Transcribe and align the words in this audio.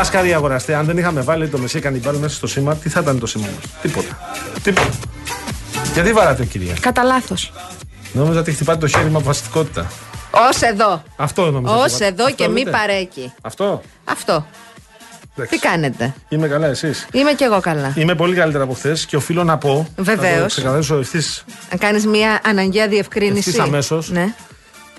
Λάσκαρη 0.00 0.34
αγοραστέ, 0.34 0.74
αν 0.74 0.86
δεν 0.86 0.98
είχαμε 0.98 1.20
βάλει 1.20 1.48
το 1.48 1.58
μεσί 1.58 1.80
κανιμπάλ 1.80 2.16
μέσα 2.16 2.34
στο 2.34 2.46
σήμα, 2.46 2.76
τι 2.76 2.88
θα 2.88 3.00
ήταν 3.00 3.18
το 3.18 3.26
σήμα 3.26 3.44
μας; 3.46 3.72
Τίποτα. 3.82 4.18
Τίποτα. 4.62 4.88
Γιατί 5.92 6.12
βαράτε, 6.12 6.44
κυρία; 6.44 6.74
Κατά 6.80 7.02
λάθος. 7.02 7.52
Νόμιζα 8.12 8.40
ότι 8.40 8.52
χτυπάτε 8.52 8.78
το 8.78 8.86
χέρι 8.86 9.10
με 9.10 9.16
αποφασιστικότητα. 9.16 9.90
Ω 10.30 10.66
εδώ. 10.66 11.02
Αυτό 11.16 11.50
νόμιζα. 11.50 11.74
Ω 11.74 11.80
ότι- 11.82 12.04
εδώ 12.04 12.24
Αυτό 12.24 12.34
και 12.36 12.48
μη 12.48 12.58
λέτε; 12.58 12.70
παρέκει. 12.70 13.32
Αυτό; 13.42 13.82
Αυτό. 14.04 14.46
Εντάξει. 15.34 15.54
Τι 15.58 15.66
κάνετε; 15.66 16.14
Είμαι 16.28 16.48
καλά, 16.48 16.66
εσείς; 16.66 17.06
Είμαι 17.12 17.32
κι 17.32 17.44
εγώ 17.44 17.60
καλά. 17.60 17.92
Είμαι 17.96 18.14
πολύ 18.14 18.34
καλύτερα 18.34 18.64
από 18.64 18.72
χθες 18.74 19.06
και 19.06 19.16
οφείλω 19.16 19.44
να 19.44 19.58
πω. 19.58 19.88
Βεβαίως. 19.96 20.34
Θα 20.34 20.40
το 20.40 20.46
ξεκαθαρίσω 20.46 20.96
ευθύς 20.96 21.44
Να 21.70 21.76
κάνεις 21.76 22.06
μια 22.06 22.40
αναγκαία 22.44 22.88
διευκρίνηση. 22.88 23.48
Ευθύς 23.48 23.58
αμέσως. 23.64 24.10
Ναι. 24.10 24.34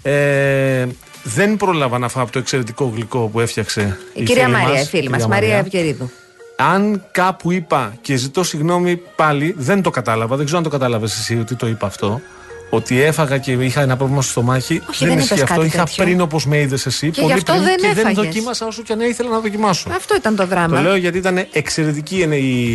Ε, 0.02 0.88
δεν 1.24 1.58
πρόλαβα 1.58 1.98
να 1.98 2.08
φάω 2.08 2.24
από 2.24 2.32
το 2.32 2.40
εξαιρετικό 2.40 2.92
γλυκό 2.96 3.20
που 3.28 3.40
έφτιαξε 3.40 3.98
η, 4.14 4.22
Η 4.22 4.24
κυρία 4.24 4.44
φίλη 4.44 4.56
Μαρία, 4.56 4.70
μας, 4.74 4.82
η 4.82 4.90
φίλη 4.90 5.10
μας, 5.10 5.22
κυρία 5.22 5.28
Μαρία 5.36 5.58
Ευγερίδου. 5.58 6.12
Αν 6.56 7.06
κάπου 7.12 7.52
είπα 7.52 7.94
και 8.02 8.16
ζητώ 8.16 8.44
συγγνώμη 8.44 9.02
πάλι, 9.16 9.56
δεν 9.58 9.82
το 9.82 9.90
κατάλαβα. 9.90 10.36
Δεν 10.36 10.46
ξέρω 10.46 10.58
αν 10.58 10.64
το 10.64 10.70
κατάλαβες 10.70 11.20
εσύ 11.20 11.40
ότι 11.40 11.56
το 11.56 11.68
είπα 11.68 11.88
αυτό. 11.88 12.22
Ότι 12.70 13.02
έφαγα 13.02 13.38
και 13.38 13.52
είχα 13.52 13.82
ένα 13.82 13.98
πρόβλημα 13.98 14.22
στο 14.22 14.32
στομάχι. 14.32 14.82
Όχι, 14.90 15.06
δεν 15.06 15.18
ισχύει 15.18 15.34
είπες 15.34 15.42
αυτό. 15.42 15.56
κάτι 15.56 15.68
Είχα 15.68 15.84
τέτοιο. 15.84 16.04
πριν 16.04 16.22
όπως 16.22 16.46
με 16.46 16.60
είδες 16.60 16.86
εσύ. 16.86 17.10
Και 17.12 17.22
πολύ 17.22 17.34
γι' 17.34 17.40
αυτό 17.40 17.52
πριν, 17.52 17.64
δεν 17.64 17.76
και 17.76 17.88
δεν 17.88 17.98
έφαγες. 17.98 18.24
δοκίμασα 18.24 18.66
όσο 18.66 18.82
και 18.82 18.94
αν 18.94 19.00
ήθελα 19.00 19.30
να 19.30 19.40
δοκιμάσω. 19.40 19.90
Αυτό 19.96 20.16
ήταν 20.16 20.36
το 20.36 20.46
δράμα. 20.48 20.76
Το 20.76 20.82
λέω 20.82 20.96
γιατί 20.96 21.18
ήταν 21.18 21.46
εξαιρετική 21.52 22.22
είναι 22.22 22.36
η. 22.36 22.66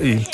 η 0.00 0.26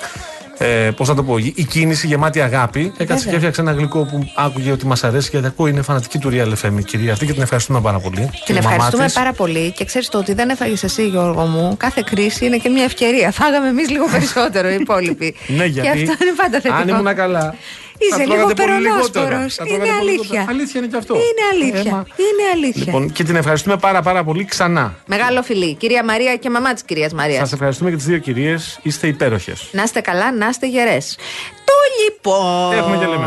ε, 0.59 0.91
Πώς 0.97 1.09
θα 1.09 1.15
το 1.15 1.23
πω, 1.23 1.39
η 1.39 1.65
κίνηση 1.71 2.07
γεμάτη 2.07 2.41
αγάπη. 2.41 2.81
Έκατσε 2.81 3.05
Βέβαια. 3.15 3.31
και 3.31 3.35
έφτιαξε 3.35 3.61
ένα 3.61 3.73
γλυκό 3.73 4.05
που 4.05 4.31
άκουγε 4.37 4.71
ότι 4.73 4.87
μας 4.87 5.05
αρέσει 5.05 5.29
γιατί 5.33 5.47
ακούω 5.47 5.67
είναι 5.67 5.83
φανατική 5.83 6.19
του 6.19 6.31
Real 6.33 6.67
FM 6.67 6.79
η 6.79 6.83
κυρία 6.83 7.13
αυτή 7.13 7.27
και 7.27 7.33
την 7.33 7.43
ευχαριστούμε 7.43 7.81
πάρα 7.81 7.99
πολύ. 7.99 8.29
Και 8.33 8.43
Την 8.45 8.55
η 8.55 8.59
μαμά 8.59 8.71
ευχαριστούμε 8.71 9.05
της. 9.05 9.15
πάρα 9.15 9.33
πολύ 9.33 9.73
και 9.73 9.85
ξέρεις 9.85 10.09
το 10.09 10.19
ότι 10.19 10.33
δεν 10.35 10.49
έφαγες 10.49 10.83
εσύ, 10.83 11.09
Γιώργο 11.09 11.43
μου. 11.45 11.77
Κάθε 11.77 12.03
κρίση 12.11 12.47
είναι 12.47 12.57
και 12.57 12.69
μια 12.69 12.85
ευκαιρία. 12.85 13.31
Φάγαμε 13.31 13.69
εμείς 13.69 13.91
λίγο 13.91 14.05
περισσότερο 14.17 14.69
οι 14.69 14.75
υπόλοιποι. 14.81 15.35
Ναι, 15.47 15.65
γιατί 15.65 15.89
Και 16.03 16.11
αυτό 16.11 16.25
είναι 16.25 16.35
πάντα 16.37 16.61
θετικό. 16.61 16.75
αν 16.75 16.89
ήμουν 16.89 17.15
καλά. 17.15 17.55
Είσαι 17.98 18.16
θα 18.16 18.19
λίγο 18.19 18.34
τρώγατε 18.34 18.62
πολύ 18.62 18.78
λιγότερα. 18.81 19.26
περονόσπορος. 19.26 19.54
Θα 19.54 19.64
Είναι 19.66 19.76
τρώγατε 19.76 19.98
πολύ 19.98 20.10
αλήθεια. 20.10 20.22
λιγότερα. 20.32 20.44
Αλήθεια 20.54 20.81
είναι 20.81 20.91
και 20.92 20.97
αυτό. 20.97 21.14
Είναι 21.14 21.44
αλήθεια. 21.53 21.91
Έμα. 21.91 22.06
Είναι 22.26 22.44
αλήθεια. 22.54 22.82
Λοιπόν, 22.84 23.12
και 23.12 23.25
την 23.25 23.36
ευχαριστούμε 23.36 23.76
πάρα 23.76 24.03
πάρα 24.03 24.25
πολύ 24.25 24.44
ξανά. 24.44 24.94
Μεγάλο 25.06 25.42
φιλί. 25.42 25.75
Κυρία 25.75 26.04
Μαρία 26.04 26.36
και 26.36 26.50
μαμά 26.50 26.72
της 26.72 26.82
κυρίας 26.82 27.12
Μαρίας. 27.12 27.38
Σας 27.38 27.53
ευχαριστούμε 27.53 27.91
και 27.91 27.97
τις 27.97 28.04
δύο 28.04 28.19
κυρίες. 28.19 28.78
Είστε 28.82 29.06
υπέροχες. 29.06 29.69
Να 29.72 29.82
είστε 29.82 30.00
καλά, 30.00 30.32
να 30.32 30.48
είστε 30.48 30.66
γερές. 30.69 31.16
Το 31.64 31.75
λοιπόν. 32.04 32.72
Έχουμε 32.78 32.97
και 32.97 33.06
λέμε. 33.06 33.26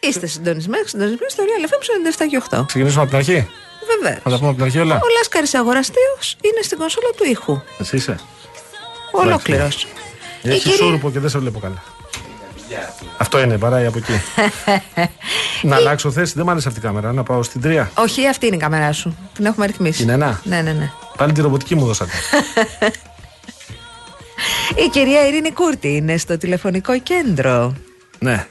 Είστε 0.00 0.26
συντονισμένοι, 0.26 0.84
συντονισμένοι 0.86 1.30
στο 1.30 1.42
Real 1.46 1.64
FM 1.70 1.80
97 2.24 2.26
και 2.30 2.36
8. 2.36 2.64
Ξεκινήσουμε 2.66 3.00
από 3.02 3.10
την 3.10 3.18
αρχή; 3.18 3.48
Βεβαίως. 4.00 4.20
Να 4.24 4.30
τα 4.30 4.36
πούμε 4.36 4.48
από 4.48 4.56
την 4.56 4.64
αρχή 4.64 4.78
όλα; 4.78 4.94
Ο 4.94 5.08
Λάσκαρης 5.18 5.54
Αγοραστήο 5.54 6.12
είναι 6.40 6.60
στην 6.62 6.78
κονσόλα 6.78 7.08
του 7.16 7.24
ήχου. 7.24 7.60
Εσύ 7.78 7.96
είσαι. 7.96 8.16
Ολόκληρος. 9.10 9.86
Έχεις 10.42 10.74
σούρπο 10.74 11.10
και 11.10 11.18
δεν 11.18 11.30
σε 11.30 11.38
βλέπω 11.38 11.58
καλά. 11.58 11.82
Αυτό 13.16 13.40
είναι, 13.40 13.58
παράει 13.58 13.86
από 13.86 13.98
εκεί. 13.98 14.12
να 15.68 15.76
αλλάξω 15.76 16.10
θέση, 16.10 16.32
δεν 16.36 16.44
μ' 16.44 16.50
άρεσε 16.50 16.68
αυτή 16.68 16.80
η 16.80 16.82
κάμερα. 16.82 17.12
Να 17.12 17.22
πάω 17.22 17.42
στην 17.42 17.60
τρία. 17.60 17.90
Όχι, 17.94 18.28
αυτή 18.28 18.46
είναι 18.46 18.56
η 18.56 18.58
κάμερά 18.58 18.92
σου. 18.92 19.16
Την 19.34 19.44
έχουμε 19.46 19.66
ρυθμίσει. 19.66 20.02
Είναι 20.02 20.12
ένα; 20.12 20.40
Ναι, 20.44 20.60
ναι, 20.60 20.72
ναι. 20.72 20.90
Πάλι 21.16 21.32
τη 21.32 21.40
ρομποτική 21.40 21.74
μου 21.74 21.86
δώσατε. 21.86 22.12
Η 24.86 24.88
κυρία 24.88 25.26
Ειρήνη 25.26 25.52
Κούρτη 25.52 25.96
είναι 25.96 26.16
στο 26.16 26.36
τηλεφωνικό 26.38 26.98
κέντρο. 27.00 27.74
ναι. 28.18 28.46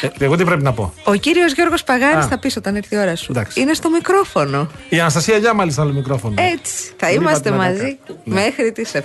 Ε, 0.00 0.08
εγώ 0.18 0.36
τι 0.36 0.44
πρέπει 0.44 0.62
να 0.62 0.72
πω; 0.72 0.94
Ο 1.04 1.14
κύριος 1.14 1.52
Γιώργος 1.52 1.84
Παγάνης 1.84 2.24
Α. 2.24 2.28
θα 2.28 2.38
πεις 2.38 2.56
όταν 2.56 2.76
έρθει 2.76 2.94
η 2.94 2.98
ώρα 2.98 3.16
σου. 3.16 3.26
Εντάξει. 3.30 3.60
Είναι 3.60 3.74
στο 3.74 3.90
μικρόφωνο. 3.90 4.70
Η 4.88 5.00
Αναστασία 5.00 5.36
Γιά 5.36 5.54
μάλιστα 5.54 5.82
άλλο 5.82 5.92
μικρόφωνο. 5.92 6.34
Έτσι. 6.38 6.84
Θα 6.96 7.06
Δεν 7.06 7.10
είπα 7.14 7.20
είμαστε 7.22 7.48
την 7.48 7.58
μαζί 7.58 7.98
ατάκα. 8.04 8.20
Ναι. 8.24 8.34
μέχρι 8.34 8.72
τις 8.72 8.90
7. 8.94 8.98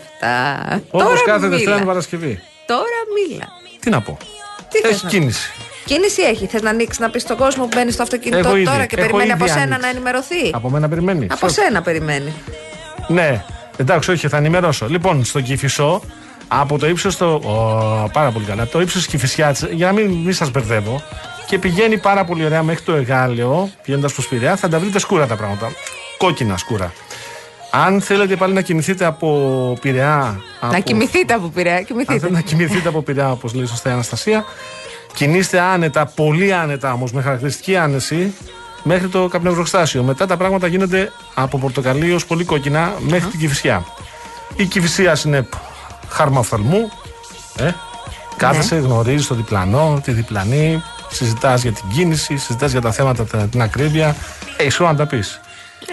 Όπως 0.91 1.07
Τώρα 1.07 1.21
κάθε 1.25 1.45
μίλα. 1.47 1.57
Δευτέρα 1.57 1.83
Παρασκευή. 1.83 2.39
Τώρα 2.65 2.99
μίλα. 3.29 3.47
Τι 3.79 3.89
να 3.89 4.01
πω. 4.01 4.17
Τι 4.69 4.79
θες 4.79 4.89
Έχεις 4.91 5.03
να- 5.03 5.09
κίνηση. 5.09 5.51
Κίνηση 5.85 6.21
έχει. 6.21 6.45
Θες 6.47 6.61
να 6.61 6.69
ανοίξεις 6.69 6.99
να 6.99 7.09
πεις 7.09 7.21
στον 7.21 7.37
κόσμο 7.37 7.63
που 7.63 7.69
μπαίνεις 7.75 7.93
στο 7.93 8.03
αυτοκίνητο 8.03 8.47
Έχω 8.47 8.55
ήδη. 8.55 8.65
τώρα 8.65 8.85
και 8.85 8.95
Έχω 8.95 9.05
περιμένει 9.05 9.23
ήδη 9.23 9.31
από 9.43 9.47
σένα 9.47 9.61
ανοίξει. 9.61 9.81
να 9.81 9.87
ενημερωθεί; 9.89 10.49
Από 10.51 10.69
μένα 10.69 10.89
περιμένει. 10.89 11.25
Από 11.29 11.47
Σωστά. 11.47 11.61
σένα 11.63 11.81
περιμένει. 11.81 12.33
Ναι, 13.07 13.43
εντάξει, 13.77 14.11
όχι, 14.11 14.27
θα 14.27 14.37
ενημερώσω. 14.37 14.87
Λοιπόν, 14.89 15.25
στο 15.25 15.41
Κυφισό, 15.41 16.01
από 16.47 16.77
το 16.77 16.87
ύψος 16.87 17.17
το. 17.17 17.25
Ω, 17.33 18.09
πάρα 18.13 18.31
πολύ 18.31 18.45
καλά. 18.45 18.61
Από 18.63 18.71
το 18.71 18.81
ύψος 18.81 19.01
της 19.01 19.07
Κυφυσιά, 19.11 19.55
για 19.71 19.85
να 19.85 19.91
μην, 19.93 20.05
μην 20.11 20.33
σας 20.33 20.51
μπερδεύω, 20.51 21.03
και 21.47 21.57
πηγαίνει 21.59 21.97
πάρα 21.97 22.25
πολύ 22.25 22.45
ωραία 22.45 22.63
μέχρι 22.63 22.81
το 22.83 22.93
Εγάλεο, 22.93 23.69
πηγαίνοντας 23.83 24.13
προς 24.13 24.27
Πειραιά, 24.27 24.55
θα 24.55 24.69
τα 24.69 24.79
βρείτε 24.79 24.99
σκούρα 24.99 25.27
τα 25.27 25.35
πράγματα. 25.35 25.71
Κόκκινα 26.17 26.57
σκούρα. 26.57 26.93
Αν 27.71 28.01
θέλετε 28.01 28.35
πάλι 28.35 28.53
να 28.53 28.61
κινηθείτε 28.61 29.05
από 29.05 29.27
Πειραιά. 29.81 30.39
Να 30.61 30.67
από- 30.67 30.79
κοιμηθείτε 30.81 31.33
από 31.33 31.47
Πειραιά. 31.47 31.77
Αν 31.77 31.85
Κοιμηθείτε. 31.85 32.13
θέλετε 32.19 32.35
να 32.35 32.41
κοιμηθείτε 32.41 32.89
από 32.89 33.01
Πειραιά, 33.01 33.31
όπως 33.31 33.53
λέει 33.53 33.65
σωστά 33.65 33.89
η 33.89 33.93
Αναστασία, 33.93 34.43
κινήστε 35.13 35.59
άνετα, 35.59 36.05
πολύ 36.05 36.53
άνετα 36.53 36.93
όμως, 36.93 37.11
με 37.11 37.21
χαρακτηριστική 37.21 37.75
άνεση, 37.77 38.33
μέχρι 38.83 39.07
το 39.07 39.27
καπνευροστάσιο. 39.27 40.03
Μετά 40.03 40.25
τα 40.25 40.37
πράγματα 40.37 40.67
γίνονται 40.67 41.11
από 41.33 41.57
πορτοκαλί 41.57 42.13
ως 42.13 42.25
πολύ 42.25 42.43
κόκκινα 42.43 42.93
μέχρι 42.99 43.29
την 43.29 43.39
Κυφυσιά. 43.39 43.85
Η 44.55 44.65
Κυφυσία 44.65 45.17
είναι 45.25 45.41
π, 45.41 45.53
χάρμα 46.09 46.39
οφθαλμού. 46.39 46.91
Ε, 47.57 47.71
κάθεσαι, 48.37 48.75
γνωρίζεις 48.75 49.27
το 49.27 49.35
διπλανό, 49.35 49.99
τη 50.03 50.11
διπλανή. 50.11 50.83
συζητάς 51.11 51.61
για 51.61 51.71
την 51.71 51.83
κίνηση, 51.93 52.37
συζητάς 52.37 52.71
για 52.71 52.81
τα 52.81 52.91
θέματα, 52.91 53.25
τα- 53.25 53.37
την 53.47 53.61
ακρίβεια. 53.61 54.15
Έχει 54.57 54.71
χρόνο 54.71 54.91
να 54.91 54.97
τα 54.97 55.05
πεις. 55.05 55.39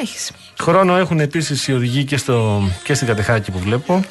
Έχεις. 0.00 0.31
Χρόνο 0.61 0.97
έχουν 0.97 1.20
επίσης 1.20 1.69
οι 1.69 1.73
οδηγοί 1.73 2.05
και, 2.05 2.17
στο, 2.17 2.69
και 2.82 2.94
στην 2.94 3.06
Κατεχάκη 3.06 3.50
που 3.50 3.58
βλέπω. 3.58 4.05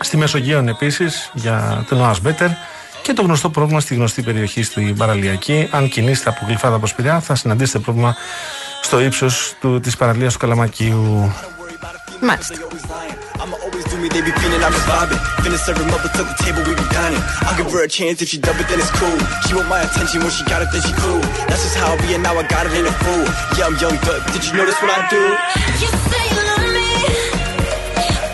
Στη 0.00 0.16
Μεσογείων 0.16 0.68
επίσης 0.68 1.30
για 1.34 1.84
τον 1.88 2.00
ΟΑΣ 2.00 2.20
Μπέτερ. 2.20 2.48
Και 3.02 3.12
το 3.12 3.22
γνωστό 3.22 3.50
πρόβλημα 3.50 3.80
στη 3.80 3.94
γνωστή 3.94 4.22
περιοχή 4.22 4.62
στην 4.62 4.96
Παραλιακή. 4.96 5.68
Αν 5.70 5.88
κινήσετε 5.88 6.30
από 6.30 6.44
Γλυφάδα 6.46 6.78
προς 6.78 6.94
Πειραιά, 6.94 7.20
θα 7.20 7.34
συναντήσετε 7.34 7.78
πρόβλημα 7.78 8.16
στο 8.82 9.00
ύψος 9.00 9.54
της 9.82 9.96
παραλίας 9.96 10.32
του 10.32 10.38
Καλαμακίου. 10.38 11.32
Μάλιστα. 12.20 12.54
I'ma 14.04 14.12
always 14.12 14.20
do 14.20 14.20
me, 14.20 14.20
they 14.20 14.22
be 14.22 14.32
feeling 14.40 14.62
I'm 14.62 14.72
just 14.72 14.86
vibing. 14.86 15.20
Finna 15.42 15.58
serve 15.58 15.78
him 15.78 15.90
up, 15.94 16.02
but 16.02 16.12
took 16.12 16.28
the 16.28 16.36
table, 16.44 16.62
we 16.68 16.74
be 16.74 16.86
dining. 16.92 17.22
I'll 17.46 17.56
give 17.56 17.70
her 17.72 17.84
a 17.84 17.88
chance 17.88 18.20
if 18.22 18.28
she 18.28 18.38
dub 18.38 18.60
it, 18.60 18.68
then 18.68 18.78
it's 18.78 18.90
cool. 19.00 19.18
She 19.46 19.54
want 19.54 19.68
my 19.68 19.80
attention 19.80 20.20
when 20.20 20.30
she 20.30 20.44
got 20.44 20.60
it, 20.62 20.68
then 20.72 20.82
she 20.82 20.92
cool. 21.04 21.20
That's 21.48 21.62
just 21.64 21.76
how 21.76 21.92
I 21.92 21.96
be, 22.02 22.14
and 22.14 22.22
now 22.22 22.34
I 22.36 22.44
got 22.54 22.66
it 22.66 22.74
in 22.80 22.86
a 22.86 22.94
fool. 23.02 23.24
Yeah, 23.56 23.66
I'm 23.68 23.76
young, 23.84 23.96
but 24.08 24.20
did 24.32 24.42
you 24.46 24.52
notice 24.60 24.78
what 24.82 24.90
I 24.92 25.00
do? 25.08 25.22
You 25.82 25.90
say 26.10 26.24
you 26.36 26.42
love 26.50 26.66
me, 26.76 26.90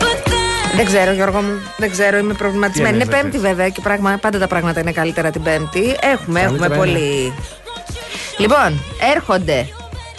but 0.03 0.19
then 0.31 0.77
Δεν 0.77 0.87
ξέρω, 0.87 1.13
Γιώργο 1.13 1.41
μου. 1.43 1.61
Δεν 1.77 1.91
ξέρω, 1.91 2.19
είμαι 2.19 2.35
προβληματισμένη. 2.35 2.99
Τι 2.99 3.05
Είναι 3.05 3.15
εννοείς, 3.15 3.23
Πέμπτη, 3.23 3.39
βέβαια, 3.49 3.69
και 3.69 3.81
πράγμα, 3.81 4.19
πάντα 4.21 4.39
τα 4.39 4.47
πράγματα 4.47 4.81
είναι 4.81 4.93
καλύτερα 4.93 5.31
την 5.31 5.43
Πέμπτη. 5.43 5.97
Έχουμε, 6.01 6.41
έχουμε 6.41 6.59
Καλύτερα 6.59 6.81
πολύ. 6.81 7.35
Λοιπόν, 8.39 8.83
έρχονται 9.15 9.69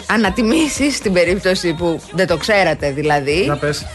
ανατιμήσει 0.06 0.92
στην 0.92 1.12
περίπτωση 1.12 1.72
που 1.72 2.00
δεν 2.12 2.26
το 2.26 2.36
ξέρατε 2.36 2.92
δηλαδή. 2.92 3.44
Να 3.46 3.56
πες. 3.56 3.86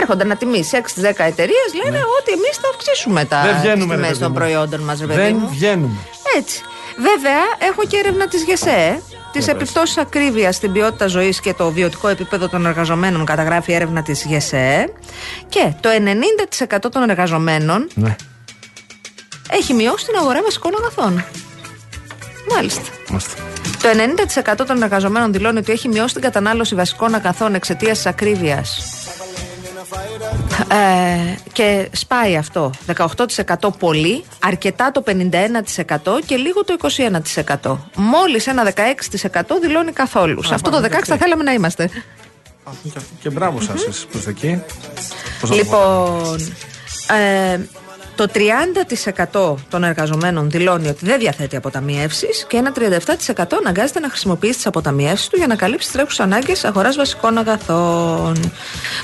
Έρχονται 0.00 0.22
ανατιμήσει 0.24 0.76
6 0.76 1.00
10 1.00 1.24
εταιρείες, 1.24 1.68
λένε 1.84 1.98
ότι 2.20 2.32
εμείς 2.32 2.56
θα 2.62 2.68
αυξήσουμε 2.74 3.24
τα 3.24 3.42
Ναι. 3.42 3.50
Δεν 3.50 3.60
βγαίνουμε, 3.60 3.94
ρε 3.94 3.94
τιμέ 3.94 4.06
παιδί 4.06 4.18
των 4.18 4.28
μου. 4.30 4.34
προϊόντων 4.38 4.80
μας, 4.80 5.00
ρε 5.00 5.06
παιδί 5.06 5.18
Δεν 5.20 5.36
μου. 5.40 5.48
βγαίνουμε. 5.48 5.96
Έτσι. 6.36 6.60
Βέβαια, 6.96 7.68
έχω 7.70 7.84
και 7.86 7.96
έρευνα 7.96 8.28
της 8.28 8.42
ΓΕΣΕ. 8.44 9.02
Τις 9.32 9.44
πες. 9.44 9.54
επιπτώσεις 9.54 9.96
ακρίβειας 9.98 10.54
στην 10.56 10.72
ποιότητα 10.72 11.06
ζωής 11.06 11.40
και 11.40 11.54
το 11.54 11.70
βιωτικό 11.70 12.08
επίπεδο 12.08 12.48
των 12.48 12.66
εργαζομένων, 12.66 13.24
καταγράφει 13.24 13.70
η 13.72 13.74
έρευνα 13.74 14.02
της 14.02 14.24
ΓΕΣΕ. 14.24 14.92
Και 15.48 15.72
το 15.80 15.88
90% 15.88 16.90
των 16.90 17.10
εργαζομένων 17.10 17.88
Ναι, 17.94 18.16
έχει 19.50 19.74
μειώσει 19.74 20.04
την 20.06 20.16
αγορά 20.16 20.42
βασικών 20.42 20.72
αγαθών. 20.78 21.24
Μάλιστα. 22.54 22.80
είμαστε. 23.10 23.34
Το 23.82 23.88
90% 24.62 24.66
των 24.66 24.82
εργαζομένων 24.82 25.32
δηλώνει 25.32 25.58
ότι 25.58 25.72
έχει 25.72 25.88
μειώσει 25.88 26.12
την 26.14 26.22
κατανάλωση 26.22 26.74
βασικών 26.74 27.14
αγαθών 27.14 27.54
εξαιτίας 27.54 27.96
της 27.96 28.06
ακρίβειας. 28.06 28.78
Ε, 30.68 31.34
και 31.52 31.88
σπάει 31.92 32.36
αυτό. 32.36 32.70
18% 32.96 33.68
πολύ, 33.78 34.24
αρκετά 34.38 34.90
το 34.90 35.02
51% 35.06 35.16
και 36.26 36.36
λίγο 36.36 36.64
το 36.64 36.76
21%. 37.62 37.76
Μόλις 37.94 38.46
ένα 38.46 38.72
16% 38.76 39.42
δηλώνει 39.60 39.92
καθόλου. 39.92 40.42
Σε 40.42 40.54
αυτό 40.54 40.70
το 40.70 40.80
16% 40.82 40.88
θα 41.04 41.16
θέλαμε 41.16 41.42
να 41.42 41.52
είμαστε. 41.52 41.90
Και 43.20 43.30
μπράβο 43.30 43.60
σας, 43.60 43.84
εσείς 43.84 44.06
που 44.06 44.18
είστε 44.18 44.30
εκεί. 44.30 44.62
Πώς 45.40 45.50
να 45.50 45.56
το 45.56 45.64
πω; 45.64 45.76
Λοιπόν, 45.76 46.54
ε, 47.18 47.58
το 48.20 48.26
30% 49.32 49.54
των 49.68 49.84
εργαζομένων 49.84 50.50
δηλώνει 50.50 50.88
ότι 50.88 51.04
δεν 51.04 51.18
διαθέτει 51.18 51.56
αποταμιεύσεις 51.56 52.44
και 52.48 52.56
ένα 52.56 52.72
37% 52.72 53.56
αναγκάζεται 53.58 54.00
να 54.00 54.08
χρησιμοποιήσει 54.08 54.54
τις 54.54 54.66
αποταμιεύσεις 54.66 55.28
του 55.28 55.36
για 55.36 55.46
να 55.46 55.56
καλύψει 55.56 55.86
τις 55.86 55.92
τρέχουσες 55.94 56.20
ανάγκες 56.20 56.64
αγοράς 56.64 56.96
βασικών 56.96 57.38
αγαθών. 57.38 58.52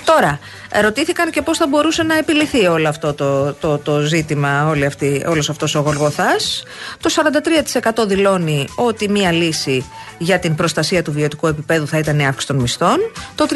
Τώρα, 0.04 0.38
ρωτήθηκαν 0.82 1.30
και 1.30 1.42
πώς 1.42 1.58
θα 1.58 1.66
μπορούσε 1.66 2.02
να 2.02 2.16
επιληθεί 2.16 2.66
όλο 2.66 2.88
αυτό 2.88 3.14
το, 3.14 3.52
το, 3.52 3.78
το 3.78 4.00
ζήτημα, 4.00 4.66
όλη 4.68 4.86
αυτή, 4.86 5.24
όλος 5.28 5.50
αυτός 5.50 5.74
ο 5.74 5.80
γολγοθάς. 5.80 6.62
Το 7.00 7.10
43% 8.02 8.06
δηλώνει 8.06 8.68
ότι 8.76 9.08
μία 9.08 9.32
λύση 9.32 9.90
για 10.18 10.38
την 10.38 10.54
προστασία 10.54 11.02
του 11.02 11.12
βιωτικού 11.12 11.46
επίπεδου 11.46 11.86
θα 11.86 11.98
ήταν 11.98 12.18
η 12.18 12.26
αύξηση 12.26 12.46
των 12.46 12.56
μισθών. 12.56 12.98
Το 13.34 13.46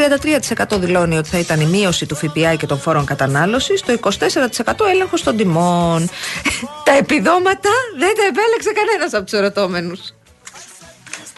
33% 0.75 0.79
δηλώνει 0.79 1.19
ότι 1.19 1.29
θα 1.29 1.39
ήταν 1.39 1.61
η 1.61 1.67
μείωση 1.67 2.07
του 2.07 2.15
ΦΠΑ 2.15 2.55
και 2.55 2.67
των 2.67 2.79
φόρων 2.79 3.05
κατανάλωσης. 3.05 3.83
Το 3.83 3.99
24% 4.03 4.09
έλεγχος 4.93 5.23
των 5.23 5.37
τιμών. 5.37 6.09
τα 6.85 6.93
επιδόματα 6.93 7.71
δεν 7.99 8.15
τα 8.17 8.23
επέλεξε 8.23 8.73
κανένας 8.75 9.15
από 9.15 9.25
τους 9.25 9.33
ερωτώμενους. 9.33 10.01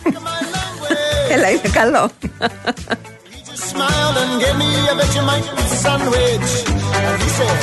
Έλα, 1.33 1.51
είναι 1.51 1.69
καλό. 1.73 2.11
Smiled 3.71 4.17
and 4.23 4.33
gave 4.43 4.57
me 4.63 4.71
a 4.93 4.95
Vegemite 5.01 5.49
sandwich. 5.83 6.51
And 6.99 7.17
he 7.25 7.29
said, 7.39 7.59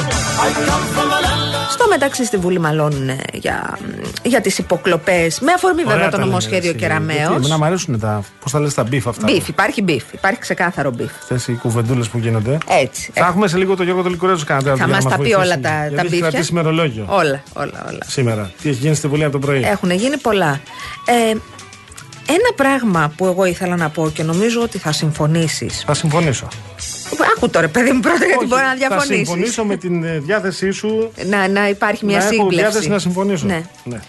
I 0.45 0.47
come 0.67 0.85
from 0.95 1.09
a 1.17 1.19
land 1.25 1.55
of 1.55 1.71
Στο 1.71 1.87
μεταξύ 1.87 2.25
στη 2.25 2.37
Βουλή 2.37 2.59
μαλώνουν 2.59 3.09
για, 3.33 3.77
για 4.23 4.41
τις 4.41 4.57
υποκλοπές. 4.57 5.39
Με 5.39 5.51
αφορμή 5.51 5.77
βέβαια 5.81 5.95
Ωραία 5.95 6.05
το 6.05 6.11
τα 6.11 6.17
λένε, 6.17 6.29
νομοσχέδιο 6.29 6.69
έτσι. 6.69 6.81
Κεραμαίο. 6.81 7.29
Γιατί, 7.31 7.47
Να 7.47 7.57
μ' 7.57 7.63
αρέσουν 7.63 7.99
τα. 7.99 8.23
Πώς 8.41 8.51
τα 8.51 8.59
λες 8.59 8.73
τα 8.73 8.83
μπιφ 8.83 9.07
αυτά. 9.07 9.23
Μπιφ, 9.31 9.47
υπάρχει 9.47 9.81
beef. 9.81 10.03
Υπάρχει 10.13 10.39
ξεκάθαρο 10.39 10.91
beef. 10.91 11.11
Αυτές 11.21 11.47
οι 11.47 11.53
κουβεντούλες 11.53 12.07
που 12.07 12.17
γίνονται. 12.17 12.57
Έτσι. 12.81 13.11
Θα 13.13 13.25
έχουμε 13.25 13.47
σε 13.47 13.57
λίγο 13.57 13.75
το 13.75 13.83
Γιώργο 13.83 14.03
Τολικουρέζο 14.03 14.43
κανένα 14.45 14.75
Θα 14.77 14.87
μας 14.87 15.03
τα 15.03 15.17
πει 15.17 15.33
όλα 15.33 15.59
τα, 15.59 15.69
τα 15.69 15.85
Έχει 15.85 16.01
μπίφια. 16.01 16.19
κρατήσει 16.19 16.51
ημερολόγιο 16.51 17.05
Όλα, 17.09 17.43
όλα, 17.53 17.85
όλα. 17.87 17.99
σήμερα. 18.05 18.51
Τι 18.61 18.69
έχει 18.69 18.77
γίνει 18.79 18.95
στη 18.95 19.07
Βουλή 19.07 19.23
από 19.23 19.31
το 19.31 19.39
πρωί; 19.39 19.61
Έχουν 19.71 19.91
γίνει 19.91 20.17
πολλά. 20.17 20.59
Ε, 21.05 21.35
ένα 22.29 22.53
πράγμα 22.55 23.13
που 23.17 23.25
εγώ 23.25 23.45
ήθελα 23.45 23.75
να 23.75 23.89
πω 23.89 24.09
και 24.13 24.23
νομίζω 24.23 24.61
ότι 24.61 24.77
θα 24.77 24.91
συμφωνήσεις. 24.91 25.83
Θα 25.85 25.93
συμφωνήσω. 25.93 26.47
Άκου 27.35 27.49
τώρα, 27.49 27.67
παιδί 27.67 27.91
μου, 27.91 27.99
πρώτα 27.99 28.17
γιατί 28.17 28.35
Όχι, 28.37 28.47
μπορεί 28.47 28.61
να 28.61 28.69
Θα 28.69 28.75
διαφωνήσεις. 28.75 29.15
συμφωνήσω 29.15 29.63
με 29.63 29.75
την 29.75 30.03
ε, 30.03 30.19
διάθεσή 30.19 30.71
σου. 30.71 31.11
Να, 31.25 31.47
να 31.47 31.69
υπάρχει 31.69 32.05
μια 32.05 32.17
να 32.17 32.23
έχω 32.23 32.33
σύμπλευση. 32.33 32.55
διάθεση 32.61 32.89
να 32.89 32.99
συμφωνήσω. 32.99 33.45
Ναι. 33.45 33.61
ναι. 33.83 33.99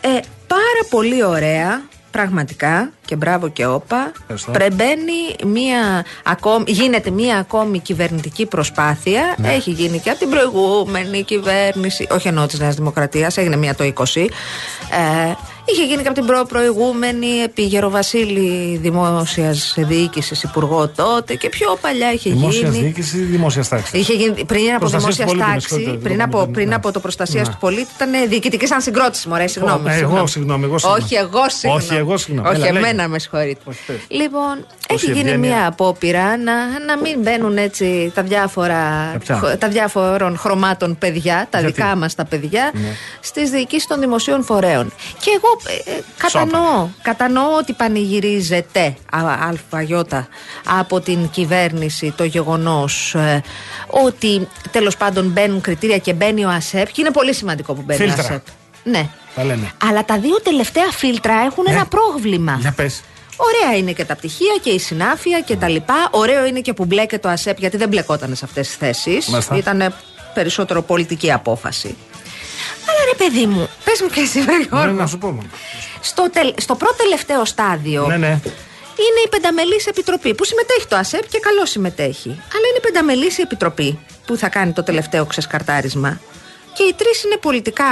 Ε, 0.00 0.08
πάρα 0.46 0.82
πολύ 0.90 1.24
ωραία, 1.24 1.82
πραγματικά 2.10 2.90
και 3.04 3.16
μπράβο 3.16 3.48
και 3.48 3.66
όπα. 3.66 4.12
Ευχαριστώ. 4.20 4.50
Πρεμπαίνει 4.50 5.34
μία 5.46 6.04
ακόμη, 6.24 6.64
γίνεται 6.66 7.10
μία 7.10 7.36
ακόμη 7.36 7.78
κυβερνητική 7.78 8.46
προσπάθεια. 8.46 9.34
Ναι. 9.38 9.52
Έχει 9.52 9.70
γίνει 9.70 9.98
και 9.98 10.10
από 10.10 10.18
την 10.18 10.30
προηγούμενη 10.30 11.22
κυβέρνηση, 11.22 12.06
όχι 12.10 12.28
εννοώ 12.28 12.46
της 12.46 12.58
Νέας 12.58 12.74
Δημοκρατίας, 12.74 13.36
έγινε 13.36 13.56
μία 13.56 13.74
το 13.74 13.84
20. 13.84 14.26
Ε, 14.90 15.32
είχε 15.64 15.84
γίνει 15.84 16.02
και 16.02 16.08
από 16.08 16.16
την 16.18 16.26
προ- 16.26 16.46
προηγούμενη 16.46 17.26
επί 17.44 17.62
Γεροβασίλη 17.62 18.76
Δημόσιας 18.82 19.74
Διοίκησης 19.76 20.42
Υπουργό 20.42 20.88
τότε 20.88 21.34
και 21.34 21.48
πιο 21.48 21.78
παλιά 21.80 22.12
είχε 22.12 22.30
Δημόσιας 22.30 22.70
γίνει. 22.72 22.84
διοίκησης 22.84 23.12
ή 23.12 23.22
δημόσιας 23.24 23.68
τάξης; 23.68 24.00
Είχε 24.00 24.12
γίνει 24.12 24.44
πριν 24.44 24.68
από 24.70 24.78
Προστασίας 24.78 25.14
δημόσιας 25.16 25.30
του 25.30 25.36
πολίτη, 25.36 25.46
με 25.46 25.52
τάξη, 25.52 25.68
συγχωρείτε, 25.74 26.02
πριν 26.02 26.16
δεν 26.16 26.24
από, 26.26 26.38
το- 26.38 26.46
πριν 26.46 26.68
ναι. 26.68 26.74
από 26.74 26.92
το 26.92 27.00
προστασίας 27.00 27.46
Ναι. 27.46 27.52
του 27.52 27.58
πολίτη, 27.60 27.88
ήταν 27.96 28.10
διοικητική 28.28 28.72
ανσυγκρότηση. 28.74 29.28
Μωρέ, 29.28 29.46
συγγνώμη. 29.46 29.90
ε, 29.90 29.98
εγώ 29.98 30.26
συγγνώμη, 30.26 30.64
εγώ 30.64 30.78
συγγνώμη. 30.78 31.02
Όχι, 31.04 31.14
εγώ 31.14 31.48
συγγνώμη. 31.48 31.82
Όχι, 31.84 31.94
εγώ 31.94 32.16
συγγνώμη. 32.16 32.48
Όχι, 32.48 32.56
Έλα, 32.56 32.66
εμένα 32.78 32.92
λέγε. 32.94 33.08
με 33.08 33.18
συγχωρείτε. 33.18 33.60
Όχι, 33.64 33.78
πες. 33.86 33.96
Λοιπόν, 34.08 34.66
έχει 34.88 35.06
γίνει 35.06 35.18
ευγένεια. 35.30 35.38
μια 35.38 35.66
απόπειρα 35.66 36.36
να, 36.36 36.54
να 36.86 36.96
μην 37.02 37.20
μπαίνουν 37.20 37.56
έτσι 37.56 38.12
τα 38.14 38.22
διάφορα 38.22 39.10
Τα 39.12 39.18
ποια; 39.18 39.36
χ- 39.36 39.56
τα 39.58 39.68
διάφορων 39.68 40.38
χρωμάτων 40.38 40.98
παιδιά, 40.98 41.46
τα 41.50 41.58
Γιατί; 41.60 41.80
Ναι. 41.80 41.84
δικά 41.86 41.96
μας 41.96 42.14
τα 42.14 42.24
παιδιά, 42.24 42.72
στις 43.20 43.50
διοικήσεις 43.50 43.86
των 43.86 44.00
δημοσίων 44.00 44.44
φορέων. 44.44 44.92
Και 45.20 45.30
εγώ 45.36 45.51
ε, 45.86 45.90
ε, 45.90 46.00
κατανοώ, 46.18 46.88
κατανοώ 47.02 47.56
ότι 47.56 47.72
πανηγυρίζεται 47.72 48.96
α- 49.10 49.46
αλφαγιώτα 49.48 50.28
από 50.78 51.00
την 51.00 51.30
κυβέρνηση 51.30 52.12
το 52.16 52.24
γεγονός 52.24 53.14
ε, 53.14 53.42
ότι 53.86 54.48
τέλος 54.70 54.96
πάντων 54.96 55.26
μπαίνουν 55.28 55.60
κριτήρια 55.60 55.98
και 55.98 56.12
μπαίνει 56.12 56.44
ο 56.44 56.48
ΑΣΕΠ 56.50 56.86
και 56.92 57.00
είναι 57.00 57.10
πολύ 57.10 57.34
σημαντικό 57.34 57.74
που 57.74 57.82
μπαίνει 57.82 58.00
Φίλτρα. 58.00 58.22
ο 58.22 58.26
ΑΣΕΠ. 58.26 58.42
Ναι. 58.84 59.08
Τα 59.34 59.44
λένε. 59.44 59.72
Αλλά 59.84 60.04
τα 60.04 60.18
δύο 60.18 60.40
τελευταία 60.42 60.90
φίλτρα 60.90 61.34
έχουν 61.46 61.64
Ναι. 61.68 61.74
ένα 61.74 61.86
πρόβλημα. 61.86 62.56
Για 62.60 62.72
πες. 62.72 63.02
Ωραία 63.36 63.78
είναι 63.78 63.92
και 63.92 64.04
τα 64.04 64.14
πτυχία 64.16 64.58
και 64.62 64.70
η 64.70 64.78
συνάφεια 64.78 65.40
και 65.40 65.56
τα 65.56 65.68
λοιπά. 65.68 66.08
Ωραίο 66.10 66.44
είναι 66.46 66.60
και 66.60 66.72
που 66.72 66.84
μπλέκεται 66.84 67.18
το 67.18 67.28
ΑΣΕΠ 67.28 67.58
γιατί 67.58 67.76
δεν 67.76 67.88
μπλεκόταν 67.88 68.34
σε 68.36 68.44
αυτές 68.44 68.66
τις 68.66 68.76
θέσεις. 68.76 69.26
Μάλιστα. 69.26 69.56
Ήταν 69.56 69.94
περισσότερο 70.34 70.82
πολιτική 70.82 71.32
απόφαση. 71.32 71.96
Αλλά 72.88 73.00
ρε 73.12 73.24
παιδί 73.24 73.46
μου, 73.46 73.68
πες 73.84 74.00
μου 74.00 74.08
και 74.08 74.20
εσύ 74.20 74.40
βρε 74.42 74.56
Ναι, 74.56 74.62
Γιώργο. 74.70 74.92
να 74.92 75.06
σου 75.06 75.18
πω. 75.18 75.26
μόνο. 75.30 75.48
στο, 76.00 76.30
τελ- 76.30 76.60
στο 76.60 76.74
πρώτο 76.74 76.94
τελευταίο 76.96 77.44
στάδιο 77.44 78.06
Ναι, 78.06 78.16
ναι. 78.16 78.26
είναι 79.04 79.20
η 79.24 79.28
πενταμελής 79.30 79.86
επιτροπή 79.86 80.34
που 80.34 80.44
συμμετέχει 80.44 80.86
το 80.88 80.96
ΑΣΕΠ 80.96 81.28
και 81.28 81.38
καλό 81.38 81.66
συμμετέχει. 81.66 82.28
Αλλά 82.28 82.66
είναι 82.68 82.76
η 82.78 82.80
πενταμελής 82.80 83.38
η 83.38 83.40
επιτροπή 83.42 83.98
που 84.26 84.36
θα 84.36 84.48
κάνει 84.48 84.72
το 84.72 84.82
τελευταίο 84.82 85.24
ξεσκαρτάρισμα. 85.26 86.20
Και 86.74 86.82
οι 86.82 86.92
τρεις 86.96 87.24
είναι 87.24 87.36
πολιτικά, 87.36 87.84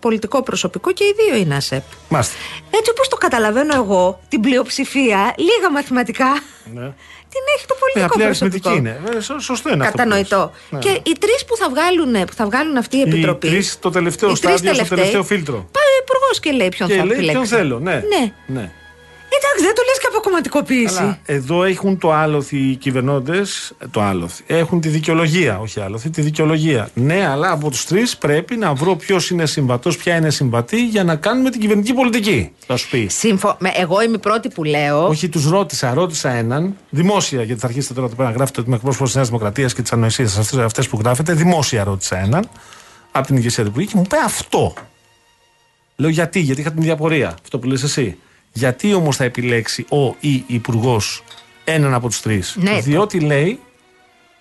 πολιτικό 0.00 0.42
προσωπικό 0.42 0.92
και 0.92 1.04
οι 1.04 1.14
δύο 1.24 1.36
είναι 1.40 1.54
ΑΣΕΠ. 1.56 1.82
Μάστε. 2.08 2.34
Έτσι 2.70 2.90
όπως 2.90 3.08
το 3.08 3.16
καταλαβαίνω 3.16 3.74
εγώ, 3.74 4.20
την 4.28 4.40
πλειοψηφία, 4.40 5.34
λίγα 5.36 5.70
μαθηματικά, 5.72 6.30
Ναι. 6.74 6.92
την 7.34 7.42
έχει 7.56 7.66
το 7.66 7.74
Ε, 7.76 7.78
πολιτικό 7.80 8.14
απλή 8.14 8.24
προσωπικό. 8.24 8.68
αριθμητική 8.68 9.04
είναι. 9.08 9.16
Ε, 9.18 9.20
σω- 9.20 9.40
σωστό 9.40 9.68
είναι 9.72 9.84
αυτό. 9.84 9.96
που 9.96 10.02
Κατανοητό. 10.02 10.52
λες. 10.52 10.84
Ναι. 10.84 10.90
Και 10.90 11.10
οι 11.10 11.14
τρεις 11.18 11.44
που 11.44 11.56
θα 11.56 11.68
βγάλουν, 11.68 12.12
που 12.24 12.32
θα 12.32 12.44
βγάλουν 12.44 12.76
αυτή 12.76 12.96
η 12.96 13.00
επιτροπή. 13.00 13.46
Οι 13.46 13.50
τρεις 13.50 13.72
στο 13.72 13.90
τελευταίο 13.90 14.28
οι 14.28 14.32
τρεις 14.32 14.38
στάδιο, 14.42 14.58
στο 14.58 14.66
τελευταίοι, 14.70 14.98
τελευταίο 14.98 15.22
φίλτρο. 15.24 15.54
Πάει 15.54 15.90
ο 15.98 16.00
υπουργός 16.02 16.40
και 16.40 16.50
λέει 16.50 16.68
ποιον 16.68 16.88
Και 16.88 16.94
θα 16.96 17.04
λέει 17.04 17.16
επιλέξει. 17.16 17.42
ποιον 17.42 17.58
θέλω. 17.58 17.78
Ναι. 17.78 17.92
Ναι. 18.12 18.32
ναι. 18.46 18.72
Εντάξει, 19.56 19.64
Εντάξει, 19.64 19.64
δεν 19.64 19.74
το 19.74 19.82
λες 19.88 19.98
και 19.98 20.06
από 20.10 20.20
κομματικοποίηση. 20.20 20.98
Αλλά 21.02 21.18
εδώ 21.26 21.64
έχουν 21.64 21.98
το 21.98 22.12
άλοθη 22.12 22.56
οι 22.56 22.76
κυβερνώντες. 22.76 23.72
Το 23.90 24.00
άλοθη. 24.02 24.42
Έχουν 24.46 24.80
τη 24.80 24.88
δικαιολογία. 24.88 25.58
Όχι 25.58 25.80
άλοθη, 25.80 26.10
τη 26.10 26.22
δικαιολογία. 26.22 26.88
Ναι, 26.94 27.26
αλλά 27.26 27.50
από 27.50 27.70
τους 27.70 27.84
τρεις 27.84 28.16
πρέπει 28.16 28.56
να 28.56 28.74
βρω 28.74 28.96
ποιος 28.96 29.30
είναι 29.30 29.46
συμβατός, 29.46 29.96
ποια 29.96 30.16
είναι 30.16 30.30
συμβατή 30.30 30.86
για 30.86 31.04
να 31.04 31.16
κάνουμε 31.16 31.50
την 31.50 31.60
κυβερνητική 31.60 31.94
πολιτική. 31.94 32.52
Θα 32.66 32.76
σου 32.76 32.90
πει. 32.90 33.06
Σύμφω... 33.10 33.56
με- 33.58 33.72
Εγώ 33.74 34.02
είμαι 34.02 34.14
η 34.16 34.18
πρώτη 34.18 34.48
που 34.48 34.64
λέω. 34.64 35.06
Όχι, 35.08 35.28
τους 35.28 35.48
ρώτησα, 35.48 35.94
ρώτησα 35.94 36.30
έναν 36.30 36.76
δημόσια, 36.90 37.42
γιατί 37.42 37.60
θα 37.60 37.66
αρχίσετε 37.66 37.94
τώρα 37.94 38.06
εδώ 38.06 38.16
πέρα 38.16 38.28
να 38.28 38.34
γράφετε 38.34 38.58
ότι 38.60 38.68
είμαι 38.68 38.76
εκπρόσωπο 38.76 39.04
της 39.04 39.14
Νέας 39.14 39.26
Δημοκρατίας 39.26 39.74
και 39.74 39.82
τι 39.82 39.90
ανοησίε 39.92 40.26
αυτές 40.64 40.88
που 40.88 40.98
γράφετε. 41.02 41.32
Δημόσια 41.32 41.84
ρώτησα 41.84 42.18
έναν 42.18 42.48
από 43.12 43.26
την 43.26 43.36
ηγεσία 43.36 43.64
του 43.64 43.68
Υπουργείου 43.70 43.90
και 43.90 43.96
μου 43.96 44.02
είπε 44.06 44.16
αυτό. 44.24 44.72
Λέω 45.96 46.10
γιατί, 46.10 46.40
γιατί 46.40 46.60
είχα 46.60 46.70
την 46.70 46.80
ίδια 46.80 46.92
απορία. 46.92 47.34
Αυτό 47.42 47.58
που 47.58 47.66
λες 47.66 47.82
εσύ. 47.82 48.18
Γιατί 48.56 48.94
όμως 48.94 49.16
θα 49.16 49.24
επιλέξει 49.24 49.86
ο 49.90 50.14
ή 50.20 50.44
υπουργός 50.46 51.24
έναν 51.64 51.94
από 51.94 52.08
τους 52.08 52.20
τρεις; 52.20 52.56
Ναι, 52.60 52.80
Διότι 52.80 53.20
λέει 53.20 53.58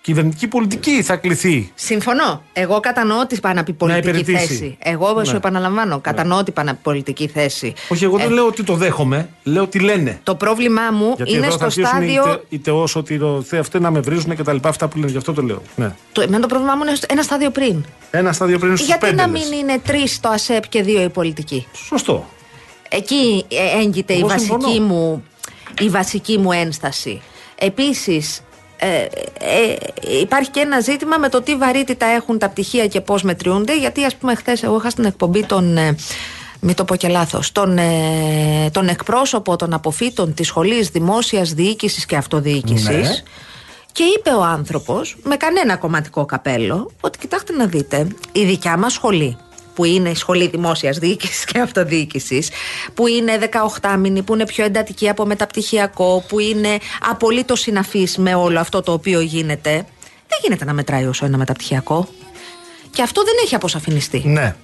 κυβερνητική 0.01 0.47
πολιτική 0.47 1.03
θα 1.03 1.15
κληθεί. 1.15 1.71
Συμφωνώ. 1.75 2.43
Εγώ 2.53 2.79
κατανοώ 2.79 3.25
τη 3.25 3.39
πάει 3.39 3.53
να 3.53 3.63
πει 3.63 3.73
πολιτική 3.73 4.07
υπηρετήσει. 4.07 4.47
θέση. 4.47 4.77
Εγώ 4.79 5.13
Ναι. 5.13 5.23
σου 5.25 5.35
επαναλαμβάνω. 5.35 5.99
Κατανοώ 5.99 6.37
ότι 6.37 6.51
πάει 6.51 6.65
να 6.65 6.73
πει 6.73 6.79
πολιτική 6.83 7.27
θέση. 7.27 7.73
Όχι, 7.89 8.03
εγώ 8.03 8.17
δεν 8.17 8.31
Ε, 8.31 8.33
λέω 8.33 8.45
ότι 8.45 8.63
το 8.63 8.73
δέχομαι, 8.75 9.29
λέω 9.43 9.63
ότι 9.63 9.79
λένε. 9.79 10.19
Το 10.23 10.35
πρόβλημά 10.35 10.91
μου 10.91 11.13
Γιατί 11.15 11.31
είναι 11.31 11.45
εδώ 11.47 11.49
θα 11.49 11.51
στο 11.55 11.65
αρχίσουν 11.65 11.87
στάδιο. 11.89 12.31
είτε, 12.31 12.43
είτε 12.49 12.71
όσο 12.71 12.99
ότι 12.99 13.15
ρωθεί 13.17 13.57
αυτοί 13.57 13.79
να 13.79 13.91
με 13.91 13.99
βρίζουν 13.99 14.35
και 14.35 14.43
τα 14.43 14.53
λοιπά. 14.53 14.69
Αυτά 14.69 14.87
που 14.87 14.97
λένε, 14.97 15.11
γι' 15.11 15.17
αυτό 15.17 15.33
το 15.33 15.41
λέω. 15.41 15.61
Ναι. 15.75 15.95
Το, 16.11 16.21
εμένα 16.21 16.39
το 16.39 16.47
πρόβλημά 16.47 16.75
μου 16.75 16.83
είναι 16.83 16.95
στο- 16.95 17.07
ένα 17.09 17.21
στάδιο 17.21 17.49
πριν. 17.49 17.85
Ένα 18.11 18.33
στάδιο 18.33 18.59
πριν 18.59 18.75
στους 18.75 18.87
Γιατί 18.87 19.05
πέντε. 19.05 19.21
να 19.21 19.27
λες. 19.27 19.49
μην 19.49 19.59
είναι 19.59 19.79
τρεις 19.85 20.19
το 20.19 20.29
ΑΣΕΠ 20.29 20.67
και 20.69 20.81
δύο 20.83 21.01
η 21.03 21.09
πολιτική; 21.09 21.67
Σωστό. 21.85 22.29
Εκεί 22.95 23.45
ε, 23.47 23.79
έγκυται 23.81 24.13
η 24.13 24.17
Εγώ 24.17 24.27
βασική, 24.27 24.45
συμφωνώ. 24.45 24.85
μου, 24.85 25.23
η 25.79 25.89
βασική 25.89 26.37
μου 26.37 26.51
ένσταση. 26.51 27.21
Επίσης, 27.59 28.41
ε, 28.77 28.87
ε, 28.97 29.75
υπάρχει 30.21 30.49
και 30.49 30.59
ένα 30.59 30.79
ζήτημα 30.79 31.17
με 31.17 31.29
το 31.29 31.41
τι 31.41 31.55
βαρύτητα 31.55 32.05
έχουν 32.05 32.37
τα 32.39 32.49
πτυχία 32.49 32.87
και 32.87 33.01
πώς 33.01 33.23
μετριούνται, 33.23 33.77
γιατί 33.77 34.03
ας 34.03 34.15
πούμε 34.15 34.35
χθες 34.35 34.63
εγώ 34.63 34.77
είχα 34.77 34.89
στην 34.89 35.05
εκπομπή 35.05 35.45
τον... 35.45 35.77
Ε, 35.77 35.95
μην 36.65 36.75
το 36.75 36.83
πω 36.85 36.95
και 36.95 37.07
λάθος, 37.07 37.51
τον, 37.51 37.77
ε, 37.77 38.69
τον 38.71 38.87
εκπρόσωπο 38.87 39.55
των 39.55 39.73
αποφύτων 39.73 40.33
της 40.33 40.47
Σχολής 40.47 40.89
Δημόσιας 40.89 41.53
Διοίκησης 41.53 42.05
και 42.05 42.15
Αυτοδιοίκησης 42.15 42.87
Ναι. 42.87 43.15
και 43.91 44.03
είπε 44.17 44.29
ο 44.29 44.43
άνθρωπος 44.43 45.15
με 45.23 45.35
κανένα 45.35 45.75
κομματικό 45.77 46.25
καπέλο 46.25 46.91
ότι 47.01 47.17
κοιτάξτε 47.17 47.53
να 47.53 47.65
δείτε, 47.65 48.07
η 48.31 48.45
δικιά 48.45 48.77
μας 48.77 48.93
σχολή 48.93 49.37
που 49.75 49.85
είναι 49.85 50.09
η 50.09 50.15
Σχολή 50.15 50.47
Δημόσιας 50.47 50.97
Διοίκησης 50.97 51.45
και 51.45 51.59
Αυτοδιοίκησης 51.59 52.49
που 52.93 53.07
είναι 53.07 53.37
18 53.81 53.95
μήνη, 53.97 54.21
που 54.21 54.33
είναι 54.33 54.45
πιο 54.45 54.65
εντατική 54.65 55.09
από 55.09 55.25
μεταπτυχιακό, 55.25 56.23
που 56.27 56.39
είναι 56.39 56.77
απολύτως 57.09 57.59
συναφής 57.59 58.17
με 58.17 58.35
όλο 58.35 58.59
αυτό 58.59 58.81
το 58.81 58.91
οποίο 58.91 59.19
γίνεται, 59.19 59.71
δεν 60.27 60.39
γίνεται 60.41 60.65
να 60.65 60.73
μετράει 60.73 61.05
όσο 61.05 61.25
ένα 61.25 61.37
μεταπτυχιακό. 61.37 62.07
Και 62.91 63.01
αυτό 63.01 63.23
δεν 63.23 63.33
έχει 63.43 63.55
αποσαφινιστεί. 63.55 64.21
Ναι. 64.25 64.55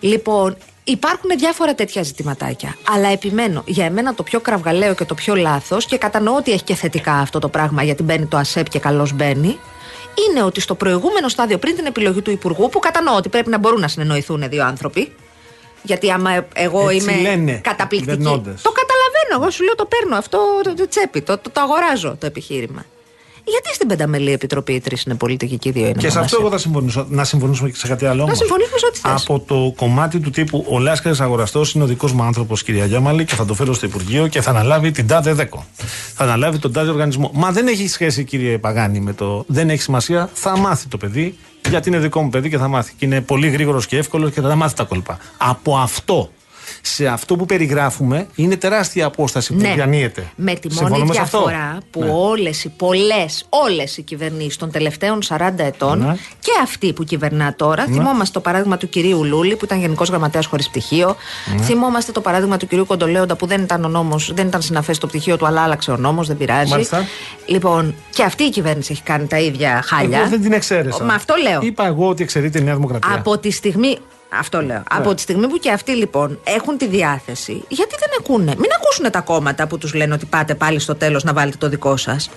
Λοιπόν, 0.00 0.56
υπάρχουν 0.84 1.30
διάφορα 1.38 1.74
τέτοια 1.74 2.02
ζητηματάκια. 2.02 2.76
Αλλά 2.94 3.08
επιμένω, 3.08 3.62
για 3.66 3.84
εμένα 3.84 4.14
το 4.14 4.22
πιο 4.22 4.40
κραυγαλαίο 4.40 4.94
και 4.94 5.04
το 5.04 5.14
πιο 5.14 5.34
λάθος, 5.34 5.86
και 5.86 5.98
κατανοώ 5.98 6.36
ότι 6.36 6.52
έχει 6.52 6.62
και 6.62 6.74
θετικά 6.74 7.12
αυτό 7.12 7.38
το 7.38 7.48
πράγμα, 7.48 7.82
γιατί 7.82 8.02
μπαίνει 8.02 8.26
το 8.26 8.36
ΑΣΕΠ 8.36 8.68
και 8.68 8.78
καλώς 8.78 9.12
μπαίνει, 9.12 9.58
είναι 10.28 10.42
ότι 10.42 10.60
στο 10.60 10.74
προηγούμενο 10.74 11.28
στάδιο, 11.28 11.58
πριν 11.58 11.76
την 11.76 11.86
επιλογή 11.86 12.22
του 12.22 12.30
Υπουργού, 12.30 12.68
που 12.68 12.78
κατανοώ 12.78 13.16
ότι 13.16 13.28
πρέπει 13.28 13.50
να 13.50 13.58
μπορούν 13.58 13.80
να 13.80 13.88
συνεννοηθούν 13.88 14.48
δύο 14.48 14.64
άνθρωποι. 14.64 15.12
Γιατί 15.82 16.10
άμα 16.10 16.46
εγώ 16.54 16.88
Έτσι 16.88 17.10
είμαι 17.10 17.20
λένε 17.20 17.52
καταπληκτική. 17.64 18.12
οι 18.12 18.16
κυβερνώντες. 18.16 18.62
Το 18.62 18.70
καταλαβαίνω. 18.72 19.42
Εγώ 19.42 19.50
σου 19.50 19.64
λέω 19.64 19.74
το 19.74 19.84
παίρνω 19.86 20.16
αυτό 20.16 20.38
το, 20.62 20.74
το 20.74 20.88
τσέπη. 20.88 21.20
Το, 21.22 21.38
το, 21.38 21.50
το 21.50 21.60
αγοράζω 21.60 22.16
το 22.20 22.26
επιχείρημα. 22.26 22.84
Γιατί 23.50 23.74
στην 23.74 23.88
πενταμελή 23.88 24.32
επιτροπή 24.32 24.72
οι 24.72 24.80
τρεις 24.80 25.02
είναι 25.02 25.14
πολιτικοί 25.14 25.58
και 25.58 25.68
οι 25.68 25.72
δύο 25.72 25.86
είναι 25.86 25.92
Και 25.92 26.00
σε 26.00 26.06
μόνο 26.08 26.20
αυτό 26.20 26.36
ΑΣΕΠ; 26.36 26.40
εγώ 26.40 26.50
θα 26.50 26.58
συμφωνήσω. 26.58 27.06
Να 27.08 27.24
συμφωνήσουμε 27.24 27.70
και 27.70 27.76
σε 27.76 27.88
κάτι 27.88 28.06
άλλο. 28.06 28.22
όμως. 28.22 28.38
συμφωνήσουμε 28.38 28.78
σε 28.78 28.86
ό,τι 28.86 28.98
θες. 28.98 29.22
Από 29.22 29.40
το 29.40 29.72
κομμάτι 29.76 30.20
του 30.20 30.30
τύπου 30.30 30.64
Ο 30.68 30.78
Λάσκαρης 30.78 31.20
Αγοραστός 31.20 31.72
είναι 31.72 31.84
ο 31.84 31.86
δικός 31.86 32.12
μου 32.12 32.22
άνθρωπος, 32.22 32.62
κυρία 32.62 32.84
Γιάμαλη, 32.84 33.24
και 33.24 33.34
θα 33.34 33.44
το 33.44 33.54
φέρω 33.54 33.72
στο 33.74 33.86
Υπουργείο 33.86 34.26
και 34.26 34.40
θα 34.40 34.50
αναλάβει 34.50 34.90
την 34.90 35.06
τάδε 35.06 35.32
δέκο. 35.32 35.66
Θα 36.14 36.24
αναλάβει 36.24 36.58
τον 36.58 36.72
τάδε 36.72 36.90
οργανισμό. 36.90 37.30
Μα 37.34 37.50
δεν 37.50 37.66
έχει 37.66 37.88
σχέση, 37.88 38.24
κύριε 38.24 38.58
Παγάνη, 38.58 39.00
με 39.00 39.12
το. 39.12 39.44
Δεν 39.46 39.70
έχει 39.70 39.82
σημασία. 39.82 40.30
Θα 40.32 40.58
μάθει 40.58 40.88
το 40.88 40.96
παιδί, 40.96 41.38
γιατί 41.68 41.88
είναι 41.88 41.98
δικό 41.98 42.22
μου 42.22 42.28
παιδί 42.28 42.48
και 42.48 42.58
θα 42.58 42.68
μάθει. 42.68 42.92
Και 42.98 43.04
είναι 43.04 43.20
πολύ 43.20 43.48
γρήγορος 43.48 43.86
και 43.86 43.96
εύκολος 43.96 44.30
και 44.30 44.40
θα 44.40 44.48
τα 44.48 44.54
μάθει 44.54 44.74
τα 44.74 44.84
κόλπα. 44.84 45.18
Από 45.36 45.76
αυτό 45.76 46.30
σε 46.88 47.06
αυτό 47.06 47.36
που 47.36 47.46
περιγράφουμε 47.46 48.26
είναι 48.34 48.56
τεράστια 48.56 49.06
απόσταση 49.06 49.52
που 49.52 49.58
διανύεται. 49.60 50.20
Ναι. 50.36 50.52
Με 50.52 50.58
τη 50.58 50.68
μόνη 50.68 50.78
Συμφωνούμε 50.78 51.14
σε 51.14 51.20
αυτό; 51.20 51.38
διαφορά 51.38 51.78
που 51.90 52.02
Ναι. 52.04 52.10
όλες 52.10 52.64
οι 52.64 52.68
πολλές, 52.76 53.46
όλες 53.48 53.96
οι 53.96 54.02
κυβερνήσεις 54.02 54.56
των 54.56 54.70
τελευταίων 54.70 55.22
40 55.22 55.64
ετών 55.64 55.98
Ναι. 55.98 56.16
και 56.40 56.50
αυτή 56.62 56.92
που 56.92 57.04
κυβερνά 57.04 57.54
τώρα, 57.56 57.84
θυμόμαστε 57.84 58.32
το 58.32 58.40
παράδειγμα 58.40 58.76
του 58.76 58.88
κυρίου 58.88 59.24
Λούλη 59.24 59.56
που 59.56 59.64
ήταν 59.64 59.80
γενικός 59.80 60.08
γραμματέας 60.08 60.46
χωρίς 60.46 60.68
πτυχίο, 60.68 61.16
Ναι. 61.56 61.62
θυμόμαστε 61.62 62.12
το 62.12 62.20
παράδειγμα 62.20 62.56
του 62.56 62.66
κυρίου 62.66 62.86
Κοντολέοντα 62.86 63.36
που 63.36 63.46
δεν 63.46 63.62
ήταν 63.62 63.84
ο 63.84 63.88
νόμος, 63.88 64.32
δεν 64.34 64.46
ήταν 64.46 64.62
συναφές 64.62 64.98
το 64.98 65.06
πτυχίο 65.06 65.36
του 65.36 65.46
αλλά 65.46 65.62
άλλαξε 65.62 65.90
ο 65.90 65.96
νόμος, 65.96 66.26
δεν 66.26 66.36
πειράζει. 66.36 66.70
Μάλιστα. 66.70 67.04
Λοιπόν, 67.46 67.94
και 68.10 68.22
αυτή 68.22 68.42
η 68.42 68.50
κυβέρνηση 68.50 68.92
έχει 68.92 69.02
κάνει 69.02 69.26
τα 69.26 69.38
ίδια 69.38 69.82
χάλια. 69.84 70.18
Εγώ 70.18 70.28
δεν 70.28 70.42
την 70.42 70.52
εξαίρεσα. 70.52 71.04
Μα 71.04 71.14
αυτό 71.14 71.34
λέω. 71.42 71.60
Είπα 71.62 71.86
εγώ 71.86 72.08
ότι 72.08 72.22
εξαιρείται 72.22 72.58
η 72.58 72.62
Νέα 72.62 72.74
Δημοκρατία. 72.74 73.14
Από 73.14 73.38
τη 73.38 73.50
στιγμή. 73.50 73.98
Αυτό 74.28 74.62
λέω. 74.62 74.82
Από 74.90 75.14
τη 75.14 75.20
στιγμή 75.20 75.48
που 75.48 75.56
και 75.56 75.70
αυτοί 75.70 75.92
λοιπόν 75.92 76.38
έχουν 76.44 76.76
τη 76.76 76.86
διάθεση, 76.86 77.64
γιατί 77.68 77.94
δεν 77.98 78.08
ακούνε; 78.18 78.54
Μην 78.58 78.70
ακούσουν 78.76 79.10
τα 79.10 79.20
κόμματα 79.20 79.66
που 79.66 79.78
τους 79.78 79.94
λένε 79.94 80.14
ότι 80.14 80.26
πάτε 80.26 80.54
πάλι 80.54 80.78
στο 80.78 80.94
τέλος 80.94 81.24
να 81.24 81.32
βάλετε 81.32 81.56
το 81.56 81.68
δικό 81.68 81.96
σας. 81.96 82.30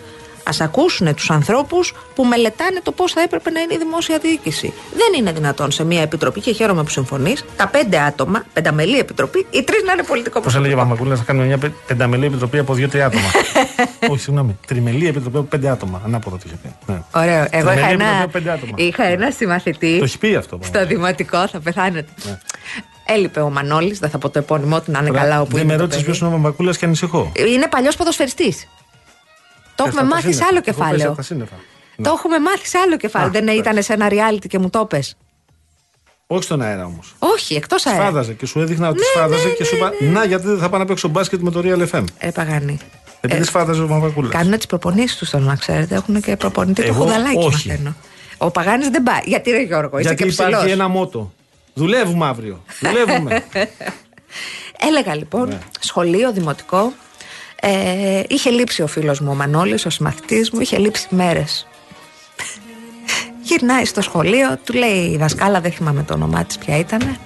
Α 0.52 0.64
ακούσουν 0.66 1.16
τους 1.16 1.30
ανθρώπους 1.30 1.94
που 2.16 2.24
μελετάνε 2.26 2.80
το 2.84 2.92
πώς 2.92 3.12
θα 3.12 3.22
έπρεπε 3.22 3.50
να 3.50 3.60
είναι 3.60 3.74
η 3.74 3.78
δημόσια 3.78 4.18
διοίκηση. 4.18 4.74
Δεν 4.94 5.20
είναι 5.20 5.32
δυνατόν 5.32 5.72
σε 5.72 5.84
μια 5.84 6.02
επιτροπή, 6.02 6.40
και 6.42 6.52
χαίρομαι 6.52 6.84
που 6.84 6.90
συμφωνείς, 6.90 7.46
τα 7.56 7.68
πέντε 7.68 8.00
άτομα, 8.00 8.44
πενταμελή 8.54 8.98
επιτροπή, 9.00 9.46
οι 9.52 9.64
τρεις 9.64 9.84
να 9.84 9.92
είναι 9.94 10.04
πολιτικό 10.04 10.42
Πώς 10.42 10.56
έλεγε 10.56 10.74
ο 10.74 10.76
προσωπικό. 10.76 10.96
Παπακούλα, 10.96 11.16
θα 11.16 11.24
κάνουμε 11.24 11.46
μια 11.46 11.58
πε- 11.58 11.72
πενταμελή 11.88 12.26
επιτροπή 12.26 12.58
από 12.58 12.74
δύο-τρία 12.74 13.06
άτομα. 13.06 13.24
Όχι, 14.12 14.22
συγγνώμη. 14.22 14.58
Τριμελή 14.68 15.08
επιτροπή 15.08 15.38
από 15.38 15.46
πέντε 15.46 15.70
άτομα. 15.70 16.02
Ανάποδο 16.06 16.36
το 16.36 16.44
είχε 16.46 16.56
πει. 16.64 16.76
Ναι. 16.92 17.02
Ωραίο. 17.16 17.48
Εγώ 17.52 17.70
Τριμελή 17.70 17.80
είχα 17.80 17.88
επιτροπή 17.90 18.04
ένα, 18.04 18.22
από 18.22 18.32
πέντε 18.32 18.52
άτομα. 18.52 18.72
είχα 18.76 19.04
ένα 19.04 19.32
συμμαθητή. 19.32 19.98
Το 19.98 20.04
έχει 20.04 20.18
πει 20.18 20.36
αυτό. 20.36 20.60
Στο 20.64 20.86
δημοτικό 20.86 21.48
θα 21.48 21.60
πεθάνετε. 21.60 22.12
Έλειπε 23.06 23.40
ο 23.42 23.50
Μανώλης, 23.50 24.00
δεν 24.00 24.10
θα 24.10 24.18
πω 24.18 24.30
το 24.30 24.40
επώνυμό 24.40 24.82
του 24.82 24.92
να 24.92 25.00
είναι 25.00 25.08
Τώρα, 25.08 25.20
καλά 25.22 25.42
όπου 25.42 25.52
Δεν 25.56 25.62
είναι. 25.64 25.72
με 25.72 25.78
το 25.78 25.82
ρώτησες 25.84 26.04
παιδί. 26.04 26.18
ποιος 26.18 26.28
είναι 26.30 26.38
ο 26.38 26.42
Παπακούλα 26.42 26.72
και 26.74 26.86
ανησυχώ. 26.86 27.32
Είναι 27.48 27.68
παλιός 27.68 27.96
ποδοσφαιριστής. 27.96 28.68
Το 29.84 29.88
έχουμε 29.88 30.02
Πέφτω 30.02 30.02
από 30.02 30.10
τα 30.10 30.16
μάθει 30.16 30.34
σε 30.34 30.44
σύννεφα. 30.44 30.48
άλλο 30.48 30.58
Έχω 30.58 30.64
πέσει 30.66 30.78
κεφάλαιο. 30.80 31.08
από 31.08 31.16
τα 31.18 31.22
σύννεφα. 31.24 31.56
Ναι. 31.96 32.06
Το 32.08 32.14
έχουμε 32.18 32.40
μάθει 32.40 32.68
σε 32.68 32.78
άλλο 32.78 32.98
κεφάλαιο. 32.98 33.30
Α, 33.30 33.32
Δεν 33.32 33.42
εντάξει. 33.48 33.60
ήταν 33.60 33.84
σε 33.84 33.94
ένα 33.94 34.08
reality 34.12 34.48
και 34.48 34.60
μου 34.60 34.70
το 34.70 34.86
πες. 34.86 35.16
Όχι 36.28 36.44
στον 36.44 36.62
αέρα 36.62 36.86
όμως. 36.86 37.16
Όχι, 37.20 37.56
εκτός 37.56 37.86
αέρα. 37.86 38.02
Σφάδαζε 38.02 38.34
και 38.34 38.46
σου 38.46 38.60
έδειχνα 38.60 38.88
ότι 38.90 38.98
Ναι, 39.00 39.06
σφάδαζε 39.06 39.48
ναι, 39.48 39.54
και 39.54 39.64
σου 39.64 39.76
ναι, 39.76 39.80
είπα 39.86 40.20
Να, 40.20 40.26
γιατί 40.26 40.48
δεν 40.48 40.58
θα 40.58 40.70
πάω 40.70 40.80
να 40.80 40.86
παίξω 40.86 41.08
μπάσκετ 41.08 41.40
με 41.42 41.52
το 41.52 41.62
Real 41.64 41.88
FM. 41.92 42.04
Ε, 42.18 42.30
Παγάνη. 42.30 42.78
Επειδή 43.22 43.42
Ε, 43.42 43.46
σφάδαζε 43.46 43.82
ο 43.82 43.88
Παπακούλα. 43.88 44.30
Κάνουν 44.30 44.58
τις 44.58 44.66
προπονήσεις 44.66 45.18
τους, 45.18 45.30
θέλω 45.30 45.44
να 45.46 45.56
ξέρετε. 45.56 45.96
Έχουν 45.96 46.22
και 46.22 46.36
προπονητή 46.36 46.82
του 46.82 46.88
Εγώ 46.88 47.04
χουδαλάκι, 47.04 47.38
όχι. 47.38 47.68
μαθαίνω. 47.68 47.96
Ο 48.38 48.52
Παγάνης 48.52 48.90
δεν 48.90 49.04
πάει. 49.04 49.20
Γιατί 49.26 49.52
ρε 49.52 49.62
Γιώργο, 49.62 49.98
είσαι 50.00 50.08
Γιατί 50.08 50.24
και 50.24 50.30
υπάρχει 50.34 50.56
ψηλός. 50.56 50.72
ένα 50.74 50.88
μότο. 50.88 51.34
Δουλεύουμε 51.74 52.26
αύριο. 52.26 52.64
Δουλεύουμε. 52.80 53.44
Έλεγα 54.88 55.16
λοιπόν, 55.16 55.48
Ναι. 55.48 55.58
σχολείο, 55.80 56.32
δημοτικό. 56.32 56.94
Ε, 57.64 58.24
είχε 58.28 58.50
λείψει 58.50 58.82
ο 58.82 58.88
φίλος 58.88 59.20
μου 59.20 59.32
ο 59.32 59.36
Μανώλης, 59.36 59.86
ο 59.86 59.90
συμμαθητής 59.90 60.52
μου, 60.52 60.60
είχε 60.60 60.78
λείψει 60.78 61.08
μέρες. 61.10 61.68
Γυρνάει 63.42 63.86
στο 63.86 64.02
σχολείο, 64.02 64.58
του 64.64 64.74
λέει 64.74 65.06
η 65.06 65.18
δασκάλα, 65.18 65.62
δεν 65.62 65.72
θυμάμαι 65.72 66.04
το 66.04 66.14
όνομά 66.14 66.46
της 66.46 66.58
ποια 66.58 66.78
ήτανε. 66.78 67.18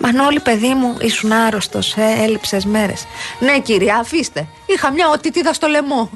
Μανώλη, 0.00 0.40
παιδί 0.40 0.74
μου, 0.74 0.96
ήσουν 1.00 1.32
άρρωστος, 1.32 1.94
ε, 1.96 2.22
έλειψες 2.22 2.64
μέρες. 2.64 3.06
Ναι, 3.38 3.60
κυρία, 3.60 3.96
αφήστε. 3.96 4.46
Είχα 4.66 4.92
μια 4.92 5.08
οτιτίδα 5.08 5.52
στο 5.52 5.66
λαιμό. 5.66 6.10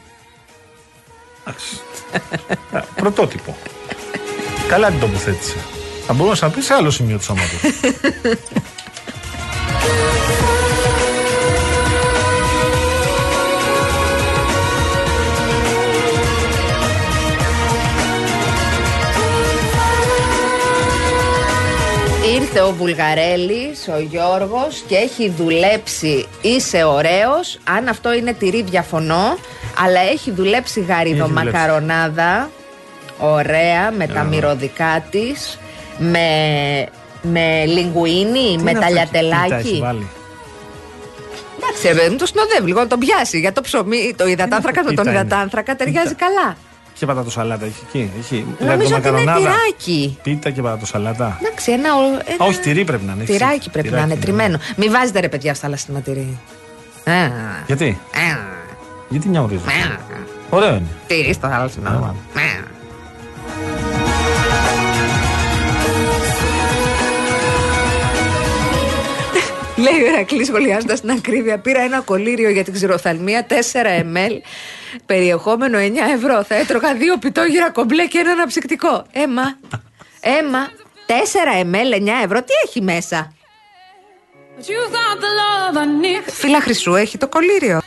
Εντάξει. 1.41 1.81
Α, 2.73 2.81
Πρωτότυπο. 2.81 3.57
Καλά 4.69 4.91
την 4.91 5.01
τοποθέτησε. 5.01 5.57
Θα 6.07 6.13
μπορούσα 6.13 6.47
να 6.47 6.53
πεις 6.53 6.65
σε 6.65 6.75
άλλο 6.75 6.91
σημείο 6.91 7.17
του 7.17 7.23
σώματος. 7.23 7.61
Ήρθε 22.55 22.65
ο 22.65 22.73
Βουλγαρέλης, 22.73 23.89
ο 23.97 24.01
Γιώργος 24.01 24.85
και 24.87 24.97
έχει 24.97 25.31
δουλέψει 25.31 26.29
Είσαι 26.41 26.85
ωραίος 26.85 27.59
Αν 27.77 27.89
αυτό 27.89 28.13
είναι 28.13 28.33
τυρί 28.33 28.63
διαφωνώ 28.63 29.39
Αλλά 29.85 30.01
έχει 30.01 30.31
δουλέψει 30.31 30.81
γαρίδο 30.81 31.25
Έχει 31.25 31.33
δουλέψει. 31.33 31.57
μακαρονάδα 31.57 32.51
Ωραία 33.19 33.91
με 33.91 34.07
τα 34.07 34.23
μυρωδικά 34.23 35.05
της 35.11 35.59
Με, 35.99 36.29
με 37.23 37.65
λιγκουίνι, 37.67 38.59
με 38.59 38.73
τα 38.73 38.79
Τι 38.79 38.79
τα 38.79 38.85
έχεις 38.85 38.93
λιατελάκι 38.93 39.79
βάλει; 39.83 40.09
Εντάξει, 41.57 41.87
ρε 41.89 41.95
παιδί 41.95 42.09
μου, 42.11 42.17
το 42.17 42.27
συνοδεύει 42.27 42.67
λίγο 42.67 42.81
να 42.81 42.87
τον 42.87 42.99
πιάσει. 42.99 43.39
Για 43.39 43.53
το 43.53 43.61
ψωμί, 43.61 44.15
το 44.17 44.27
υδατάνθρακα 44.27 44.85
με 44.85 44.93
τον 44.93 45.05
πίτα 45.05 45.11
είναι; 45.11 45.21
υδατάνθρακα 45.27 45.77
ταιριάζει 45.77 46.15
Πίτα. 46.15 46.27
καλά. 46.27 46.57
Και 47.03 47.09
πατατοσαλάτα 47.09 47.65
έχει 47.65 47.85
εκεί. 47.89 48.11
Έχει. 48.19 48.47
Νομίζω 48.59 48.75
ότι 48.75 48.85
είναι 48.85 48.95
μακαρονάδα. 48.95 49.39
τυράκι. 49.39 50.19
Πίτα 50.23 50.51
και 50.51 50.63
πατατοσαλάτα. 50.63 51.39
Εντάξει, 51.43 51.73
ένα. 51.73 51.95
ο- 51.97 52.01
ένα... 52.25 52.45
Α, 52.45 52.47
όχι, 52.47 52.59
τυρί 52.61 52.85
πρέπει 52.85 53.05
να 53.05 53.13
είναι. 53.13 53.23
έτσι. 53.23 53.33
Τυράκι 53.33 53.71
πρέπει 53.71 53.89
να 53.89 53.97
είναι 53.97 54.05
Τυράκι, 54.07 54.21
τριμμένο. 54.23 54.59
Μην 54.77 54.91
βάζετε 54.91 55.21
ρε 55.21 55.29
παιδιά 55.29 55.55
στα 55.55 55.69
λαστιμα 55.69 56.01
τυρί. 56.01 56.39
Α, 57.05 57.13
Γιατί, 57.67 57.99
α, 58.15 58.39
γιατί 59.09 59.29
μια 59.29 59.43
ορίζουν. 59.43 59.69
α. 59.69 59.73
Ωραίο 60.51 60.69
είναι. 60.75 60.87
Τυρί 61.07 61.33
στο 61.33 61.49
θάλασσινο. 61.49 62.17
Λέει 69.83 70.03
ο 70.03 70.07
Ερακλής 70.07 70.47
σχολιάζοντας 70.47 71.01
την 71.01 71.11
ακρίβεια: 71.11 71.59
Πήρα 71.59 71.81
ένα 71.81 72.01
κολλήριο 72.01 72.51
για 72.51 72.65
την 72.65 72.73
ξηροφθαλμία 72.73 73.47
4 73.49 73.53
ml, 74.15 74.41
περιεχόμενο 75.07 75.79
9 75.79 75.83
ευρώ. 76.15 76.43
Θα 76.43 76.55
έτρωγα 76.55 76.95
δύο 76.95 77.19
πιτόγυρα 77.19 77.71
κομπλέ 77.71 78.07
και 78.07 78.19
ένα 78.19 78.31
αναψυκτικό. 78.31 79.07
Έμα, 79.13 79.59
έμα, 80.21 80.71
4 81.07 81.13
ml, 81.65 81.95
9 81.95 82.09
ευρώ, 82.25 82.43
τι 82.43 82.53
έχει 82.65 82.83
μέσα; 82.83 83.35
But 84.57 84.69
you 84.69 84.83
got 84.97 85.21
the 85.21 85.31
love 85.41 85.77
I 85.77 85.87
need. 86.05 86.33
Φίλα 86.33 86.61
Χρυσού 86.61 86.95
έχει 86.95 87.19
το 87.19 87.29
κολλήριο. 87.29 87.81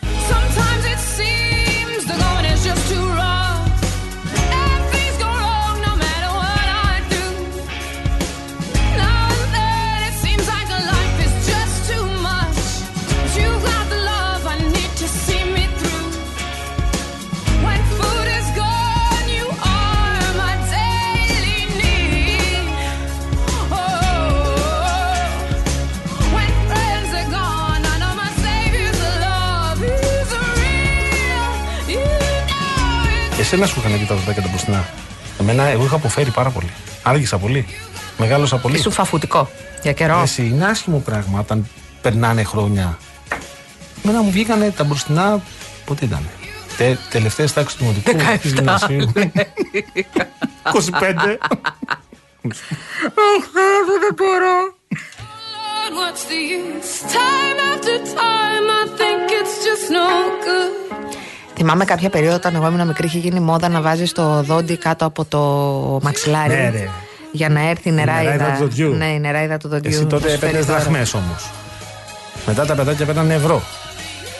Know 33.57 33.63
it. 33.63 33.63
Εσένα 33.63 33.67
σου 33.67 33.79
είχαν 33.79 33.93
εκεί 33.93 34.05
τα 34.05 34.15
δοντάκια 34.15 34.41
τα 34.41 34.47
μπροστινά. 34.49 34.85
Εμένα, 35.39 35.63
εγώ 35.63 35.85
είχα 35.85 35.95
αποφέρει 35.95 36.31
πάρα 36.31 36.49
πολύ. 36.49 36.69
Άργησα 37.03 37.37
πολύ. 37.37 37.65
Μεγάλωσα 38.17 38.57
πολύ. 38.57 38.77
Ήσουν 38.77 38.91
φαφουτικό 38.91 39.49
για 39.81 39.91
καιρό. 39.91 40.19
Εσύ 40.21 40.45
είναι 40.45 40.65
άσχημο 40.65 40.99
πράγμα 40.99 41.39
όταν 41.39 41.67
περνάνε 42.01 42.43
χρόνια. 42.43 42.97
Εμένα 44.03 44.21
μου 44.21 44.31
βγήκανε 44.31 44.71
τα 44.71 44.83
μπροστινά. 44.83 45.41
Πότε 45.85 46.05
ήταν. 46.05 46.29
Τε, 46.77 46.95
Τελευταίες 47.09 47.53
τάξεις 47.53 47.77
του 47.77 47.83
Δημοτικού. 47.83 48.31
17. 48.35 48.39
της 48.41 48.51
Γυμνασίου. 48.51 49.11
25. 49.13 49.21
δεν 54.01 54.13
μπορώ. 54.15 54.73
Lord, 55.55 55.93
what's 56.01 56.23
the 56.31 56.41
use? 56.61 56.93
Time 57.13 57.57
after 57.71 57.97
time, 57.99 58.65
I 58.81 58.83
think 58.99 59.31
it's 59.39 59.55
just 59.65 59.85
no 59.91 60.07
good. 60.45 60.94
Θυμάμαι 61.57 61.85
κάποια 61.85 62.09
περίοδο 62.09 62.35
όταν 62.35 62.55
εγώ 62.55 62.67
ήμουν 62.67 62.87
μικρή 62.87 63.05
είχε 63.07 63.17
γίνει 63.17 63.39
μόδα 63.39 63.69
να 63.69 63.81
βάζεις 63.81 64.11
το 64.11 64.41
δόντι 64.43 64.77
κάτω 64.77 65.05
από 65.05 65.25
το 65.25 65.39
μαξιλάρι. 66.03 66.53
Ναι, 66.53 66.69
ρε. 66.69 66.89
Για 67.31 67.49
να 67.49 67.69
έρθει 67.69 67.89
η 67.89 67.91
νεράιδα. 67.91 68.31
νεράιδα 68.31 68.51
του 68.57 68.63
δοντιού. 68.63 68.93
Ναι, 68.93 69.05
η 69.05 69.19
νεράιδα 69.19 69.57
του 69.57 69.67
δοντιού. 69.67 69.89
Εσύ 69.93 70.05
τότε 70.05 70.25
να 70.25 70.31
σου 70.31 70.37
φέρει 70.39 70.51
έπαιρνες 70.51 70.65
δώρο. 70.65 70.79
δραχμές 70.79 71.13
όμως. 71.13 71.49
Μετά 72.45 72.65
τα 72.65 72.75
παιδάκια 72.75 73.05
παίρνανε 73.05 73.33
ευρώ. 73.33 73.61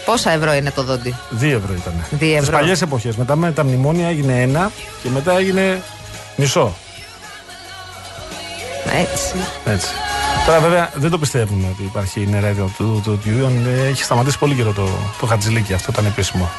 Πόσα 0.06 0.32
ευρώ 0.32 0.54
είναι 0.54 0.72
το 0.72 0.84
δόντι; 0.84 1.16
Δύο 1.30 1.58
ευρώ 1.58 1.74
ήταν. 1.74 1.94
Δύο 2.10 2.28
Στις 2.30 2.48
ευρώ. 2.48 2.58
παλιές 2.58 2.82
εποχές. 2.82 3.16
Μετά 3.16 3.36
με 3.36 3.52
τα 3.52 3.64
μνημόνια 3.64 4.08
έγινε 4.08 4.42
ένα 4.42 4.72
και 5.04 5.10
μετά 5.10 5.38
έγινε 5.38 5.82
μισό. 6.36 6.76
Έτσι. 9.02 9.36
Έτσι. 9.66 9.88
Τώρα 10.46 10.60
βέβαια 10.60 10.90
δεν 10.96 11.10
το 11.10 11.18
πιστεύουμε 11.20 11.68
ότι 11.72 11.84
υπάρχει 11.84 12.22
η 12.22 12.28
νεράιδα 12.28 12.64
του 12.78 13.02
δοντιού. 13.06 13.46
Ε, 13.84 13.88
Έχει 13.88 14.04
σταματήσει 14.04 14.38
πολύ 14.40 14.56
καιρό 14.56 14.72
το, 14.72 14.88
το 15.20 15.26
χατζηλίκι. 15.26 15.74
Αυτό 15.74 15.92
ήταν 15.92 16.06
επίσημο. 16.06 16.50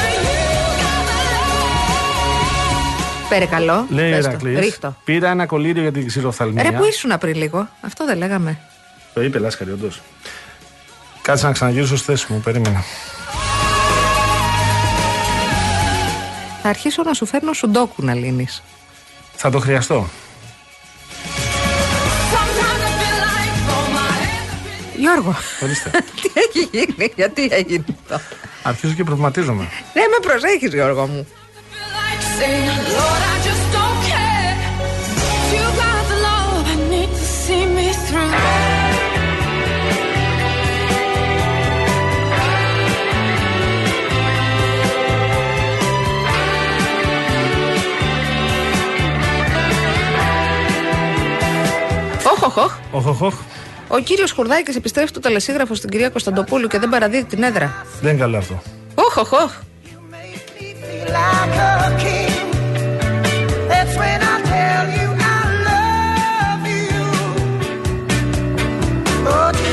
got 0.82 1.02
the 1.08 1.26
love. 1.42 3.30
Παρακαλώ. 3.30 3.86
Λέει 3.88 4.12
ο 4.12 4.14
Πες 4.14 4.24
το. 4.24 4.30
Ηρακλής, 4.30 4.58
Ρίχτω. 4.58 4.96
Πήρα 5.04 5.30
ένα 5.30 5.46
κολλήριο 5.46 5.82
για 5.82 5.92
την 5.92 6.06
ξηροφθαλμία. 6.06 6.62
Ρε 6.62 6.72
που 6.72 6.84
ήσουν 6.84 7.18
πριν 7.18 7.36
λίγο; 7.36 7.68
Αυτό 7.80 8.04
δεν 8.06 8.18
λέγαμε. 8.18 8.58
Το 9.14 9.22
είπε 9.22 9.38
Λάσκαρη, 9.38 9.70
όντως. 9.70 10.00
Κάτσε 11.22 11.46
να 11.46 11.52
ξαναγυρίσω 11.52 11.96
στη 11.96 12.06
θέση 12.06 12.26
μου, 12.28 12.40
περίμενα. 12.40 12.84
Θα 16.62 16.68
αρχίσω 16.68 17.02
να 17.02 17.12
σου 17.12 17.26
φέρνω 17.26 17.52
σουντόκου 17.52 18.04
να 18.04 18.14
λύνεις. 18.14 18.62
Θα 19.34 19.50
το 19.50 19.58
χρειαστώ. 19.58 20.08
Γιώργο, 24.98 25.34
Ορίστε. 25.62 25.90
τι 26.22 26.30
έχει 26.34 26.68
γίνει, 26.72 27.12
γιατί 27.16 27.48
έγινε 27.50 27.84
αυτό; 28.10 28.24
Αρχίζω 28.62 28.92
και 28.92 29.04
προβληματίζομαι. 29.04 29.68
Ναι, 29.94 30.00
με 30.02 30.18
προσέχεις 30.26 30.72
Γιώργο 30.72 31.06
μου. 31.06 31.26
feel 31.72 31.90
like 32.00 32.22
saying, 32.38 32.80
Lord, 32.98 33.22
I 33.32 33.36
just 33.48 33.64
don't 33.76 33.98
care. 34.12 34.54
You 35.54 35.64
got 35.82 36.02
the 36.12 36.18
love 36.26 36.64
I 36.74 36.76
need 36.92 37.10
to 37.20 37.26
see 37.42 37.64
me 37.76 37.88
through. 38.06 38.34
Όχ, 52.32 52.42
οχ, 52.42 52.56
οχ. 52.56 52.78
Οχ, 52.92 53.06
οχ, 53.06 53.22
οχ. 53.22 53.34
Ο 53.88 53.98
κύριος 53.98 54.32
Χουρδάκης 54.32 54.76
επιστρέφει 54.76 55.12
το 55.12 55.20
τελεσίγραφο 55.20 55.74
στην 55.74 55.88
κυρία 55.90 56.08
Κωνσταντοπούλου 56.08 56.66
και 56.66 56.78
δεν 56.78 56.88
παραδίδει 56.88 57.24
την 57.24 57.42
έδρα. 57.42 57.86
Δεν 58.00 58.10
είναι 58.10 58.20
καλό 58.20 58.36
αυτό. 58.36 58.62
Όχ, 58.94 59.16
οχ, 59.16 59.32
οχ. 59.32 59.52
like 69.28 69.67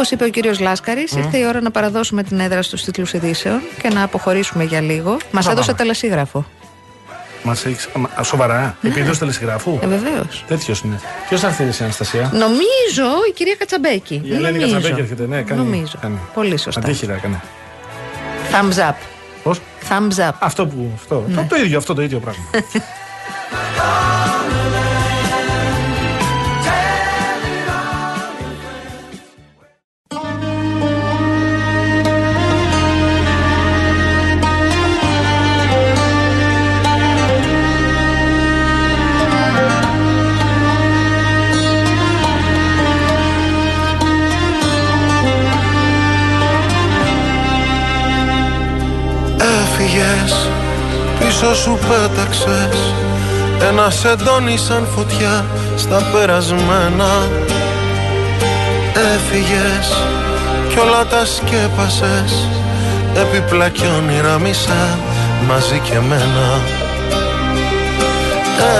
Όπως 0.00 0.10
είπε 0.10 0.24
ο 0.24 0.28
κύριος 0.28 0.60
Λάσκαρης, 0.60 1.12
ήρθε 1.12 1.38
η 1.38 1.46
ώρα 1.46 1.60
να 1.60 1.70
παραδώσουμε 1.70 2.22
την 2.22 2.40
έδρα 2.40 2.62
στους 2.62 2.84
τίτλους 2.84 3.12
ειδήσεων 3.12 3.60
και 3.82 3.88
να 3.88 4.02
αποχωρήσουμε 4.02 4.64
για 4.64 4.80
λίγο. 4.80 5.16
Μας 5.30 5.44
Θα 5.44 5.50
έδωσε 5.50 5.66
πάμε. 5.66 5.78
τελεσίγραφο. 5.78 6.46
Μας 7.42 7.66
έχει. 7.66 7.88
Σοβαρά. 8.22 8.76
Επίδοση 8.82 9.18
τελεσυγράφου. 9.18 9.78
Ε, 9.82 9.86
βεβαίως. 9.86 10.44
Τέτοιος 10.48 10.80
είναι. 10.80 11.00
Ποιος 11.28 11.40
θα 11.40 11.46
έρθει 11.46 11.64
εσύ, 11.64 11.82
Αναστασία; 11.82 12.30
Νομίζω 12.34 13.04
η 13.28 13.32
κυρία 13.32 13.54
Κατσαμπέκη. 13.58 14.20
Η 14.24 14.34
Ελένη 14.34 14.58
Νομίζω. 14.58 14.72
Κατσαμπέκη 14.72 15.00
έρχεται, 15.00 15.26
ναι, 15.26 15.42
κάνει. 15.42 15.60
Νομίζω. 15.60 15.98
κάνει. 16.00 16.18
Πολύ 16.34 16.58
σωστά. 16.58 16.80
Αντίχειρα 16.80 17.14
έκανε. 17.14 17.40
Thumbs 18.52 18.90
up. 18.90 18.94
Πώς; 19.42 19.60
Thumbs 19.88 20.28
up. 20.28 20.32
Αυτό 20.38 20.66
που. 20.66 20.90
Αυτό. 20.94 21.24
Ναι. 21.28 21.34
Το, 21.34 21.46
το 21.48 21.56
ίδιο, 21.56 21.78
αυτό 21.78 21.94
το 21.94 22.02
ίδιο 22.02 22.18
πράγμα. 22.18 22.44
πίσω 51.40 51.54
σου 51.54 51.78
πέταξες. 51.88 52.94
Ένας 53.68 53.94
σεντόνι 53.98 54.56
σαν 54.56 54.86
φωτιά 54.94 55.44
στα 55.76 56.02
περασμένα. 56.12 57.28
Έφυγες 59.14 59.88
κι 60.68 60.78
όλα 60.78 61.06
τα 61.06 61.24
σκέπασες. 61.24 62.48
Έπιπλα 63.14 63.68
κι 63.68 63.86
όνειρα 63.98 64.38
μισά 64.38 64.98
μαζί 65.48 65.78
και 65.78 66.00
μένα 66.08 66.60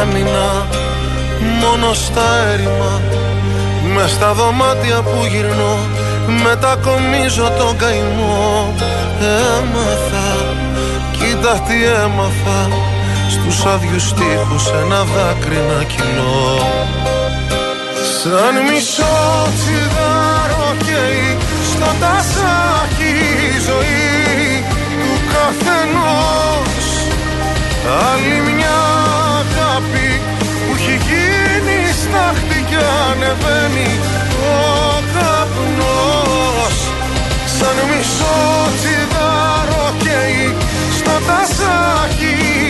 Έμεινα 0.01 0.67
μόνο 1.61 1.95
στα 1.95 2.27
έρημα. 2.53 3.01
Μες 3.95 4.11
στα 4.11 4.33
δωμάτια 4.33 5.03
που 5.03 5.27
γυρνώ. 5.31 5.79
Μετακομίζω 6.45 7.53
τον 7.59 7.77
καημό. 7.77 8.75
Έμαθα, 9.21 10.48
κοίτα 11.41 11.61
τι 11.69 11.85
έμαθα 11.85 12.69
Στους 13.31 13.65
άδειους 13.65 14.13
τείχους 14.13 14.67
ένα 14.83 15.05
δάκρυ 15.05 15.61
να 15.69 15.85
κυλώ. 15.85 16.59
Σαν 18.19 18.55
μισό 18.67 19.19
τσιγάρο 19.57 20.69
καίει 20.87 21.37
στο 21.71 21.91
τασάκι 22.01 23.13
η 23.49 23.59
ζωή 23.69 24.65
του 25.01 25.13
καθενός. 25.33 26.87
Άλλη 28.09 28.37
μια 28.51 28.79
αγάπη 29.41 30.21
που 30.65 30.75
έχει 30.79 30.97
γίνει 31.09 31.79
στάχτη 32.03 32.59
και 32.71 32.81
ανεβαίνει 33.09 33.91
ο 34.53 34.59
καπνός. 35.15 36.77
Σαν 37.59 37.77
μισό 37.89 38.39
τσιγάρο 38.79 39.85
καίει 40.05 40.55
στο 41.09 41.27
τασάκι 41.27 42.25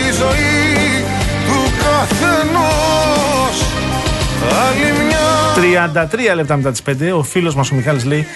η 0.09 0.12
ζωή 0.12 1.05
του 1.46 1.72
καθενός 1.79 3.57
Άλλη 4.66 5.07
μια 5.07 6.07
33 6.33 6.35
λεπτά 6.35 6.57
μετά 6.57 6.70
τις 6.70 6.83
5, 6.87 6.92
ο 7.18 7.22
φίλος 7.22 7.55
μας 7.55 7.70
ο 7.70 7.74
Μιχάλης 7.74 8.05
λέει 8.05 8.27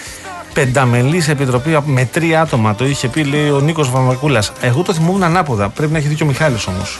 Πενταμελής 0.53 1.27
επιτροπή 1.27 1.77
με 1.85 2.05
τρία 2.05 2.41
άτομα. 2.41 2.75
Το 2.75 2.85
είχε 2.85 3.07
πει, 3.07 3.23
λέει 3.23 3.49
ο 3.49 3.59
Νίκος 3.59 3.89
Βαμβακούλας. 3.91 4.51
Εγώ 4.61 4.81
το 4.81 4.93
θυμόμουν 4.93 5.23
ανάποδα. 5.23 5.69
Πρέπει 5.69 5.91
να 5.91 5.97
έχει 5.97 6.07
δίκιο 6.07 6.25
ο 6.25 6.29
Μιχάλης 6.29 6.67
όμως. 6.67 6.99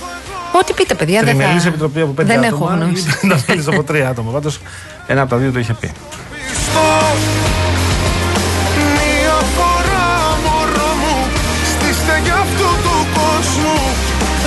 Ό,τι 0.51 0.73
πείτε, 0.73 0.93
παιδιά, 0.95 1.23
δεν 1.23 1.37
Τριμελή 1.37 1.59
θα... 1.59 1.67
επιτροπή 1.67 2.01
από 2.01 2.11
πέντε 2.11 2.35
δεν 2.35 2.45
άτομα. 2.45 2.71
έχω 2.73 2.83
γνώση. 2.85 3.03
ή 3.07 3.27
Πενταμελή 3.27 3.63
από 3.67 3.83
τρία 3.83 4.09
άτομα. 4.09 4.31
Πάντως 4.31 4.59
ένα 5.07 5.21
από 5.21 5.29
τα 5.29 5.37
δύο 5.37 5.51
το 5.51 5.59
είχε 5.59 5.73
πει. 5.73 5.91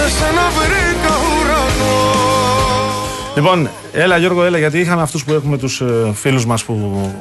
Εσένα 0.05 0.43
βρήκα 0.59 1.15
ουρανό 1.17 2.15
Λοιπόν, 3.37 3.69
έλα 3.93 4.17
Γιώργο, 4.17 4.45
έλα, 4.45 4.59
γιατί 4.59 4.79
είχαμε 4.79 5.03
αυτούς 5.03 5.25
που 5.25 5.33
έχουμε 5.33 5.59
τους 5.59 5.81
ε, 5.81 6.13
φίλους 6.15 6.47
μας 6.47 6.65
που 6.65 6.75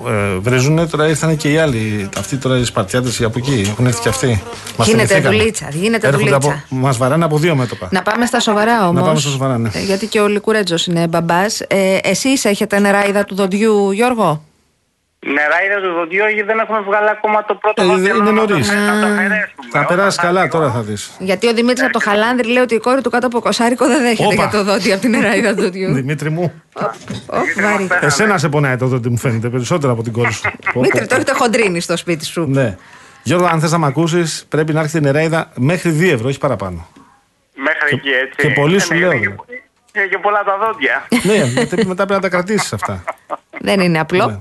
ε, 0.08 0.38
βρίζουν. 0.40 0.90
Τώρα 0.90 1.08
ήρθαν 1.08 1.38
και 1.38 1.52
οι 1.52 1.58
άλλοι. 1.58 2.10
Αυτοί 2.18 2.38
τώρα 2.38 2.58
οι 2.58 2.64
Σπαρτιάτες 2.64 3.22
από 3.22 3.38
εκεί. 3.38 3.66
Έχουν 3.70 3.86
έρθει 3.86 4.02
και 4.02 4.10
αυτοί. 4.10 4.42
Μας 4.78 4.88
Γίνεται 4.88 5.08
θυμηθήκανε. 5.08 5.38
δουλίτσα, 5.38 5.68
γίνεται 5.72 6.08
Έρχονται 6.08 6.26
δουλίτσα. 6.26 6.50
Από, 6.70 6.76
μας 6.76 6.98
βαράνε 6.98 7.26
από 7.26 7.38
δύο 7.38 7.56
μέτωπα. 7.56 7.88
Να 7.92 8.02
πάμε 8.02 8.26
στα 8.26 8.40
σοβαρά 8.40 8.88
όμως. 8.88 9.04
πάμε 9.04 9.20
στα 9.20 9.30
σοβαρά, 9.30 9.58
ναι. 9.58 9.70
Γιατί 9.86 10.08
και 10.08 10.20
ο 10.20 10.28
Λικουρέτζος 10.28 10.86
είναι 10.88 11.08
μπαμπάς. 11.08 11.60
Ε, 11.68 11.98
Εσείς 12.04 12.46
έχετε 12.46 12.80
νεράιδα 12.80 13.24
του 13.24 13.36
δοντιού, 13.36 13.92
Γιώργο; 13.92 14.42
Νεράιδα 15.34 15.78
του 15.88 15.94
δοντιού 15.94 16.24
δεν 16.46 16.60
έχουμε 16.60 16.80
βγάλει 16.82 17.10
ακόμα 17.10 17.46
το 17.46 17.56
πρώτο 17.56 17.82
Ε, 17.82 17.86
δόντιο, 17.86 18.16
είναι 18.16 18.18
να 18.18 18.26
το- 18.26 18.32
νωρίς. 18.32 18.68
να 18.72 19.00
το 19.00 19.06
αφαιρέσουμε. 19.06 19.64
Θα 19.72 19.80
Όταν 19.80 19.86
περάσει 19.96 20.20
καλά 20.20 20.40
έρθει 20.42 20.52
τώρα, 20.52 20.66
ο- 20.68 20.72
θα 20.72 20.82
δεις. 20.82 21.12
Γιατί 21.20 21.48
ο 21.48 21.54
Δημήτρης 21.54 21.84
από 21.84 21.94
το 21.94 22.00
Χαλάνδρη 22.00 22.48
λέει 22.48 22.64
ότι 22.64 22.76
η 22.76 22.80
κόρη 22.80 23.02
του 23.02 23.10
κάτω 23.10 23.28
από 23.28 23.40
κοσάρικο 23.40 23.88
δεν 23.88 24.02
δέχεται 24.02 24.24
Όπα. 24.26 24.34
για 24.36 24.50
το 24.50 24.64
δόντι 24.64 24.92
από 24.92 25.02
την 25.02 25.10
νεράιδα 25.10 25.56
του 25.56 25.62
δοντιού. 25.62 25.94
Δημήτρη 25.94 26.30
μου, 26.30 26.54
Ωχ, 27.26 27.44
βάρη. 27.62 27.88
εσένα 28.02 28.38
σε 28.38 28.50
πονάει 28.50 28.76
το 28.78 28.86
δόντι 28.88 29.10
μου 29.10 29.18
φαίνεται 29.18 29.50
περισσότερο 29.50 29.94
από 29.94 30.04
την 30.04 30.12
κόρη 30.12 30.32
σου. 30.34 30.42
Πω, 30.42 30.72
Δημήτρη, 30.82 31.02
πω. 31.02 31.08
το 31.08 31.16
έχετε 31.16 31.32
χοντρίνει 31.34 31.80
στο 31.80 31.98
σπίτι 31.98 32.26
σου. 32.26 32.46
Ναι. 32.50 32.78
Γιώργο, 33.24 33.46
αν 33.46 33.60
θες 33.60 33.72
να 33.72 33.78
με 33.78 33.86
ακούσεις, 33.88 34.46
πρέπει 34.50 34.74
να 34.74 34.80
έρθει 34.80 34.98
η 34.98 35.02
νεράιδα 35.02 35.52
μέχρι 35.56 35.92
2 35.92 36.12
ευρώ, 36.12 36.28
όχι 36.28 36.38
παραπάνω. 36.38 36.88
Μέχρι 37.56 37.96
εκεί 37.96 38.10
έτσι. 38.10 38.48
και 38.48 38.50
πολύ 38.54 38.76
Ε, 38.76 38.80
σου 38.80 38.94
ναι, 38.94 39.00
λέω, 39.00 39.12
είναι 39.12 39.20
δε. 39.30 39.36
και- 39.54 40.00
Είναι 40.00 40.08
και 40.08 40.18
πολλά 40.18 40.44
τα 40.44 40.58
δόντια. 40.66 41.08
ναι, 41.24 41.44
γιατί 41.46 41.76
μετά 41.76 42.06
πρέπει 42.06 42.12
να 42.12 42.20
τα 42.20 42.30
κρατήσεις 42.30 42.74
αυτά. 42.74 43.04
Δεν 43.66 43.80
είναι 43.80 44.00
απλό. 44.00 44.26
Ναι. 44.26 44.40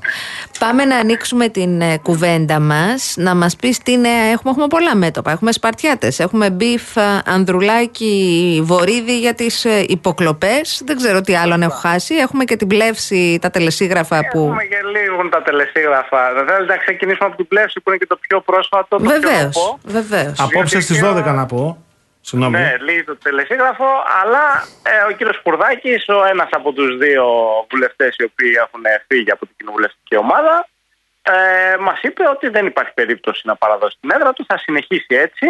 Πάμε 0.58 0.84
να 0.84 0.96
ανοίξουμε 0.96 1.48
την 1.48 1.80
ε, 1.80 1.98
κουβέντα 2.02 2.60
μας. 2.60 3.14
Να 3.16 3.34
μας 3.34 3.56
πεις 3.56 3.78
τι 3.78 3.96
νέα 3.98 4.22
έχουμε. 4.32 4.50
Έχουμε 4.50 4.66
πολλά 4.66 4.96
μέτωπα. 4.96 5.30
Έχουμε 5.30 5.52
Σπαρτιάτες. 5.52 6.18
Έχουμε 6.18 6.50
beef 6.50 6.96
ε, 6.96 7.00
Ανδρουλάκη 7.26 8.60
Βορίδη 8.64 9.18
για 9.18 9.34
τις 9.34 9.64
υποκλοπές. 9.86 10.82
Δεν 10.86 10.96
ξέρω 10.96 11.20
τι 11.20 11.36
άλλο 11.36 11.54
αν 11.54 11.62
έχω 11.62 11.76
χάσει. 11.76 12.14
Έχουμε 12.14 12.44
και 12.44 12.56
την 12.56 12.66
πλεύση, 12.68 13.38
τα 13.40 13.50
τελεσίγραφα 13.50 14.20
που. 14.32 14.38
Έχουμε 14.38 14.62
και 14.62 14.76
λίγο 14.96 15.28
τα 15.28 15.42
τελεσίγραφα. 15.42 16.32
Δεν 16.34 16.46
θέλετε 16.46 16.72
να 16.72 16.76
ξεκινήσουμε 16.76 17.26
από 17.28 17.36
την 17.36 17.48
πλεύση 17.48 17.80
που 17.80 17.90
είναι 17.90 17.98
και 17.98 18.06
το 18.06 18.16
πιο 18.16 18.40
πρόσφατο. 18.40 18.86
το 18.88 18.96
πιο 18.96 19.10
Βεβαίως. 19.10 19.42
νοπό. 19.56 19.78
Βεβαίως. 19.84 20.40
Απόψε 20.40 20.80
στις 20.80 21.00
12 21.04 21.34
να 21.34 21.46
πω. 21.46 21.83
Συγγνώμη. 22.26 22.58
Ναι, 22.58 22.76
λύγει 22.80 23.04
το 23.04 23.16
τελεσίγραφο, 23.16 23.88
αλλά 24.22 24.66
ε, 24.82 25.12
ο 25.12 25.16
κύριος 25.16 25.40
Κουρδάκης, 25.42 26.08
ο 26.08 26.24
ένας 26.24 26.48
από 26.50 26.72
τους 26.72 26.96
δύο 26.96 27.26
βουλευτές 27.70 28.16
οι 28.18 28.24
οποίοι 28.24 28.52
έχουν 28.56 28.82
φύγει 29.06 29.30
από 29.30 29.46
την 29.46 29.54
κοινοβουλευτική 29.58 30.16
ομάδα, 30.16 30.68
ε, 31.22 31.76
μας 31.80 32.00
είπε 32.02 32.28
ότι 32.28 32.48
δεν 32.48 32.66
υπάρχει 32.66 32.94
περίπτωση 32.94 33.46
να 33.46 33.56
παραδώσει 33.56 33.96
την 34.00 34.10
έδρα 34.10 34.32
του, 34.32 34.44
θα 34.48 34.58
συνεχίσει 34.58 35.14
έτσι. 35.14 35.46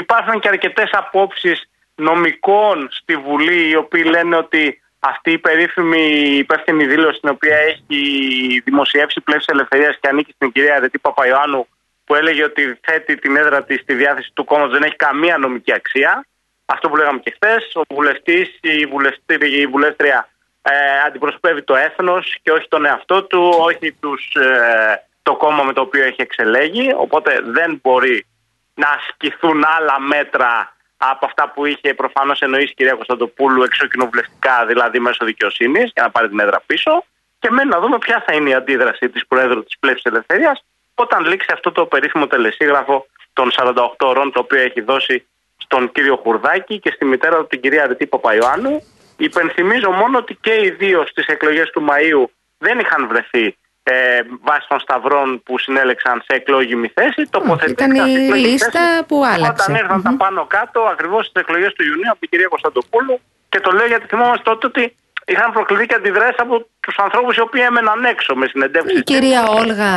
Υπάρχουν 0.00 0.40
και 0.40 0.48
αρκετές 0.48 0.90
απόψεις 0.92 1.70
νομικών 1.94 2.88
στη 2.90 3.16
Βουλή, 3.16 3.68
οι 3.68 3.76
οποίοι 3.76 4.04
λένε 4.06 4.36
ότι 4.36 4.82
αυτή 4.98 5.30
η 5.30 5.38
περίφημη 5.38 6.36
υπεύθυνη 6.36 6.86
δήλωση 6.86 7.20
την 7.20 7.28
οποία 7.28 7.56
έχει 7.56 8.60
δημοσιεύσει 8.64 9.18
η 9.18 9.22
Πλεύση 9.22 9.48
Ελευθερίας 9.52 9.98
και 10.00 10.08
ανήκει 10.08 10.32
στην 10.32 10.52
κυρία 10.52 10.78
Ρετή 10.78 10.98
Παπαϊωάννου 10.98 11.66
που 12.04 12.14
έλεγε 12.14 12.44
ότι 12.44 12.78
θέτει 12.82 13.16
την 13.16 13.36
έδρα 13.36 13.64
της 13.64 13.80
στη 13.80 13.94
διάθεση 13.94 14.30
του 14.32 14.44
κόμματος 14.44 14.72
δεν 14.72 14.82
έχει 14.82 14.96
καμία 14.96 15.38
νομική 15.38 15.72
αξία. 15.72 16.26
Αυτό 16.64 16.88
που 16.88 16.96
λέγαμε 16.96 17.18
και 17.18 17.34
χθες, 17.34 17.74
ο 17.74 17.94
βουλευτής, 17.94 18.58
η, 18.60 18.86
βουλευτή- 18.86 19.42
η 19.42 19.66
βουλεύτρια 19.66 20.28
ε, 20.62 20.72
αντιπροσωπεύει 21.06 21.62
το 21.62 21.74
έθνος 21.74 22.36
και 22.42 22.52
όχι 22.52 22.68
τον 22.68 22.84
εαυτό 22.84 23.22
του, 23.24 23.52
όχι 23.58 23.92
τους, 23.92 24.34
ε, 24.34 25.06
το 25.22 25.36
κόμμα 25.36 25.62
με 25.62 25.72
το 25.72 25.80
οποίο 25.80 26.04
έχει 26.04 26.22
εξελέγει, 26.22 26.92
οπότε 26.96 27.40
δεν 27.44 27.80
μπορεί 27.82 28.26
να 28.74 28.88
ασκηθούν 28.88 29.64
άλλα 29.78 30.00
μέτρα 30.00 30.76
από 30.96 31.26
αυτά 31.26 31.48
που 31.48 31.66
είχε 31.66 31.94
προφανώς 31.94 32.40
εννοήσει 32.40 32.70
η 32.70 32.74
κυρία 32.74 32.94
Κωνσταντοπούλου 32.94 33.62
εξωκοινοβουλευτικά, 33.62 34.66
δηλαδή 34.66 34.98
μέσω 35.00 35.24
δικαιοσύνης, 35.24 35.90
για 35.94 36.02
να 36.02 36.10
πάρει 36.10 36.28
την 36.28 36.38
έδρα 36.38 36.62
πίσω. 36.66 37.04
Και 37.38 37.50
μένει 37.50 37.68
να 37.68 37.80
δούμε 37.80 37.98
ποια 37.98 38.24
θα 38.26 38.34
είναι 38.34 38.50
η 38.50 38.54
αντίδραση 38.54 39.08
της 39.08 39.26
Προέδρου 39.26 39.64
της 39.64 39.78
Πλεύση 39.78 40.02
Ελευθερίας 40.04 40.64
όταν 40.94 41.24
λήξει 41.24 41.48
αυτό 41.52 41.72
το 41.72 41.86
περίφημο 41.86 42.26
τελεσίγραφο 42.26 43.06
των 43.32 43.50
48 43.56 43.86
ώρων 44.00 44.32
το 44.32 44.40
οποίο 44.40 44.60
έχει 44.60 44.80
δώσει 44.80 45.26
στον 45.56 45.92
κύριο 45.92 46.16
Χουρδάκη 46.16 46.78
και 46.78 46.90
στη 46.94 47.04
μητέρα 47.04 47.36
του 47.36 47.46
την 47.46 47.60
κυρία 47.60 47.86
Ρητή 47.86 48.06
Παπαϊωάννου. 48.06 48.82
Υπενθυμίζω 49.16 49.90
μόνο 49.90 50.18
ότι 50.18 50.38
και 50.40 50.54
οι 50.62 50.70
δύο 50.70 51.06
στις 51.06 51.26
εκλογές 51.26 51.70
του 51.70 51.86
Μαΐου 51.88 52.24
δεν 52.58 52.78
είχαν 52.78 53.08
βρεθεί 53.08 53.56
ε, 53.82 54.20
βάσει 54.42 54.68
των 54.68 54.80
σταυρών 54.80 55.42
που 55.42 55.58
συνέλεξαν 55.58 56.22
σε 56.26 56.36
εκλόγιμη 56.36 56.88
θέση. 56.94 57.26
Τοποθετήθηκαν 57.30 57.94
ήταν 57.94 58.06
η 58.06 58.12
σε 58.12 58.20
εκλογική 58.20 58.48
λίστα 58.48 58.70
θέση 58.70 59.04
που 59.04 59.24
άλλαξε. 59.24 59.70
Όταν 59.70 59.82
ήρθαν 59.82 60.02
τα 60.02 60.14
πάνω 60.16 60.46
κάτω, 60.46 60.80
ακριβώς 60.80 61.26
στις 61.26 61.42
εκλογές 61.42 61.72
του 61.72 61.84
Ιουνίου 61.84 62.10
από 62.10 62.20
την 62.20 62.28
κυρία 62.28 62.46
Κωνσταντοπούλου. 62.46 63.20
Και 63.48 63.60
το 63.60 63.70
λέω 63.70 63.86
γιατί 63.86 64.06
θυμόμαστε 64.06 64.42
τότε 64.42 64.66
ότι 64.66 64.96
είχαν 65.26 65.52
προκληθεί 65.52 65.86
και 65.86 65.94
αντιδράσεις 65.94 66.38
από 66.38 66.66
τους 66.80 66.96
ανθρώπους 66.98 67.36
οι 67.36 67.40
οποίοι 67.40 67.62
έμεναν 67.68 68.04
έξω 68.04 68.34
με 68.34 68.46
συνεντεύξεις. 68.46 68.98
Η 68.98 69.02
κυρία 69.02 69.46
Όλγα 69.48 69.92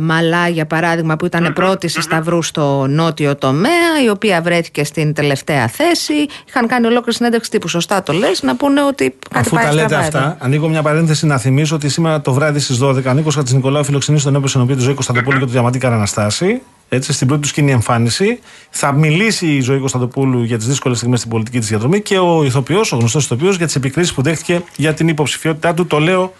Μαλά, 0.00 0.48
για 0.48 0.66
παράδειγμα, 0.66 1.16
που 1.16 1.26
ήταν 1.26 1.52
πρώτη 1.52 1.88
στη 1.88 2.00
Σταυρού 2.02 2.42
στο 2.42 2.86
νότιο 2.88 3.36
τομέα, 3.36 4.02
η 4.04 4.08
οποία 4.08 4.40
βρέθηκε 4.42 4.84
στην 4.84 5.14
τελευταία 5.14 5.68
θέση. 5.68 6.26
Είχαν 6.48 6.66
κάνει 6.66 6.86
ολόκληρη 6.86 7.16
συνέντευξη 7.16 7.50
τύπου, 7.50 7.68
σωστά 7.68 8.02
το 8.02 8.12
λες, 8.12 8.42
να 8.42 8.56
πούνε 8.56 8.82
ότι 8.82 9.10
κάτι 9.30 9.38
Αφού 9.38 9.54
πάει 9.54 9.64
τα 9.64 9.72
λέτε 9.72 9.86
στραβά 9.86 10.04
αυτά, 10.04 10.18
εδώ. 10.18 10.36
ανοίγω 10.40 10.68
μια 10.68 10.82
παρένθεση 10.82 11.26
να 11.26 11.38
θυμίσω 11.38 11.74
ότι 11.74 11.88
σήμερα 11.88 12.20
το 12.20 12.32
βράδυ 12.32 12.58
στις 12.58 12.78
12 12.82 13.04
ο 13.06 13.12
Νίκος 13.12 13.34
Χατζηνικολάου 13.34 13.84
φιλοξενεί 13.84 14.18
στον 14.18 14.32
Νέο 14.32 14.46
Συνοπή 14.46 14.74
του 14.74 14.82
Ζωή 14.82 14.94
Κωνσταντοπούλου 14.94 15.38
και 15.38 15.44
του 15.44 15.50
Διαμαντή 15.50 15.78
Καραναστάση. 15.78 16.62
Έτσι, 16.88 17.12
στην 17.12 17.26
πρώτη 17.26 17.42
του 17.42 17.48
σκηνή 17.48 17.70
εμφάνιση. 17.70 18.40
Θα 18.70 18.92
μιλήσει 18.92 19.46
η 19.46 19.60
Ζωή 19.60 19.78
Κωνσταντοπούλου 19.78 20.42
για 20.42 20.56
τις 20.56 20.66
δύσκολες 20.66 20.98
στιγμές 20.98 21.18
στην 21.18 21.30
πολιτική 21.30 21.58
της 21.58 21.68
διαδρομή 21.68 22.00
και 22.00 22.18
ο 22.18 22.44
ηθοποιός, 22.44 22.92
ο 22.92 22.96
γνωστός 22.96 23.24
ηθοποιός, 23.24 23.56
για 23.56 23.66
τις 23.66 23.76
επικρίσεις 23.76 24.14
που 24.14 24.22
δέχτηκε 24.22 24.62
για 24.76 24.94
την 24.94 25.08
υποψηφιότητά 25.08 25.74
του. 25.74 25.86
Το 25.86 25.98
λέω, 25.98 26.32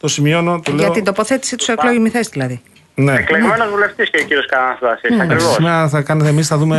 το 0.00 0.08
σημειώνω. 0.08 0.60
Το 0.60 0.72
λέω. 0.72 0.80
Για 0.80 0.90
την 0.90 1.04
τοποθέτηση 1.04 1.56
του 1.56 1.64
σε 1.64 1.72
εκλόγιμη 1.72 2.08
θέση 2.08 2.30
δηλαδή. 2.32 2.62
Ναι. 2.94 3.12
Εκλεγμένος 3.12 3.68
βουλευτής 3.70 4.10
και 4.10 4.20
ο 4.20 4.24
κύριος 4.24 4.46
Καραναστάση. 4.46 5.14
Ναι. 5.14 5.22
Ακριβώς. 5.22 5.52
Σήμερα 5.52 5.88
θα 5.88 6.02
κάνετε, 6.02 6.28
εμείς 6.28 6.46
θα 6.46 6.56
δούμε 6.56 6.78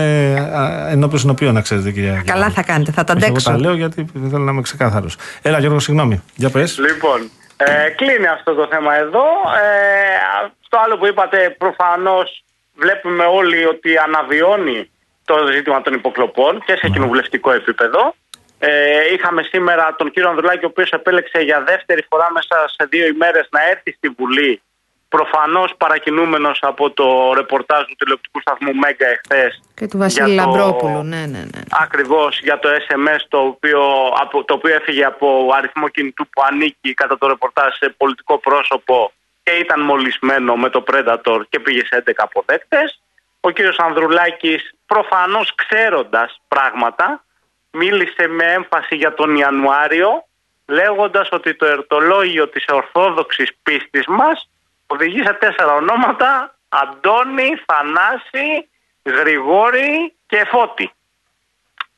α, 0.56 0.90
ενώπιον 0.90 1.20
συνοπίων, 1.20 1.54
να 1.54 1.62
ξέρετε, 1.62 1.92
κυρία. 1.92 2.24
Καλά 2.26 2.50
θα 2.50 2.64
κάνετε, 2.64 2.92
θα 2.92 3.04
τα 3.04 3.14
Όχι, 3.14 3.24
Εγώ 3.24 3.32
αντέξω. 3.32 3.52
τα 3.52 3.60
λέω 3.60 3.76
γιατί 3.76 4.06
θέλω 4.30 4.44
να 4.44 4.52
είμαι 4.52 4.62
ξεκάθαρος. 4.62 5.18
Έλα, 5.42 5.60
Γιώργο, 5.60 5.80
συγγνώμη. 5.80 6.22
Για 6.36 6.50
πες. 6.50 6.78
Λοιπόν, 6.78 7.30
ε, 7.58 7.90
κλείνει 7.90 8.28
αυτό 8.28 8.54
το 8.54 8.68
θέμα 8.72 8.96
εδώ. 8.96 9.26
Ε, 9.66 10.50
το 10.70 10.78
άλλο 10.86 10.98
που 10.98 11.08
είπατε, 11.08 11.56
προφανώς 11.58 12.45
βλέπουμε 12.76 13.24
όλοι 13.26 13.66
ότι 13.66 13.98
αναβιώνει 13.98 14.90
το 15.26 15.36
ζήτημα 15.52 15.82
των 15.82 15.94
υποκλοπών 15.94 16.64
και 16.66 16.76
σε 16.76 16.90
κοινοβουλευτικό 16.90 17.52
επίπεδο. 17.52 18.16
Ε, 18.60 19.14
είχαμε 19.14 19.44
σήμερα 19.44 19.96
τον 19.98 20.12
κύριο 20.12 20.30
Ανδρουλάκη, 20.30 20.66
ο 20.66 20.68
οποίος 20.68 20.90
επέλεξε 20.90 21.40
για 21.40 21.64
δεύτερη 21.64 22.06
φορά 22.10 22.32
μέσα 22.32 22.56
σε 22.78 22.86
δύο 22.90 23.06
ημέρες 23.08 23.48
να 23.52 23.60
έρθει 23.70 23.92
στη 23.92 24.10
Βουλή 24.10 24.62
προφανώς 25.10 25.74
παρακινούμενος 25.78 26.60
από 26.62 26.92
το 26.92 27.34
ρεπορτάζ 27.34 27.84
του 27.84 27.96
τηλεοπτικού 27.98 28.40
σταθμού 28.42 28.74
Μέγκα 28.76 29.08
εχθές 29.08 29.62
Και 29.76 29.88
του 29.88 29.98
Βασίλη 29.98 30.34
για 30.34 30.44
το- 30.44 30.50
Λαμπρόπουλου, 30.50 31.04
ναι, 31.04 31.18
ναι, 31.18 31.40
ναι. 31.40 31.62
Ακριβώς 31.82 32.40
για 32.40 32.60
το 32.60 32.70
SMS 32.88 33.20
το 33.28 33.38
οποίο, 33.38 33.82
από, 34.22 34.44
το 34.44 34.54
οποίο 34.54 34.76
έφυγε 34.76 35.04
από 35.06 35.50
αριθμό 35.58 35.88
κινητού 35.88 36.28
που 36.30 36.42
ανήκει 36.52 36.94
κατά 36.94 37.18
το 37.18 37.28
ρεπορτάζ 37.28 37.74
σε 37.78 37.94
πολιτικό 37.98 38.38
πρόσωπο 38.40 39.12
και 39.46 39.52
ήταν 39.52 39.82
μολυσμένο 39.82 40.56
με 40.56 40.70
το 40.70 40.84
Predator 40.88 41.42
και 41.50 41.60
πήγε 41.60 41.86
σε 41.86 42.04
11 42.06 42.12
αποδέκτες. 42.16 43.02
Ο 43.40 43.50
κύριος 43.50 43.80
Ανδρουλάκης 43.80 44.74
προφανώς 44.86 45.56
ξέροντας 45.56 46.42
πράγματα 46.48 47.24
μίλησε 47.72 48.28
με 48.28 48.54
έμφαση 48.54 48.96
για 48.96 49.14
τον 49.14 49.36
Ιανουάριο 49.36 50.26
λέγοντας 50.66 51.30
ότι 51.32 51.56
το 51.56 51.66
ερτολόγιο 51.66 52.50
της 52.50 52.66
ορθόδοξης 52.68 53.52
πίστης 53.64 54.06
μας 54.08 54.50
οδηγεί 54.88 55.24
σε 55.24 55.34
τέσσερα 55.34 55.74
ονόματα 55.74 56.56
Αντώνη, 56.70 57.56
Θανάση, 57.66 58.70
Γρηγόρη 59.04 60.14
και 60.26 60.46
Φώτη. 60.52 60.92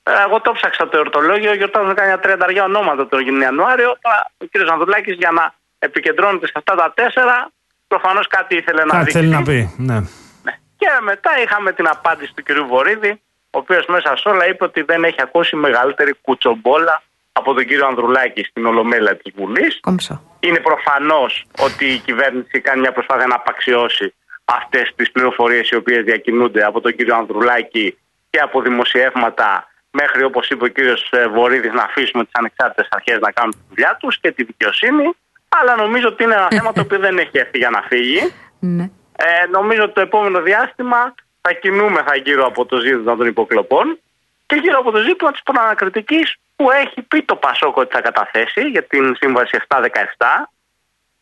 Ε, 0.04 0.22
Εγώ 0.22 0.42
το 0.42 0.52
ψάξα 0.52 0.90
το 0.90 0.98
εορτολόγιο, 0.98 1.54
γιορτάζουν 1.54 1.96
κανένα 1.96 2.20
τριανταριά 2.20 2.64
ονόματα 2.64 3.08
τον 3.08 3.42
Ιανουάριο. 3.42 3.98
Τώρα 4.02 4.32
ο 4.38 4.46
κ. 4.52 4.72
Ανδρουλάκης 4.72 5.16
για 5.16 5.32
να 5.32 5.56
επικεντρώνεται 5.80 6.46
σε 6.46 6.54
αυτά 6.56 6.76
τα 6.76 6.94
τέσσερα, 6.96 7.50
προφανώς 7.88 8.28
κάτι 8.28 8.56
ήθελε 8.56 8.84
να 8.84 8.92
Κάτι 8.92 9.04
δείξει. 9.04 9.18
θέλει 9.18 9.30
να 9.30 9.42
πει. 9.44 9.74
Ναι. 9.78 10.00
Ναι. 10.44 10.54
Και 10.78 10.88
μετά 11.02 11.42
είχαμε 11.42 11.72
την 11.74 11.88
απάντηση 11.88 12.34
του 12.36 12.44
κυρίου 12.44 12.66
Βορύδη, 12.68 13.22
ο 13.50 13.58
οποίος 13.58 13.86
μέσα 13.86 14.16
σε 14.18 14.30
όλα 14.30 14.48
είπε 14.48 14.64
ότι 14.64 14.82
δεν 14.82 15.04
έχει 15.04 15.22
ακούσει 15.22 15.56
μεγαλύτερη 15.56 16.14
κουτσομπόλα 16.22 17.02
από 17.32 17.54
τον 17.54 17.66
κύριο 17.66 17.86
Ανδρουλάκη 17.88 18.44
στην 18.44 18.66
Ολομέλεια 18.66 19.16
της 19.18 19.34
Βουλής. 19.36 19.80
Κόμψο. 19.82 20.22
Είναι 20.40 20.60
προφανώς 20.60 21.46
ότι 21.60 21.86
η 21.86 21.98
κυβέρνηση 21.98 22.60
κάνει 22.62 22.80
μια 22.80 22.92
προσπάθεια 22.92 23.28
να 23.28 23.36
απαξιώσει 23.36 24.14
αυτές 24.46 24.94
τις 24.96 25.12
πληροφορίες 25.12 25.70
οι 25.70 25.76
οποίες 25.76 26.04
διακινούνται 26.04 26.64
από 26.64 26.82
τον 26.82 26.96
κύριο 26.96 27.16
Ανδρουλάκη 27.16 27.98
και 28.30 28.40
από 28.40 28.62
δημοσιεύματα 28.62 29.68
μέχρι 29.92 30.24
όπως 30.24 30.50
είπε 30.50 30.64
ο 30.64 30.68
κύριος 30.68 31.10
Βορύδης 31.34 31.72
να 31.74 31.84
αφήσουμε 31.84 32.24
τις 32.24 32.34
ανεξάρτητες 32.34 32.88
αρχές 32.92 33.20
να 33.20 33.32
κάνουν 33.32 33.52
τη 33.52 33.60
δουλειά 33.70 33.98
τους 34.00 34.20
και 34.20 34.32
τη 34.32 34.44
δικαιοσύνη. 34.44 35.04
Αλλά 35.48 35.76
νομίζω 35.76 36.08
ότι 36.08 36.24
είναι 36.24 36.34
ένα 36.34 36.48
θέμα 36.50 36.74
το 36.74 36.82
οποίο 36.82 37.00
δεν 37.00 37.18
έχει 37.18 37.38
έρθει 37.38 37.58
για 37.58 37.70
να 37.70 37.82
φύγει. 37.82 38.20
Ναι. 38.60 38.90
Ε, 39.18 39.46
νομίζω 39.52 39.84
ότι 39.84 39.94
το 39.94 40.02
επόμενο 40.02 40.42
διάστημα 40.42 41.16
θα 41.42 41.54
κινούμεθα 41.54 42.16
γύρω 42.16 42.46
από 42.46 42.66
το 42.66 42.78
ζήτημα 42.78 43.16
των 43.16 43.28
υποκλοπών 43.28 44.00
και 44.46 44.56
γύρω 44.56 44.80
από 44.80 44.92
το 44.92 45.00
ζήτημα 45.02 45.32
της 45.32 45.44
προανακριτικής 45.44 46.36
που 46.56 46.72
έχει 46.72 47.02
πει 47.02 47.22
το 47.22 47.36
Πασόκο 47.36 47.82
ότι 47.82 47.96
θα 47.96 48.02
καταθέσει 48.02 48.62
για 48.62 48.84
την 48.84 49.16
σύμβαση 49.16 49.60
7-17. 49.68 49.78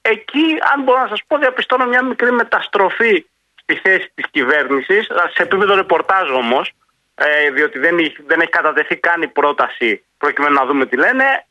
Εκεί, 0.02 0.46
αν 0.74 0.84
μπορώ 0.84 1.02
να 1.02 1.08
σας 1.08 1.22
πω, 1.28 1.38
διαπιστώνω 1.38 1.86
μια 1.86 2.04
μικρή 2.04 2.32
μεταστροφή 2.32 3.26
στη 3.62 3.76
θέση 3.76 4.12
της 4.16 4.26
κυβέρνησης, 4.32 5.08
σε 5.34 5.44
επίπεδο 5.44 5.76
ρεπορτάζ 5.76 6.30
όμως, 6.30 6.72
ε, 7.16 7.52
διότι 7.52 7.80
δεν 7.80 7.98
έχει, 7.98 8.16
δεν 8.28 8.40
έχει 8.40 8.50
κατατεθεί 8.50 8.96
καν 8.96 9.22
η 9.22 9.28
πρόταση 9.28 10.04
προκειμένου 10.18 10.54
να 10.54 10.66
δούμε 10.66 10.86
τι 10.86 10.98
λένε. 10.98 11.46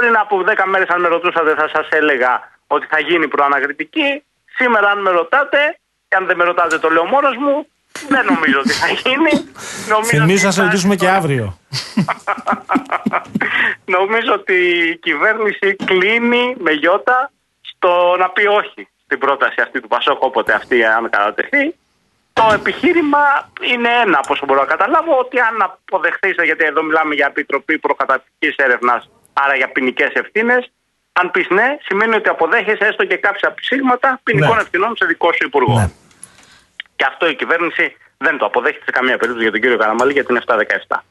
Πριν 0.00 0.16
από 0.16 0.44
10 0.46 0.64
μέρες 0.66 0.88
αν 0.88 1.00
με 1.00 1.08
ρωτούσατε 1.08 1.54
θα 1.54 1.68
σας 1.74 1.88
έλεγα 1.90 2.50
ότι 2.66 2.86
θα 2.90 3.00
γίνει 3.00 3.28
προανακριτική. 3.28 4.22
Σήμερα 4.56 4.90
αν 4.90 5.00
με 5.00 5.10
ρωτάτε, 5.10 5.78
και 6.08 6.16
αν 6.16 6.26
δεν 6.26 6.36
με 6.36 6.44
ρωτάτε 6.44 6.78
το 6.78 6.88
λέω 6.90 7.04
μόνος 7.04 7.36
μου, 7.36 7.66
δεν 8.08 8.24
νομίζω 8.24 8.58
ότι 8.58 8.72
θα 8.72 8.86
γίνει. 8.88 9.30
Νομίζω 9.94 10.22
Εμεί 10.22 10.32
ότι 10.32 10.40
θα 10.42 10.50
σε 10.50 10.60
θα- 10.60 10.66
ρωτήσουμε 10.66 10.96
και 10.96 11.08
αύριο. 11.08 11.58
Νομίζω 13.96 14.32
ότι 14.32 14.54
η 14.92 14.96
κυβέρνηση 14.96 15.76
κλείνει 15.84 16.54
με 16.58 16.70
γιώτα 16.72 17.30
στο 17.60 18.16
να 18.18 18.30
πει 18.30 18.46
όχι 18.46 18.88
στην 19.04 19.18
πρόταση 19.18 19.60
αυτή 19.60 19.80
του 19.80 19.88
Πασόκ 19.88 20.22
όποτε 20.22 20.52
αυτή 20.52 20.84
αν 20.84 21.10
κατατεθεί. 21.10 21.74
Το 22.32 22.50
επιχείρημα 22.52 23.50
είναι 23.60 23.88
ένα, 24.04 24.18
από 24.18 24.32
όσο 24.32 24.46
μπορώ 24.46 24.60
να 24.60 24.66
καταλάβω, 24.66 25.18
ότι 25.18 25.38
αν 25.40 25.62
αποδεχθείς, 25.62 26.34
γιατί 26.44 26.64
εδώ 26.64 26.82
μιλάμε 26.82 27.14
για 27.14 27.26
επιτροπή 27.26 27.78
προκαταρκτικής 27.78 28.56
έρευνας, 28.56 29.10
άρα 29.32 29.56
για 29.56 29.68
ποινικές 29.72 30.10
ευθύνες, 30.12 30.70
αν 31.12 31.30
πεις 31.30 31.48
ναι, 31.48 31.76
σημαίνει 31.82 32.14
ότι 32.14 32.28
αποδέχεσαι 32.28 32.84
έστω 32.84 33.04
και 33.04 33.16
κάποια 33.16 33.54
ψήγματα 33.54 34.20
ποινικών 34.22 34.54
Ναι. 34.56 34.60
ευθυνών 34.62 34.96
σε 34.96 35.06
δικό 35.06 35.32
σου 35.32 35.44
υπουργό. 35.46 35.78
Ναι. 35.78 35.88
Και 36.96 37.04
αυτό 37.08 37.28
η 37.28 37.34
κυβέρνηση 37.34 37.96
δεν 38.18 38.38
το 38.38 38.44
αποδέχεται 38.44 38.84
σε 38.84 38.90
καμία 38.90 39.16
περίπτωση 39.16 39.42
για 39.42 39.52
τον 39.52 39.60
κύριο 39.60 39.76
Καραμαλή 39.76 40.12
για 40.12 40.24
την 40.24 40.36
717. 40.36 41.04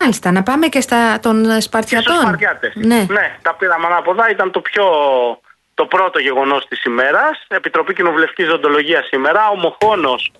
Μάλιστα, 0.00 0.30
να 0.32 0.42
πάμε 0.42 0.66
και 0.66 0.80
στα 0.80 1.18
των 1.20 1.42
Και 1.42 1.48
στους 1.50 1.64
Σπαρτιατών. 1.64 2.16
Σπαρτιάτες. 2.20 2.72
Ναι. 2.74 3.06
τα 3.42 3.54
πήραμε 3.54 3.86
ανάποδα. 3.86 4.30
Ήταν 4.30 4.50
το 4.50 4.60
πιο 4.60 4.84
το 5.74 5.86
πρώτο 5.86 6.18
γεγονός 6.18 6.66
της 6.68 6.84
ημέρας. 6.84 7.44
Επιτροπή 7.48 7.94
Κοινοβουλευτικής 7.94 8.46
Ζωντολογίας 8.46 9.06
σήμερα. 9.06 9.48
Ομοχώνος 9.48 10.32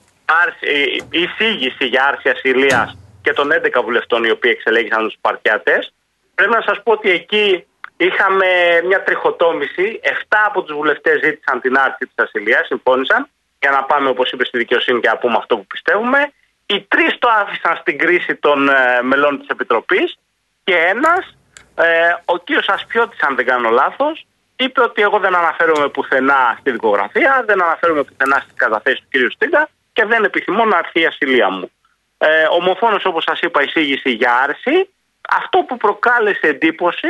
άρση- 0.44 0.66
ε, 1.10 1.18
εισήγηση 1.18 1.86
για 1.86 2.04
άρση 2.04 2.28
ασυλίας 2.28 2.96
και 3.22 3.32
των 3.32 3.52
11 3.52 3.82
βουλευτών 3.82 4.24
οι 4.24 4.30
οποίοι 4.30 4.50
εξελέγησαν 4.54 5.02
τους 5.04 5.12
Σπαρτιάτες. 5.12 5.92
Πρέπει 6.36 6.52
να 6.52 6.62
σας 6.66 6.82
πω 6.82 6.92
ότι 6.92 7.10
εκεί 7.10 7.66
είχαμε 7.96 8.46
μια 8.84 9.02
τριχοτόμηση. 9.02 10.00
7 10.02 10.10
από 10.46 10.62
τους 10.62 10.76
βουλευτές 10.76 11.20
ζήτησαν 11.24 11.60
την 11.60 11.78
άρση 11.78 11.98
της 11.98 12.14
ασυλίας, 12.16 12.66
συμφώνησαν, 12.66 13.28
για 13.60 13.70
να 13.70 13.84
πάμε 13.84 14.08
όπως 14.08 14.30
είπες 14.30 14.48
στη 14.48 14.58
δικαιοσύνη 14.58 15.00
και 15.00 15.08
να 15.08 15.18
πούμε 15.18 15.36
αυτό 15.36 15.56
που 15.56 15.66
πιστεύουμε. 15.66 16.32
Οι 16.66 16.80
τρεις 16.80 17.18
το 17.18 17.28
άφησαν 17.40 17.76
στην 17.76 17.98
κρίση 17.98 18.34
των 18.34 18.68
ε, 18.68 19.02
μελών 19.02 19.38
της 19.38 19.48
Επιτροπής 19.48 20.18
και 20.64 20.76
ένας, 20.76 21.36
ε, 21.74 22.14
ο 22.24 22.38
κύριος 22.38 22.68
Ασπιώτης 22.68 23.22
αν 23.22 23.36
δεν 23.36 23.46
κάνω 23.46 23.70
λάθος, 23.70 24.26
είπε 24.56 24.80
ότι 24.80 25.02
εγώ 25.02 25.18
δεν 25.18 25.34
αναφέρομαι 25.36 25.88
πουθενά 25.88 26.56
στη 26.60 26.70
δικογραφία, 26.70 27.44
δεν 27.46 27.62
αναφέρομαι 27.62 28.02
πουθενά 28.02 28.36
στις 28.40 28.54
καταθέσεις 28.54 29.00
του 29.00 29.06
κύριου 29.10 29.30
Στίγκα 29.30 29.68
και 29.92 30.04
δεν 30.04 30.24
επιθυμώ 30.24 30.64
να 30.64 30.76
αρθεί 30.76 31.00
η 31.00 31.06
ασυλία 31.06 31.50
μου. 31.50 31.70
Ε, 32.18 32.46
ομοφόνος 32.50 33.04
όπως 33.04 33.24
σας 33.24 33.40
είπα 33.40 33.62
εισήγηση 33.62 34.10
για 34.10 34.34
άρση, 34.34 34.88
αυτό 35.28 35.58
που 35.58 35.76
προκάλεσε 35.76 36.46
εντύπωση 36.46 37.08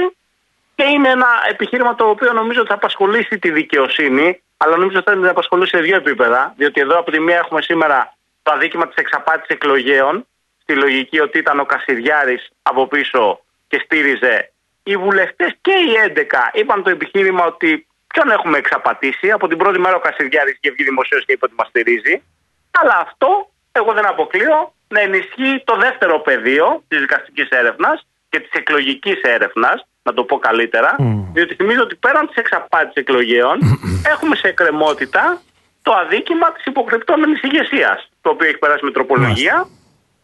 και 0.74 0.84
είναι 0.84 1.08
ένα 1.08 1.28
επιχείρημα 1.48 1.94
το 1.94 2.08
οποίο 2.08 2.32
νομίζω 2.32 2.60
ότι 2.60 2.68
θα 2.68 2.74
απασχολήσει 2.74 3.38
τη 3.38 3.50
δικαιοσύνη, 3.50 4.42
αλλά 4.56 4.76
νομίζω 4.76 4.98
ότι 4.98 5.10
θα 5.10 5.16
την 5.16 5.26
απασχολήσει 5.26 5.76
σε 5.76 5.82
δύο 5.82 5.96
επίπεδα. 5.96 6.54
Διότι 6.56 6.80
εδώ 6.80 6.98
από 6.98 7.10
τη 7.10 7.20
μία 7.20 7.36
έχουμε 7.36 7.62
σήμερα 7.62 8.16
το 8.42 8.52
αδίκημα 8.52 8.86
της 8.86 8.96
εξαπάτησης 8.96 9.48
εκλογέων, 9.48 10.26
στη 10.62 10.74
λογική 10.74 11.20
ότι 11.20 11.38
ήταν 11.38 11.60
ο 11.60 11.64
Κασιδιάρης 11.64 12.50
από 12.62 12.86
πίσω 12.86 13.40
και 13.68 13.80
στήριζε. 13.84 14.52
Οι 14.82 14.96
βουλευτές 14.96 15.56
και 15.60 15.72
οι 15.72 16.12
11 16.16 16.50
είπαν 16.52 16.82
το 16.82 16.90
επιχείρημα 16.90 17.44
ότι 17.44 17.86
ποιον 18.06 18.30
έχουμε 18.30 18.58
εξαπατήσει. 18.58 19.30
Από 19.30 19.48
την 19.48 19.58
πρώτη 19.58 19.78
μέρα 19.78 19.96
ο 19.96 20.00
Κασιδιάρης 20.00 20.58
είχε 20.60 20.74
βγει 20.74 20.84
δημοσίως 20.84 21.24
και 21.24 21.32
είπε 21.32 21.44
ότι 21.44 21.54
μας 21.58 21.68
στηρίζει. 21.68 22.22
Αλλά 22.70 22.96
αυτό 22.96 23.50
εγώ 23.72 23.92
δεν 23.92 24.06
αποκλείω 24.06 24.74
να 24.88 25.00
ενισχύει 25.00 25.62
το 25.64 25.76
δεύτερο 25.76 26.20
πεδίο 26.20 26.82
της 26.88 27.00
δικαστικής 27.00 27.48
έρευνας 27.48 28.06
και 28.28 28.40
της 28.40 28.50
εκλογικής 28.52 29.20
έρευνας, 29.22 29.86
να 30.02 30.14
το 30.14 30.24
πω 30.24 30.38
καλύτερα. 30.38 30.96
Διότι 31.32 31.54
θυμίζω 31.54 31.82
ότι 31.82 31.94
πέραν 31.94 32.26
της 32.26 32.36
εξαπάτησης 32.36 32.94
εκλογέων, 32.94 33.58
έχουμε 34.12 34.36
σε 34.36 34.48
εκκρεμότητα 34.48 35.40
το 35.82 35.92
αδίκημα 35.92 36.52
της 36.52 36.64
υποκρυπτόμενης 36.64 37.42
ηγεσίας, 37.42 38.10
το 38.20 38.30
οποίο 38.30 38.48
έχει 38.48 38.58
περάσει 38.58 38.84
με 38.84 38.90
τροπολογία. 38.90 39.68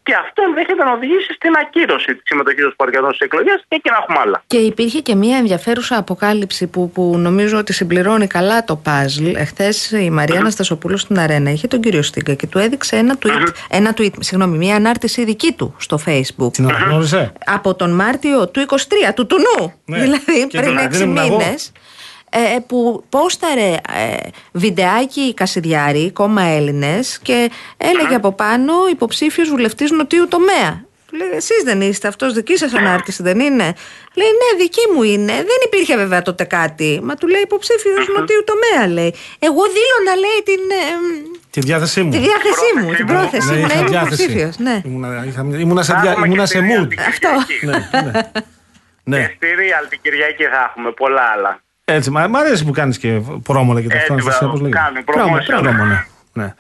Και 0.05 0.15
αυτό 0.21 0.43
ενδέχεται 0.49 0.85
να 0.85 0.93
οδηγήσει 0.93 1.33
στην 1.33 1.51
ακύρωση 1.61 2.13
της 2.15 2.23
συμμετοχής 2.25 2.63
των 2.63 2.73
Σπαρτιατών 2.73 3.09
στις 3.15 3.21
εκλογές 3.27 3.65
και 3.69 3.77
εκεί 3.77 3.91
να 3.91 3.97
έχουμε 4.01 4.19
άλλα. 4.25 4.43
Και 4.47 4.57
υπήρχε 4.57 5.01
και 5.01 5.15
μια 5.15 5.37
ενδιαφέρουσα 5.37 5.97
αποκάλυψη 5.97 6.67
που, 6.67 6.91
που 6.91 7.15
νομίζω 7.19 7.59
ότι 7.59 7.73
συμπληρώνει 7.73 8.27
καλά 8.27 8.65
το 8.65 8.77
παζλ. 8.77 9.27
Εχθές 9.35 9.91
η 9.91 10.11
Μαρία 10.11 10.39
Αναστασοπούλου 10.41 10.97
στην 10.99 11.19
Αρένα 11.19 11.51
είχε 11.51 11.67
τον 11.67 11.81
κύριο 11.81 12.03
Στίγκα 12.03 12.35
και 12.35 12.47
του 12.47 12.59
έδειξε 12.59 12.97
ένα 12.97 13.19
tweet, 13.23 13.49
ένα 13.71 13.95
tweet 13.99 14.11
συγγνώμη, 14.19 14.57
μια 14.57 14.77
ανάρτηση 14.77 15.25
δική 15.25 15.53
του 15.53 15.75
στο 15.79 15.99
Facebook. 16.07 16.53
Την 16.53 16.69
αναγνώρισε; 16.69 17.33
Από 17.47 17.75
τον 17.75 17.91
Μάρτιο 17.91 18.49
του 18.49 18.61
23, 18.61 19.13
του 19.15 19.27
τουνού. 19.27 19.73
Ναι. 19.85 19.99
Δηλαδή 19.99 20.47
Και 20.49 20.61
πριν 20.61 20.75
δεν- 20.75 20.85
6 20.87 20.99
δεν 20.99 21.03
ήμουν 21.09 21.17
εγώ. 21.25 21.37
μήνες. 21.37 21.73
Ε, 22.35 22.59
που 22.67 23.05
πόσταρε 23.09 23.71
ε, 23.73 24.17
βιντεάκι 24.53 25.35
Κασιδιάρη, 25.35 26.11
κόμμα 26.13 26.43
Έλληνες 26.43 27.19
και 27.23 27.51
έλεγε 27.77 28.15
από 28.15 28.33
πάνω 28.33 28.73
υποψήφιος 28.91 29.49
βουλευτής 29.49 29.91
νοτίου 29.91 30.29
τομέα. 30.29 30.85
Του 31.11 31.17
λέει, 31.19 31.29
εσείς 31.35 31.63
δεν 31.65 31.81
είστε, 31.81 32.09
αυτός 32.09 32.33
δική 32.33 32.57
σας 32.57 32.75
ανάρτηση 32.75 33.23
δεν 33.23 33.41
είναι. 33.41 33.75
Λέει, 34.15 34.29
ναι, 34.41 34.59
δική 34.59 34.81
μου 34.95 35.03
είναι. 35.03 35.33
Δεν 35.33 35.59
υπήρχε 35.67 35.97
βέβαια 35.97 36.23
τότε 36.23 36.45
κάτι. 36.45 37.01
Μα 37.03 37.15
του 37.15 37.27
λέει 37.29 37.41
υποψήφιος 37.41 38.09
νοτίου 38.17 38.45
τομέα, 38.45 38.89
λέει. 38.89 39.15
Εγώ 39.39 39.61
δήλωνα, 39.63 40.17
λέει, 40.21 40.43
την, 40.45 40.61
ε, 40.71 41.29
Τη 41.51 41.61
διάθεσή 41.61 42.03
μου. 42.03 42.11
τη 42.11 42.19
διάθεσή 42.19 42.71
μου, 42.83 42.95
την 42.95 43.07
πρόθεσή 43.07 43.51
Ναι, 43.51 43.57
μου 43.57 43.61
να 43.67 43.67
είχα 43.73 43.79
είμαι 43.81 43.89
διάθεση. 43.89 44.23
υποψήφιος. 44.23 44.59
Ναι. 44.59 44.83
Ήμουνα, 44.85 45.25
είχα- 45.27 45.47
ήμουνα 45.59 45.83
σε, 45.83 45.93
Θα 45.93 46.01
δια, 46.01 46.11
έχουμε 46.11 46.27
ήμουνα 46.27 46.43
και 46.43 46.49
σε 46.49 46.59
στη 46.59 46.67
mood. 46.71 46.85
Real 46.85 46.89
την 46.89 47.01
Αυτό. 47.01 47.29
Κυριακή. 47.47 47.67
ναι, 47.67 48.01
ναι. 48.03 48.11
ναι. 49.05 49.19
Και 49.27 49.33
στη 49.37 49.47
Real 49.61 49.87
την 49.89 49.99
Κυριακή 50.03 50.45
θα 50.45 50.67
έχουμε 50.71 50.91
πολλά 50.93 51.23
άλλα. 51.37 51.63
Έτσι, 51.85 52.11
μα, 52.11 52.27
μ' 52.29 52.37
αρέσει 52.37 52.65
που 52.65 52.71
κάνεις 52.71 52.99
και 52.99 53.21
πρόμολα 53.43 53.81
και 53.81 53.89
τα 53.89 53.95
Έτσι, 53.95 54.13
αυτά. 54.13 54.23
Αναστασία, 54.23 54.47
μπράβο, 54.47 54.53
πώς 54.53 54.71
λέγεται. 54.71 55.03
κάνουμε 55.07 55.43
promotion. 55.45 55.63
Πρόμο, 55.63 55.85
ναι. 55.85 56.05
ναι. 56.33 56.55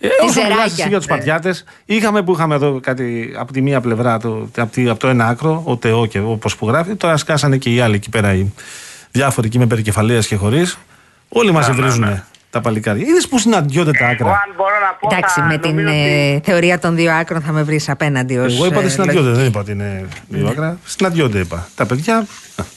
Ε, 0.00 0.08
όσο 0.22 0.32
ζεράκια. 0.32 0.54
μιλάς 0.56 0.72
εσύ 0.78 0.88
για 0.88 0.96
τους 0.98 1.06
Ναι. 1.06 1.16
Πατιάτε, 1.16 1.54
είχαμε 1.84 2.22
που 2.22 2.32
είχαμε 2.32 2.54
εδώ 2.54 2.80
κάτι 2.80 3.34
από 3.38 3.52
τη 3.52 3.60
μία 3.62 3.80
πλευρά, 3.80 4.18
το, 4.18 4.48
από, 4.56 4.72
τη, 4.72 4.88
από 4.88 4.98
το 4.98 5.08
ένα 5.08 5.26
άκρο, 5.26 5.62
ο 5.64 5.76
ΤΕΟ 5.76 6.06
και 6.06 6.18
όπως 6.18 6.56
που 6.56 6.68
γράφει. 6.68 6.94
Τώρα 6.94 7.16
σκάσανε 7.16 7.56
και 7.56 7.70
οι 7.74 7.80
άλλοι 7.80 7.94
εκεί 7.94 8.08
πέρα, 8.10 8.34
οι 8.34 8.52
διάφοροι 9.10 9.46
εκεί 9.46 9.58
με 9.58 9.66
περικεφαλαία 9.66 10.20
και 10.20 10.36
χωρίς. 10.36 10.78
Όλοι 11.28 11.52
μαζί 11.52 11.72
βρίζουν 11.72 12.22
τα 12.50 12.60
παλικάρια. 12.60 13.06
Είδες 13.06 13.28
που 13.28 13.38
συναντιόνται 13.38 13.90
τα 13.90 14.04
Εγώ 14.04 14.12
άκρα; 14.12 14.28
αν 14.30 14.54
μπορώ 14.56 14.70
να 14.86 14.96
πω. 15.00 15.08
Εντάξει, 15.14 15.40
θα 15.40 15.46
με 15.46 15.58
την 15.58 15.74
νομίζω 15.74 15.94
ε, 15.94 16.34
ότι- 16.34 16.40
θεωρία 16.50 16.78
των 16.78 16.94
δύο 16.96 17.12
άκρων 17.12 17.40
θα 17.40 17.52
με 17.52 17.62
βρεις 17.62 17.88
απέναντι 17.88 18.36
ως, 18.38 18.54
Εγώ 18.54 18.66
είπα 18.66 18.76
ότι 18.76 18.86
ε, 18.86 18.88
συναντιόνται, 18.90 19.20
λογική. 19.20 19.38
δεν 19.40 19.46
είπα 19.50 19.60
ότι 19.60 19.70
είναι 19.72 20.06
δύο 20.28 20.48
άκρα. 20.48 20.78
Συναντιόνται, 20.84 21.38
είπα. 21.38 21.68
Τα 21.74 21.86
παιδιά 21.86 22.16
α, 22.16 22.24
τε- 22.24 22.66
α, 22.66 22.68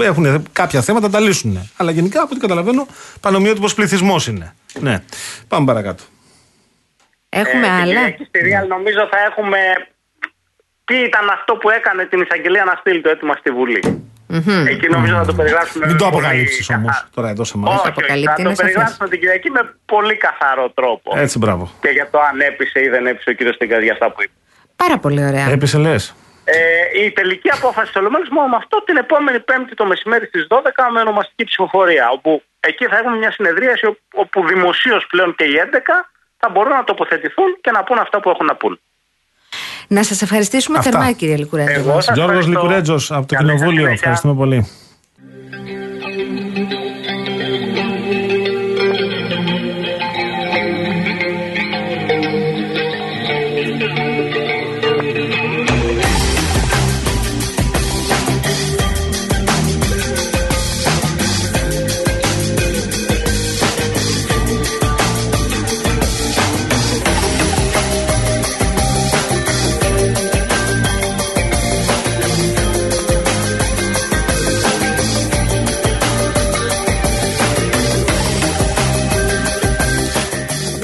έχουν 0.00 0.46
κάποια 0.52 0.80
θέματα, 0.82 1.10
τα 1.10 1.20
λύσουν. 1.20 1.70
Αλλά 1.76 1.90
γενικά, 1.90 2.20
από 2.20 2.28
ό,τι 2.32 2.40
καταλαβαίνω, 2.40 2.86
πανομοιότυπος 3.20 3.74
πληθυσμός 3.74 4.26
είναι. 4.26 4.54
Ναι. 4.80 5.02
Πάμε 5.48 5.66
παρακάτω. 5.66 6.02
Έχουμε 7.28 7.66
Ε, 7.66 7.70
την 7.70 7.70
άλλα; 7.70 7.84
Κυριακή 7.84 8.24
στη 8.24 8.40
Real 8.42 8.66
νομίζω 8.68 9.08
θα 9.10 9.18
έχουμε. 9.30 9.58
Τι 10.84 10.94
ήταν 10.94 11.28
αυτό 11.28 11.54
που 11.54 11.70
έκανε 11.70 12.04
την 12.04 12.20
εισαγγελία 12.20 12.64
να 12.64 12.74
στείλει 12.80 13.00
το 13.00 13.08
έτοιμα 13.08 13.34
στη 13.38 13.50
Βουλή; 13.50 14.04
Εκεί 14.68 14.88
νομίζω 14.88 15.14
θα 15.16 15.24
το 15.24 15.34
περιγράψουμε. 15.34 15.86
Μην 15.86 15.96
το 15.96 16.04
με 16.04 16.10
πολύ 16.10 16.24
αποκαλύψεις 16.26 16.68
όμως 16.70 16.86
καθαρό- 16.92 17.10
τώρα 17.14 17.28
εδώ 17.28 17.44
σε 17.44 17.52
εμά. 17.56 17.68
Όχι, 17.68 17.78
όχι, 17.78 17.88
αποκαλύπτει, 17.88 18.26
θα 18.28 18.34
το 18.34 18.40
είναι 18.42 18.54
σαφές. 18.54 18.72
περιγράψουμε 18.72 19.08
την 19.08 19.18
Κυριακή 19.20 19.50
με 19.50 19.74
πολύ 19.84 20.16
καθαρό 20.16 20.70
τρόπο. 20.70 21.12
Έτσι, 21.18 21.38
μπράβο. 21.38 21.70
Και 21.80 21.88
για 21.88 22.08
το 22.10 22.18
αν 22.20 22.40
έπεισε 22.40 22.80
ή 22.80 22.88
δεν 22.88 23.06
έπεισε 23.06 23.30
ο 23.30 23.32
κύριος 23.32 23.56
Τιγκάς 23.56 23.82
για 23.82 23.92
αυτά 23.92 24.10
που 24.12 24.22
είπε. 24.22 24.32
Πάρα 24.76 24.98
πολύ 24.98 25.24
ωραία. 25.24 25.50
Έπεισε 25.50 25.78
λες. 25.78 26.14
Ε, 26.44 27.04
η 27.04 27.10
τελική 27.10 27.48
απόφαση 27.50 27.86
της 27.86 27.96
Ολομέλειας 28.00 28.28
μόνο 28.30 28.48
με 28.48 28.56
αυτό 28.56 28.82
την 28.86 28.96
επόμενη 28.96 29.40
Πέμπτη 29.40 29.74
το 29.74 29.84
μεσημέρι 29.86 30.26
στις 30.26 30.46
12 30.48 30.60
με 30.92 31.00
ονομαστική 31.00 31.44
ψηφοφορία. 31.44 32.08
Όπου 32.16 32.42
εκεί 32.60 32.84
θα 32.86 32.96
έχουμε 32.98 33.16
μια 33.16 33.32
συνεδρίαση 33.32 33.86
όπου- 33.86 34.00
όπου 34.12 34.46
δημοσίως 34.46 35.06
πλέον 35.10 35.34
και 35.34 35.44
οι 35.44 35.56
11 35.58 35.94
θα 36.36 36.48
μπορούν 36.50 36.72
να 36.72 36.84
τοποθετηθούν 36.84 37.58
και 37.60 37.70
να 37.70 37.82
πούν 37.84 37.98
αυτά 37.98 38.20
που 38.20 38.30
έχουν 38.30 38.46
να 38.46 38.54
πούν. 38.54 38.80
Να 39.88 40.02
σας 40.02 40.22
ευχαριστήσουμε 40.22 40.78
Αυτά. 40.78 40.90
θερμά, 40.90 41.12
κύριε 41.12 41.36
Λικουρέντο. 41.36 41.70
Εγώ 41.70 42.00
σας 42.00 42.14
Γιώργος 42.16 42.36
ευχαριστώ. 42.38 42.50
Λικουρέτζος 42.50 43.10
από 43.12 43.26
το 43.26 43.34
Καλή 43.34 43.48
σας 43.48 43.56
Κοινοβούλιο. 43.58 43.80
συνέχεια. 43.84 43.94
Ευχαριστούμε 44.10 44.34
πολύ. 44.34 44.68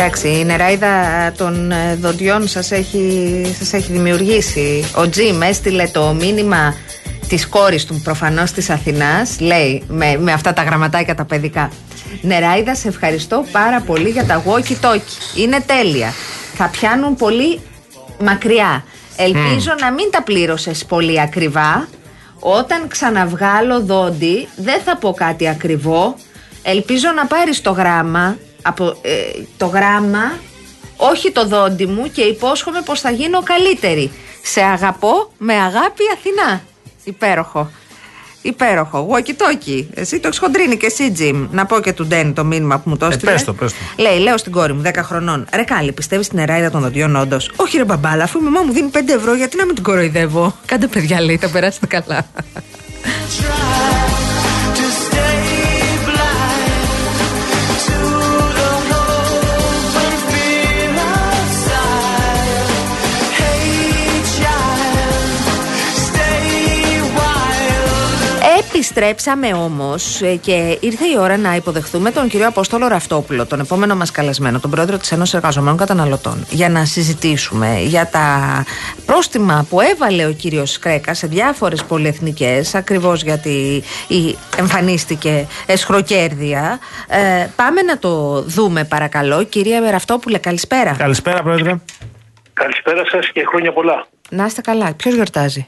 Εντάξει, 0.00 0.28
η 0.28 0.44
νεράιδα 0.44 0.88
των 1.36 1.70
ε, 1.70 1.94
δοντιών 1.94 2.48
σας 2.48 2.70
έχει, 2.70 3.42
σας 3.58 3.72
έχει 3.72 3.92
δημιουργήσει. 3.92 4.90
Ο 4.96 5.08
Τζιμ 5.08 5.42
έστειλε 5.42 5.86
το 5.86 6.12
μήνυμα 6.12 6.74
της 7.28 7.48
κόρης 7.48 7.84
του 7.84 8.00
προφανώς 8.04 8.52
της 8.52 8.70
Αθηνάς, 8.70 9.40
λέει 9.40 9.82
με, 9.88 10.16
με 10.18 10.32
αυτά 10.32 10.52
τα 10.52 10.62
γραμματάκια 10.62 11.14
τα 11.14 11.24
παιδικά. 11.24 11.70
Νεράιδα, 12.20 12.74
σε 12.74 12.88
ευχαριστώ 12.88 13.44
πάρα 13.52 13.80
πολύ 13.80 14.08
για 14.08 14.24
τα 14.24 14.42
walkie-talkie. 14.46 15.36
Είναι 15.36 15.60
τέλεια. 15.66 16.12
Θα 16.54 16.68
πιάνουν 16.68 17.16
πολύ 17.16 17.60
μακριά. 18.20 18.84
Ελπίζω 19.16 19.74
να 19.80 19.92
μην 19.92 20.10
τα 20.10 20.22
πλήρωσες 20.22 20.84
πολύ 20.84 21.20
ακριβά. 21.20 21.88
Όταν 22.38 22.88
ξαναβγάλω 22.88 23.80
δόντι, 23.80 24.48
δεν 24.56 24.80
θα 24.84 24.96
πω 24.96 25.12
κάτι 25.12 25.48
ακριβό. 25.48 26.14
Ελπίζω 26.62 27.08
να 27.16 27.26
πάρεις 27.26 27.60
το 27.60 27.70
γράμμα, 27.70 28.36
από, 28.62 28.98
ε, 29.02 29.20
το 29.56 29.66
γράμμα, 29.66 30.38
όχι 30.96 31.30
το 31.30 31.46
δόντι 31.46 31.86
μου 31.86 32.10
και 32.12 32.22
υπόσχομαι 32.22 32.82
πως 32.84 33.00
θα 33.00 33.10
γίνω 33.10 33.42
καλύτερη. 33.42 34.10
Σε 34.42 34.60
αγαπώ 34.60 35.30
με 35.38 35.54
αγάπη 35.54 36.02
Αθηνά. 36.14 36.62
Υπέροχο. 37.04 37.70
Υπέροχο. 38.42 39.08
Walkie-talkie. 39.10 39.86
Εσύ 39.94 40.20
το 40.20 40.28
έχεις 40.28 40.38
χοντρίνει 40.38 40.76
και 40.76 40.86
εσύ, 40.86 41.12
Τζιμ. 41.12 41.46
Να 41.50 41.66
πω 41.66 41.80
και 41.80 41.92
του 41.92 42.06
Ντένι 42.06 42.32
το 42.32 42.44
μήνυμα 42.44 42.78
που 42.78 42.90
μου 42.90 42.96
το 42.96 43.06
έστειλε. 43.06 43.30
Ε, 43.30 43.34
πες 43.34 43.44
το, 43.44 43.52
πες 43.54 43.72
το. 43.72 43.78
Λέει, 44.02 44.18
λέω 44.18 44.36
στην 44.36 44.52
κόρη 44.52 44.72
μου, 44.72 44.82
10 44.84 44.90
χρονών. 45.02 45.46
Ρε 45.54 45.62
Κάλλη, 45.62 45.92
πιστεύεις 45.92 46.26
στην 46.26 46.38
εράιδα 46.38 46.70
των 46.70 46.80
δοντιών, 46.80 47.16
όντως; 47.16 47.50
Όχι, 47.56 47.76
ρε 47.76 47.84
μπαμπάλα, 47.84 48.24
αφού 48.24 48.38
η 48.38 48.42
μαμά 48.42 48.62
μου 48.62 48.72
δίνει 48.72 48.90
5 48.92 48.98
ευρώ, 49.14 49.34
γιατί 49.34 49.56
να 49.56 49.64
μην 49.64 49.74
την 49.74 49.84
κοροϊδεύω; 49.84 50.54
Κάντε 50.66 50.86
παιδιά, 50.86 51.20
λέει, 51.20 51.36
θα 51.36 51.48
περάσετε 51.48 51.86
καλά. 51.86 52.26
Επιστρέψαμε 69.00 69.52
όμως 69.52 70.20
και 70.40 70.78
ήρθε 70.80 71.04
η 71.06 71.18
ώρα 71.18 71.36
να 71.36 71.54
υποδεχθούμε 71.54 72.10
τον 72.10 72.28
κύριο 72.28 72.46
Απόστολο 72.46 72.86
Ραφτόπουλο, 72.88 73.46
τον 73.46 73.60
επόμενο 73.60 73.96
μας 73.96 74.10
καλεσμένο, 74.10 74.60
τον 74.60 74.70
πρόεδρο 74.70 74.96
της 74.96 75.12
Ένωση 75.12 75.36
Εργαζομένων 75.36 75.76
Καταναλωτών, 75.76 76.46
για 76.50 76.68
να 76.68 76.84
συζητήσουμε 76.84 77.78
για 77.80 78.06
τα 78.08 78.64
πρόστιμα 79.06 79.66
που 79.70 79.80
έβαλε 79.80 80.26
ο 80.26 80.32
κύριος 80.32 80.78
Κρέκα 80.78 81.14
σε 81.14 81.26
διάφορες 81.26 81.84
πολυεθνικές, 81.84 82.74
ακριβώς 82.74 83.22
γιατί 83.22 83.82
η- 84.08 84.36
εμφανίστηκε 84.56 85.46
εσχροκέρδια. 85.66 86.78
Ε, 87.08 87.46
πάμε 87.56 87.82
να 87.82 87.98
το 87.98 88.42
δούμε, 88.42 88.84
παρακαλώ. 88.84 89.42
Κυρία 89.42 89.90
Ραφτόπουλε, 89.90 90.38
καλησπέρα. 90.38 90.94
Καλησπέρα, 90.98 91.42
Πρόεδρε. 91.42 91.74
Καλησπέρα 92.52 93.02
σας 93.10 93.28
και 93.32 93.44
χρόνια 93.46 93.72
πολλά. 93.72 94.06
Να 94.30 94.44
είστε 94.44 94.60
καλά. 94.60 94.92
Ποιος 94.94 95.14
γιορτάζει; 95.14 95.66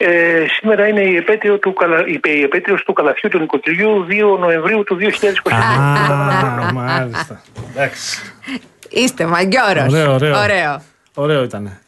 Ε, 0.00 0.44
σήμερα 0.48 0.88
είναι 0.88 1.00
η, 1.02 1.16
επέτειο 1.16 1.58
του, 1.58 1.72
καλα- 1.72 2.06
η, 2.06 2.20
η 2.24 2.42
επέτειος 2.42 2.82
του 2.84 2.92
καλαθιού 2.92 3.28
του 3.30 3.38
νοικοκυριού 3.38 4.06
2 4.10 4.38
Νοεμβρίου 4.38 4.84
του 4.84 4.98
2022. 5.00 5.52
Α, 5.52 6.72
μάλιστα. 6.72 7.42
Εντάξει. 7.70 8.20
Είστε 8.90 9.26
μαγκιόρο. 9.26 9.84
Ωραίο, 9.88 10.12
ωραίο. 10.14 10.38
ωραίο. 10.42 10.82
Ωραίο 11.14 11.42
ήταν. 11.42 11.78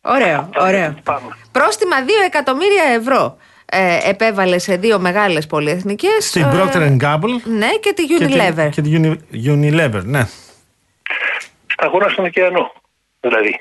Ωραίο, 0.00 0.48
ωραίο. 0.58 0.94
Πάμε. 1.04 1.36
Πρόστιμα 1.52 1.96
2 2.04 2.08
εκατομμύρια 2.26 2.84
ευρώ 2.84 3.36
ε, 3.66 3.98
επέβαλε 4.08 4.58
σε 4.58 4.76
δύο 4.76 4.98
μεγάλες 4.98 5.46
πολυεθνικές. 5.46 6.26
Στην 6.28 6.42
ε, 6.42 6.50
Procter 6.52 6.96
Gamble 7.00 7.40
Ναι, 7.44 7.68
και 7.80 7.92
τη 7.92 8.06
και 8.06 8.16
την- 8.26 8.28
Unilever. 8.40 8.68
Και 8.70 8.82
τη 8.82 8.90
Uni- 8.94 9.46
Unilever, 9.48 10.02
ναι. 10.04 10.26
Σταγόνα 11.66 12.08
στον 12.08 12.24
ωκεανό, 12.24 12.72
δηλαδή. 13.20 13.60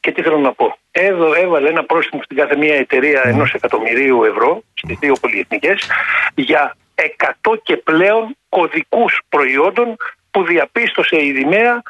Και 0.00 0.12
τι 0.12 0.22
θέλω 0.22 0.38
να 0.38 0.52
πω. 0.52 0.78
Εδώ 0.96 1.34
έβαλε 1.34 1.68
ένα 1.68 1.84
πρόστιμο 1.84 2.22
στην 2.22 2.36
κάθε 2.36 2.56
μία 2.56 2.74
εταιρεία 2.74 3.22
ενός 3.24 3.52
εκατομμυρίου 3.54 4.24
ευρώ 4.24 4.62
στις 4.74 4.98
δύο 4.98 5.14
πολυεθνικές 5.20 5.90
για 6.34 6.76
100 7.44 7.54
και 7.62 7.76
πλέον 7.76 8.36
κωδικούς 8.48 9.20
προϊόντων 9.28 9.96
που 10.30 10.44
διαπίστωσε 10.44 11.24
η 11.24 11.32
Δημαία 11.32 11.82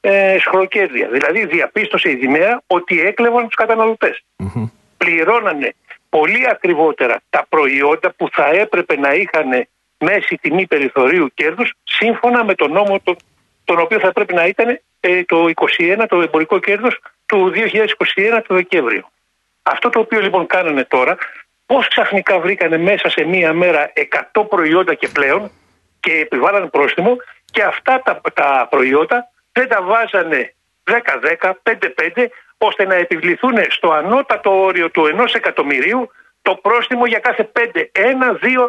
ε, 0.00 0.36
σχροκέρδια. 0.38 1.08
Δηλαδή 1.08 1.46
διαπίστωσε 1.46 2.10
η 2.10 2.14
Δημαία 2.14 2.62
ότι 2.66 3.00
έκλεβαν 3.00 3.44
τους 3.44 3.54
καταναλωτές. 3.54 4.24
πληρώνανε 4.96 5.74
πολύ 6.08 6.48
ακριβότερα 6.50 7.20
τα 7.30 7.46
προϊόντα 7.48 8.12
που 8.16 8.28
θα 8.32 8.46
έπρεπε 8.46 8.96
να 8.96 9.14
είχαν 9.14 9.66
μέση 9.98 10.38
τιμή 10.40 10.66
περιθωρίου 10.66 11.28
κέρδους 11.34 11.72
σύμφωνα 11.84 12.44
με 12.44 12.54
τον 12.54 12.72
νόμο 12.72 13.00
τον, 13.04 13.16
τον 13.64 13.80
οποίο 13.80 13.98
θα 13.98 14.12
πρέπει 14.12 14.34
να 14.34 14.46
ήταν 14.46 14.80
ε, 15.00 15.24
το 15.24 15.50
21 15.54 16.04
το 16.08 16.20
εμπορικό 16.20 16.58
κέρδος 16.58 16.98
του 17.32 17.52
2021 17.54 18.42
το 18.46 18.54
Δεκέμβριο. 18.54 19.10
Αυτό 19.62 19.88
το 19.88 19.98
οποίο 19.98 20.20
λοιπόν 20.20 20.46
κάνανε 20.46 20.84
τώρα, 20.84 21.16
πώς 21.66 21.88
ξαφνικά 21.88 22.40
βρήκανε 22.40 22.78
μέσα 22.78 23.08
σε 23.08 23.24
μία 23.24 23.52
μέρα 23.52 23.92
100 24.32 24.48
προϊόντα 24.48 24.94
και 24.94 25.08
πλέον 25.08 25.50
και 26.00 26.12
επιβάλλανε 26.12 26.66
πρόστιμο 26.66 27.16
και 27.44 27.62
αυτά 27.62 28.02
τα, 28.04 28.20
τα 28.34 28.66
προϊόντα 28.70 29.30
δεν 29.52 29.68
τα 29.68 29.82
βάζανε 29.82 30.54
10-10, 31.40 31.50
5-5 31.62 32.26
ώστε 32.58 32.84
να 32.84 32.94
επιβληθούν 32.94 33.54
στο 33.68 33.90
ανώτατο 33.90 34.62
όριο 34.62 34.90
του 34.90 35.02
1 35.18 35.34
εκατομμυρίου 35.34 36.10
το 36.42 36.54
πρόστιμο 36.54 37.06
για 37.06 37.18
κάθε 37.18 37.50
5, 37.52 37.60
1, 37.72 37.82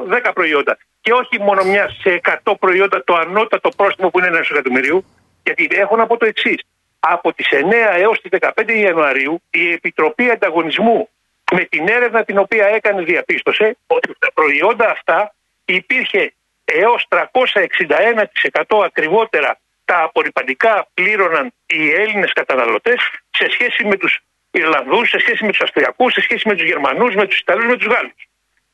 2, 0.09 0.28
10 0.28 0.32
προϊόντα. 0.34 0.78
Και 1.01 1.14
όχι 1.14 1.39
μόνο 1.41 1.64
μια 1.64 1.89
σε 2.01 2.22
100 2.43 2.53
προϊόντα 2.59 3.03
το 3.03 3.14
ανώτατο 3.16 3.70
πρόστιμο 3.70 4.09
που 4.09 4.20
είναι 4.20 4.30
1 4.39 4.41
εκατομμυρίου. 4.51 5.05
Γιατί 5.43 5.68
έχω 5.72 5.95
να 5.95 6.07
πω 6.07 6.18
το 6.18 6.26
εξής. 6.26 6.61
Από 7.06 7.34
τις 7.34 7.47
9 7.51 7.97
έως 7.97 8.22
τις 8.22 8.32
15 8.56 8.72
Ιανουαρίου 8.74 9.41
η 9.49 9.72
Επιτροπή 9.72 10.30
Ανταγωνισμού 10.30 11.10
με 11.51 11.64
την 11.64 11.88
έρευνα 11.88 12.24
την 12.24 12.38
οποία 12.38 12.66
έκανε 12.68 13.01
διαπίστωσε 13.01 13.78
ότι 13.88 14.16
τα 14.20 14.32
προϊόντα 14.34 14.89
αυτά 14.89 15.36
υπήρχε 15.66 16.34
έως 16.66 17.08
361% 17.10 18.84
ακριβότερα 18.86 19.60
τα 19.86 20.01
απορριπαντικά 20.01 20.88
πλήρωναν 20.93 21.54
οι 21.66 21.89
Έλληνες 21.89 22.34
καταναλωτές 22.34 22.99
σε 23.30 23.49
σχέση 23.49 23.86
με 23.86 23.97
τους 23.97 24.20
Ιρλανδούς, 24.51 25.10
σε 25.10 25.20
σχέση 25.20 25.45
με 25.45 25.51
τους 25.51 25.62
Αυστριακούς, 25.62 26.14
σε 26.14 26.22
σχέση 26.22 26.47
με 26.47 26.56
τους 26.56 26.66
Γερμανούς, 26.66 27.16
με 27.16 27.28
τους 27.28 27.39
Ιταλούς, 27.39 27.66
με 27.66 27.78
τους 27.78 27.88
Γάλλους. 27.88 28.28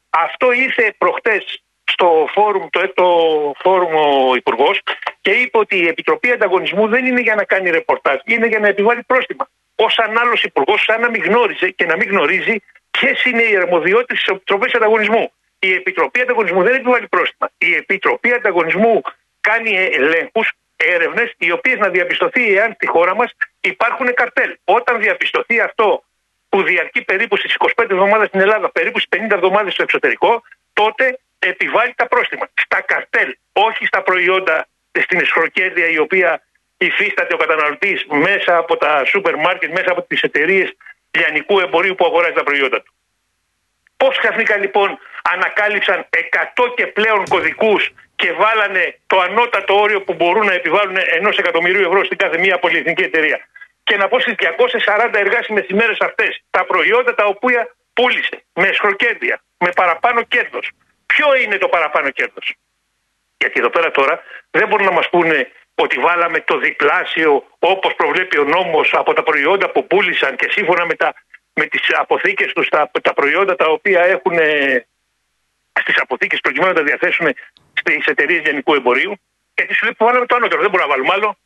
Αυτό 0.10 0.52
ήρθε 0.52 0.96
προχτές 0.98 1.64
στο 2.00 2.28
φόρουμ, 2.34 2.68
το 2.70 2.80
έκτο 2.80 3.06
φόρουμ 3.60 3.94
ο 3.96 4.36
Υπουργός 4.36 4.82
και 5.22 5.32
είπε 5.32 5.58
ότι 5.58 5.76
η 5.78 5.88
Επιτροπή 5.88 6.32
Ανταγωνισμού 6.32 6.88
δεν 6.88 7.06
είναι 7.06 7.22
για 7.22 7.36
να 7.36 7.44
κάνει 7.44 7.70
ρεπορτάζ, 7.70 8.18
είναι 8.26 8.48
για 8.48 8.60
να 8.60 8.68
επιβάλλει 8.68 9.04
πρόστιμα. 9.04 9.50
Ω 9.76 9.86
αν 10.04 10.18
άλλος 10.18 10.44
υπουργός, 10.44 10.84
σαν 10.84 11.02
να 11.02 11.10
μην 11.10 11.24
γνώριζε 11.24 11.70
και 11.70 11.86
να 11.86 11.96
μην 11.96 12.10
γνωρίζει 12.10 12.56
ποιες 12.92 13.24
είναι 13.24 13.42
οι 13.42 13.56
αρμοδιότητες 13.56 14.18
της 14.18 14.28
Επιτροπής 14.28 14.74
Ανταγωνισμού. 14.74 15.32
Η 15.60 15.74
Επιτροπή 15.74 16.22
Ανταγωνισμού 16.22 16.64
δεν 16.64 16.74
επιβάλλει 16.76 17.08
πρόστιμα. 17.08 17.52
Η 17.58 17.74
Επιτροπή 17.76 18.34
Ανταγωνισμού 18.34 19.02
κάνει 19.42 19.72
ελέγχους, 19.92 20.52
έρευνες, 20.76 21.34
οι 21.38 21.52
οποίες 21.52 21.78
να 21.78 21.90
διαπιστωθεί 21.90 22.54
εάν 22.58 22.74
στη 22.74 22.88
χώρα 22.88 23.16
μας 23.16 23.32
υπάρχουν 23.60 24.14
καρτέλ. 24.14 24.58
Όταν 24.64 25.00
διαπιστωθεί 25.00 25.60
αυτό 25.60 26.04
που 26.50 26.64
διαρκεί 26.64 27.02
περίπου 27.02 27.38
στις 27.38 27.56
25 27.56 27.92
εβδομάδες 27.92 28.28
στην 28.28 28.40
Ελλάδα, 28.40 28.72
περίπου 28.72 29.00
στις 29.00 29.20
50 29.20 29.36
εβδομάδες 29.36 29.74
στο 29.74 29.84
εξωτερικό, 29.84 30.44
τότε 30.74 31.20
επιβάλλει 31.40 31.94
τα 31.96 32.08
πρόστιμα. 32.08 32.50
Στα 32.54 32.82
καρτέλ, 32.82 33.36
όχι 33.54 33.86
στα 33.86 34.02
προϊόντα 34.04 34.68
στην 35.02 35.20
εσχροκέρδεια 35.20 35.88
η 35.90 35.98
οποία 35.98 36.44
υφίσταται 36.78 37.34
ο 37.34 37.38
καταναλωτής 37.38 38.06
μέσα 38.10 38.58
από 38.58 38.78
τα 38.78 39.06
σούπερ 39.06 39.36
μάρκετ, 39.36 39.72
μέσα 39.72 39.92
από 39.92 40.02
τις 40.02 40.22
εταιρείες 40.22 40.74
λιανικού 41.12 41.60
εμπορίου 41.60 41.96
που 41.96 42.06
αγοράζει 42.06 42.34
τα 42.34 42.44
προϊόντα 42.44 42.82
του. 42.82 42.94
Πώς 43.98 44.18
ξαφνικά 44.18 44.58
λοιπόν 44.58 45.00
ανακάλυψαν 45.34 46.08
100 46.10 46.74
και 46.76 46.88
πλέον 46.88 47.28
κωδικούς 47.28 47.92
και 48.16 48.32
βάλανε 48.32 49.00
το 49.08 49.20
ανώτατο 49.20 49.80
όριο 49.80 50.02
που 50.02 50.14
μπορούν 50.14 50.46
να 50.46 50.54
επιβάλλουν 50.54 50.98
ενός 51.18 51.38
εκατομμυρίου 51.38 51.88
ευρώ 51.88 52.04
στην 52.04 52.18
κάθε 52.18 52.38
μία 52.38 52.60
πολυεθνική 52.60 53.04
εταιρεία. 53.04 53.40
Και 53.84 53.98
να 53.98 54.08
πω 54.08 54.20
στις 54.20 54.36
240 54.38 55.20
εργάσιμες 55.20 55.66
ημέρες 55.68 55.98
αυτές 56.00 56.44
τα 56.50 56.66
προϊόντα 56.66 57.16
τα 57.16 57.26
οποία 57.26 57.76
πούλησε 57.94 58.44
με 58.54 58.68
εσχροκέρδεια, 58.68 59.42
με 59.58 59.70
παραπάνω 59.76 60.22
κέρδος. 60.24 60.70
Ποιο 61.20 61.36
είναι 61.36 61.58
το 61.58 61.68
παραπάνω 61.68 62.10
κέρδος. 62.10 62.56
Γιατί 63.38 63.60
εδώ 63.60 63.70
πέρα 63.70 63.92
τώρα 63.92 64.24
δεν 64.52 64.68
μπορούν 64.68 64.86
να 64.86 64.92
μας 64.92 65.10
πούνε 65.10 65.52
ότι 65.76 66.00
βάλαμε 66.00 66.42
το 66.42 66.58
διπλάσιο 66.58 67.48
όπως 67.60 67.96
προβλέπει 67.96 68.40
ο 68.40 68.44
νόμος 68.44 68.94
από 68.94 69.14
τα 69.14 69.24
προϊόντα 69.24 69.70
που 69.72 69.88
πούλησαν 69.88 70.36
και 70.36 70.48
σύμφωνα 70.52 70.86
με, 70.86 70.96
τα, 70.96 71.14
με 71.54 71.66
τις 71.66 71.82
αποθήκες 71.94 72.54
τους 72.54 72.70
τα, 72.70 72.92
τα 73.02 73.14
προϊόντα 73.14 73.56
τα 73.56 73.66
οποία 73.66 74.02
έχουν 74.02 74.38
ε, 74.38 74.86
στις 75.80 75.98
αποθήκες 75.98 76.40
προκειμένου 76.40 76.74
να 76.74 76.78
τα 76.80 76.84
διαθέσουν 76.84 77.28
στις 77.74 78.06
εταιρείες 78.06 78.42
γενικού 78.46 78.74
εμπορίου 78.74 79.14
και 79.54 79.66
τις 79.66 79.82
λέει 79.82 79.94
που 79.98 80.06
βάλαμε 80.06 80.26
το 80.26 80.36
ανώτερο, 80.36 80.62
δεν 80.62 80.70
μπορούμε 80.70 80.90
να 80.90 80.96
βάλουμε 80.96 81.14
άλλο. 81.14 81.38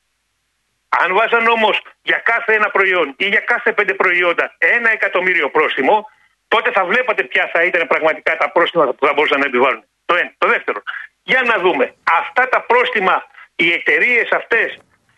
Αν 0.89 1.13
βάζαν 1.13 1.47
όμως 1.47 1.82
για 2.01 2.17
κάθε 2.17 2.53
ένα 2.53 2.69
προϊόν 2.69 3.13
ή 3.17 3.26
για 3.26 3.39
κάθε 3.39 3.74
πέντε 3.74 3.93
προϊόντα 3.93 4.55
ένα 4.57 4.91
εκατομμύριο 4.91 5.49
πρόστιμο, 5.49 6.09
τότε 6.53 6.69
θα 6.77 6.83
βλέπατε 6.91 7.23
ποια 7.23 7.49
θα 7.53 7.59
ήταν 7.63 7.87
πραγματικά 7.87 8.31
τα 8.37 8.47
πρόστιμα 8.51 8.83
που 8.97 9.05
θα 9.07 9.13
μπορούσαν 9.13 9.39
να 9.39 9.45
επιβάλλουν. 9.45 9.83
Το 10.05 10.13
ένα. 10.21 10.31
Το 10.37 10.47
δεύτερο. 10.47 10.79
Για 11.23 11.41
να 11.49 11.55
δούμε. 11.63 11.85
Αυτά 12.21 12.43
τα 12.53 12.59
πρόστιμα 12.61 13.15
οι 13.55 13.67
εταιρείες 13.71 14.27
αυτές 14.31 14.67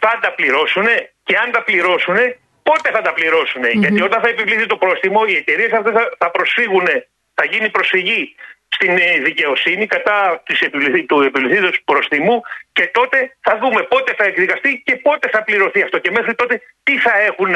θα 0.03 0.19
τα 0.21 0.31
πληρώσουν 0.37 0.87
και 1.23 1.35
αν 1.43 1.51
τα 1.51 1.61
πληρώσουν, 1.63 2.17
πότε 2.63 2.87
θα 2.95 3.01
τα 3.01 3.13
πληρωσουν 3.13 3.63
Γιατί 3.83 4.01
όταν 4.01 4.21
θα 4.21 4.29
επιβληθεί 4.29 4.65
το 4.65 4.77
πρόστιμο, 4.77 5.21
οι 5.27 5.35
εταιρείες 5.35 5.71
αυτές 5.71 5.93
θα, 5.93 6.03
θα 6.17 6.31
προσφύγουν, 6.31 6.87
θα 7.33 7.45
γίνει 7.51 7.69
προσφυγή 7.69 8.35
στην 8.75 8.97
ε, 8.97 9.19
δικαιοσύνη 9.27 9.85
κατά 9.85 10.41
της 10.45 10.59
επιβληθή, 10.61 11.05
του 11.05 11.21
επιβληθήντος 11.21 11.81
προστιμού 11.85 12.41
και 12.73 12.85
τότε 12.93 13.17
θα 13.41 13.57
δούμε 13.61 13.81
πότε 13.83 14.13
θα 14.17 14.23
εκδικαστεί 14.23 14.81
και 14.85 14.95
πότε 14.95 15.29
θα 15.33 15.43
πληρωθεί 15.43 15.81
αυτό. 15.81 15.97
Και 15.99 16.11
μέχρι 16.11 16.35
τότε 16.35 16.61
τι 16.83 16.97
θα 16.99 17.13
έχουν 17.29 17.55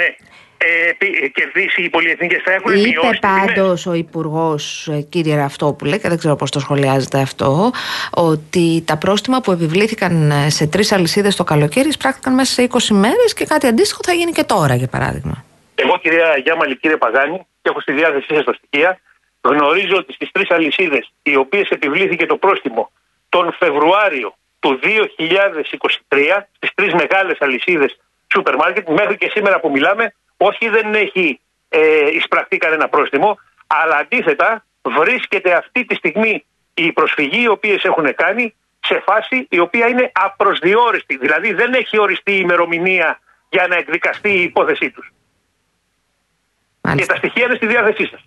ε, 0.61 0.91
πι- 0.97 1.23
ε, 1.23 1.27
κερδίσει 1.27 1.81
οι 1.83 1.89
πολυεθνικές, 1.89 2.41
θα 2.45 2.51
έχουν 2.51 2.71
Είπε 2.73 2.87
μειώσει 2.87 3.09
τις 3.09 3.19
τιμές. 3.19 3.45
πάντως 3.53 3.85
ο 3.85 3.93
Υπουργός, 3.93 4.89
κύριε 5.09 5.35
Ραφτόπουλε, 5.35 5.97
και 5.97 6.07
δεν 6.09 6.17
ξέρω 6.17 6.35
πώς 6.35 6.51
το 6.51 6.59
σχολιάζετε 6.59 7.19
αυτό, 7.19 7.71
ότι 8.11 8.83
τα 8.87 8.97
πρόστιμα 8.97 9.41
που 9.41 9.51
επιβλήθηκαν 9.51 10.31
ε, 10.31 10.49
σε 10.49 10.67
τρεις 10.67 10.91
αλυσίδες 10.91 11.35
το 11.35 11.43
καλοκαίρι 11.43 11.87
εισπράχθηκαν 11.87 12.33
μέσα 12.33 12.53
σε 12.53 12.67
20 12.71 12.77
μέρες 12.95 13.33
και 13.33 13.45
κάτι 13.45 13.67
αντίστοιχο 13.67 13.99
θα 14.03 14.13
γίνει 14.13 14.31
και 14.31 14.43
τώρα, 14.43 14.75
για 14.75 14.87
παράδειγμα. 14.87 15.45
Εγώ, 15.75 15.97
κυρία 15.97 16.37
Γιάμαλη, 16.43 16.77
κύριε 16.77 16.97
Παγάνη, 16.97 17.37
και 17.37 17.69
έχω 17.69 17.81
στη 17.81 17.91
διάθεσή 17.93 18.33
σας 18.35 18.43
τα 18.43 18.53
στοιχεία, 18.53 18.99
γνωρίζω 19.41 19.95
ότι 19.95 20.13
στις 20.13 20.31
τρεις 20.31 20.49
αλυσίδες, 20.51 21.11
οι 21.23 21.35
οποίες 21.35 21.69
επιβλήθηκε 21.69 22.25
το 22.25 22.37
πρόστιμο 22.37 22.91
τον 23.29 23.55
Φεβρουάριο 23.59 24.33
του 24.59 24.79
2023, 24.83 26.47
στις 26.55 26.69
τρεις 26.75 26.93
μεγάλες 26.93 27.37
αλυσίδες 27.39 27.99
σούπερ 28.33 28.55
μάρκετ, 28.55 28.89
μέχρι 28.89 29.17
και 29.17 29.31
σήμερα 29.33 29.59
που 29.59 29.69
μιλάμε, 29.69 30.13
όχι 30.41 30.69
δεν 30.69 30.93
έχει 30.93 31.39
ε, 31.69 32.07
εισπραχτεί 32.13 32.57
κανένα 32.57 32.89
πρόστιμο, 32.89 33.39
αλλά 33.67 33.95
αντίθετα 33.95 34.65
βρίσκεται 34.81 35.53
αυτή 35.53 35.85
τη 35.85 35.95
στιγμή 35.95 36.45
η 36.73 36.91
προσφυγή 36.91 37.41
οι 37.41 37.47
οποίες 37.47 37.83
έχουν 37.83 38.15
κάνει 38.15 38.53
σε 38.79 39.01
φάση 39.05 39.47
η 39.49 39.59
οποία 39.59 39.87
είναι 39.87 40.11
απροσδιόριστη. 40.13 41.17
Δηλαδή 41.17 41.53
δεν 41.53 41.73
έχει 41.73 41.99
οριστεί 41.99 42.31
η 42.31 42.39
ημερομηνία 42.41 43.19
για 43.49 43.67
να 43.67 43.75
εκδικαστεί 43.75 44.29
η 44.29 44.41
υπόθεσή 44.41 44.89
τους. 44.91 45.07
Και 45.07 46.87
Μάλιστα. 46.87 47.13
τα 47.13 47.19
στοιχεία 47.19 47.45
είναι 47.45 47.55
στη 47.55 47.67
διάθεσή 47.67 48.05
σας. 48.05 48.21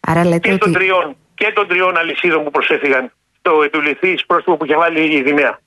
Άρα 0.00 0.24
λέτε 0.24 0.48
Και, 0.48 0.56
των 0.58 0.70
ότι. 0.70 0.78
τριών, 0.78 1.16
και 1.34 1.52
των 1.54 1.68
τριών 1.68 1.96
αλυσίδων 1.96 2.44
που 2.44 2.50
προσέφηγαν 2.50 3.12
στο 3.38 3.62
επιβληθή 3.62 4.18
πρόστιμο 4.26 4.56
που 4.56 4.64
είχε 4.64 4.76
βάλει 4.76 5.14
η 5.16 5.22
Δημαία. 5.22 5.60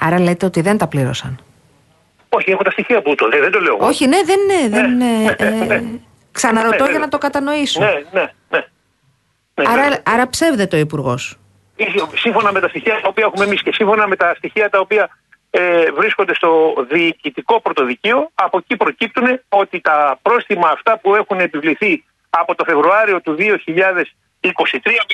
Άρα 0.00 0.20
λέτε 0.20 0.46
ότι 0.46 0.60
δεν 0.60 0.78
τα 0.78 0.86
πλήρωσαν. 0.88 1.40
Όχι, 2.36 2.50
έχω 2.50 2.62
τα 2.62 2.70
στοιχεία 2.70 3.02
που 3.02 3.14
το 3.14 3.26
λέει, 3.26 3.40
δεν 3.40 3.50
το 3.50 3.60
λέω. 3.60 3.74
εγώ. 3.74 3.86
Όχι, 3.86 4.06
ναι, 4.06 4.16
δεν 4.24 4.38
είναι. 4.40 4.68
Δεν, 4.68 4.96
ναι, 4.96 5.34
ε, 5.38 5.50
ναι, 5.50 5.74
ε, 5.74 5.80
ναι. 5.80 5.82
Ξαναρωτώ 6.32 6.84
Ναι, 6.84 6.90
για 6.90 6.98
ναι. 6.98 7.04
να 7.04 7.08
το 7.08 7.18
κατανοήσω. 7.18 7.80
Ναι, 7.80 7.92
ναι, 8.12 8.20
ναι. 8.50 8.66
ναι 9.54 9.68
Άρα, 9.68 9.88
ναι. 9.88 9.96
άρα 10.04 10.28
ψεύδεται 10.28 10.76
ο 10.76 10.78
Υπουργός. 10.78 11.38
Σύμφωνα 12.14 12.52
με 12.52 12.60
τα 12.60 12.68
στοιχεία 12.68 13.00
τα 13.02 13.08
οποία 13.08 13.24
έχουμε 13.24 13.44
εμείς 13.44 13.62
και 13.62 13.72
σύμφωνα 13.72 14.06
με 14.08 14.16
τα 14.16 14.34
στοιχεία 14.36 14.70
τα 14.70 14.78
οποία 14.78 15.08
ε, 15.50 15.90
βρίσκονται 15.90 16.34
στο 16.34 16.74
διοικητικό 16.90 17.60
πρωτοδικείο, 17.60 18.30
από 18.34 18.58
εκεί 18.58 18.76
προκύπτουν 18.76 19.40
ότι 19.48 19.80
τα 19.80 20.18
πρόστιμα 20.22 20.68
αυτά 20.68 20.98
που 20.98 21.14
έχουν 21.14 21.40
επιβληθεί 21.40 22.04
από 22.30 22.54
το 22.54 22.64
Φεβρουάριο 22.64 23.20
του 23.20 23.36
2023 23.38 23.44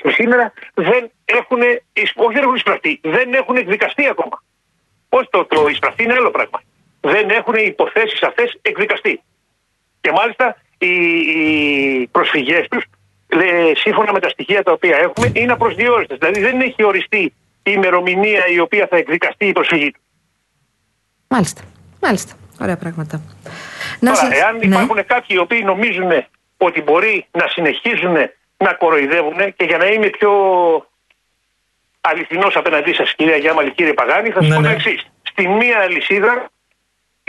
μέχρι 0.04 0.22
σήμερα 0.22 0.52
δεν 0.74 1.10
έχουν, 1.24 1.58
εισ- 1.92 2.12
όχι 2.18 2.34
δεν 2.34 2.42
έχουν 2.42 2.54
εισπραχτεί, 2.54 3.00
δεν 3.02 3.32
έχουν 3.34 3.56
εκδικαστεί 3.56 4.06
ακόμα. 4.06 4.42
Πώς 5.08 5.26
το, 5.30 5.44
το 5.44 5.66
εισπραχτεί 5.68 6.02
είναι 6.02 6.12
άλλο 6.12 6.30
πράγμα. 6.30 6.60
Δεν 7.00 7.30
έχουν 7.30 7.54
οι 7.54 7.64
υποθέσεις 7.66 8.22
αυτές 8.22 8.58
εκδικαστεί. 8.62 9.22
Και 10.00 10.10
μάλιστα 10.12 10.56
οι, 10.78 10.86
οι 10.86 12.06
προσφυγές 12.12 12.66
τους, 12.70 12.84
σύμφωνα 13.74 14.12
με 14.12 14.20
τα 14.20 14.28
στοιχεία 14.28 14.62
τα 14.62 14.72
οποία 14.72 14.96
έχουμε, 14.96 15.30
είναι 15.34 15.52
απροσδιόριστε. 15.52 16.14
Δηλαδή 16.16 16.40
δεν 16.40 16.60
έχει 16.60 16.82
οριστεί 16.84 17.18
η 17.62 17.72
ημερομηνία 17.74 18.46
η 18.46 18.58
οποία 18.60 18.86
θα 18.90 18.96
εκδικαστεί 18.96 19.46
η 19.46 19.52
προσφυγή 19.52 19.90
τους. 19.90 20.02
Μάλιστα. 21.28 21.62
Μάλιστα. 22.00 22.34
Ωραία 22.60 22.76
πράγματα. 22.76 23.22
Να 24.00 24.12
Τώρα, 24.12 24.26
σας- 24.28 24.38
εάν 24.38 24.56
ναι. 24.56 24.64
υπάρχουν 24.64 24.96
κάποιοι 25.06 25.26
οι 25.28 25.38
οποίοι 25.38 25.62
νομίζουν 25.64 26.10
ότι 26.56 26.82
μπορεί 26.82 27.26
να 27.30 27.48
συνεχίζουν 27.48 28.16
να 28.56 28.72
κοροϊδεύουν 28.78 29.54
και 29.56 29.64
για 29.64 29.76
να 29.78 29.86
είμαι 29.86 30.06
πιο 30.08 30.30
αληθινός 32.00 32.56
απέναντί 32.56 32.92
σας, 32.94 33.14
κυρία 33.14 33.36
Γιάμαλη, 33.36 33.70
κύριε 33.70 33.92
Παγάνη, 33.92 34.30
θα 34.30 34.40
σας 34.40 34.48
Ναι, 34.48 34.54
πω 34.56 34.62
το 34.62 34.68
ναι. 34.68 34.74
εξής. 34.74 35.06
Στη 35.22 35.48
μία 35.48 35.78
αλυσίδα, 35.78 36.50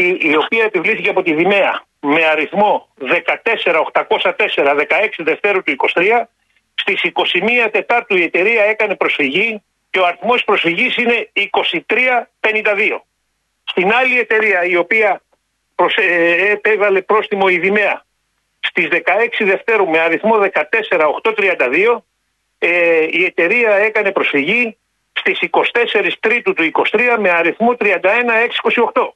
η, 0.01 0.17
η 0.21 0.35
οποία 0.35 0.63
επιβλήθηκε 0.63 1.09
από 1.09 1.23
τη 1.23 1.33
Δημαία 1.33 1.83
με 1.99 2.25
αριθμό 2.25 2.87
14804 2.99 3.15
16 4.55 4.85
Δευτέρου 5.17 5.63
του 5.63 5.75
23, 5.93 6.21
στις 6.73 7.01
21 7.65 7.69
Τετάρτου 7.71 8.17
η 8.17 8.23
εταιρεία 8.23 8.63
έκανε 8.63 8.95
προσφυγή 8.95 9.61
και 9.89 9.99
ο 9.99 10.05
αριθμός 10.05 10.43
προσφυγής 10.43 10.95
είναι 10.95 11.29
2352. 11.33 12.99
Στην 13.63 13.91
άλλη 13.93 14.19
εταιρεία 14.19 14.63
η 14.63 14.75
οποία 14.75 15.21
προσε- 15.75 16.09
ε, 16.09 16.51
επέβαλε 16.51 17.01
πρόστιμο 17.01 17.45
η 17.49 17.57
Δημαία 17.57 18.05
στις 18.59 18.87
16 18.91 19.45
Δευτέρου 19.45 19.89
με 19.89 19.99
αριθμό 19.99 20.35
14832 20.39 22.03
ε, 22.57 23.07
η 23.09 23.23
εταιρεία 23.23 23.71
έκανε 23.75 24.11
προσφυγή 24.11 24.77
στις 25.13 25.39
24 25.49 26.11
Τρίτου 26.19 26.53
του 26.53 26.71
23 26.91 27.17
με 27.19 27.29
αριθμό 27.29 27.75
31628. 27.79 29.11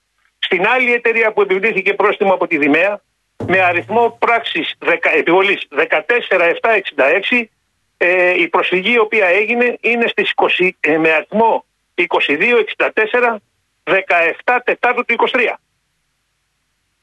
Στην 0.45 0.67
άλλη 0.67 0.93
εταιρεία 0.93 1.31
που 1.33 1.41
επιβλήθηκε 1.41 1.93
πρόστιμο 1.93 2.33
από 2.33 2.47
τη 2.47 2.57
Δημαία 2.57 3.01
με 3.47 3.59
αριθμό 3.61 4.15
πράξης 4.19 4.75
δεκα- 4.79 5.13
επιβολής 5.15 5.67
14766 5.69 7.49
ε, 7.97 8.41
η 8.41 8.47
προσφυγή 8.47 8.91
η 8.93 8.99
οποία 8.99 9.25
έγινε 9.27 9.77
είναι 9.81 10.07
στις 10.07 10.31
20, 10.57 10.69
ε, 10.79 10.97
με 10.97 11.11
αριθμό 11.11 11.65
2264 11.93 13.41
17 13.83 14.59
Τετάρτου 14.63 15.05
του 15.05 15.13
23. 15.33 15.59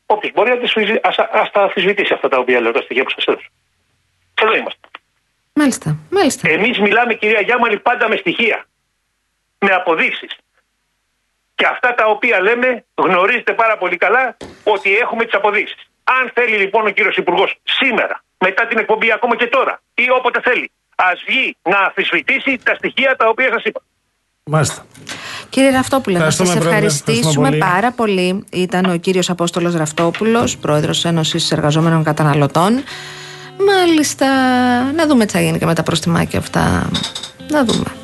Όποιος 0.06 0.32
μπορεί 0.32 0.50
να 0.50 0.58
τις 0.58 0.72
φυζι- 0.72 0.98
ας, 1.06 1.18
ας 1.18 1.50
τα 1.50 1.62
αφισβητήσει 1.62 2.12
αυτά 2.14 2.28
τα 2.28 2.38
οποία 2.38 2.60
λέω, 2.60 2.72
τα 2.72 2.80
στοιχεία 2.82 3.02
που 3.04 3.10
σας 3.10 3.24
έδωσα. 3.24 3.48
Εδώ 4.42 4.54
είμαστε. 4.56 4.88
Μάλιστα. 5.54 5.96
Μάλιστα. 6.10 6.50
Εμείς 6.50 6.78
μιλάμε, 6.78 7.14
κυρία 7.14 7.40
Γιάμαλη, 7.40 7.78
πάντα 7.78 8.08
με 8.08 8.16
στοιχεία. 8.16 8.64
Με 9.58 9.72
αποδείξεις. 9.74 10.36
Και 11.62 11.68
αυτά 11.68 11.94
τα 11.94 12.04
οποία 12.06 12.40
λέμε 12.40 12.84
γνωρίζετε 12.94 13.52
πάρα 13.52 13.78
πολύ 13.78 13.96
καλά 13.96 14.36
ότι 14.64 14.96
έχουμε 14.96 15.24
τις 15.24 15.34
αποδείξεις. 15.34 15.76
Αν 16.04 16.30
θέλει 16.34 16.56
λοιπόν 16.56 16.86
ο 16.86 16.90
κύριος 16.90 17.16
Υπουργός 17.16 17.60
σήμερα, 17.62 18.22
μετά 18.38 18.66
την 18.66 18.78
εκπομπή, 18.78 19.12
ακόμα 19.12 19.36
και 19.36 19.46
τώρα, 19.46 19.80
ή 19.94 20.10
όποτε 20.18 20.40
θέλει, 20.44 20.70
ας 20.96 21.22
βγει 21.26 21.56
να 21.62 21.78
αμφισβητήσει 21.78 22.58
τα 22.64 22.74
στοιχεία 22.74 23.16
τα 23.16 23.28
οποία 23.28 23.48
σας 23.52 23.62
είπα. 23.64 23.80
Μάλιστα. 24.44 24.86
Κύριε 25.48 25.70
Ραφτόπουλε, 25.70 26.18
να 26.18 26.24
Ευχαριστούμε, 26.24 26.48
σας 26.48 26.58
Πρόεδρε. 26.58 26.86
ευχαριστήσουμε 26.86 27.18
Ευχαριστούμε 27.18 27.48
πολύ. 27.48 27.58
πάρα 27.72 27.92
πολύ. 27.92 28.44
Ήταν 28.52 28.84
ο 28.84 28.96
κύριος 28.96 29.30
Απόστολος 29.30 29.74
Ραφτόπουλο, 29.74 30.48
πρόεδρος 30.60 31.04
Ένωσης 31.04 31.52
Εργαζόμενων 31.52 32.04
Καταναλωτών. 32.04 32.82
Μάλιστα, 33.66 34.26
να 34.92 35.06
δούμε 35.06 35.26
τι 35.26 35.32
θα 35.32 35.40
γίνει 35.40 35.58
και 35.58 35.66
με 35.66 35.74
τα 35.74 35.82
προστιμάκια 35.82 36.38
αυτά. 36.38 36.90
Να 37.48 37.64
δούμε. 37.64 38.01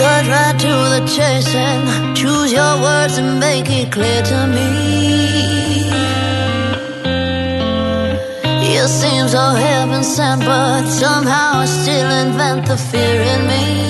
Cut 0.00 0.26
right 0.28 0.58
to 0.58 0.74
the 0.94 1.02
chase 1.14 1.54
and 1.54 2.16
choose 2.16 2.50
your 2.50 2.74
words 2.80 3.18
and 3.18 3.38
make 3.38 3.68
it 3.68 3.92
clear 3.92 4.22
to 4.32 4.46
me. 4.56 4.70
You 8.72 8.86
seem 8.88 9.28
so 9.28 9.44
heaven 9.66 10.02
sent, 10.02 10.40
but 10.46 10.86
somehow 10.86 11.60
I 11.64 11.66
still 11.66 12.10
invent 12.24 12.66
the 12.66 12.78
fear 12.78 13.20
in 13.34 13.46
me. 13.46 13.89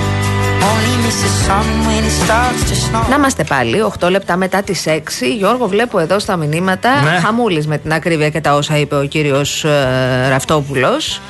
Να 3.09 3.15
είμαστε 3.15 3.43
πάλι 3.43 3.83
8 3.99 4.09
λεπτά 4.09 4.37
μετά 4.37 4.61
τις 4.63 4.83
6. 4.87 4.91
Γιώργο, 5.37 5.67
βλέπω 5.67 5.99
εδώ 5.99 6.19
στα 6.19 6.35
μηνύματα 6.35 7.01
Ναι. 7.01 7.19
χαμούλης 7.23 7.67
με 7.67 7.77
την 7.77 7.93
ακρίβεια 7.93 8.29
και 8.29 8.41
τα 8.41 8.53
όσα 8.55 8.77
είπε 8.77 8.95
ο 8.95 9.03
κύριος 9.05 9.63
ε, 9.63 10.27
Ραυτόπουλος. 10.29 11.21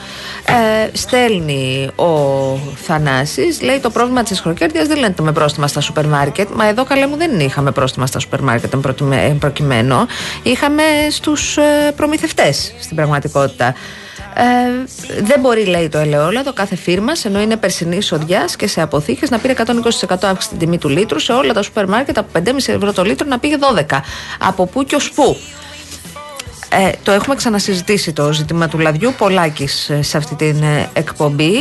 Ε, 0.45 0.97
στέλνει 0.97 1.89
ο 1.95 2.05
Θανάσης 2.75 3.61
λέει 3.61 3.79
το 3.79 3.89
πρόβλημα 3.89 4.23
της 4.23 4.39
χροκέρδειας 4.39 4.87
δεν 4.87 4.97
λένε 4.97 5.13
με 5.21 5.31
πρόστιμα 5.31 5.67
στα 5.67 5.81
σούπερ 5.81 6.05
μάρκετ 6.07 6.47
μα 6.55 6.65
εδώ 6.67 6.83
καλέ 6.83 7.07
μου 7.07 7.17
δεν 7.17 7.39
είχαμε 7.39 7.71
πρόστιμα 7.71 8.05
στα 8.05 8.19
σούπερ 8.19 8.41
μάρκετ 8.41 8.73
εν 8.73 8.79
προκειμε- 8.79 9.29
εν 9.29 9.37
προκειμένου 9.37 9.95
είχαμε 10.43 10.83
στους 11.11 11.57
ε, 11.57 11.91
προμηθευτές 11.95 12.73
στην 12.79 12.95
πραγματικότητα 12.95 13.73
ε, 14.33 15.21
δεν 15.21 15.39
μπορεί, 15.39 15.65
λέει 15.65 15.89
το 15.89 15.97
ελαιόλαδο, 15.97 16.53
κάθε 16.53 16.75
φίρμα, 16.75 17.13
ενώ 17.23 17.41
είναι 17.41 17.57
περσινής 17.57 18.11
οδιάς 18.11 18.55
και 18.55 18.67
σε 18.67 18.81
αποθήκες, 18.81 19.29
να 19.29 19.39
πήρε 19.39 19.53
120% 19.57 19.63
αύξηση 20.21 20.41
στην 20.41 20.57
τιμή 20.57 20.77
του 20.77 20.89
λίτρου. 20.89 21.19
Σε 21.19 21.31
όλα 21.31 21.53
τα 21.53 21.61
σούπερ 21.61 21.87
μάρκετ 21.87 22.17
από 22.17 22.39
5,5 22.45 22.55
ευρώ 22.67 22.93
το 22.93 23.03
λίτρο 23.03 23.27
να 23.27 23.39
πήγε 23.39 23.57
12. 23.89 23.99
Από 24.39 24.65
πού 24.65 24.83
και 24.83 24.95
ως 24.95 25.11
πού. 25.11 25.37
Ε, 26.73 26.89
το 27.03 27.11
έχουμε 27.11 27.35
ξανασυζητήσει 27.35 28.13
το 28.13 28.33
ζήτημα 28.33 28.67
του 28.67 28.79
λαδιού 28.79 29.13
πολλάκις 29.17 29.89
ε, 29.89 30.01
σε 30.01 30.17
αυτή 30.17 30.35
την 30.35 30.63
ε, 30.63 30.89
εκπομπή. 30.93 31.55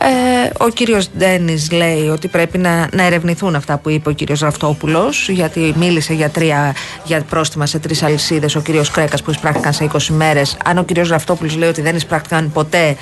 Ε, 0.00 0.50
ο 0.58 0.68
κύριος 0.68 1.10
Ντένις 1.18 1.70
λέει 1.72 2.08
ότι 2.08 2.28
πρέπει 2.28 2.58
να, 2.58 2.88
να 2.92 3.02
ερευνηθούν 3.02 3.54
αυτά 3.54 3.78
που 3.78 3.90
είπε 3.90 4.08
ο 4.08 4.12
κύριος 4.12 4.40
Ραφτόπουλος 4.40 5.28
γιατί 5.28 5.74
μίλησε 5.76 6.14
για, 6.14 6.30
τρία, 6.30 6.74
για 7.04 7.22
πρόστιμα 7.22 7.66
σε 7.66 7.78
τρεις 7.78 8.02
αλυσίδες 8.02 8.54
ο 8.54 8.60
κύριος 8.60 8.90
Κρέκας 8.90 9.22
που 9.22 9.30
εισπράχθηκαν 9.30 9.72
σε 9.72 9.90
20 9.92 9.98
μέρες. 10.08 10.56
Αν 10.64 10.78
ο 10.78 10.84
κύριος 10.84 11.08
Ραφτόπουλος 11.08 11.56
λέει 11.56 11.68
ότι 11.68 11.80
δεν 11.80 11.96
εισπράχθηκαν 11.96 12.52
ποτέ 12.52 12.96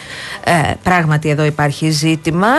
ε, 0.45 0.53
πράγματι 0.83 1.29
εδώ 1.29 1.45
υπάρχει 1.45 1.91
ζήτημα. 1.91 2.53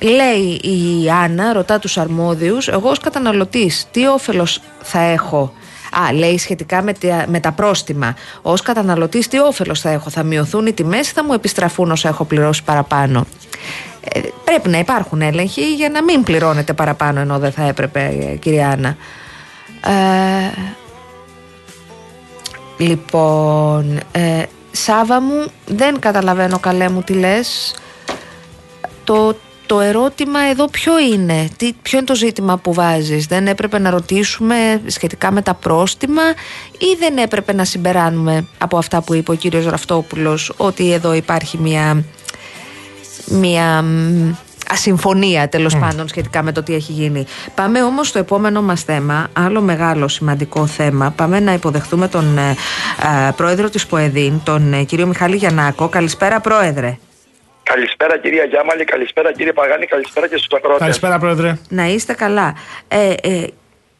Ε, 0.00 0.06
λέει 0.06 0.60
η 0.62 1.10
Άννα, 1.10 1.52
ρωτά 1.52 1.78
τους 1.78 1.98
αρμόδιους 1.98 2.68
εγώ 2.68 2.88
ως 2.88 2.98
καταναλωτής 2.98 3.86
τι 3.90 4.06
όφελος 4.06 4.60
θα 4.82 5.00
έχω 5.00 5.52
Α, 6.06 6.12
λέει 6.12 6.38
σχετικά 6.38 6.82
με, 6.82 6.92
τα- 6.92 7.24
με 7.28 7.40
τα 7.40 7.52
πρόστιμα. 7.52 8.14
Ω 8.42 8.52
καταναλωτής, 8.54 9.28
τι 9.28 9.38
όφελος 9.38 9.80
θα 9.80 9.90
έχω, 9.90 10.10
θα 10.10 10.22
μειωθούν 10.22 10.66
οι 10.66 10.72
τιμές 10.72 11.08
ή 11.10 11.12
θα 11.12 11.24
μου 11.24 11.32
επιστραφούν 11.32 11.90
όσα 11.90 12.08
έχω 12.08 12.24
πληρώσει 12.24 12.62
παραπάνω; 12.62 13.26
Ε, 14.14 14.20
πρέπει 14.44 14.68
να 14.68 14.78
υπάρχουν 14.78 15.22
έλεγχοι 15.22 15.74
για 15.74 15.88
να 15.88 16.02
μην 16.02 16.22
πληρώνετε 16.22 16.72
παραπάνω 16.72 17.20
ενώ 17.20 17.38
δεν 17.38 17.52
θα 17.52 17.62
έπρεπε, 17.62 18.16
ε, 18.32 18.36
κυρία 18.36 18.68
Άννα. 18.68 18.96
Ε, 19.86 20.52
λοιπόν, 22.78 24.00
ε, 24.12 24.42
Σάβα 24.72 25.20
μου, 25.20 25.44
δεν 25.66 25.98
καταλαβαίνω 25.98 26.58
καλέ 26.58 26.88
μου 26.88 27.02
τι 27.02 27.12
λες. 27.12 27.74
Το, 29.04 29.36
το 29.66 29.80
ερώτημα 29.80 30.40
εδώ 30.40 30.68
ποιο 30.68 30.98
είναι, 30.98 31.48
τι, 31.56 31.72
ποιο 31.82 31.98
είναι 31.98 32.06
το 32.06 32.14
ζήτημα 32.14 32.56
που 32.56 32.72
βάζεις; 32.72 33.26
Δεν 33.26 33.46
έπρεπε 33.46 33.78
να 33.78 33.90
ρωτήσουμε 33.90 34.80
σχετικά 34.86 35.30
με 35.30 35.42
τα 35.42 35.54
πρόστιμα 35.54 36.22
ή 36.78 36.96
δεν 36.98 37.16
έπρεπε 37.16 37.52
να 37.52 37.64
συμπεράνουμε 37.64 38.46
από 38.58 38.78
αυτά 38.78 39.02
που 39.02 39.14
είπε 39.14 39.30
ο 39.30 39.34
κύριος 39.34 39.66
Ραφτόπουλος 39.66 40.52
ότι 40.56 40.92
εδώ 40.92 41.14
υπάρχει 41.14 41.58
μια, 41.58 42.04
μια 43.26 43.82
μ, 43.82 44.32
ασυμφωνία 44.72 45.48
τέλος 45.48 45.78
πάντων 45.78 46.08
σχετικά 46.08 46.42
με 46.42 46.52
το 46.52 46.62
τι 46.62 46.74
έχει 46.74 46.92
γίνει. 46.92 47.26
Πάμε 47.54 47.82
όμως 47.82 48.08
στο 48.08 48.18
επόμενο 48.18 48.62
μας 48.62 48.82
θέμα, 48.82 49.28
άλλο 49.32 49.60
μεγάλο 49.60 50.08
σημαντικό 50.08 50.66
θέμα. 50.66 51.10
Πάμε 51.10 51.40
να 51.40 51.52
υποδεχθούμε 51.52 52.08
τον 52.08 52.38
ε, 52.38 52.50
ε, 53.28 53.30
πρόεδρο 53.36 53.70
της 53.70 53.86
ΠΟΕΔΗΝ, 53.86 54.40
τον 54.44 54.72
ε, 54.72 54.82
κύριο 54.82 55.06
Μιχάλη 55.06 55.36
Γιαννάκο. 55.36 55.88
Καλησπέρα 55.88 56.40
πρόεδρε. 56.40 56.98
Καλησπέρα 57.62 58.18
κυρία 58.18 58.44
Γιάμαλη, 58.44 58.84
καλησπέρα 58.84 59.32
κύριε 59.32 59.52
Παγάνη, 59.52 59.86
καλησπέρα 59.86 60.28
και 60.28 60.36
στους 60.36 60.48
ακροατές. 60.56 60.80
Καλησπέρα, 60.80 61.18
Πρόεδρε. 61.18 61.58
Να 61.68 61.86
είστε 61.86 62.12
καλά. 62.12 62.54
Ε, 62.88 63.12
ε, 63.22 63.46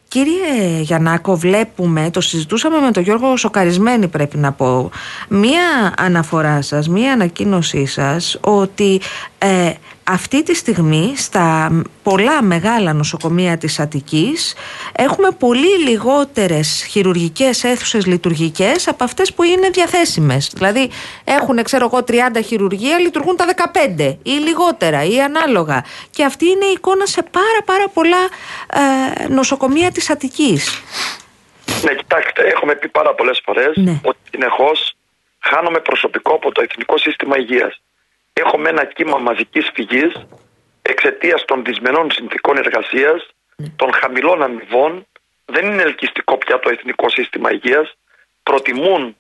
κύριε 0.09 0.81
Γιαννάκο, 0.81 1.37
βλέπουμε, 1.37 2.11
το 2.13 2.21
συζητούσαμε 2.21 2.79
με 2.79 2.91
τον 2.91 3.03
Γιώργο 3.03 3.37
Σοκαρισμένη 3.37 4.09
πρέπει 4.09 4.37
να 4.37 4.53
πω, 4.53 4.91
μία 5.29 5.95
αναφορά 5.97 6.63
σας, 6.63 6.89
μία 6.89 7.13
ανακοίνωσή 7.13 7.87
σας 7.87 8.39
ότι 8.41 9.01
ε, 9.43 9.73
αυτή 10.05 10.43
τη 10.43 10.55
στιγμή 10.55 11.13
στα 11.17 11.71
πολλά 12.03 12.43
μεγάλα 12.43 12.93
νοσοκομεία 12.93 13.59
της 13.59 13.79
Αττικής 13.81 14.55
έχουμε 14.97 15.31
πολύ 15.31 15.79
λιγότερες 15.89 16.87
χειρουργικές 16.91 17.65
αίθουσες 17.65 18.07
λειτουργικές 18.07 18.89
από 18.89 19.05
αυτές 19.05 19.33
που 19.33 19.43
είναι 19.43 19.69
διαθέσιμες. 19.71 20.51
Δηλαδή 20.55 20.91
έχουν 21.25 21.63
ξέρω 21.63 21.85
εγώ 21.93 22.05
30 22.09 22.13
χειρουργία, 22.45 22.99
λειτουργούν 22.99 23.37
τα 23.37 23.45
15 23.97 24.17
ή 24.23 24.31
λιγότερα 24.31 25.05
ή 25.05 25.21
ανάλογα. 25.21 25.85
Και 26.11 26.25
αυτή 26.25 26.47
είναι 26.49 26.65
η 26.65 26.73
εικόνα 26.77 27.07
σε 27.07 27.23
πάρα 27.23 27.63
πάρα 27.65 27.89
πολλά 27.89 28.23
ε, 29.23 29.29
νοσοκομεία 29.29 29.91
της 29.91 30.11
Αττικής. 30.11 30.83
Ναι, 31.85 31.95
κοιτάξτε, 31.95 32.43
έχουμε 32.43 32.75
πει 32.75 32.89
πάρα 32.89 33.15
πολλές 33.15 33.41
φορές 33.45 33.77
Ναι. 33.77 34.01
ότι 34.05 34.19
συνεχώς 34.31 34.95
χάνουμε 35.39 35.79
προσωπικό 35.81 36.35
από 36.35 36.53
το 36.53 36.63
Εθνικό 36.63 36.99
Σύστημα 36.99 37.37
Υγείας. 37.39 37.81
Έχουμε 38.33 38.69
ένα 38.69 38.85
κύμα 38.85 39.19
μαζικής 39.19 39.71
φυγής 39.75 40.27
εξαιτίας 40.83 41.45
των 41.45 41.65
δυσμενών 41.65 42.11
συνθήκων 42.11 42.57
εργασίας, 42.57 43.29
των 43.77 43.93
χαμηλών 43.93 44.43
αμοιβών. 44.43 45.07
Δεν 45.45 45.67
είναι 45.67 45.83
ελκυστικό 45.83 46.39
πια 46.39 46.59
το 46.59 46.71
Εθνικό 46.71 47.09
Σύστημα 47.09 47.53
Υγείας. 47.53 47.97
Προτιμούν 48.43 49.17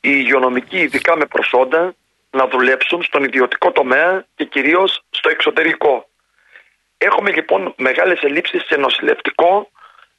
οι 0.00 0.10
υγειονομικοί, 0.20 0.78
ειδικά 0.78 1.16
με 1.16 1.26
προσόντα, 1.26 1.94
να 2.30 2.46
δουλέψουν 2.48 3.02
στον 3.02 3.24
ιδιωτικό 3.24 3.72
τομέα 3.72 4.26
και 4.34 4.44
κυρίως 4.44 5.02
στο 5.10 5.28
εξωτερικό. 5.28 6.08
Έχουμε 6.98 7.30
λοιπόν 7.32 7.74
μεγάλες 7.76 8.20
ελλείψεις 8.22 8.62
σε 8.66 8.76
νοσηλευτικό, 8.76 9.70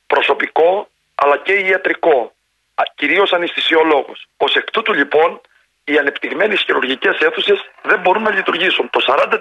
προσωπικό, 0.07 0.89
αλλά 1.15 1.37
και 1.37 1.53
ιατρικό, 1.53 2.33
α, 2.75 2.83
κυρίως 2.95 3.33
αναισθησιολόγους. 3.33 4.25
Ως 4.37 4.55
εκ 4.55 4.71
τούτου 4.71 4.93
λοιπόν, 4.93 5.41
οι 5.83 5.97
ανεπτυγμένες 5.97 6.61
χειρουργικές 6.61 7.17
αίθουσες 7.19 7.59
δεν 7.81 7.99
μπορούν 7.99 8.23
να 8.23 8.31
λειτουργήσουν. 8.31 8.89
Το 8.89 8.99
40% 9.07 9.35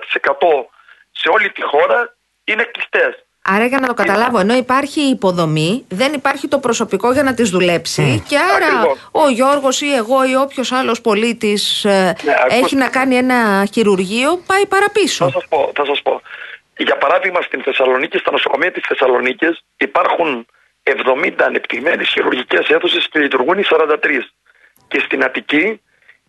σε 1.11 1.28
όλη 1.28 1.51
τη 1.51 1.62
χώρα 1.62 2.16
είναι 2.45 2.62
κλειστές. 2.72 3.24
Άρα 3.45 3.64
για 3.66 3.78
να 3.78 3.86
το 3.86 3.95
καταλάβω, 3.95 4.38
ενώ 4.38 4.55
υπάρχει 4.55 5.01
η 5.01 5.09
υποδομή, 5.09 5.84
δεν 5.88 6.12
υπάρχει 6.12 6.49
το 6.49 6.59
προσωπικό 6.59 7.12
για 7.12 7.22
να 7.22 7.34
τις 7.34 7.51
δουλέψει 7.51 8.24
και 8.28 8.38
άρα 8.38 8.66
Ακριβώς. 8.66 9.09
ο 9.12 9.28
Γιώργος 9.28 9.80
ή 9.80 9.95
εγώ 9.95 10.24
ή 10.24 10.34
όποιος 10.36 10.72
άλλος 10.72 11.01
πολίτης 11.01 11.84
ε, 11.84 12.16
Ναι, 12.24 12.32
ακούστε. 12.38 12.57
έχει 12.57 12.76
να 12.76 12.88
κάνει 12.88 13.16
ένα 13.16 13.66
χειρουργείο, 13.72 14.43
πάει 14.47 14.66
παραπίσω. 14.66 15.24
Θα 15.24 15.30
σας 15.30 15.49
πω, 15.49 15.70
θα 15.74 15.84
σας 15.84 16.03
πω. 16.03 16.20
Για 16.76 16.97
παράδειγμα 16.99 17.40
στην 17.40 17.62
Θεσσαλονίκη, 17.62 18.18
στα 18.18 18.30
νοσοκομεία 18.30 18.72
της 18.72 18.82
Θεσσαλονίκης 18.88 19.61
υπάρχουν 19.76 20.47
70 20.82 21.43
ανεπτυγμένες 21.45 22.09
χειρουργικές 22.09 22.68
αίθουσες 22.68 23.09
και 23.11 23.18
λειτουργούν 23.18 23.59
οι 23.59 23.64
43. 23.64 24.32
Και 24.88 25.01
στην 25.01 25.24
Αττική 25.24 25.80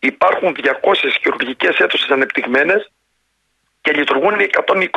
υπάρχουν 0.07 0.55
200 0.55 0.93
χειρουργικές 1.21 1.77
αίθουσες 1.77 2.09
ανεπτυγμένες 2.09 2.91
και 3.81 3.91
λειτουργούν 3.91 4.39
οι 4.39 4.49
120. 4.65 4.87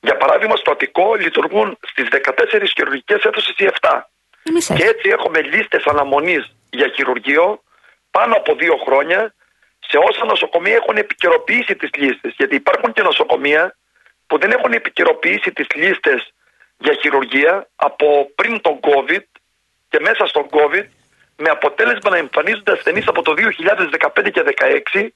Για 0.00 0.16
παράδειγμα 0.16 0.56
στο 0.56 0.70
Αττικό 0.70 1.14
λειτουργούν 1.14 1.78
στις 1.90 2.08
14 2.10 2.68
χειρουργικές 2.74 3.22
αίθουσες 3.22 3.54
οι 3.58 3.64
7. 3.80 4.02
Οι 4.44 4.50
μισές. 4.52 4.76
Και 4.76 4.84
έτσι 4.84 5.08
έχουμε 5.08 5.40
λίστες 5.40 5.84
αναμονής 5.84 6.56
για 6.70 6.88
χειρουργείο 6.94 7.62
πάνω 8.10 8.34
από 8.34 8.54
δύο 8.54 8.76
χρόνια 8.84 9.34
σε 9.78 9.98
όσα 10.08 10.24
νοσοκομεία 10.24 10.74
έχουν 10.74 10.96
επικαιροποιήσει 10.96 11.76
τις 11.76 11.90
λίστες. 11.94 12.34
Γιατί 12.36 12.54
υπάρχουν 12.54 12.92
και 12.92 13.02
νοσοκομεία 13.02 13.76
που 14.26 14.38
δεν 14.38 14.50
έχουν 14.50 14.72
επικαιροποιήσει 14.72 15.52
τις 15.52 15.66
λίστες 15.74 16.32
για 16.78 16.94
χειρουργία 17.00 17.68
από 17.76 18.30
πριν 18.34 18.60
τον 18.60 18.80
COVID 18.80 19.24
και 19.88 20.00
μέσα 20.00 20.26
στον 20.26 20.46
COVID 20.50 20.86
με 21.44 21.50
αποτέλεσμα 21.50 22.10
να 22.10 22.16
εμφανίζονται 22.16 22.72
ασθενείς 22.72 23.06
από 23.06 23.22
το 23.22 23.32
2015 24.24 24.30
και 24.32 24.42
2016 24.92 25.08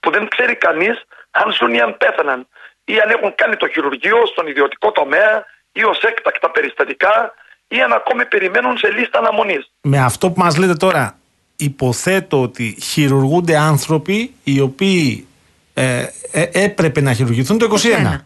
που 0.00 0.10
δεν 0.10 0.28
ξέρει 0.28 0.54
κανείς 0.66 0.96
αν 1.30 1.52
ζουν 1.52 1.74
ή 1.74 1.80
αν 1.80 1.96
πέθαναν 1.96 2.46
ή 2.84 2.94
αν 3.02 3.10
έχουν 3.10 3.34
κάνει 3.34 3.56
το 3.56 3.68
χειρουργείο 3.68 4.18
στον 4.32 4.46
ιδιωτικό 4.46 4.92
τομέα 4.92 5.44
ή 5.72 5.84
ως 5.84 5.98
έκτακτα 6.02 6.50
περιστατικά 6.50 7.34
ή 7.68 7.80
αν 7.80 7.92
ακόμη 7.92 8.24
περιμένουν 8.26 8.76
σε 8.78 8.90
λίστα 8.90 9.18
αναμονής. 9.18 9.70
Με 9.80 9.98
αυτό 9.98 10.30
που 10.30 10.40
μας 10.40 10.56
λέτε 10.56 10.74
τώρα, 10.74 11.18
υποθέτω 11.56 12.42
ότι 12.42 12.76
χειρουργούνται 12.82 13.56
άνθρωποι 13.56 14.34
οι 14.44 14.60
οποίοι 14.60 15.26
ε, 15.74 16.06
ε, 16.32 16.48
έπρεπε 16.52 17.00
να 17.00 17.12
χειρουργηθούν 17.12 17.58
το 17.58 17.66
21 18.14 18.20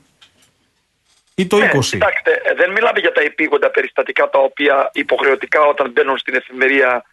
ή 1.35 1.47
το 1.47 1.57
20. 1.57 1.61
Ναι, 1.61 1.69
κοιτάξτε, 1.69 2.41
ε, 2.45 2.55
δεν 2.55 2.71
μιλάμε 2.71 3.01
για 3.01 3.13
τα 3.13 3.21
επίγοντα 3.21 3.71
περιστατικά 3.71 4.31
τα 4.31 4.39
οποία 4.39 4.91
υποχρεωτικά 4.93 5.61
όταν 5.61 5.91
μπαίνουν 5.91 6.19
στην 6.19 6.35
εφημερία 6.35 7.05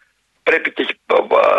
πρέπει 0.49 0.71
και 0.73 0.81
ε, 0.81 1.15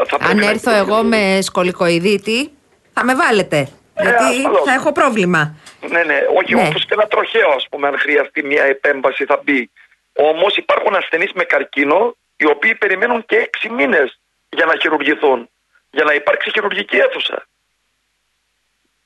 θα 0.07 0.17
πρέπει 0.19 0.31
Αν 0.31 0.37
να 0.37 0.51
έρθω 0.51 0.71
εγώ 0.83 1.03
με 1.03 1.39
σκολικοειδίτη, 1.43 2.51
θα 2.93 3.05
με 3.05 3.15
βάλετε. 3.15 3.69
γιατί 4.01 4.25
Ε, 4.25 4.37
ασφαλώς. 4.37 4.63
θα 4.65 4.73
έχω 4.73 4.93
πρόβλημα. 4.93 5.55
Ναι, 5.91 6.03
ναι, 6.03 6.19
όχι 6.39 6.55
Ναι. 6.55 6.67
όπως 6.69 6.85
και 6.87 6.95
ένα 6.95 7.07
τροχαίο, 7.07 7.49
ας 7.51 7.67
πούμε, 7.71 7.87
αν 7.89 7.99
χρειαστεί 7.99 8.43
μια 8.43 8.65
επέμβαση 8.65 9.25
θα 9.25 9.41
μπει. 9.45 9.71
Όμως 10.13 10.57
υπάρχουν 10.57 10.95
ασθενείς 10.95 11.33
με 11.35 11.45
καρκίνο, 11.45 12.17
οι 12.37 12.47
οποίοι 12.47 12.75
περιμένουν 12.75 13.25
και 13.27 13.37
έξι 13.37 13.69
μήνες 13.69 14.21
για 14.49 14.65
να 14.67 14.75
χειρουργηθούν, 14.81 15.49
για 15.91 16.05
να 16.05 16.13
υπάρξει 16.15 16.51
χειρουργική 16.55 16.97
αίθουσα. 16.97 17.47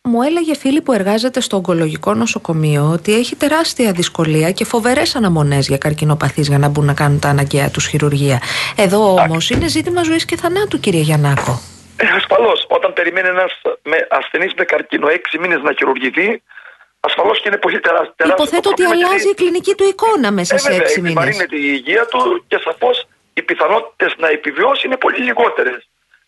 Μου 0.09 0.23
έλεγε 0.23 0.55
φίλη 0.57 0.81
που 0.83 0.93
εργάζεται 0.93 1.41
στο 1.41 1.57
ογκολογικό 1.57 2.15
νοσοκομείο 2.15 2.91
ότι 2.93 3.15
έχει 3.15 3.37
τεράστια 3.37 3.93
δυσκολία 3.93 4.51
και 4.51 4.65
φοβερές 4.65 5.15
αναμονές 5.17 5.69
για 5.69 5.79
καρκινοπαθείς 5.79 6.49
για 6.49 6.59
να 6.59 6.69
μπουν 6.69 6.85
να 6.85 6.95
κάνουν 6.95 7.19
τα 7.21 7.29
αναγκαία 7.29 7.71
τους 7.71 7.87
χειρουργία. 7.87 8.39
Εδώ 8.77 9.15
όμως 9.15 9.51
είναι 9.51 9.69
ζήτημα 9.69 10.03
ζωής 10.03 10.25
και 10.25 10.37
θανάτου, 10.37 10.81
κύριε 10.81 11.01
Γιαννάκο. 11.01 11.61
Ε, 11.97 12.07
ασφαλώς, 12.17 12.67
όταν 12.69 12.93
περιμένει 12.93 13.29
ένας 13.29 13.53
με, 13.83 14.07
ασθενής 14.11 14.53
με 14.57 14.65
καρκίνο 14.65 15.09
έξι 15.09 15.39
μήνες 15.39 15.61
να 15.63 15.73
χειρουργηθεί, 15.79 16.43
ασφαλώς 17.01 17.37
και 17.41 17.49
είναι 17.49 17.57
πολύ 17.57 17.81
τεράστιο. 17.81 18.15
τεράστιο 18.17 18.45
Υποθέτω 18.45 18.63
το 18.63 18.71
ότι 18.75 18.83
πρόβλημα, 18.83 19.07
αλλάζει 19.09 19.25
γιατί- 19.25 19.43
η 19.43 19.45
κλινική 19.45 19.75
του 19.75 19.85
εικόνα 19.93 20.29
μέσα 20.39 20.55
Ε, 20.55 20.59
σε 20.59 20.69
βέβαια, 20.69 20.83
έξι 20.85 21.01
μήνες. 21.01 21.13
επιβαρύνεται 21.17 21.57
η 21.57 21.69
υγεία 21.79 22.05
του 22.11 22.45
και 22.51 22.59
σαφώς 22.67 22.97
οι 23.35 23.43
πιθανότητες 23.43 24.11
να 24.23 24.29
επιβιώσει 24.29 24.83
είναι 24.87 24.97
πολύ 25.05 25.19
λιγότερες. 25.29 25.81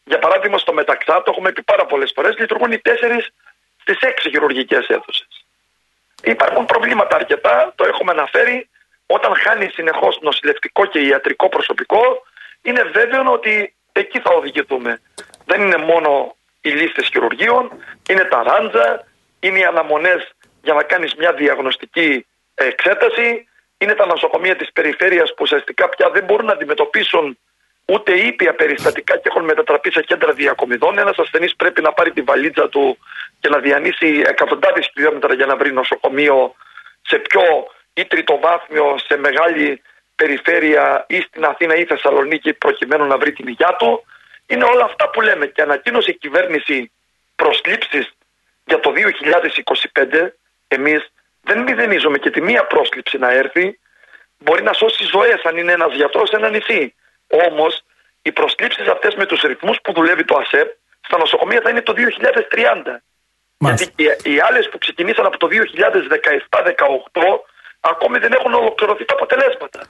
Για 0.04 0.18
παράδειγμα, 0.18 0.58
στο 0.58 0.72
Μεταξά, 0.80 1.14
το 1.24 1.28
έχουμε 1.32 1.52
πει 1.52 1.62
πάρα 1.72 1.84
πολλές 1.86 2.10
φορές, 2.14 2.32
λειτουργούν 2.38 2.72
οι 2.72 2.78
4 2.78 3.24
στι 3.82 3.96
6 4.00 4.28
χειρουργικές 4.30 4.86
αίθουσες. 4.88 5.44
Υπάρχουν 6.22 6.64
προβλήματα 6.66 7.16
αρκετά, 7.16 7.72
το 7.76 7.84
έχουμε 7.84 8.12
αναφέρει. 8.12 8.68
Όταν 9.06 9.36
χάνει 9.36 9.68
συνεχώς 9.68 10.18
νοσηλευτικό 10.20 10.86
και 10.86 11.00
ιατρικό 11.00 11.48
προσωπικό, 11.48 12.22
είναι 12.62 12.82
βέβαιο 12.82 13.32
ότι 13.32 13.74
εκεί 13.92 14.20
θα 14.20 14.30
οδηγηθούμε. 14.30 15.00
Δεν 15.44 15.60
είναι 15.60 15.76
μόνο 15.76 16.36
οι 16.60 16.70
λίστες 16.70 17.08
χειρουργείων, 17.08 17.70
είναι 18.08 18.24
τα 18.24 18.42
ράντζα, 18.42 19.06
είναι 19.40 19.58
οι 19.58 19.64
αναμονές 19.64 20.32
για 20.62 20.74
να 20.74 20.82
κάνεις 20.82 21.14
μια 21.14 21.32
διαγνωστική 21.32 22.26
εξέταση, 22.54 23.48
είναι 23.78 23.94
τα 23.94 24.06
νοσοκομεία 24.06 24.56
της 24.56 24.72
περιφέρειας 24.72 25.28
που 25.28 25.40
ουσιαστικά 25.40 25.88
πια 25.88 26.10
δεν 26.10 26.24
μπορούν 26.24 26.46
να 26.46 26.52
αντιμετωπίσουν 26.52 27.38
ούτε 27.84 28.12
ήπια 28.12 28.54
περιστατικά 28.54 29.16
και 29.16 29.28
έχουν 29.28 29.44
μετατραπεί 29.44 29.92
σε 29.92 30.02
κέντρα 30.02 30.32
διακομιδών. 30.32 30.98
Ένας 30.98 31.18
ασθενής 31.18 31.56
πρέπει 31.56 31.82
να 31.82 31.92
πάρει 31.92 32.12
τη 32.12 32.22
βαλίτσα 32.22 32.68
του 32.68 32.98
και 33.40 33.48
να 33.48 33.58
διανύσει 33.58 34.22
εκατοντάδες 34.26 34.90
χιλιόμετρα 34.92 35.34
για 35.34 35.46
να 35.46 35.56
βρει 35.56 35.72
νοσοκομείο 35.72 36.54
σε 37.02 37.18
πιο 37.18 37.42
ή 37.94 38.04
τριτοβάθμιο, 38.04 38.96
σε 39.06 39.16
μεγάλη 39.16 39.82
περιφέρεια 40.14 41.04
ή 41.08 41.20
στην 41.20 41.44
Αθήνα 41.44 41.74
ή 41.74 41.84
Θεσσαλονίκη 41.84 42.52
προκειμένου 42.52 43.06
να 43.06 43.18
βρει 43.18 43.32
την 43.32 43.48
υγειά 43.48 43.76
του. 43.78 44.04
Είναι 44.46 44.64
όλα 44.64 44.84
αυτά 44.84 45.10
που 45.10 45.20
λέμε 45.20 45.46
και 45.46 45.62
ανακοίνωσε 45.62 46.10
η 46.10 46.14
κυβέρνηση 46.14 46.90
προσλήψεις 47.36 48.12
για 48.64 48.80
το 48.80 48.92
2025. 48.92 50.28
Εμείς 50.68 51.12
δεν 51.42 51.62
μηδενίζουμε 51.62 52.18
και 52.18 52.30
τη 52.30 52.40
μία 52.40 52.66
πρόσληψη 52.66 53.18
να 53.18 53.32
έρθει. 53.32 53.78
Μπορεί 54.38 54.62
να 54.62 54.72
σώσει 54.72 55.04
ζωές 55.04 55.40
αν 55.44 55.56
είναι 55.56 55.72
ένας 55.72 55.94
γιατρός 55.94 56.28
σε 56.28 56.36
ένα 56.36 56.48
νησί. 56.48 56.94
Όμως 57.48 57.82
οι 58.22 58.32
προσλήψεις 58.32 58.86
αυτές 58.94 59.14
με 59.14 59.26
τους 59.26 59.40
ρυθμούς 59.42 59.78
που 59.82 59.92
δουλεύει 59.92 60.24
το 60.24 60.36
ΑΣΕΠ 60.42 60.68
στα 61.06 61.18
νοσοκομεία 61.18 61.60
θα 61.64 61.70
είναι 61.70 61.82
το 61.82 61.92
2030. 61.92 63.02
Μάλιστα. 63.56 63.92
Γιατί 63.96 64.28
οι, 64.30 64.34
οι 64.34 64.40
άλλες 64.48 64.68
που 64.68 64.78
ξεκινήσαν 64.78 65.26
από 65.26 65.36
το 65.38 65.48
2017-2018 65.50 67.20
ακόμη 67.80 68.18
δεν 68.18 68.32
έχουν 68.32 68.52
ολοκληρωθεί 68.54 69.04
τα 69.04 69.14
αποτελέσματα. 69.14 69.80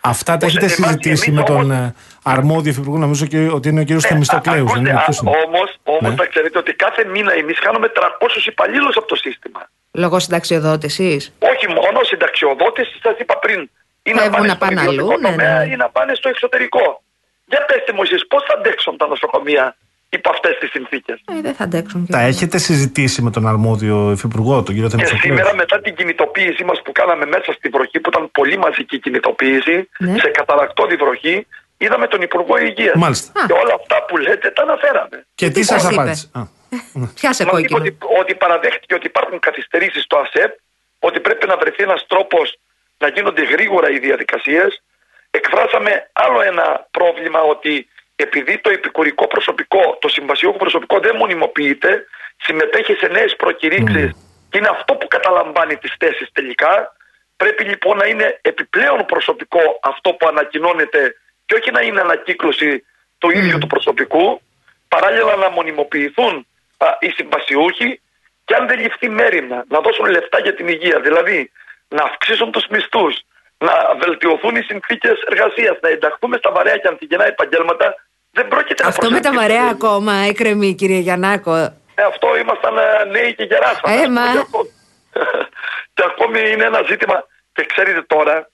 Αυτά 0.00 0.36
τα 0.36 0.46
Ως 0.46 0.56
έχετε 0.56 0.64
εμάς 0.74 0.76
συζητήσει 0.90 1.24
εμείς 1.30 1.38
με 1.40 1.44
τον 1.46 1.56
όμως- 1.70 1.76
ε, 1.76 1.94
αρμόδιο 2.22 2.70
υφυπουργό, 2.70 2.98
νομίζω 2.98 3.26
και 3.26 3.38
ότι 3.56 3.68
είναι 3.68 3.80
ο 3.80 3.84
κύριος 3.84 4.04
Θεμιστοκλέους. 4.04 4.72
δεν 4.72 4.80
είναι; 4.86 5.00
ποιος 5.04 5.18
είναι; 5.18 5.30
Όμω 5.44 5.62
όμως, 5.82 6.10
Ναι. 6.10 6.14
θα 6.16 6.26
ξέρετε 6.26 6.58
ότι 6.58 6.72
κάθε 6.74 7.04
μήνα 7.04 7.32
εμείς 7.32 7.58
χάνουμε 7.58 7.88
300 7.88 8.46
υπαλλήλους 8.46 8.96
από 8.96 9.06
το 9.06 9.14
σύστημα. 9.16 9.68
Λόγω 9.92 10.18
συνταξιοδότησης; 10.18 11.32
Όχι 11.38 11.66
μόνο 11.68 11.98
συνταξιοδότησης, 12.02 12.98
σας 13.02 13.16
είπα 13.18 13.38
πριν. 13.38 13.70
Ή 14.08 14.12
να 14.12 14.20
Φεύγουν 14.20 14.32
πάνε 14.32 14.46
να 14.46 14.54
στον 14.54 14.68
πάνε 14.68 14.80
ιδιωτικό 14.80 15.12
αλλού, 15.12 15.20
ναι, 15.20 15.28
τομέα 15.28 15.58
ναι. 15.58 15.72
ή 15.72 15.76
να 15.76 15.88
πάνε 15.88 16.14
στο 16.14 16.28
εξωτερικό. 16.28 17.02
Για 17.46 17.64
πετε 17.68 17.92
μου 17.92 18.02
εσείς, 18.02 18.26
πώς 18.26 18.42
θα 18.48 18.54
αντέξουν 18.58 18.96
τα 18.96 19.06
νοσοκομεία 19.06 19.76
υπό 20.08 20.30
αυτές 20.30 20.58
τις 20.60 20.70
συνθήκες; 20.70 21.20
Ε, 21.24 21.40
δεν 21.40 21.54
θα 21.54 21.64
αντέξουν. 21.64 22.06
Τα 22.10 22.20
έχετε 22.20 22.58
συζητήσει 22.58 23.22
με 23.22 23.30
τον 23.30 23.46
αρμόδιο 23.46 24.10
υφυπουργό, 24.16 24.62
τον 24.62 24.74
κύριο 24.74 24.88
Και 24.88 24.94
Θεμιστοκλέου. 24.96 25.36
σήμερα 25.36 25.54
μετά 25.54 25.80
την 25.80 25.94
κινητοποίησή 25.94 26.64
μας 26.64 26.82
που 26.84 26.92
κάναμε 26.92 27.26
μέσα 27.26 27.52
στη 27.52 27.68
βροχή 27.68 28.00
που 28.00 28.08
ήταν 28.12 28.30
πολύ 28.30 28.58
μαζική 28.58 28.98
κινητοποίηση 28.98 29.88
Ναι. 29.98 30.18
σε 30.18 30.28
καταρακτώδη 30.28 30.96
βροχή 30.96 31.46
είδαμε 31.76 32.06
τον 32.06 32.20
Υπουργό 32.22 32.58
Υγείας. 32.58 32.94
Μάλιστα. 32.94 33.46
Και 33.46 33.52
όλα 33.52 33.74
αυτά 33.80 34.04
που 34.08 34.16
λέτε 34.16 34.50
τα 34.50 34.62
αναφέραμε. 34.62 35.26
Και 35.34 35.50
τι 35.50 35.62
σας 35.62 35.80
σας 35.80 35.90
είπε; 35.90 36.00
απάντησε; 36.00 36.28
Α. 36.32 36.42
Πιάσε 37.18 37.26
Μας 37.26 37.38
είπε 37.40 37.50
κόκκινο; 37.50 37.78
ότι, 37.78 37.98
ότι 38.20 38.34
παραδέχτηκε 38.34 38.94
ότι 38.94 39.06
υπάρχουν 39.06 39.38
καθυστερήσεις 39.38 40.02
στο 40.02 40.16
ΑΣΕΠ, 40.16 40.52
ότι 40.98 41.20
πρέπει 41.20 41.46
να 41.46 41.56
βρεθεί 41.56 41.82
ένας 41.82 42.04
τρόπος 42.06 42.58
να 42.98 43.08
γίνονται 43.08 43.42
γρήγορα 43.42 43.90
οι 43.90 43.98
διαδικασίες. 43.98 44.82
Εκφράσαμε 45.30 46.10
άλλο 46.12 46.40
ένα 46.40 46.86
πρόβλημα 46.90 47.40
ότι 47.40 47.88
επειδή 48.16 48.58
το 48.58 48.70
επικουρικό 48.70 49.26
προσωπικό, 49.26 49.98
το 50.00 50.08
συμβασιούχο 50.08 50.56
προσωπικό 50.56 50.98
δεν 50.98 51.16
μονιμοποιείται, 51.16 52.06
συμμετέχει 52.36 52.94
σε 52.94 53.06
νέες 53.06 53.36
προκηρύξεις 53.36 54.12
και 54.50 54.58
είναι 54.58 54.68
αυτό 54.68 54.94
που 54.94 55.08
καταλαμβάνει 55.08 55.76
τις 55.76 55.94
θέσεις 55.98 56.28
τελικά. 56.32 56.96
Πρέπει 57.36 57.64
λοιπόν 57.64 57.96
να 57.96 58.06
είναι 58.06 58.38
επιπλέον 58.42 59.04
προσωπικό 59.04 59.78
αυτό 59.82 60.12
που 60.12 60.26
ανακοινώνεται 60.26 61.16
και 61.46 61.54
όχι 61.54 61.70
να 61.70 61.80
είναι 61.80 62.00
ανακύκλωση 62.00 62.84
του 63.18 63.30
ίδιου 63.30 63.58
του 63.58 63.66
προσωπικού. 63.66 64.40
Παράλληλα 64.88 65.36
να 65.36 65.50
μονιμοποιηθούν 65.50 66.46
α, 66.76 66.86
οι 67.00 67.08
συμβασιούχοι 67.08 68.00
και 68.44 68.54
αν 68.54 68.66
δεν 68.66 68.78
ληφθεί 68.78 69.08
μέρημνα 69.08 69.64
να 69.68 69.80
δώσουν 69.80 70.06
λεφτά 70.06 70.38
για 70.40 70.54
την 70.54 70.68
υγεία. 70.68 71.00
Δηλαδή 71.00 71.50
να 71.88 72.02
αυξήσουν 72.04 72.52
τους 72.52 72.66
μισθούς, 72.70 73.16
να 73.58 73.72
βελτιωθούν 73.98 74.56
οι 74.56 74.62
συνθήκες 74.62 75.20
εργασίας, 75.30 75.76
να 75.82 75.88
ενταχθούμε 75.88 76.36
στα 76.36 76.50
βαρέα 76.52 76.76
και 76.76 76.88
ανθυγενά 76.88 77.26
επαγγέλματα. 77.26 77.94
Δεν 78.30 78.48
πρόκειται 78.48 78.82
να 78.82 78.88
Αυτό 78.88 79.10
με 79.10 79.20
τα 79.20 79.30
προσελκύσουμε. 79.30 79.54
βαρέα 79.58 79.70
ακόμα 79.76 80.12
έκρεμει, 80.14 80.74
κύριε 80.74 80.98
Γιαννάκο. 80.98 81.54
Ε, 81.96 82.02
αυτό 82.02 82.36
ήμασταν 82.36 82.78
ε, 82.78 83.04
νέοι 83.10 83.34
και 83.34 83.42
γεράσαμε. 83.44 83.94
Ε, 83.94 84.08
μα. 84.08 84.32
Και 84.32 84.38
ακόμη- 84.38 84.70
και 85.94 86.02
ακόμη 86.06 86.40
είναι 86.50 86.64
ένα 86.64 86.82
ζήτημα. 86.88 87.26
Και 87.52 87.64
ξέρετε 87.64 88.02
τώρα, 88.02 88.50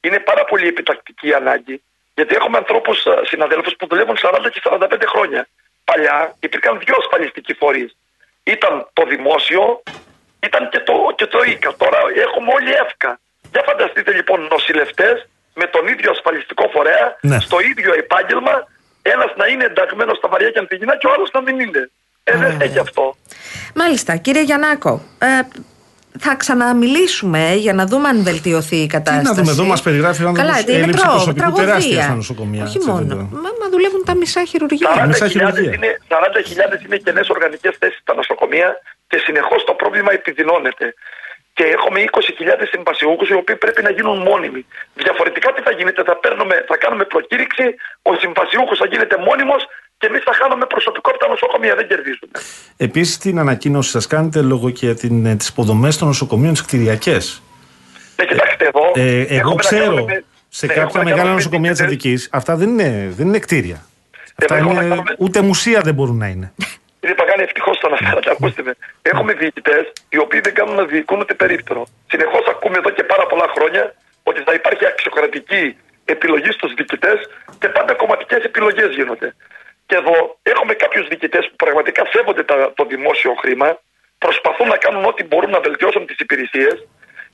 είναι 0.00 0.18
πάρα 0.20 0.44
πολύ 0.44 0.66
επιτακτική 0.68 1.28
η 1.28 1.32
ανάγκη. 1.34 1.82
Γιατί 2.14 2.34
έχουμε 2.34 2.56
ανθρώπους, 2.58 3.06
συναδέλφους 3.22 3.74
που 3.78 3.86
δουλεύουν 3.86 4.16
40 4.16 4.50
και 4.52 4.60
45 4.64 5.06
χρόνια. 5.06 5.46
Παλιά 5.84 6.34
υπήρχαν 6.40 6.78
δύο 6.84 6.94
ασφαλιστικοί 6.98 7.54
φορείς. 7.54 7.96
Ήταν 8.42 8.88
το 8.92 9.04
δημόσιο, 9.06 9.82
ήταν 10.48 10.62
και 10.72 10.80
το, 10.88 10.94
και 11.18 11.26
το 11.34 11.38
ΙΚΑ. 11.52 11.70
Τώρα 11.82 11.98
έχουμε 12.26 12.48
όλοι 12.56 12.70
ΕΦΚΑ. 12.82 13.12
Για 13.52 13.62
φανταστείτε 13.68 14.10
λοιπόν 14.18 14.38
νοσηλευτές 14.54 15.16
με 15.60 15.66
τον 15.74 15.84
ίδιο 15.92 16.10
ασφαλιστικό 16.16 16.64
φορέα, 16.74 17.06
Ναι. 17.30 17.38
στο 17.46 17.56
ίδιο 17.70 17.90
επάγγελμα, 18.02 18.54
ένας 19.02 19.30
να 19.40 19.46
είναι 19.46 19.64
ενταγμένος 19.64 20.16
στα 20.16 20.28
βαριά 20.28 20.50
και 20.50 20.58
ανθυγινά 20.58 20.94
και 20.96 21.06
ο 21.06 21.10
άλλος 21.14 21.30
να 21.36 21.40
μην 21.42 21.56
είναι. 21.64 21.82
Ε, 22.24 22.36
δεν 22.36 22.52
στέκει 22.54 22.78
αυτό. 22.78 23.16
Μάλιστα, 23.74 24.16
κύριε 24.16 24.42
Γιαννάκο. 24.42 24.92
Ε, 25.18 25.26
θα 26.18 26.34
ξαναμιλήσουμε 26.34 27.54
για 27.54 27.72
να 27.72 27.86
δούμε 27.86 28.08
αν 28.08 28.22
βελτιωθεί 28.22 28.76
η 28.76 28.80
Τι 28.86 28.92
κατάσταση. 28.96 29.24
να 29.26 29.32
δούμε 29.34 29.50
εδώ, 29.50 29.64
μας 29.64 29.82
περιγράφει 29.82 30.24
ο 30.24 30.32
Καλά, 30.32 30.48
άνθρωπο 30.50 30.72
είναι 30.72 30.80
έλλειψη 30.82 31.00
τρο- 31.02 31.10
προσωπικού 31.12 31.38
τραγωδία. 31.38 31.64
τεράστιας 31.66 32.04
στα 32.04 32.14
νοσοκομεία. 32.14 32.64
Όχι 32.64 32.76
έτσι, 32.76 32.88
μόνο. 32.88 32.98
δεν 33.06 33.08
το- 33.08 33.28
Μα, 33.44 33.50
μα 33.60 33.66
δουλεύουν 33.70 34.04
τα 34.04 34.14
μισά 34.14 34.44
χειρουργεία. 34.44 34.88
40.000 34.94 35.06
Μισά 35.06 35.28
χειρουργία. 35.28 35.72
είναι, 35.74 35.90
40.000 36.08 36.84
είναι 36.86 36.96
κενέ 36.96 37.20
οργανικές 37.28 37.76
θέσεις 37.78 37.98
στα 38.00 38.14
νοσοκομεία 38.14 38.68
και 39.14 39.22
συνεχώς 39.26 39.64
το 39.64 39.74
πρόβλημα 39.80 40.12
επιδεινώνεται. 40.18 40.86
Και 41.56 41.64
έχουμε 41.76 41.98
20.000 42.00 42.66
συμβασιούχους 42.72 43.28
οι 43.28 43.34
οποίοι 43.42 43.56
πρέπει 43.56 43.82
να 43.82 43.90
γίνουν 43.96 44.18
μόνιμοι. 44.28 44.62
Διαφορετικά 44.94 45.52
τι 45.52 45.60
θα 45.66 45.70
γίνεται, 45.78 46.02
θα, 46.08 46.16
παίρνουμε, 46.16 46.54
θα 46.70 46.76
κάνουμε 46.76 47.04
προκήρυξη, 47.04 47.64
ο 48.02 48.10
συμβασιούχος 48.14 48.78
θα 48.78 48.86
γίνεται 48.92 49.16
μόνιμος 49.28 49.62
και 49.98 50.06
εμείς 50.06 50.22
θα 50.28 50.32
χάνουμε 50.40 50.66
προσωπικό 50.66 51.10
από 51.10 51.18
τα 51.18 51.28
νοσοκομεία. 51.28 51.74
Δεν 51.74 51.86
κερδίζουμε. 51.88 52.32
Επίσης, 52.76 53.18
την 53.18 53.38
ανακοίνωση 53.38 53.90
σας 53.90 54.06
κάνετε 54.06 54.40
λόγω 54.42 54.70
και 54.70 54.94
τις 55.38 55.48
υποδομές 55.48 55.96
των 55.98 56.08
νοσοκομείων, 56.08 56.52
τις 56.52 56.64
κτηριακές. 56.64 57.42
Ναι, 58.16 58.24
κοιτάξτε 58.24 58.64
εδώ. 58.66 58.82
Ε, 58.94 59.20
εγώ 59.20 59.36
έχουμε 59.36 59.54
να 59.54 59.60
ξέρω 59.60 59.94
κάνουμε- 59.94 60.24
σε 60.48 60.66
ναι, 60.66 60.72
κάποια 60.72 60.82
έχουμε 60.82 60.98
να 60.98 61.04
μεγάλα 61.04 61.22
κάνουμε 61.22 61.34
νοσοκομεία 61.42 61.70
της 61.70 61.80
διοικητές. 61.80 62.02
Αττικής, 62.08 62.28
αυτά 62.32 62.56
δεν 62.56 62.68
είναι, 62.68 63.08
δεν 63.16 63.26
είναι 63.26 63.38
κτίρια. 63.38 63.86
Αυτά 64.34 64.56
έχουμε 64.56 64.74
να 64.74 64.80
είναι, 64.80 64.88
κάνουμε- 64.88 65.14
ούτε 65.18 65.40
μουσεία 65.40 65.80
δεν 65.80 65.94
μπορούν 65.94 66.16
να 66.16 66.26
είναι. 66.26 66.52
Κύριε 67.04 67.18
Παγάνη, 67.22 67.42
ευτυχώς 67.42 67.78
το 67.78 67.86
αναφέρατε. 67.86 68.30
Ακούστε 68.30 68.62
με. 68.62 68.72
Έχουμε 69.02 69.32
διοικητές 69.32 69.92
οι 70.08 70.18
οποίοι 70.18 70.40
δεν 70.40 70.54
κάνουν 70.54 70.74
να 70.74 70.84
διοικούν 70.84 71.20
ούτε 71.20 71.34
περίπτερο. 71.34 71.86
Συνεχώς 72.12 72.44
ακούμε 72.46 72.76
εδώ 72.78 72.90
και 72.90 73.04
πάρα 73.04 73.26
πολλά 73.26 73.46
χρόνια 73.56 73.94
ότι 74.22 74.40
θα 74.46 74.52
υπάρχει 74.54 74.86
αξιοκρατική 74.86 75.76
επιλογή 76.04 76.50
στους 76.52 76.74
διοικητές 76.74 77.18
και 77.58 77.68
πάντα 77.68 77.94
κομματικές 77.94 78.42
επιλογές 78.44 78.94
γίνονται. 78.94 79.34
Και 79.86 79.94
εδώ 79.94 80.38
έχουμε 80.42 80.74
κάποιους 80.74 81.08
διοικητές 81.08 81.44
που 81.48 81.56
πραγματικά 81.56 82.02
σέβονται 82.12 82.42
τα- 82.44 82.72
το 82.74 82.84
δημόσιο 82.84 83.34
χρήμα, 83.42 83.78
προσπαθούν 84.18 84.68
να 84.68 84.76
κάνουν 84.76 85.04
ό,τι 85.04 85.24
μπορούν 85.24 85.50
να 85.50 85.60
βελτιώσουν 85.60 86.06
τις 86.06 86.18
υπηρεσίες 86.18 86.86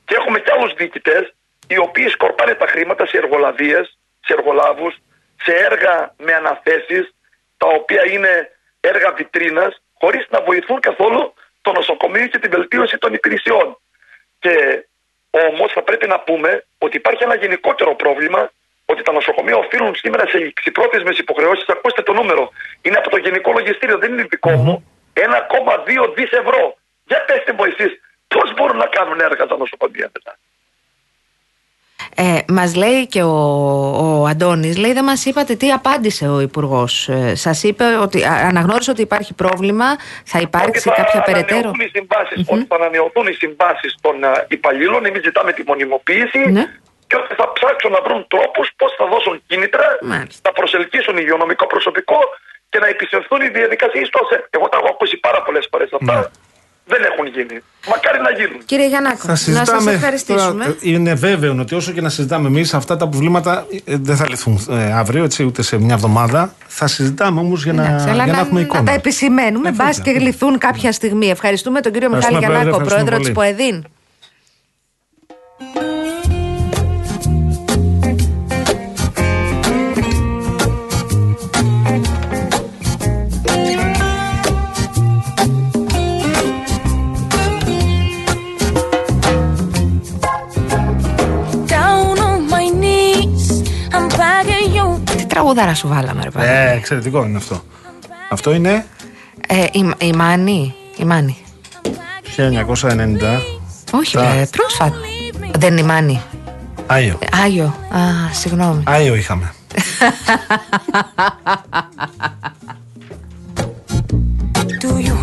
και 0.05 0.15
έχουμε 0.15 0.39
και 0.39 0.51
άλλους 0.55 0.73
διοικητές 0.73 1.33
οι 1.67 1.77
οποίοι 1.77 2.07
σκορπάνε 2.09 2.53
τα 2.55 2.67
χρήματα 2.67 3.05
σε 3.05 3.17
εργολαβίες, 3.17 3.97
σε 4.25 4.33
εργολάβους, 4.33 4.93
σε 5.43 5.51
έργα 5.53 6.13
με 6.17 6.33
αναθέσεις, 6.33 7.15
τα 7.57 7.67
οποία 7.67 8.03
είναι 8.13 8.33
έργα 8.81 9.11
βιτρίνας, 9.11 9.81
χωρίς 9.99 10.25
να 10.29 10.41
βοηθούν 10.41 10.79
καθόλου 10.79 11.33
το 11.61 11.71
νοσοκομείο 11.71 12.27
και 12.27 12.39
τη 12.39 12.47
βελτίωση 12.47 12.97
των 12.97 13.13
υπηρεσιών. 13.13 13.77
Και 14.39 14.85
όμως 15.29 15.71
θα 15.71 15.81
πρέπει 15.81 16.07
να 16.07 16.19
πούμε 16.19 16.65
ότι 16.77 16.97
υπάρχει 16.97 17.23
ένα 17.23 17.35
γενικότερο 17.35 17.95
πρόβλημα 17.95 18.51
ότι 18.85 19.01
τα 19.03 19.11
νοσοκομεία 19.11 19.55
οφείλουν 19.57 19.95
σήμερα 19.95 20.27
σε 20.27 20.37
ληξιπρόθεσμε 20.37 21.13
υποχρεώσεις. 21.17 21.67
Ακούστε 21.67 22.01
το 22.01 22.13
νούμερο. 22.13 22.51
Είναι 22.81 22.97
από 22.97 23.09
το 23.09 23.17
Γενικό 23.17 23.51
Λογιστήριο, 23.51 23.97
δεν 23.97 24.11
είναι 24.11 24.23
δικό 24.23 24.51
μου. 24.51 24.83
1,2 25.13 26.13
δις 26.15 26.31
ευρώ. 26.31 26.77
Για 27.05 27.25
πετε 27.25 27.53
μου 27.53 27.63
εσείς, 27.63 27.99
πώς 28.27 28.53
μπορούν 28.53 28.77
να 28.77 28.85
κάνουν 28.85 29.19
έργα 29.19 29.45
τα 29.47 29.57
νοσοκομεία 29.57 30.09
μετά. 30.13 30.37
Ε, 32.15 32.37
μας 32.47 32.75
λέει 32.75 33.07
και 33.07 33.21
ο, 33.23 33.35
ο 34.21 34.25
Αντώνης, 34.25 34.77
λέει, 34.77 34.93
δεν 34.93 35.03
μας 35.03 35.25
είπατε 35.25 35.55
τι 35.55 35.71
απάντησε 35.71 36.27
ο 36.27 36.39
Υπουργός. 36.39 37.09
Ε, 37.09 37.35
Σας 37.35 37.63
είπε 37.63 37.85
ότι 38.01 38.23
α, 38.23 38.33
αναγνώρισε 38.51 38.91
ότι 38.91 39.01
υπάρχει 39.01 39.33
πρόβλημα, 39.33 39.85
θα 40.25 40.39
υπάρξει 40.39 40.89
Ότι 40.89 40.97
θα 40.97 41.03
κάποια 41.03 41.21
περαιτέρω. 41.21 41.59
ανανεωθούν 41.59 41.85
οι 41.87 41.89
συμβάσεις, 41.97 42.37
Ότι 42.49 42.65
θα 42.69 42.75
ανανεωθούν 42.75 43.27
οι 43.27 43.33
συμβάσεις 43.33 43.95
των 44.01 44.23
α, 44.23 44.45
υπαλλήλων. 44.47 45.05
Εμείς 45.05 45.21
ζητάμε 45.23 45.51
τη 45.53 45.63
μονιμοποίηση. 45.67 46.39
Ναι. 46.57 46.65
Και 47.07 47.15
ότι 47.17 47.33
θα 47.41 47.47
ψάξουν 47.57 47.91
να 47.91 48.01
βρουν 48.05 48.25
τρόπους 48.33 48.67
πώς 48.75 48.91
θα 48.97 49.05
δώσουν 49.11 49.33
κίνητρα, 49.47 49.87
Μάλιστα. 50.01 50.39
θα 50.43 50.51
προσελκύσουν 50.59 51.17
υγειονομικό 51.17 51.65
προσωπικό 51.67 52.19
και 52.69 52.79
να 52.79 52.87
επισευθούν 52.87 53.41
οι 53.41 53.49
διαδικασίες 53.49 54.07
στο 54.07 54.19
ΑΣΕΠ. 54.23 54.43
Εγώ 54.49 54.69
τα 54.69 54.77
έχω 54.79 54.87
ακούσει 54.95 55.17
πάρα 55.17 55.41
πολλές 55.45 55.67
φορές 55.71 55.89
αυτά. 55.99 56.15
Ναι. 56.19 56.25
Δεν 56.91 57.01
έχουν 57.11 57.25
γίνει. 57.35 57.59
Μακάρι 57.89 58.19
να 58.21 58.31
γίνουν. 58.31 58.61
Κύριε 58.65 58.87
Γιαννάκο, 58.87 59.17
Θα 59.17 59.27
να 59.27 59.35
σας 59.35 59.45
συζητάμε. 59.45 59.91
ευχαριστήσουμε. 59.91 60.63
Τώρα, 60.65 60.75
ε, 60.81 60.89
είναι 60.91 61.13
βέβαιο 61.13 61.55
ότι 61.59 61.75
όσο 61.75 61.91
και 61.91 62.01
να 62.01 62.09
συζητάμε 62.09 62.47
εμείς, 62.47 62.73
αυτά 62.73 62.97
τα 62.97 63.07
προβλήματα 63.07 63.65
ε, 63.85 63.95
δεν 63.99 64.15
θα 64.15 64.25
λυθούν 64.29 64.65
ε, 64.69 64.93
αύριο, 64.93 65.23
έτσι, 65.23 65.43
ούτε 65.43 65.61
σε 65.61 65.77
μια 65.79 65.93
εβδομάδα. 65.93 66.53
Θα 66.67 66.87
συζητάμε 66.87 67.39
όμως 67.39 67.63
για, 67.63 67.73
να, 67.73 67.85
Εντάξει, 67.85 68.09
αλλά 68.09 68.23
για 68.23 68.31
να, 68.33 68.37
να, 68.39 68.43
έχουμε 68.45 68.59
να 68.59 68.65
εικόνα. 68.65 68.83
τα 68.83 68.91
επισημαίνουμε, 68.91 69.69
Ε, 69.69 69.71
μπας 69.71 69.97
βέβαια. 69.97 70.13
και 70.13 70.19
λυθούν 70.19 70.57
κάποια 70.57 70.91
στιγμή. 70.91 71.29
Ευχαριστούμε 71.29 71.81
τον 71.81 71.91
κύριο 71.91 72.09
Μιχάλη 72.09 72.25
Ευχαριστούμε, 72.35 72.55
Γιαννάκο, 72.61 72.83
Πρόεδρε, 72.85 73.03
πρόεδρο 73.03 73.17
της 73.19 73.29
ευχαριστούμε 73.29 73.55
ΠΟΕΔΗΝ. 73.55 73.85
Τραγουδάρα 95.41 95.73
σου 95.75 95.87
βάλαμε, 95.87 96.21
ρε 96.23 96.29
παιδί. 96.29 96.45
Ε, 96.47 96.71
εξαιρετικό 96.71 97.25
είναι 97.25 97.37
αυτό. 97.37 97.63
Αυτό 98.29 98.53
είναι; 98.53 98.85
Ε, 99.47 99.63
η, 99.71 99.91
η 99.97 100.11
Μάνη. 100.13 100.75
Η 100.97 101.03
Μάνη. 101.03 101.37
1990. 102.37 103.39
Όχι, 103.93 104.15
Τα. 104.17 104.33
ρε, 104.35 104.45
πρόσφατα. 104.57 104.95
Δεν 105.57 105.71
είναι 105.71 105.81
η 105.81 105.83
Μάνη. 105.83 106.21
Άιο. 106.87 107.17
Ε, 107.19 107.25
Άγιο. 107.43 107.65
Α, 107.65 107.99
συγγνώμη. 108.33 108.83
Άιο 108.85 109.15
είχαμε. 109.15 109.53
Do 114.83 114.91
you 115.07 115.17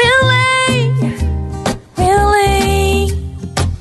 really, 0.00 0.78
really 1.96 3.10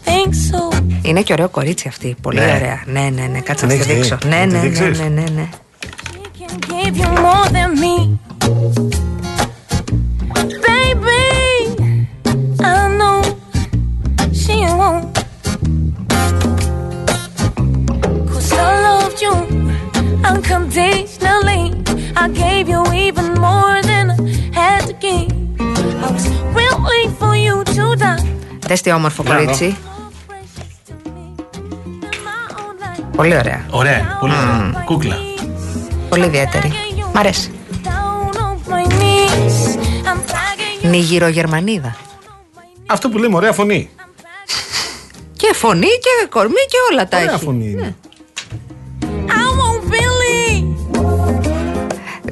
think 0.06 0.32
so? 0.52 0.60
Είναι 1.02 1.22
και 1.22 1.34
ωραίο 1.34 1.50
κορίτσι 1.50 1.88
αυτή. 1.88 2.16
Πολύ 2.22 2.40
Ναι. 2.40 2.46
ωραία. 2.46 2.82
Ναι, 2.86 3.10
ναι, 3.14 3.28
ναι. 3.32 3.40
Κάτσε 3.40 3.66
Την 3.68 3.78
να 3.78 3.84
τη 3.84 3.92
έχεις 3.92 4.08
δείξω. 4.08 4.18
δει; 4.22 4.28
Ναι, 4.28 4.36
Να 4.38 4.46
τη 4.46 4.52
ναι, 4.54 4.58
ναι, 4.62 4.68
δείξεις; 4.68 5.00
ναι, 5.00 5.06
ναι, 5.08 5.24
ναι. 5.36 5.50
Can 6.57 6.59
give 6.73 6.97
you 6.97 7.09
more 7.27 7.47
than 7.57 7.71
me. 7.85 8.19
Baby, 10.67 11.23
I 12.61 12.89
know 12.99 13.19
she 14.43 14.57
won't. 14.81 15.15
Cause 18.31 18.53
I 18.53 18.71
loved 18.89 19.19
you 19.25 19.35
unconditionally. 20.31 21.63
I 22.23 22.29
gave 22.43 22.65
you 22.75 22.83
even 23.07 23.27
more 23.47 23.77
than 23.91 24.05
I 24.11 24.17
had 24.61 24.81
to 24.89 24.95
give. 25.05 25.31
I 26.05 26.09
was 26.15 26.27
willing 26.57 27.11
for 27.21 27.35
you 27.47 27.57
to 27.77 27.85
die. 27.97 28.25
Δες 28.67 28.81
τι 28.81 28.93
όμορφο 28.93 29.23
Μπράβο. 29.23 29.45
κορίτσι. 29.45 29.77
Πολύ 33.17 33.37
ωραία. 33.37 33.67
Ωραία. 33.71 34.17
Πολύ 34.21 34.33
ωραία. 34.33 34.83
Κούκλα. 34.85 35.15
Πολύ 36.10 36.26
ιδιαίτερη. 36.26 36.72
Μ' 37.14 37.18
αρέσει. 37.18 37.52
Νίγηρο 40.82 41.28
Γερμανίδα. 41.28 41.96
Αυτό 42.86 43.10
που 43.10 43.18
λέμε, 43.18 43.36
ωραία 43.36 43.52
φωνή. 43.54 43.90
Και 45.34 45.54
φωνή 45.54 45.88
και 45.88 46.28
κορμί 46.30 46.54
και 46.70 46.78
όλα 46.92 47.08
τα 47.08 47.18
Ωραία 47.18 47.34
έχει. 47.34 47.44
φωνή 47.44 47.70
είναι. 47.70 47.96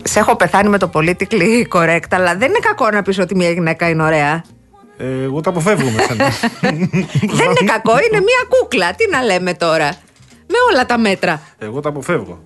Σε 0.03 0.19
έχω 0.19 0.36
πεθάνει 0.36 0.69
με 0.69 0.78
το 0.78 0.89
politically 0.93 1.63
correct, 1.73 2.09
αλλά 2.11 2.36
δεν 2.36 2.49
είναι 2.49 2.59
κακό 2.61 2.89
να 2.89 3.01
πεις 3.01 3.19
ότι 3.19 3.36
μια 3.36 3.49
γυναίκα 3.51 3.89
είναι 3.89 4.03
ωραία. 4.03 4.43
Ε, 4.97 5.23
εγώ 5.23 5.41
τα 5.41 5.49
αποφεύγω 5.49 5.89
μέσα. 5.89 6.13
δεν 7.39 7.45
είναι 7.45 7.65
κακό, 7.71 7.91
είναι 7.91 8.19
μια 8.19 8.45
κούκλα. 8.49 8.93
Τι 8.95 9.09
να 9.11 9.21
λέμε 9.23 9.53
τώρα. 9.53 9.88
Με 10.47 10.55
όλα 10.71 10.86
τα 10.86 10.97
μέτρα. 10.97 11.41
εγώ 11.57 11.80
τα 11.80 11.89
αποφεύγω. 11.89 12.39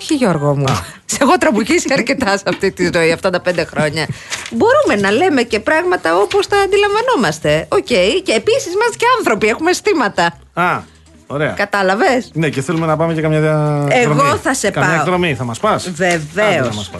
Όχι 0.00 0.14
Γιώργο 0.14 0.56
μου. 0.56 0.64
Σε 1.04 1.18
έχω 1.20 1.38
τραμπουκίσει 1.38 1.88
αρκετά 1.92 2.38
σε 2.38 2.44
αυτή 2.48 2.72
τη 2.72 2.90
ζωή 2.94 3.12
αυτά 3.12 3.30
τα 3.30 3.40
πέντε 3.40 3.64
χρόνια. 3.64 4.06
Μπορούμε 4.50 5.08
να 5.08 5.10
λέμε 5.10 5.42
και 5.42 5.60
πράγματα 5.60 6.16
όπως 6.16 6.46
τα 6.46 6.56
αντιλαμβανόμαστε. 6.58 7.66
Οκ. 7.68 7.84
Και 7.86 8.32
επίσης 8.36 8.72
είμαστε 8.74 8.96
και 8.96 9.04
άνθρωποι, 9.18 9.46
έχουμε 9.48 9.70
αισθήματα. 9.70 10.38
Α, 10.54 10.80
ωραία. 11.26 11.50
Κατάλαβες; 11.50 12.30
Ναι, 12.32 12.48
και 12.48 12.62
θέλουμε 12.62 12.86
να 12.86 12.96
πάμε 12.96 13.14
και 13.14 13.20
καμιά 13.20 13.40
δια- 13.40 13.86
Εγώ 13.90 14.10
εκδρομή. 14.12 14.38
θα 14.42 14.54
σε 14.54 14.70
καμιά 14.70 14.88
πάω. 14.90 14.98
εκδρομή, 14.98 15.34
θα 15.34 15.44
μας 15.44 15.58
πας. 15.58 15.90
Βεβαίως. 15.90 16.90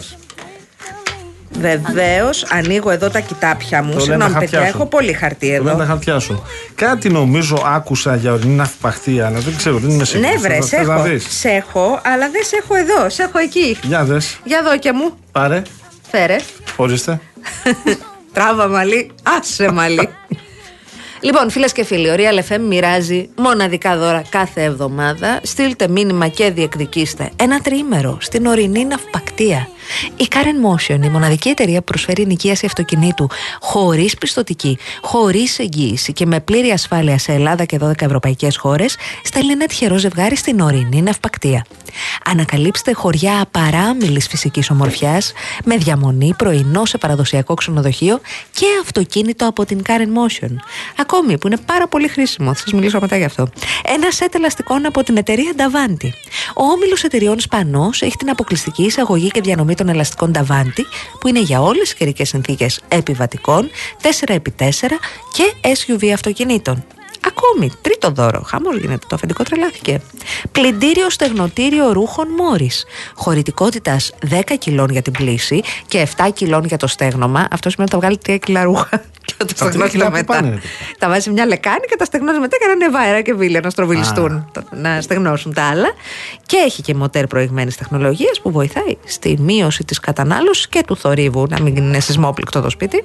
Να 1.61 1.67
μας 1.69 1.81
πας. 1.81 1.93
Βεβαίως, 1.93 2.45
ανοίγω 2.49 2.89
εδώ 2.89 3.09
τα 3.09 3.19
κοιτάπια 3.19 3.83
μου. 3.83 3.89
Το 3.91 3.97
λένε 3.97 4.01
Συγγνώμη, 4.03 4.33
τα 4.33 4.39
παιδιά, 4.39 4.57
χαρτιά 4.59 4.71
σου. 4.71 4.77
έχω 4.77 4.85
πολύ 4.87 5.13
χαρτί 5.13 5.47
Το 5.47 5.53
λένε 5.53 5.69
εδώ. 5.69 5.77
τα 5.79 5.85
χαρτιά 5.85 6.19
σου. 6.19 6.43
Κάτι 6.75 7.09
νομίζω 7.09 7.63
άκουσα 7.65 8.15
για 8.15 8.33
ορεινή 8.33 8.55
ναυπαχτία, 8.55 9.25
αλλά 9.25 9.39
δεν 9.39 9.55
ξέρω, 9.57 9.77
δεν 9.77 9.89
είμαι 9.89 10.05
σίγουρος. 10.05 10.31
Ναι, 10.31 10.37
βρε, 10.39 10.55
Θες 10.55 10.65
σε 10.65 10.75
να- 10.75 10.81
θες 10.81 10.87
να 10.87 10.93
έχω. 10.95 11.03
δεις; 11.03 11.27
Σε 11.29 11.49
έχω, 11.49 11.99
αλλά 12.03 12.29
δεν 12.29 12.43
σε 12.43 12.55
έχω 12.63 12.75
εδώ. 12.75 13.09
Σε 13.09 13.23
έχω 13.23 13.37
εκεί. 13.37 13.77
Για 13.83 14.03
δες, 14.03 14.39
Για 14.43 14.61
δώκια 14.63 14.93
μου. 14.95 15.11
πάρε, 15.31 15.61
Φέρε. 16.11 16.35
ορίστε. 16.75 17.19
Τράβα 18.33 18.67
μαλλί, 18.67 19.11
άσε 19.39 19.71
μαλλί. 19.71 20.09
Λοιπόν, 21.21 21.49
φίλες 21.49 21.71
και 21.71 21.83
φίλοι, 21.83 22.09
ο 22.09 22.13
Real 22.17 22.51
FM 22.53 22.59
μοιράζει 22.67 23.29
μοναδικά 23.37 23.97
δώρα 23.97 24.21
κάθε 24.29 24.63
εβδομάδα. 24.63 25.39
Στείλτε 25.43 25.87
μήνυμα 25.87 26.27
και 26.27 26.51
διεκδικήστε 26.51 27.29
ένα 27.35 27.59
τριήμερο 27.61 28.17
στην 28.21 28.45
ορεινή 28.45 28.85
ναυπακτία. 28.85 29.67
Η 30.15 30.27
Karen 30.31 30.71
Motion, 30.71 31.03
η 31.03 31.09
μοναδική 31.09 31.49
εταιρεία 31.49 31.77
που 31.77 31.83
προσφέρει 31.83 32.25
νοικίαση 32.25 32.65
αυτοκινήτου 32.65 33.27
χωρίς 33.59 34.17
πιστοτική, 34.17 34.77
χωρίς 35.01 35.59
εγγύηση 35.59 36.13
και 36.13 36.25
με 36.25 36.39
πλήρη 36.39 36.69
ασφάλεια 36.69 37.17
σε 37.17 37.31
Ελλάδα 37.31 37.65
και 37.65 37.77
12 37.81 38.01
ευρωπαϊκές 38.01 38.57
χώρες, 38.57 38.95
στέλνει 39.23 39.51
ένα 39.51 39.65
τυχερό 39.65 39.97
ζευγάρι 39.97 40.35
στην 40.35 40.59
ορεινή 40.59 41.01
ναυπακτία. 41.01 41.65
Ανακαλύψτε 42.25 42.93
χωριά 42.93 43.41
απαράμιλης 43.41 44.27
φυσικής 44.27 44.69
ομορφιάς 44.69 45.31
με 45.65 45.75
διαμονή 45.75 46.33
πρωινό 46.37 46.85
σε 46.85 46.97
παραδοσιακό 46.97 47.53
ξενοδοχείο 47.53 48.19
και 48.51 48.65
αυτοκίνητο 48.81 49.47
από 49.47 49.65
την 49.65 49.81
Karen 49.87 49.91
Motion. 49.91 50.55
Ακόμη 50.97 51.37
που 51.37 51.47
είναι 51.47 51.57
πάρα 51.65 51.87
πολύ 51.87 52.07
χρήσιμο, 52.07 52.53
θα 52.53 52.59
σας 52.59 52.73
μιλήσω 52.73 52.99
μετά 52.99 53.17
γι' 53.17 53.23
αυτό. 53.23 53.49
Ένα 53.83 54.11
σετ 54.11 54.35
ελαστικών 54.35 54.85
από 54.85 55.03
την 55.03 55.17
εταιρεία 55.17 55.51
Davanti. 55.57 56.09
Ο 56.55 56.63
όμιλος 56.63 57.03
εταιριών 57.03 57.39
Σπανό 57.39 57.89
έχει 57.99 58.15
την 58.15 58.29
αποκλειστική 58.29 58.83
εισαγωγή 58.83 59.29
και 59.29 59.41
διανομή 59.41 59.75
των 59.77 59.89
ελαστικών 59.89 60.31
Davanti 60.35 60.81
που 61.19 61.27
είναι 61.27 61.39
για 61.39 61.61
όλες 61.61 61.81
τις 61.81 61.93
καιρικές 61.93 62.29
συνθήκες 62.29 62.81
επιβατικών, 62.87 63.69
4x4 64.01 64.99
και 65.33 65.53
SUV 65.61 66.07
αυτοκινήτων. 66.07 66.83
Ακόμη, 67.27 67.71
τρίτο 67.81 68.09
δώρο. 68.09 68.41
Χαμός 68.41 68.77
γίνεται. 68.77 69.05
Το 69.07 69.15
αφεντικό 69.15 69.43
τρελάθηκε. 69.43 70.01
Πλυντήριο 70.51 71.09
στεγνοτήριο 71.09 71.91
ρούχων 71.91 72.27
Μόρις. 72.37 72.85
Χωρητικότητας 73.15 74.11
10 74.29 74.57
κιλών 74.59 74.89
για 74.89 75.01
την 75.01 75.13
πλήση 75.13 75.61
και 75.87 76.07
7 76.17 76.29
κιλών 76.33 76.65
για 76.65 76.77
το 76.77 76.87
στέγνομα. 76.87 77.47
Αυτό 77.51 77.69
σημαίνει 77.69 77.89
ότι 77.91 77.91
θα 77.91 77.97
βγάλει 77.97 78.39
3 78.39 78.45
κιλά 78.45 78.63
ρούχα. 78.63 79.03
Και 79.27 79.33
θα 79.37 79.45
τα 79.45 79.53
Τα 79.53 79.53
τρία 79.53 79.67
στεγνώσει 79.69 79.91
κιλά 79.91 80.03
τα 80.03 80.09
που 80.09 80.15
μετά. 80.17 80.33
πάνε, 80.33 80.49
ρε. 80.49 80.59
Τα 80.99 81.07
βάζει 81.07 81.21
σε 81.21 81.31
μια 81.31 81.45
λεκάνη 81.45 81.85
και 81.89 81.95
τα 81.97 82.05
στεγνώσει 82.05 82.39
μετά 82.39 82.57
και 82.57 82.65
να 82.65 82.71
είναι 82.71 82.89
βάερα 82.89 83.21
και 83.21 83.33
βίλια 83.33 83.59
να 83.59 83.69
στροβιλιστούν. 83.69 84.49
τα- 84.51 84.63
Να 84.71 85.01
στεγνώσουν 85.01 85.53
τα 85.53 85.63
άλλα. 85.63 85.87
Και 86.45 86.57
έχει 86.65 86.81
και 86.81 86.93
μοτέρ 86.93 87.27
προηγμένης 87.27 87.75
τεχνολογίας 87.75 88.41
που 88.41 88.51
βοηθάει 88.51 88.97
στη 89.05 89.37
μείωση 89.39 89.83
της 89.83 89.99
κατανάλωσης 89.99 90.67
και 90.67 90.83
του 90.87 90.97
θορύβου, 90.97 91.45
να 91.49 91.61
μην 91.61 91.75
είναι 91.75 91.99
σεισμόπληκτο 91.99 92.61
το 92.61 92.69
σπίτι. 92.69 93.03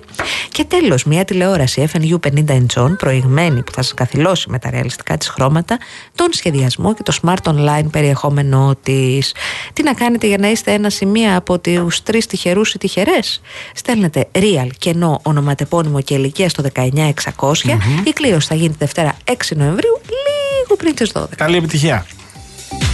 Και 0.48 0.64
τέλος, 0.64 1.04
μια 1.04 1.24
τηλεόραση 1.24 1.88
FNU 1.92 2.18
50 2.20 2.54
inch 2.66 2.96
προηγμένη 2.98 3.62
που 3.62 3.72
θα 3.72 3.82
σας 3.82 3.94
καθυλώσει 3.94 4.50
με 4.50 4.58
τα 4.58 4.70
ρεαλιστικά 4.70 5.16
της 5.16 5.28
χρώματα, 5.28 5.78
τον 6.14 6.28
σχεδιασμό 6.32 6.94
και 6.94 7.02
το 7.02 7.12
smart 7.22 7.50
online 7.52 7.86
περιεχόμενό 7.90 8.74
της. 8.82 9.34
Τι 9.72 9.82
να 9.82 9.94
κάνετε 9.94 10.26
για 10.26 10.38
να 10.38 10.48
είστε 10.50 10.72
ένα 10.72 10.90
σημείο 10.90 11.36
από 11.36 11.58
τους 11.58 12.02
τρεις 12.02 12.26
τυχερούς 12.26 12.74
ή 12.74 12.78
τυχερές; 12.78 13.40
Στέλνετε 13.74 14.28
real 14.32 14.68
κενό 14.78 15.20
ονοματεπώνυμο 15.22 16.00
και 16.00 16.11
ηλικία 16.16 16.48
στο 16.48 16.62
19600. 16.74 16.82
Η 18.04 18.10
κλήρωση 18.10 18.48
θα 18.48 18.54
γίνει 18.54 18.68
τη 18.68 18.76
Δευτέρα 18.78 19.16
6 19.24 19.32
Νοεμβρίου, 19.54 20.00
λίγο 20.04 20.76
πριν 20.76 20.94
τις 20.94 21.12
12. 21.14 21.24
Καλή 21.36 21.56
επιτυχία. 21.56 22.06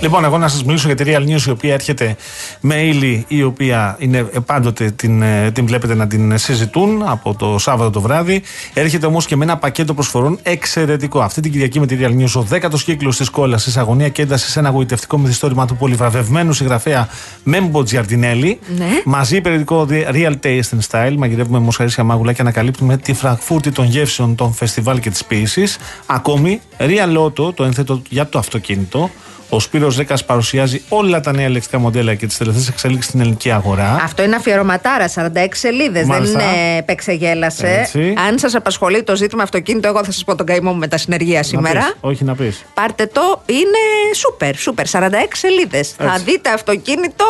Λοιπόν, 0.00 0.24
εγώ 0.24 0.38
να 0.38 0.48
σας 0.48 0.64
μιλήσω 0.64 0.86
για 0.86 0.96
τη 0.96 1.04
Real 1.06 1.34
News 1.34 1.46
η 1.46 1.50
οποία 1.50 1.72
έρχεται 1.72 2.16
με 2.60 2.74
ύλη 2.74 3.24
η 3.28 3.42
οποία 3.42 3.96
είναι 3.98 4.18
ε, 4.18 4.38
πάντοτε 4.46 4.90
την, 4.90 5.22
ε, 5.22 5.50
την 5.50 5.66
βλέπετε 5.66 5.94
να 5.94 6.06
την 6.06 6.38
συζητούν 6.38 7.02
από 7.06 7.34
το 7.34 7.58
Σάββατο 7.58 7.90
το 7.90 8.00
βράδυ. 8.00 8.42
Έρχεται 8.74 9.06
όμως 9.06 9.26
και 9.26 9.36
με 9.36 9.44
ένα 9.44 9.56
πακέτο 9.56 9.94
προσφορών 9.94 10.38
εξαιρετικό. 10.42 11.20
Αυτή 11.20 11.40
την 11.40 11.52
Κυριακή 11.52 11.80
με 11.80 11.86
τη 11.86 11.96
Real 12.00 12.22
News, 12.22 12.32
ο 12.34 12.42
δέκατος 12.42 12.84
κύκλος 12.84 13.16
της 13.16 13.28
κόλλα 13.28 13.56
της 13.56 13.76
αγωνία 13.76 14.08
και 14.08 14.22
έντασης 14.22 14.52
σε 14.52 14.58
ένα 14.58 14.70
γοητευτικό 14.70 15.18
μυθιστόρημα 15.18 15.66
του 15.66 15.76
πολυβραβευμένου 15.76 16.52
συγγραφέα 16.52 17.08
Μέμπο 17.42 17.82
Τζιαρτινέλη. 17.82 18.58
Ναι. 18.76 18.86
Μαζί 19.04 19.40
περιοδικό 19.40 19.86
Real 19.90 20.34
Taste 20.42 20.60
and 20.60 20.90
Style. 20.90 21.14
Μαγειρεύουμε 21.16 21.58
μοσχαρίσια 21.58 22.04
μάγουλα 22.04 22.32
και 22.32 22.40
ανακαλύπτουμε 22.40 22.96
τη 22.96 23.12
φραγκφούρτη 23.12 23.72
των 23.72 23.84
γεύσεων, 23.84 24.34
των 24.34 24.52
φεστιβάλ 24.52 25.00
και 25.00 25.10
της 25.10 25.24
ποιήση. 25.24 25.64
Ακόμη, 26.06 26.60
Real 26.78 27.16
Auto, 27.24 27.54
το 27.54 27.64
ένθετο 27.64 28.02
για 28.08 28.28
το 28.28 28.38
αυτοκίνητο. 28.38 29.10
Ο 29.50 29.60
Σπύρος 29.60 29.96
Ρέκας 29.96 30.24
παρουσιάζει 30.24 30.82
όλα 30.88 31.20
τα 31.20 31.32
νέα 31.32 31.48
λεξικά 31.48 31.78
μοντέλα 31.78 32.14
και 32.14 32.26
τις 32.26 32.36
τελευταίες 32.36 32.68
εξελίξεις 32.68 33.06
στην 33.08 33.20
ελληνική 33.20 33.50
αγορά. 33.50 34.00
Αυτό 34.02 34.22
είναι 34.22 34.36
αφιερωματάρα, 34.36 35.08
46 35.08 35.46
σελίδες. 35.52 36.06
Δεν 36.06 36.06
Μάλιστα. 36.06 36.42
είναι 36.42 36.82
παίξε-γέλασε. 36.82 37.66
Έτσι. 37.80 38.14
Αν 38.28 38.38
σας 38.38 38.54
απασχολεί 38.54 39.02
το 39.02 39.16
ζήτημα 39.16 39.42
αυτοκίνητο, 39.42 39.88
εγώ 39.88 40.04
θα 40.04 40.12
σας 40.12 40.24
πω 40.24 40.34
τον 40.34 40.46
καημό 40.46 40.72
μου 40.72 40.78
με 40.78 40.88
τα 40.88 40.96
συνεργεία 40.96 41.36
Να 41.36 41.42
σήμερα. 41.42 41.80
πεις, 41.80 41.94
όχι 42.00 42.24
να 42.24 42.34
πεις. 42.34 42.64
Πάρτε 42.74 43.06
το, 43.06 43.42
είναι 43.46 44.14
σούπερ, 44.14 44.56
σούπερ. 44.56 44.86
46 44.86 44.90
σελίδες. 45.32 45.94
Θα 45.98 46.18
δείτε 46.24 46.50
αυτοκίνητο, 46.50 47.24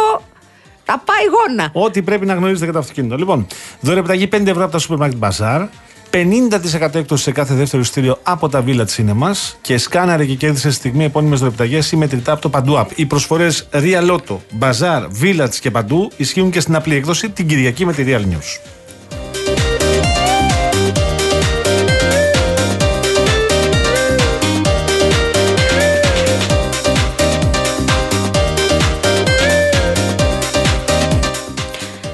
θα 0.85 1.03
πάει 1.05 1.25
γόνα. 1.49 1.71
Ό,τι 1.73 2.03
πρέπει 2.03 2.27
να 2.27 2.35
γνωρίζετε 2.35 2.65
για 2.65 2.73
το 2.73 2.79
αυτοκίνητο. 2.79 3.17
Λοιπόν, 3.17 3.47
δωρεάν 3.81 4.05
επιταγή 4.05 4.29
5 4.33 4.47
ευρώ 4.51 4.65
από 4.65 4.79
τα 4.79 4.81
Supermarket 4.89 5.29
Bazaar. 5.29 5.67
50% 6.11 6.95
έκπτωση 6.95 7.23
σε 7.23 7.33
κάθε 7.33 7.55
δεύτερο 7.55 7.83
ειστήριο 7.83 8.19
από 8.23 8.49
τα 8.49 8.65
Village 8.67 8.97
Cinemas 8.97 9.55
και 9.61 9.79
σκάναρε 9.79 10.25
και 10.25 10.35
κέρδισε 10.35 10.71
στη 10.71 10.79
στιγμή 10.79 11.05
επώνυμε 11.05 11.37
δωρεπιταγές 11.37 11.93
ή 11.93 11.97
μετρητά 11.97 12.33
από 12.33 12.41
το 12.41 12.49
Παντού 12.49 12.75
App. 12.77 12.87
Οι 12.95 13.07
προσφορές 13.07 13.69
Real 13.73 14.11
Auto, 14.11 14.37
Bazaar, 14.61 15.03
Village 15.23 15.55
και 15.61 15.71
Παντού 15.71 16.11
ισχύουν 16.17 16.51
και 16.51 16.61
στην 16.61 16.75
απλή 16.75 16.95
έκδοση 16.95 17.31
την 17.31 17.47
Κυριακή 17.47 17.85
με 17.85 17.93
τη 17.93 18.05
Real 18.07 18.21
News. 18.21 18.78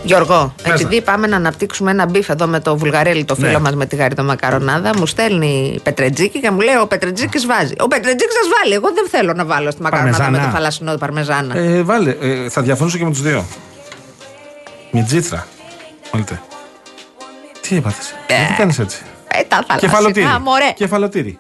Γιώργο, 0.05 0.55
Πες 0.62 0.80
επειδή 0.80 1.00
πάμε 1.02 1.26
να 1.26 1.36
αναπτύξουμε 1.36 1.90
ένα 1.90 2.07
beef 2.07 2.28
εδώ 2.28 2.46
με 2.46 2.61
το 2.61 2.76
Βουλγαρέλη, 2.76 3.24
το 3.24 3.34
φίλο 3.34 3.48
Ναι. 3.50 3.59
μας 3.59 3.74
με 3.74 3.86
τη 3.86 3.96
γαρίδα 3.96 4.22
μακαρονάδα, 4.22 4.90
μου 4.98 5.07
στέλνει 5.07 5.80
Πετρετζίκη 5.82 6.40
και 6.40 6.50
μου 6.50 6.61
λέει: 6.61 6.74
Ο 6.82 6.86
Πετρετζίκης 6.86 7.46
βάζει. 7.46 7.74
Ο 7.80 7.88
Πετρετζίκης 7.88 8.34
σας 8.34 8.46
βάλει. 8.59 8.74
Εγώ 8.74 8.88
δεν 8.94 9.09
θέλω 9.11 9.32
να 9.32 9.44
βάλω 9.44 9.70
στη 9.70 9.82
μακαρονάδα 9.82 10.16
με 10.18 10.22
Παρμεζάνα. 10.22 10.50
το 10.50 10.57
θαλασσινό 10.57 10.94
παρμεζάνα. 10.96 11.57
Ε, 11.57 11.82
βάλε, 11.82 12.16
ε, 12.20 12.48
θα 12.48 12.62
διαφωνήσω 12.62 12.98
και 12.98 13.05
με 13.05 13.11
τους 13.11 13.22
δύο. 13.22 13.44
Μυζήθρα. 14.91 15.47
Βάλτε. 16.12 16.40
Τι 17.61 17.76
έπαθες; 17.76 18.14
Ε. 18.26 18.46
Τι 18.48 18.55
κάνεις 18.57 18.78
έτσι; 18.78 19.02
Ε, 19.28 19.42
τα 19.48 19.57
θαλασσινά, 19.66 19.76
Κεφαλοτύρι. 19.78 20.26
μωρέ. 20.42 20.72
Κεφαλοτύρι. 20.74 21.39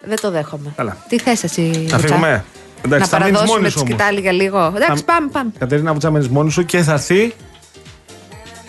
Δεν 0.00 0.20
το 0.20 0.30
δέχομαι. 0.30 0.72
Καλά. 0.76 0.96
Τι 1.08 1.18
θες 1.18 1.42
εσύ, 1.44 1.60
Να 1.60 1.78
Λουτσά; 1.80 1.98
φύγουμε. 1.98 2.44
Εντάξει, 2.84 3.10
να 3.10 3.18
θα 3.18 3.24
μείνεις 3.24 3.38
παραδώσουμε 3.38 3.46
μόνη 3.58 3.64
τη 3.64 3.70
σου 3.70 3.78
όμως. 3.80 3.90
σκυτάλη 3.94 4.20
για 4.20 4.32
λίγο. 4.32 4.72
Εντάξει, 4.76 5.04
Θα- 5.06 5.12
πάμε, 5.12 5.28
πάμε. 5.32 5.50
Κατερίνα 5.58 5.92
Βουτσάμενη 5.92 6.28
μόνο 6.28 6.50
σου 6.50 6.64
και 6.64 6.82
θα 6.82 6.92
έρθει. 6.92 7.34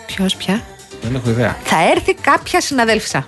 Ποιος 0.06 0.36
πια; 0.36 0.62
Δεν 1.02 1.14
έχω 1.14 1.30
ιδέα. 1.30 1.56
Θα 1.64 1.90
έρθει 1.90 2.14
κάποια 2.14 2.60
συναδέλφισσα. 2.60 3.26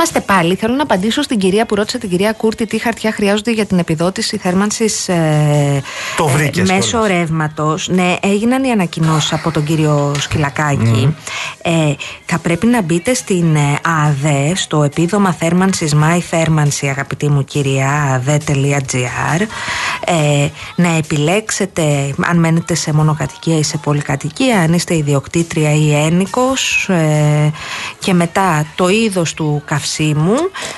Είμαστε 0.00 0.20
πάλι. 0.20 0.54
Θέλω 0.54 0.74
να 0.74 0.82
απαντήσω 0.82 1.22
στην 1.22 1.38
κυρία 1.38 1.66
που 1.66 1.74
ρώτησε 1.74 1.98
την 1.98 2.08
κυρία 2.08 2.32
Κούρτη 2.32 2.66
τι 2.66 2.78
χαρτιά 2.78 3.12
χρειάζονται 3.12 3.50
για 3.50 3.66
την 3.66 3.78
επιδότηση 3.78 4.36
θέρμανσης 4.36 5.08
ε, 5.08 5.82
Το 6.16 6.26
βρήκες 6.26 6.70
μέσω 6.70 6.88
κιόλας. 6.88 7.08
ρεύματος. 7.08 7.88
Ναι, 7.88 8.16
έγιναν 8.22 8.64
οι 8.64 8.70
ανακοινώσεις 8.70 9.32
από 9.32 9.50
τον 9.50 9.64
κύριο 9.64 10.14
Σκυλακάκη. 10.18 11.16
Ε, 11.62 11.70
θα 12.24 12.38
πρέπει 12.38 12.66
να 12.66 12.82
μπείτε 12.82 13.14
στην 13.14 13.56
ε, 13.56 13.78
ΑΔΕ, 14.06 14.52
στο 14.54 14.82
επίδομα 14.82 15.32
θέρμανσης 15.32 15.94
My 15.94 16.18
Θέρμανση, 16.30 16.86
αγαπητή 16.86 17.28
μου 17.28 17.44
κυρία, 17.44 18.22
ade.gr. 18.26 19.40
Ε, 20.04 20.48
να 20.76 20.96
επιλέξετε 20.96 22.14
αν 22.20 22.38
μένετε 22.38 22.74
σε 22.74 22.92
μονοκατοικία 22.92 23.58
ή 23.58 23.62
σε 23.62 23.76
πολυκατοικία, 23.76 24.60
αν 24.60 24.72
είστε 24.72 24.96
ιδιοκτήτρια 24.96 25.74
ή 25.74 25.94
ένικος 25.94 26.88
ε, 26.88 27.50
και 27.98 28.12
μετά 28.12 28.66
το 28.74 28.88
είδος 28.88 29.34
του 29.34 29.62
καυσίμου, 29.64 29.88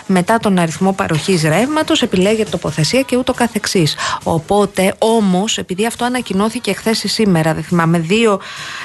μετά 0.07 0.39
τον 0.39 0.59
αριθμό 0.59 0.93
παροχής 0.93 1.43
ρεύματος, 1.43 2.03
επιλέγετε 2.03 2.51
τοποθεσία 2.51 3.01
και 3.03 3.17
ούτω 3.17 3.33
καθεξής. 3.33 3.97
Οπότε 4.23 4.95
όμως, 4.99 5.59
επειδή 5.59 5.87
αυτό 5.87 6.05
ανακοινώθηκε 6.05 6.73
χθε 6.73 6.91
ή 6.91 7.09
σήμερα, 7.09 7.55
δεν 7.55 7.63
θυμάμαι, 7.63 7.99
δύο, 7.99 8.41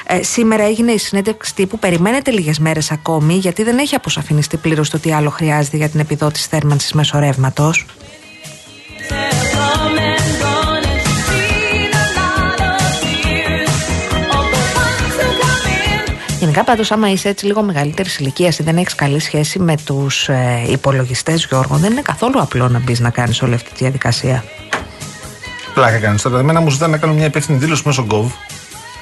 ε, 0.07 0.23
σήμερα 0.23 0.63
έγινε 0.63 0.91
η 0.91 0.97
συνέντευξη 0.97 1.55
τύπου, 1.55 1.79
περιμένετε 1.79 2.31
λίγες 2.31 2.59
μέρες 2.59 2.91
ακόμη, 2.91 3.33
γιατί 3.33 3.63
δεν 3.63 3.77
έχει 3.77 3.95
αποσαφινιστεί 3.95 4.57
πλήρως 4.57 4.89
το 4.89 4.99
τι 4.99 5.13
άλλο 5.13 5.29
χρειάζεται 5.29 5.77
για 5.77 5.89
την 5.89 5.99
επιδότηση 5.99 6.47
θέρμανσης 6.49 6.93
μέσω 6.93 7.17
Γενικά 16.57 16.75
πάντως, 16.75 16.91
άμα 16.91 17.11
είσαι 17.11 17.29
έτσι 17.29 17.45
λίγο 17.45 17.63
μεγαλύτερης 17.63 18.17
ηλικίας 18.17 18.59
ή 18.59 18.63
δεν 18.63 18.77
έχεις 18.77 18.95
καλή 18.95 19.19
σχέση 19.19 19.59
με 19.59 19.75
τους 19.85 20.29
ε, 20.29 20.65
υπολογιστές, 20.69 21.45
Γιώργο, 21.45 21.75
δεν 21.75 21.91
είναι 21.91 22.01
καθόλου 22.01 22.41
απλό 22.41 22.67
να 22.67 22.79
μπεις 22.79 22.99
να 22.99 23.09
κάνεις 23.09 23.41
όλη 23.41 23.53
αυτή 23.53 23.69
τη 23.69 23.75
διαδικασία. 23.77 24.43
Πλάκα 25.73 25.99
κάνεις 25.99 26.21
τώρα. 26.21 26.39
Εμένα 26.39 26.61
μου 26.61 26.69
ζητάνε 26.69 26.91
να 26.91 26.97
κάνω 26.97 27.13
μια 27.13 27.25
υπεύθυνη 27.25 27.57
δήλωση 27.57 27.81
μέσω 27.85 28.07
Gov 28.11 28.25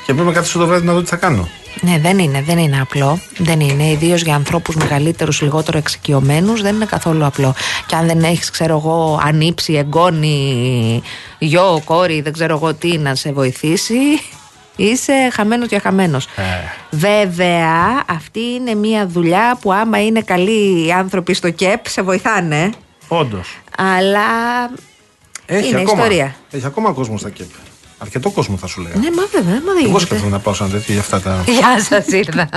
και 0.05 0.13
πρέπει 0.13 0.27
να 0.27 0.33
κάτσω 0.33 0.59
το 0.59 0.65
βράδυ 0.65 0.85
να 0.85 0.93
δω 0.93 1.01
τι 1.01 1.07
θα 1.07 1.15
κάνω. 1.15 1.49
Ναι, 1.81 1.99
δεν 1.99 2.19
είναι, 2.19 2.41
δεν 2.41 2.57
είναι 2.57 2.81
απλό. 2.81 3.19
Δεν 3.37 3.59
είναι. 3.59 3.83
Ιδίως 3.83 4.21
για 4.21 4.35
ανθρώπους 4.35 4.75
μεγαλύτερους, 4.75 5.41
λιγότερο 5.41 5.77
εξοικειωμένους, 5.77 6.61
δεν 6.61 6.75
είναι 6.75 6.85
καθόλου 6.85 7.25
απλό. 7.25 7.55
Και 7.85 7.95
αν 7.95 8.07
δεν 8.07 8.23
έχεις, 8.23 8.49
ξέρω 8.49 8.77
εγώ, 8.77 9.19
ανήψει, 9.23 9.73
εγγόνι, 9.73 11.01
γιο, 11.37 11.81
κόρη, 11.85 12.21
δεν 12.21 12.33
ξέρω 12.33 12.55
εγώ 12.55 12.73
τι 12.73 12.97
να 12.97 13.15
σε 13.15 13.31
βοηθήσει, 13.31 13.95
είσαι 14.75 15.29
χαμένος 15.33 15.67
και 15.67 15.79
χαμένος. 15.79 16.27
Βέβαια, 16.89 18.03
αυτή 18.07 18.39
είναι 18.39 18.73
μια 18.75 19.07
δουλειά 19.07 19.57
που 19.61 19.73
άμα 19.73 20.05
είναι 20.05 20.21
καλοί 20.21 20.85
οι 20.85 20.91
άνθρωποι 20.91 21.33
στο 21.33 21.49
ΚΕΠ, 21.49 21.87
σε 21.87 22.01
βοηθάνε. 22.01 22.69
Όντως. 23.07 23.57
Αλλά 23.77 24.21
Έχει 25.45 25.67
είναι 25.67 25.79
ακόμα, 25.79 26.01
ιστορία. 26.01 26.35
Έχει 26.51 26.65
ακόμα 26.65 26.91
κόσμο 26.91 27.17
στα 27.17 27.29
ΚΕΠ. 27.29 27.49
Αρκετό 27.97 28.29
κόσμο 28.29 28.57
θα 28.57 28.67
σου 28.67 28.81
λέγα. 28.81 28.95
Ναι, 28.95 29.09
μα 29.11 29.23
βέβαια, 29.31 29.53
μα 29.53 29.59
δεν 29.59 29.77
Εγώ 29.77 29.85
γίνεται. 29.85 30.05
σκέφτομαι 30.05 30.31
να 30.31 30.39
πάω 30.39 30.53
σαν 30.53 30.71
τέτοιο 30.71 30.93
για 30.93 31.01
αυτά 31.01 31.21
τα. 31.21 31.43
Γεια 31.47 31.81
σας, 31.81 32.07
ήρθα. 32.07 32.49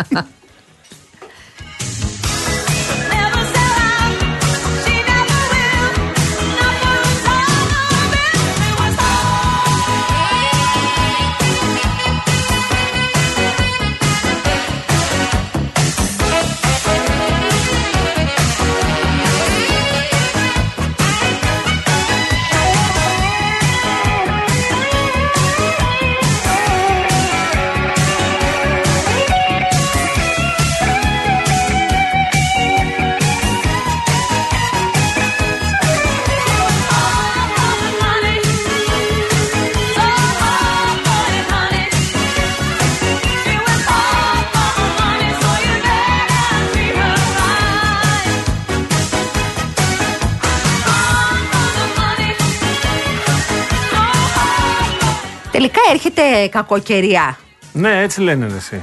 Τελικά 56.18 56.36
έρχεται 56.36 56.48
κακοκαιρία. 56.58 57.38
Ναι, 57.72 58.02
έτσι 58.02 58.20
λένε 58.20 58.46
ρε, 58.46 58.56
εσύ. 58.56 58.82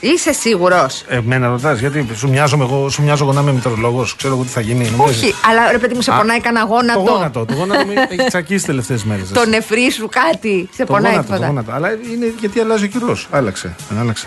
Είσαι 0.00 0.32
σίγουρος; 0.32 1.04
Εμένα 1.08 1.48
ρωτάς, 1.48 1.78
γιατί 1.78 2.06
σου 2.16 2.28
μοιάζω 2.28 2.58
εγώ, 2.60 2.88
σου 2.88 3.02
μοιάζω 3.02 3.24
εγώ 3.24 3.32
να 3.32 3.40
είμαι 3.40 3.52
μητρολόγος, 3.52 4.16
ξέρω 4.16 4.34
εγώ 4.34 4.42
τι 4.42 4.48
θα 4.48 4.60
γίνει. 4.60 4.90
νομίζεις; 4.96 5.22
Όχι, 5.22 5.34
αλλά 5.48 5.70
ρε 5.70 5.78
παιδί 5.78 5.94
μου, 5.94 6.00
σε 6.00 6.12
Α, 6.12 6.16
πονάει 6.16 6.40
κανένα 6.40 6.64
γόνατο. 6.64 7.02
Το 7.02 7.10
γόνατο, 7.12 7.44
το 7.44 7.54
γόνατο 7.54 7.86
με 7.86 7.94
έχει 8.08 8.26
τσακίσει 8.26 8.64
τελευταίες 8.66 9.04
μέρες. 9.04 9.30
Το 9.32 9.46
νεφρί 9.46 9.90
σου 9.90 10.08
κάτι. 10.08 10.68
Σε 10.72 10.84
Το 10.84 10.92
πονάει 10.92 11.10
γόνατο, 11.12 11.28
το 11.28 11.34
τίποτα. 11.34 11.46
γόνατο. 11.52 11.72
Αλλά 11.72 11.88
είναι 12.12 12.34
γιατί 12.40 12.60
αλλάζει 12.60 12.84
ο 12.84 12.86
καιρός. 12.88 13.28
Άλλαξε. 13.30 13.74
Άλλαξε. 14.00 14.26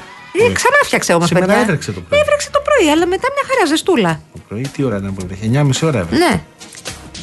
Ε, 0.50 0.52
ξανά 0.52 0.76
φτιάξε 0.84 1.14
όμως, 1.14 1.28
Σήμερα 1.28 1.46
παιδιά. 1.46 1.62
έτρεξε 1.62 1.92
το 1.92 2.02
πρωί. 2.02 2.20
Έβρεξε 2.20 2.50
το 2.52 2.62
πρωί, 2.64 2.90
αλλά 2.92 3.06
μετά 3.08 3.28
μια 3.34 3.44
χαρά 3.56 3.66
ζεστούλα. 3.68 4.20
Το 4.34 4.40
πρωί 4.48 4.68
τι 4.68 4.84
ώρα 4.84 4.98
ήταν 4.98 5.14
που 5.14 5.22
έβρεχε, 5.24 5.50
9.30 5.82 5.88
ώρα 5.88 6.00
έβρεχε. 6.00 6.24
Ναι. 6.24 6.42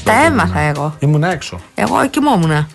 Τα 0.04 0.12
έμαθα 0.24 0.60
εγώ. 0.60 0.96
Ήμουν 0.98 1.22
έξω. 1.22 1.60
Εγώ 1.74 2.06
κοιμόμουν. 2.10 2.68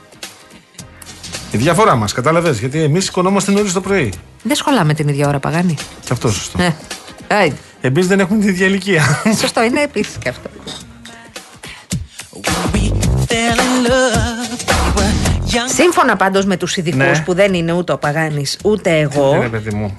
Η 1.52 1.58
διαφορά 1.58 1.96
μας, 1.96 2.14
κατάλαβες. 2.14 2.60
Γιατί 2.60 2.82
εμείς 2.82 3.04
σηκωνόμαστε 3.06 3.52
νωρίς 3.52 3.74
το 3.74 3.82
πρωί. 3.82 4.14
Δεν 4.44 4.56
σχολάμε 4.56 4.94
την 4.94 5.08
ίδια 5.08 5.28
ώρα, 5.28 5.40
παγάνη. 5.40 5.76
Και 6.06 6.14
αυτό 6.14 6.32
σωστό. 6.32 6.62
Ε, 6.62 6.76
άιντε. 7.28 7.56
Εμείς 7.82 8.08
δεν 8.08 8.20
έχουμε 8.20 8.40
την 8.40 8.48
ίδια 8.50 8.68
ηλικία. 8.68 9.22
Σωστό, 9.42 9.64
είναι 9.64 9.82
επίσης 9.82 10.16
και 10.20 10.30
αυτό. 10.30 10.50
Σύμφωνα 15.76 16.16
πάντως 16.16 16.46
με 16.46 16.58
τους 16.58 16.78
ειδικούς 16.78 16.98
Ναι. 17.00 17.22
που 17.26 17.34
δεν 17.34 17.54
είναι 17.54 17.72
ούτε 17.72 17.92
ο 17.92 17.98
Παγάνης 17.98 18.58
ούτε 18.64 19.00
εγώ, 19.00 19.36
Ναι, 19.36 19.50
παιδί 19.50 19.74
μου. 19.76 19.96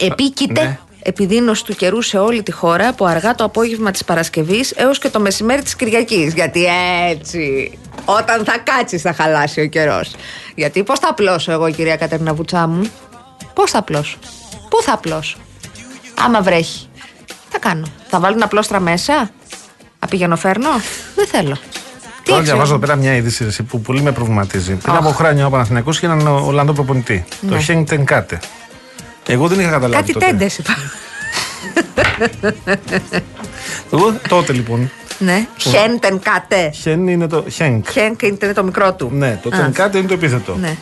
επίκειται 0.00 0.62
Ναι. 0.62 0.78
Επιδείνωση 1.02 1.64
του 1.64 1.74
καιρού 1.74 2.02
σε 2.02 2.18
όλη 2.18 2.42
τη 2.42 2.52
χώρα 2.52 2.88
από 2.88 3.04
αργά 3.04 3.34
το 3.34 3.44
απόγευμα 3.44 3.90
της 3.90 4.04
Παρασκευής 4.04 4.70
έως 4.70 4.98
και 4.98 5.08
το 5.08 5.20
μεσημέρι 5.20 5.62
της 5.62 5.76
Κυριακής. 5.76 6.34
Γιατί 6.34 6.66
έτσι, 7.10 7.72
όταν 8.04 8.44
θα 8.44 8.58
κάτσεις 8.58 9.02
θα 9.02 9.12
χαλάσει 9.12 9.60
ο 9.60 9.66
καιρός. 9.66 10.14
Γιατί 10.54 10.82
πώς 10.82 10.98
θα 10.98 11.14
πλώσω 11.14 11.52
εγώ 11.52 11.70
κυρία 11.70 11.96
Κατερίνα 11.96 12.34
Βουτσά 12.34 12.66
μου, 12.66 12.90
πώς 13.54 13.70
θα 13.70 13.82
πλώσω, 13.82 14.18
πού 14.68 14.82
θα 14.82 14.96
πλώσω, 14.96 15.36
άμα 16.24 16.40
βρέχει. 16.40 16.88
Τι 17.26 17.34
θα 17.48 17.58
κάνω, 17.58 17.86
θα 18.08 18.20
βάλω 18.20 18.34
ένα 18.34 18.48
πλώστρα 18.48 18.80
μέσα, 18.80 19.30
απηγαίνω 19.98 20.36
φέρνω, 20.36 20.70
δεν 21.14 21.26
θέλω. 21.26 21.58
Τώρα 22.24 22.38
έξι 22.38 22.50
διαβάζω 22.50 22.74
εδώ 22.74 22.74
όμως; 22.74 22.86
πέρα 22.86 22.96
μια 22.96 23.14
είδηση 23.16 23.44
ρε, 23.44 23.62
που 23.62 23.80
πολύ 23.80 24.02
με 24.02 24.12
προβληματίζει. 24.12 24.74
Πριν 24.74 24.94
Αχ. 24.94 25.00
από 25.00 25.10
χρόνια 25.10 25.46
ο 25.46 25.50
Παναθηναϊκός 25.50 25.96
είχε 25.96 26.06
έναν 26.06 26.26
Ολλανδό 26.26 26.72
προπονητή. 26.72 27.24
Ναι. 27.40 27.50
Το 27.50 27.58
Χένγκ 27.58 27.86
Τενκάτε. 27.86 28.40
Εγώ 29.26 29.48
δεν 29.48 29.60
είχα 29.60 29.70
καταλάβει. 29.70 29.94
Κάτι 29.96 30.12
τότε. 30.12 30.26
τέντες 30.26 30.58
είπα. 30.58 30.76
Εγώ 33.92 34.12
τότε 34.28 34.52
λοιπόν. 34.52 34.90
Ναι. 35.18 35.46
Χέντεν 35.56 36.18
κάτε. 36.22 36.70
Χέν 36.74 37.08
είναι 37.08 37.26
το. 37.26 37.44
Χένγκ. 37.50 37.82
Χένκ 37.90 38.22
είναι 38.22 38.52
το 38.54 38.64
μικρό 38.64 38.94
του. 38.94 39.10
Ναι, 39.12 39.40
το 39.42 39.48
Α. 39.56 39.58
Τενκάτε 39.58 39.98
είναι 39.98 40.06
το 40.08 40.14
επίθετο. 40.14 40.56
Ναι. 40.60 40.76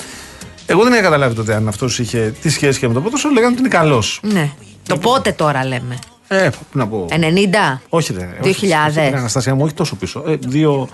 Εγώ 0.67 0.83
δεν 0.83 0.93
είχα 0.93 1.03
καταλάβει 1.03 1.35
τότε 1.35 1.55
αν 1.55 1.69
αυτός 1.69 1.99
είχε 1.99 2.35
τι 2.41 2.51
σχέση 2.51 2.79
και 2.79 2.89
με 2.89 2.95
το 2.95 3.01
ποδόσφαιρο. 3.01 3.33
Λέγανε 3.35 3.53
ότι 3.53 3.61
είναι 3.61 3.69
καλός. 3.69 4.21
ναι. 4.23 4.51
Το 4.89 4.99
πότε 4.99 5.33
τώρα 5.33 5.65
λέμε; 5.67 5.99
Ε, 6.29 6.49
πού 6.49 6.79
να 6.79 6.87
πω. 6.89 7.07
90. 7.11 7.81
Όχι, 7.89 8.13
ρε. 8.13 8.29
2000. 8.43 8.49
όχι, 8.49 8.73
όχι, 8.89 8.95
ρε, 8.95 9.17
Αναστασία 9.17 9.55
μου, 9.55 9.65
όχι 9.65 9.75
τόσο 9.75 9.97
πίσω. 9.97 10.25
Ε, 10.27 10.37
δύο- 10.47 10.89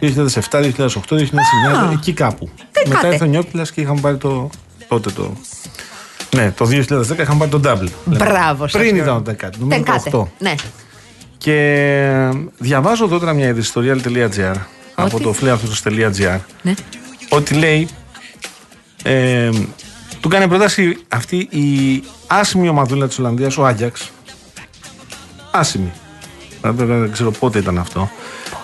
2007, 0.00 0.60
2008, 0.60 1.16
2009, 1.16 1.78
Α. 1.78 1.90
εκεί 1.92 2.12
κάπου. 2.12 2.48
Τι 2.72 2.88
Μετά 2.88 2.94
κάτε. 3.00 3.06
ήρθε 3.12 3.24
ο 3.24 3.26
Νιόπιλας 3.26 3.72
και 3.72 3.80
είχαμε 3.80 4.00
πάρει 4.00 4.16
το. 4.16 4.50
τότε 4.88 5.10
το. 5.10 5.32
Ναι, 6.34 6.50
το 6.50 6.64
2010 6.64 7.18
είχαμε 7.20 7.46
πάρει 7.46 7.50
τον 7.50 7.62
double. 7.64 7.88
Μπράβο 8.04 8.68
σας, 8.68 8.72
Πριν 8.82 8.94
Γιώργο. 8.94 9.02
ήταν 9.02 9.16
ο 9.16 9.22
Τενκάτε. 9.22 9.56
Νομίζω 9.60 9.82
το 9.82 9.84
Τενκάτε. 9.84 10.10
8. 10.16 10.24
Ναι. 10.38 10.54
Και 11.38 12.28
διαβάζω 12.58 13.04
εδώ 13.04 13.18
τώρα 13.18 13.32
μια 13.32 13.46
είδηση 13.48 13.68
στο 13.68 13.80
real.gr 13.84 14.54
από 14.94 15.20
το 15.20 15.34
flairthos.gr 15.40 16.38
Ναι. 16.62 16.74
ότι 17.28 17.54
λέει 17.54 17.88
ε, 19.02 19.50
του 20.20 20.28
κάνει 20.28 20.48
πρόταση 20.48 20.96
αυτή 21.08 21.36
η 21.36 22.02
άσημη 22.26 22.68
ομαδούλα 22.68 23.06
της 23.08 23.18
Ολλανδίας, 23.18 23.56
ο 23.56 23.66
Άγιαξ. 23.66 24.10
Άσημη. 25.50 25.92
Δεν, 26.62 26.74
δεν- 26.76 27.00
δεν 27.00 27.12
ξέρω 27.12 27.30
πότε 27.30 27.58
ήταν 27.58 27.78
αυτό. 27.78 28.10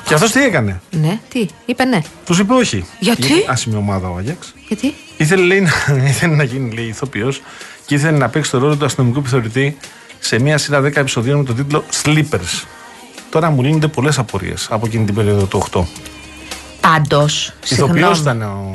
Και 0.04 0.14
αυτός 0.14 0.30
τι 0.32 0.42
έκανε; 0.42 0.80
Ναι. 0.90 1.18
Τι, 1.28 1.46
είπε 1.66 1.84
ναι. 1.84 2.00
Τους 2.24 2.38
είπε 2.38 2.52
όχι. 2.52 2.84
Γιατί; 3.00 3.32
άσημη 3.48 3.76
ομάδα 3.76 4.08
ο 4.08 4.16
Άγιαξ. 4.16 4.54
Γιατί; 4.68 4.94
Ήθελε, 5.20 5.42
λέει, 5.42 5.60
να, 5.60 5.70
ήθελε 6.12 6.34
να 6.34 6.42
γίνει 6.42 6.74
λέει, 6.74 6.86
ηθοποιός 6.86 7.42
και 7.86 7.94
ήθελε 7.94 8.18
να 8.18 8.28
παίξει 8.28 8.50
το 8.50 8.58
ρόλο 8.58 8.76
του 8.76 8.84
αστυνομικού 8.84 9.18
επιθεωρητή 9.18 9.76
σε 10.18 10.40
μια 10.40 10.58
σειρά 10.58 10.80
10 10.80 10.96
επεισοδίων 10.96 11.38
με 11.38 11.44
τον 11.44 11.56
τίτλο 11.56 11.84
Sleepers. 12.02 12.64
Τώρα 13.30 13.50
μου 13.50 13.62
λύνονται 13.62 13.88
πολλές 13.88 14.18
απορίες 14.18 14.68
από 14.70 14.86
εκείνη 14.86 15.04
την 15.04 15.14
περίοδο 15.14 15.44
του 15.44 15.62
8. 15.72 15.82
Πάντως. 16.80 17.52
Ηθοποιός 17.68 18.18
ήταν 18.18 18.42
ο... 18.42 18.70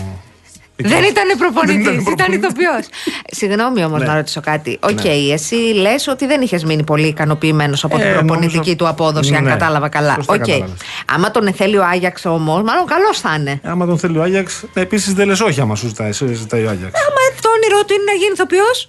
Δεν 0.77 1.03
ήταν 1.03 1.37
προπονητής, 1.37 1.83
Δεν 1.83 1.93
ήταν 1.93 2.03
ήταν 2.03 2.15
προπονητής. 2.15 2.37
ηθοποιός. 2.49 2.85
Συγγνώμη 3.31 3.83
όμως 3.83 3.99
Ναι. 4.01 4.05
να 4.07 4.15
ρωτήσω 4.15 4.41
κάτι. 4.41 4.77
Οκ, 4.81 5.03
Ναι. 5.03 5.09
εσύ 5.33 5.55
λες 5.55 6.07
ότι 6.07 6.25
δεν 6.25 6.41
είχες 6.41 6.63
μείνει 6.63 6.83
πολύ 6.83 7.07
ικανοποιημένος 7.07 7.83
από 7.83 7.97
την 7.97 8.05
Ε, 8.07 8.11
προπονητική 8.11 8.55
νομίζω- 8.55 8.75
του 8.75 8.87
απόδοση, 8.87 9.35
αν 9.35 9.43
Ναι, 9.43 9.49
κατάλαβα 9.49 9.89
καλά. 9.89 10.13
σωστά 10.13 10.33
Οκ. 10.33 10.39
κατάλαβες. 10.39 10.73
Άμα 11.13 11.31
τον 11.31 11.53
θέλει 11.53 11.77
ο 11.77 11.83
Άγιαξ 11.85 12.25
όμως, 12.25 12.61
μάλλον 12.63 12.85
καλός 12.85 13.19
θα 13.19 13.35
είναι. 13.39 13.59
Άμα 13.63 13.85
τον 13.85 13.97
θέλει 13.99 14.17
ο 14.17 14.21
Άγιαξ, 14.21 14.63
επίσης 14.73 15.13
δεν 15.13 15.27
λες 15.27 15.39
όχι 15.39 15.61
άμα 15.61 15.75
σου 15.75 15.87
ζητάει, 15.87 16.11
σε 16.11 16.33
ζητάει 16.33 16.65
ο 16.65 16.69
Άγιαξ. 16.69 16.99
Άμα 16.99 17.41
το 17.41 17.49
όνειρό 17.49 17.85
του 17.85 17.93
είναι 17.93 18.03
να 18.05 18.11
γίνει 18.13 18.31
ηθοποιός. 18.33 18.87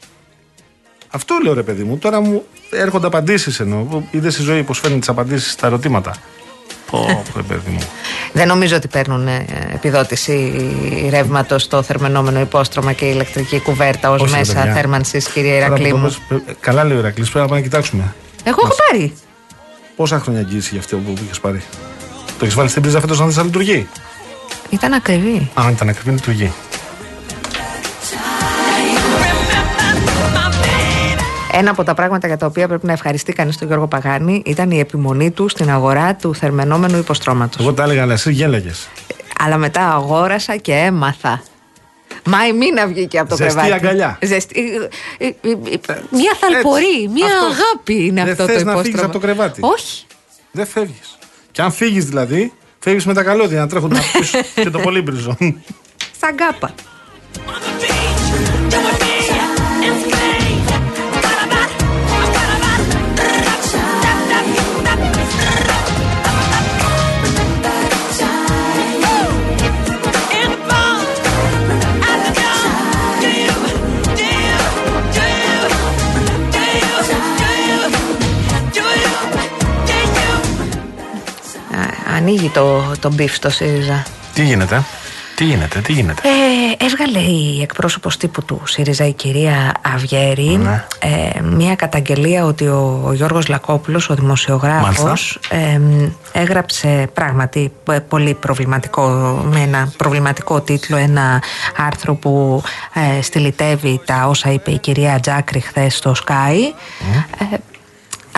Αυτό 1.10 1.38
λέω 1.42 1.54
ρε 1.54 1.62
παιδί 1.62 1.82
μου. 1.84 1.98
Τώρα 1.98 2.20
μου 2.20 2.44
έρχονται 2.70 3.06
απαντήσεις 3.06 3.60
εννοώ. 3.60 4.02
Είδες 4.10 4.38
η 4.38 4.42
ζωή 4.42 4.62
πώ 4.62 4.72
φέρνει 4.72 4.98
τις 4.98 5.08
απαντήσεις 5.08 5.52
στα 5.52 5.66
ερωτήματα. 5.66 6.14
Πω, 6.90 7.22
ρε 7.36 7.42
παιδί 7.42 7.70
μου. 7.70 7.78
Δεν 8.32 8.46
νομίζω 8.48 8.76
ότι 8.76 8.88
παίρνουν 8.88 9.26
ε, 9.26 9.44
επιδότηση 9.74 10.52
ρεύματος 11.10 11.62
στο 11.62 11.82
θερμενόμενο 11.82 12.40
υπόστρωμα 12.40 12.92
και 12.92 13.04
η 13.04 13.10
ηλεκτρική 13.14 13.60
κουβέρτα 13.60 14.10
ως 14.10 14.20
Όχι, 14.20 14.32
ρε 14.32 14.38
μέσα 14.38 14.54
παιδιά. 14.54 14.72
θέρμανσης, 14.72 15.28
κύριε 15.28 15.52
Τώρα 15.52 15.66
Ηρακλή 15.66 15.88
που 15.90 15.96
το 15.96 16.02
μου. 16.02 16.16
πες, 16.28 16.38
ε, 16.46 16.52
Καλά 16.60 16.84
λέει 16.84 16.96
ο 16.96 17.00
Ηρακλής, 17.00 17.30
πρέπει 17.30 17.38
να 17.44 17.46
πάμε 17.46 17.60
να 17.60 17.66
κοιτάξουμε. 17.66 18.14
Εγώ 18.44 18.56
έχω 18.64 18.74
πάρει. 18.90 19.12
Πόσα 19.96 20.18
χρόνια 20.20 20.40
εγγύηση 20.40 20.68
για 20.70 20.80
αυτό 20.80 20.96
που 20.96 21.14
είχες 21.24 21.40
πάρει; 21.40 21.62
Το 22.38 22.44
έχεις 22.44 22.54
βάλει 22.54 22.68
στην 22.68 22.82
πρίζα 22.82 23.00
φέτος 23.00 23.18
να 23.18 23.26
δεις 23.26 23.38
αν 23.38 23.44
λειτουργεί; 23.44 23.88
Ήταν 24.70 24.92
ακριβή. 24.92 25.50
Αν 25.54 25.68
ήταν 25.72 25.88
ακριβή, 25.88 26.10
λειτουργεί. 26.10 26.52
Ένα 31.58 31.70
από 31.70 31.84
τα 31.84 31.94
πράγματα 31.94 32.26
για 32.26 32.36
τα 32.36 32.46
οποία 32.46 32.68
πρέπει 32.68 32.86
να 32.86 32.92
ευχαριστεί 32.92 33.32
κανείς 33.32 33.56
τον 33.56 33.66
Γιώργο 33.66 33.86
Παγάνη 33.86 34.42
ήταν 34.46 34.70
η 34.70 34.78
επιμονή 34.78 35.30
του 35.30 35.48
στην 35.48 35.70
αγορά 35.70 36.14
του 36.14 36.34
θερμενόμενου 36.34 36.98
υποστρώματος. 36.98 37.60
Εγώ 37.60 37.74
τα 37.74 37.82
έλεγα, 37.82 38.02
αλλά 38.02 38.12
εσύ 38.12 38.32
γέλαγες. 38.32 38.88
Αλλά 39.38 39.56
μετά 39.56 39.92
αγόρασα 39.94 40.56
και 40.56 40.72
έμαθα. 40.72 41.42
Μα 42.24 42.46
η 42.46 42.52
μήνα 42.52 42.86
βγήκε 42.86 43.18
από 43.18 43.28
το 43.28 43.36
Ζεστή 43.36 43.54
κρεβάτι. 43.60 43.72
αγκαλιά. 43.72 44.18
Ζεστή. 44.22 44.60
ε, 45.18 45.24
ε, 45.26 45.28
ε, 45.28 45.50
ε, 45.92 46.00
Μια 46.10 46.32
θαλπορή, 46.40 47.08
μια 47.12 47.26
Αυτό. 47.26 47.46
αγάπη 47.46 48.06
είναι 48.06 48.22
Δεν 48.22 48.32
αυτό 48.32 48.46
το 48.46 48.52
θες 48.52 48.62
να 48.64 48.70
υπόστρωμα. 48.70 48.82
φύγεις 48.82 49.02
από 49.02 49.12
το 49.12 49.18
κρεβάτι. 49.18 49.60
Όχι. 49.62 50.06
Δεν 50.50 50.66
φεύγεις. 50.66 51.18
Και 51.52 51.62
αν 51.62 51.72
φύγεις 51.72 52.04
δηλαδή, 52.04 52.52
φεύγεις 52.78 53.06
με 53.06 53.14
τα 53.14 53.22
καλώδια 53.22 53.60
να 53.60 53.66
τρέχουν 53.68 53.90
να 53.92 54.00
πίσω 54.18 54.38
και 54.54 54.70
το 54.70 54.78
πολύμπριζο. 54.78 55.36
Σαν 56.20 56.34
γκάπα. 56.34 56.74
Ανοίγει 82.26 82.48
το, 82.48 82.92
το 83.00 83.12
beef 83.12 83.34
στο 83.34 83.50
ΣΥΡΙΖΑ. 83.50 84.02
τι 84.34 84.42
γίνεται, 84.44 84.82
τι 85.36 85.44
γίνεται, 85.44 85.80
τι 85.80 85.92
γίνεται; 85.92 86.22
Ε, 86.78 86.84
έβγαλε 86.84 87.18
η 87.18 87.62
εκπρόσωπος 87.62 88.16
τύπου 88.16 88.44
του 88.44 88.60
ΣΥΡΙΖΑ 88.64 89.06
η 89.06 89.12
κυρία 89.12 89.72
Αυγέρη 89.94 90.42
Ναι. 90.56 90.84
ε, 90.98 91.40
μια 91.42 91.74
καταγγελία 91.74 92.44
ότι 92.44 92.66
ο, 92.66 93.02
ο 93.06 93.12
Γιώργος 93.12 93.48
Λακόπουλος, 93.48 94.08
ο 94.10 94.14
δημοσιογράφος 94.14 95.02
Μάλιστα. 95.04 95.56
ε, 95.56 95.80
έγραψε 96.32 97.08
πράγματι 97.14 97.72
ε, 97.90 97.98
πολύ 97.98 98.34
προβληματικό 98.34 99.08
με 99.50 99.60
ένα 99.60 99.92
προβληματικό 99.96 100.60
τίτλο 100.60 100.96
ένα 100.96 101.42
άρθρο 101.76 102.14
που 102.14 102.62
ε, 103.18 103.22
στηλιτεύει 103.22 104.00
τα 104.04 104.26
όσα 104.28 104.50
είπε 104.52 104.70
η 104.70 104.78
κυρία 104.78 105.20
Τζάκρη 105.20 105.60
χθες 105.60 105.96
στο 105.96 106.14
ΣΚΑΪ 106.26 106.56
ε, 107.52 107.56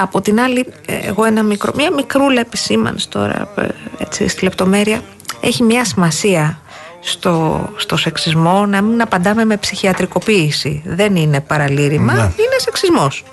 από 0.03 0.21
την 0.21 0.41
άλλη, 0.41 0.67
ε, 0.87 0.97
εγώ 1.07 1.25
ένα 1.25 1.43
μικρό, 1.43 1.73
μια 1.77 1.93
μικρούλα 1.93 2.41
επισήμανση 2.41 3.09
τώρα, 3.09 3.49
ε, 3.57 3.67
έτσι, 3.99 4.29
στη 4.29 4.45
λεπτομέρεια, 4.45 5.01
έχει 5.41 5.63
μια 5.63 5.85
σημασία 5.85 6.59
στο, 7.01 7.69
στο 7.77 7.97
σεξισμό 7.97 8.67
να 8.67 8.83
μην 8.83 9.01
απαντάμε 9.03 9.45
με 9.45 9.57
ψυχιατρικοποίηση. 9.57 10.83
Δεν 10.87 11.17
είναι 11.17 11.41
παραλήρημα, 11.41 12.13
Ναι. 12.13 12.21
είναι 12.21 12.57
σεξισμός. 12.59 13.25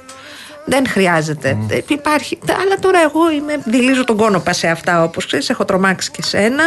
Δεν 0.65 0.87
χρειάζεται. 0.87 1.57
Ε, 1.69 1.79
Υπάρχει. 1.87 2.37
Αλλά 2.61 2.75
τώρα 2.79 2.99
εγώ 3.01 3.31
είμαι, 3.31 3.53
δηλίζω 3.65 4.03
τον 4.03 4.17
κόνοπα 4.17 4.53
σε 4.53 4.67
αυτά, 4.67 5.03
όπως 5.03 5.25
ξέρεις, 5.25 5.49
έχω 5.49 5.65
τρομάξει 5.65 6.11
και 6.11 6.23
σένα. 6.23 6.63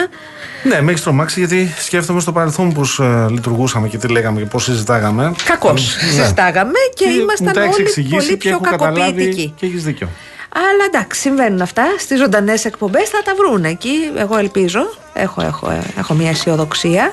Ναι, 0.62 0.80
με 0.80 0.90
έχεις 0.90 1.02
τρομάξει 1.02 1.38
γιατί 1.38 1.74
σκέφτομαι 1.78 2.20
στο 2.20 2.32
παρελθόν 2.32 2.72
πώς 2.72 3.00
λειτουργούσαμε 3.30 3.88
και 3.88 3.98
τι 3.98 4.08
λέγαμε 4.08 4.40
και 4.40 4.46
πώς 4.46 4.64
συζητάγαμε. 4.64 5.32
Κακώς 5.44 5.96
Ναι. 5.96 6.10
συζητάγαμε 6.22 6.72
και 6.94 7.06
μου 7.08 7.20
ήμασταν 7.20 7.52
τα 7.52 7.62
έχεις 7.62 7.74
όλοι 7.76 7.82
εξηγήσει 7.86 8.14
πολύ 8.16 8.28
και 8.28 8.36
πιο 8.36 8.50
έχω 8.50 8.60
καταλάβει 8.60 9.00
κακοποιητικοί. 9.00 9.52
και 9.56 9.66
έχεις 9.66 9.82
δίκιο. 9.84 10.08
Αλλά 10.54 10.84
εντάξει, 10.86 11.20
συμβαίνουν 11.20 11.60
αυτά. 11.60 11.84
Στις 11.98 12.18
ζωντανές 12.18 12.64
εκπομπές 12.64 13.08
θα 13.08 13.22
τα 13.24 13.32
βρουν 13.34 13.64
εκεί. 13.64 13.94
Εγώ 14.16 14.36
ελπίζω. 14.36 14.80
Έχω, 15.12 15.42
έχω, 15.42 15.70
ε, 15.70 15.80
έχω 15.98 16.14
μια 16.14 16.30
αισιοδοξία. 16.30 17.12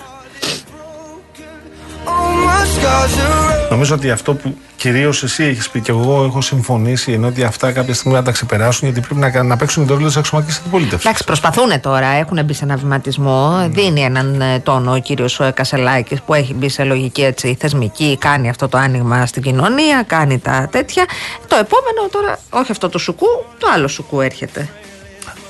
Νομίζω 3.69 3.95
ότι 3.95 4.11
αυτό 4.11 4.33
που 4.33 4.57
κυρίως 4.75 5.23
εσύ 5.23 5.43
έχεις 5.43 5.69
πει 5.69 5.79
και 5.79 5.91
εγώ 5.91 6.23
έχω 6.23 6.41
συμφωνήσει 6.41 7.13
είναι 7.13 7.25
ότι 7.25 7.43
αυτά 7.43 7.71
κάποια 7.71 7.93
στιγμή 7.93 8.17
να 8.17 8.23
τα 8.23 8.31
ξεπεράσουν 8.31 8.89
γιατί 8.91 9.07
πρέπει 9.07 9.37
να, 9.37 9.43
να 9.43 9.57
παίξουν 9.57 9.87
το 9.87 9.93
ρόλο 9.93 10.05
της 10.05 10.17
αξιωματικής 10.17 10.59
αντιπολίτευσης. 10.59 11.05
Εντάξει, 11.05 11.23
προσπαθούν 11.23 11.81
τώρα. 11.81 12.07
Έχουν 12.07 12.45
μπει 12.45 12.53
σε 12.53 12.63
ένα 12.63 12.75
βηματισμό. 12.75 13.67
Δίνει 13.69 14.01
έναν 14.01 14.41
ε, 14.41 14.59
τόνο 14.59 14.93
ο 14.93 14.97
κύριος 14.97 15.41
Κασελάκης 15.53 16.21
που 16.21 16.33
έχει 16.33 16.53
μπει 16.53 16.69
σε 16.69 16.83
λογική 16.83 17.23
έτσι, 17.23 17.57
θεσμική. 17.59 18.17
Κάνει 18.19 18.49
αυτό 18.49 18.67
το 18.67 18.77
άνοιγμα 18.77 19.25
στην 19.25 19.41
κοινωνία. 19.41 20.03
Κάνει 20.07 20.39
τα 20.39 20.67
τέτοια. 20.71 21.05
Το 21.47 21.55
επόμενο 21.55 22.09
τώρα, 22.11 22.39
όχι 22.49 22.71
αυτό 22.71 22.89
το 22.89 22.97
σουκού, 22.97 23.27
το 23.57 23.67
άλλο 23.73 23.87
σουκού 23.87 24.21
έρχεται. 24.21 24.69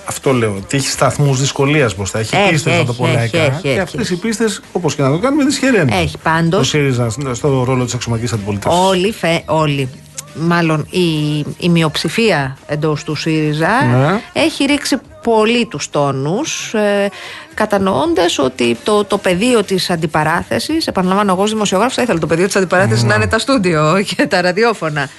Αυτό 0.06 0.32
λέω. 0.32 0.53
Ότι 0.57 0.77
έχει 0.77 0.88
σταθμούς 0.90 1.40
δυσκολίας 1.40 1.95
μπροστά. 1.95 2.19
Έχει, 2.19 2.36
Έχει, 2.36 2.49
πίστες, 2.52 2.77
να 2.77 2.86
το 2.86 2.94
πω 2.94 3.06
έχει, 3.06 3.15
λαϊκά. 3.15 3.38
έχει, 3.38 3.61
Και 3.61 3.69
έχει. 3.69 3.80
αυτές 3.80 4.10
οι 4.10 4.15
πίστες, 4.15 4.61
όπως 4.72 4.95
και 4.95 5.02
να 5.02 5.10
το 5.11 5.18
κάνουμε, 5.19 5.44
δυσχεραίνουν. 5.45 5.90
Έχει 6.02 6.18
πάντως. 6.18 6.60
Το 6.60 6.64
ΣΥΡΙΖΑ 6.65 7.10
στο 7.34 7.64
ρόλο 7.64 7.84
της 7.84 7.94
αξιωματικής 7.94 8.34
αντιπολίτευσης. 8.34 8.80
Όλοι, 8.82 9.11
φε, 9.11 9.41
όλοι. 9.45 9.90
Μάλλον 10.40 10.88
η, 10.90 11.38
η 11.60 11.69
μειοψηφία 11.69 12.57
εντός 12.68 13.03
του 13.03 13.15
ΣΥΡΙΖΑ 13.15 13.68
Ναι. 13.86 14.22
έχει 14.34 14.64
ρίξει 14.65 14.98
πολύ 15.23 15.65
τους 15.65 15.90
τόνους 15.90 16.73
ε, 16.73 17.10
κατανοώντας 17.53 18.38
ότι 18.40 18.77
το, 18.84 19.03
το 19.03 19.18
πεδίο 19.18 19.64
της 19.64 19.90
αντιπαράθεσης 19.90 20.88
επαναλαμβάνω 20.88 21.32
εγώ 21.34 21.41
ως 21.44 21.49
δημοσιογράφος 21.52 21.95
θα 21.95 22.02
ήθελα 22.02 22.19
το 22.19 22.27
πεδίο 22.27 22.45
της 22.45 22.56
αντιπαράθεσης 22.56 23.03
να 23.03 23.15
είναι 23.15 23.27
τα 23.27 23.40
στούντιο 23.40 24.02
και 24.15 24.26
τα 24.27 24.41
ραδιόφωνα 24.41 25.10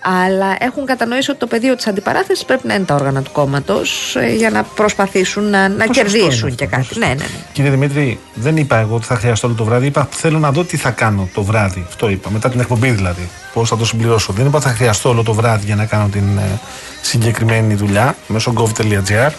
Αλλά 0.00 0.56
έχουν 0.58 0.86
κατανοήσει 0.86 1.30
ότι 1.30 1.38
το 1.38 1.46
πεδίο 1.46 1.76
της 1.76 1.86
αντιπαράθεσης 1.86 2.44
πρέπει 2.44 2.66
να 2.66 2.74
είναι 2.74 2.84
τα 2.84 2.94
όργανα 2.94 3.22
του 3.22 3.30
κόμματος 3.32 4.16
για 4.36 4.50
να 4.50 4.62
προσπαθήσουν 4.62 5.50
να, 5.50 5.68
να 5.68 5.86
Πόσο 5.86 6.00
σωστό 6.00 6.18
κερδίσουν 6.18 6.48
είναι 6.48 6.56
και 6.56 6.64
αυτό, 6.64 6.76
κάτι. 6.76 6.98
Ναι, 6.98 7.06
ναι, 7.06 7.14
ναι. 7.14 7.26
Κύριε 7.52 7.70
Δημήτρη, 7.70 8.18
δεν 8.34 8.56
είπα 8.56 8.76
εγώ 8.76 8.94
ότι 8.94 9.04
θα 9.04 9.14
χρειαστώ 9.14 9.46
όλο 9.46 9.56
το 9.56 9.64
βράδυ. 9.64 9.86
Είπα 9.86 10.08
θέλω 10.10 10.38
να 10.38 10.52
δω 10.52 10.64
τι 10.64 10.76
θα 10.76 10.90
κάνω 10.90 11.28
το 11.34 11.42
βράδυ. 11.42 11.84
Αυτό 11.88 12.08
είπα. 12.08 12.30
Μετά 12.30 12.50
την 12.50 12.60
εκπομπή 12.60 12.90
δηλαδή. 12.90 13.28
Πώς 13.54 13.68
θα 13.68 13.76
το 13.76 13.84
συμπληρώσω. 13.84 14.32
Δεν 14.32 14.46
είπα 14.46 14.56
ότι 14.56 14.66
θα 14.66 14.72
χρειαστώ 14.72 15.08
όλο 15.08 15.22
το 15.22 15.32
βράδυ 15.32 15.66
για 15.66 15.76
να 15.76 15.84
κάνω 15.84 16.08
την 16.08 16.38
ε, 16.38 16.60
συγκεκριμένη 17.00 17.74
δουλειά 17.74 18.16
μέσω 18.26 18.52
gov.gr. 18.56 19.30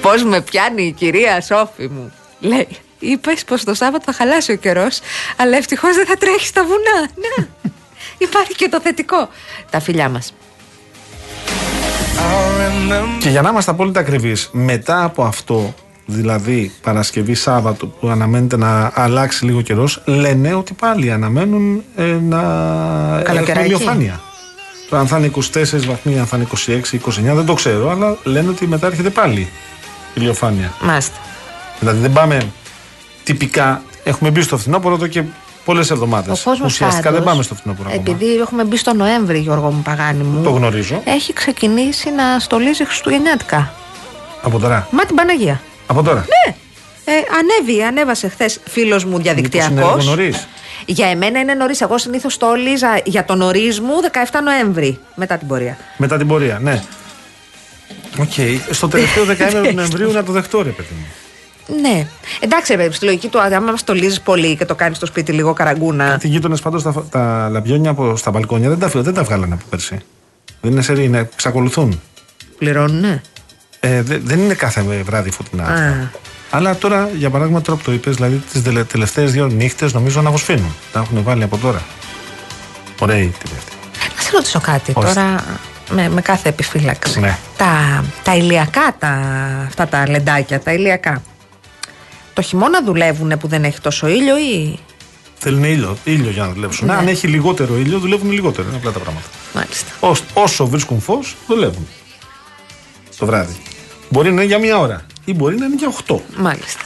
Πώς 0.00 0.24
με 0.24 0.40
πιάνει 0.40 0.82
η 0.82 0.92
κυρία 0.92 1.40
Σόφη 1.40 1.88
μου. 1.88 2.12
Λέει, 2.40 2.68
είπες 3.04 3.44
πως 3.44 3.64
το 3.64 3.74
Σάββατο 3.74 4.04
θα 4.04 4.12
χαλάσει 4.12 4.52
ο 4.52 4.56
καιρός, 4.56 5.00
αλλά 5.36 5.56
ευτυχώς 5.56 5.94
δεν 5.96 6.06
θα 6.06 6.16
τρέχει 6.16 6.46
στα 6.46 6.62
βουνά. 6.62 7.08
Ναι. 7.38 7.46
Υπάρχει 8.18 8.54
και 8.54 8.68
το 8.68 8.80
θετικό. 8.80 9.28
Τα 9.70 9.80
φιλιά 9.80 10.08
μας. 10.08 10.34
Και 13.18 13.28
για 13.28 13.42
να 13.42 13.48
είμαστε 13.48 13.70
απόλυτα 13.70 14.00
ακριβείς, 14.00 14.48
μετά 14.52 15.04
από 15.04 15.24
αυτό, 15.24 15.74
δηλαδή 16.06 16.72
Παρασκευή 16.82 17.34
Σάββατο, 17.34 17.86
που 17.86 18.08
αναμένεται 18.08 18.56
να 18.56 18.90
αλλάξει 18.94 19.44
λίγο 19.44 19.60
καιρός, 19.60 20.02
λένε 20.04 20.54
ότι 20.54 20.72
πάλι 20.74 21.12
αναμένουν 21.12 21.82
ε, 21.96 22.02
να 22.02 22.40
έχουμε 23.08 23.22
Καλοκαιράκι. 23.24 23.66
ηλιοφάνεια. 23.66 24.20
Τώρα, 24.88 25.02
αν 25.02 25.08
θα 25.08 25.18
είναι 25.18 25.30
24 25.36 25.40
βαθμοί, 25.86 26.18
αν 26.18 26.26
θα 26.26 26.36
είναι 26.36 26.46
26, 26.66 27.30
29, 27.30 27.34
δεν 27.34 27.46
το 27.46 27.54
ξέρω, 27.54 27.90
αλλά 27.90 28.16
λένε 28.22 28.48
ότι 28.48 28.66
μετά 28.66 28.86
έρχεται 28.86 29.10
πάλι 29.10 29.48
ηλιοφάνεια. 30.14 30.72
Μάστε. 30.80 31.16
Δηλαδή 31.78 32.00
δεν 32.00 32.12
πάμε 32.12 32.52
τυπικά. 33.24 33.82
Έχουμε 34.04 34.30
μπει 34.30 34.42
στο 34.42 34.56
φθινόπωρο 34.58 34.94
εδώ 34.94 35.06
και 35.06 35.22
πολλές 35.64 35.90
εβδομάδες. 35.90 36.40
Ο 36.46 36.50
κόσμος 36.50 36.72
Ουσιαστικά 36.72 37.10
δεν 37.12 37.22
πάμε 37.22 37.42
στο 37.42 37.54
φθινόπωρο 37.54 37.88
ακόμα. 37.92 38.04
Επειδή 38.10 38.34
έχουμε 38.36 38.64
μπει 38.64 38.76
στο 38.76 38.94
Νοέμβρη, 38.94 39.38
Γιώργο 39.38 39.70
μου 39.70 39.82
Παγάνη 39.82 40.22
μου. 40.22 40.42
Το 40.42 40.50
γνωρίζω. 40.50 41.02
Έχει 41.04 41.32
ξεκινήσει 41.32 42.10
να 42.10 42.38
στολίζει 42.38 42.84
Χριστουγεννιάτικα. 42.84 43.72
Από 44.42 44.58
τώρα. 44.58 44.88
Μα 44.90 45.04
την 45.04 45.16
Παναγία. 45.16 45.60
Από 45.86 46.02
τώρα. 46.02 46.20
Ναι. 46.46 46.54
Ε, 47.06 47.12
ανέβη, 47.12 47.82
ανέβασε 47.82 48.28
χθες 48.28 48.60
φίλος 48.64 49.04
μου 49.04 49.10
Μήπως 49.10 49.22
διαδικτυακό. 49.24 49.72
είναι 49.72 49.82
λίγο 49.82 50.02
νωρίς; 50.02 50.46
Για 50.86 51.06
εμένα 51.06 51.40
είναι 51.40 51.54
νωρίς. 51.54 51.80
Εγώ 51.80 51.98
συνήθως 51.98 52.32
στόλιζα 52.32 53.00
για 53.04 53.24
τον 53.24 53.38
νωρί 53.38 53.76
μου 53.82 53.94
17 54.32 54.40
Νοέμβρη. 54.44 54.98
Μετά 55.14 55.36
την 55.36 55.48
πορεία. 55.48 55.76
Μετά 55.96 56.16
την 56.16 56.26
πορεία, 56.26 56.58
ναι. 56.62 56.82
Οκ. 58.18 58.32
Στο 58.70 58.88
τελευταίο 58.88 59.24
δεκαήμερο 59.34 59.66
του 59.66 59.74
Νοεμβρίου 59.74 60.12
να 60.12 60.24
το 60.24 60.32
δεχτώ, 60.32 60.62
ρε 60.62 60.70
παιδί 60.70 60.94
μου. 60.98 61.06
Ναι. 61.80 62.06
Εντάξει, 62.40 62.72
ρε 62.72 62.78
παιδί, 62.82 62.94
στη 62.94 63.04
λογική 63.04 63.28
του, 63.28 63.40
άμα 63.40 63.76
στολίζεις 63.76 64.20
πολύ 64.20 64.56
και 64.56 64.64
το 64.64 64.74
κάνεις 64.74 64.96
στο 64.96 65.06
σπίτι 65.06 65.32
λίγο 65.32 65.52
καραγκούνα. 65.52 66.18
Οι 66.22 66.28
γείτονες 66.28 66.60
πάντως 66.60 66.82
τα, 66.82 66.92
τα 67.10 67.48
λαμπιόνια 67.50 67.90
από, 67.90 68.16
στα 68.16 68.30
μπαλκόνια 68.30 68.68
δεν 68.68 68.78
τα, 68.78 68.88
φύγω- 68.88 69.04
δεν 69.04 69.14
τα 69.14 69.22
βγάλανε 69.22 69.54
από 69.54 69.64
πέρσι. 69.70 69.98
Δεν 70.60 70.72
είναι 70.72 70.82
σερί, 70.82 71.04
είναι, 71.04 71.18
εξακολουθούν. 71.18 72.00
Πληρώνουνε; 72.58 73.20
Ε, 73.80 74.02
δε- 74.02 74.18
δεν 74.18 74.38
είναι 74.38 74.54
κάθε 74.54 74.82
βράδυ 75.04 75.30
φωτεινά. 75.30 75.64
Α. 75.64 75.92
Αλλά 76.50 76.76
τώρα, 76.76 77.08
για 77.16 77.30
παράδειγμα, 77.30 77.60
τώρα 77.60 77.78
που 77.78 77.84
το 77.84 77.92
είπες, 77.92 78.14
δηλαδή 78.14 78.42
τις 78.52 78.62
τελευταίες 78.88 79.32
δύο 79.32 79.46
νύχτες 79.46 79.92
νομίζω 79.92 80.22
να 80.22 80.28
αποσφύνουν. 80.28 80.74
Τα 80.92 81.00
έχουν 81.00 81.22
βάλει 81.22 81.42
από 81.42 81.56
τώρα. 81.56 81.82
Ωραία 82.98 83.18
η 83.18 83.26
τύπη 83.26 83.54
αυτή. 83.58 83.72
Να 84.16 84.22
σε 84.22 84.30
ρωτήσω 84.32 84.60
κάτι 84.60 84.92
Ορίστε. 84.94 85.14
τώρα 85.20 85.44
με, 85.90 86.08
με 86.08 86.20
κάθε 86.20 86.48
επιφύλαξη. 86.48 87.20
Ναι. 87.20 87.38
Τα, 87.56 88.04
τα 88.22 88.34
ηλιακά, 88.36 88.94
τα, 88.98 89.08
αυτά 89.66 89.86
τα 89.88 90.08
λεντάκια, 90.08 90.60
τα 90.60 90.72
ηλιακά. 90.72 91.22
Το 92.34 92.42
χειμώνα 92.42 92.82
δουλεύουν 92.84 93.32
που 93.38 93.48
δεν 93.48 93.64
έχει 93.64 93.80
τόσο 93.80 94.06
ήλιο 94.06 94.38
ή; 94.38 94.78
Θέλουν 95.38 95.64
ήλιο, 95.64 95.96
ήλιο 96.04 96.30
για 96.30 96.42
να 96.42 96.52
δουλέψουν. 96.52 96.86
Ναι. 96.86 96.92
Αν 96.92 97.08
έχει 97.08 97.26
λιγότερο 97.26 97.76
ήλιο, 97.76 97.98
δουλεύουν 97.98 98.30
λιγότερο. 98.30 98.68
Είναι 98.68 98.76
απλά 98.76 98.90
τα 98.90 98.98
πράγματα. 98.98 99.26
Μάλιστα. 99.54 99.90
Όσο, 100.00 100.22
όσο 100.34 100.66
βρίσκουν 100.66 101.00
φως, 101.00 101.36
δουλεύουν. 101.46 101.88
Το 103.18 103.26
βράδυ. 103.26 103.56
Μπορεί 104.08 104.28
να 104.28 104.34
είναι 104.34 104.44
για 104.44 104.58
μία 104.58 104.78
ώρα 104.78 105.06
ή 105.24 105.34
μπορεί 105.34 105.56
να 105.56 105.64
είναι 105.64 105.74
για 105.74 105.92
8. 106.06 106.16
Μάλιστα. 106.36 106.80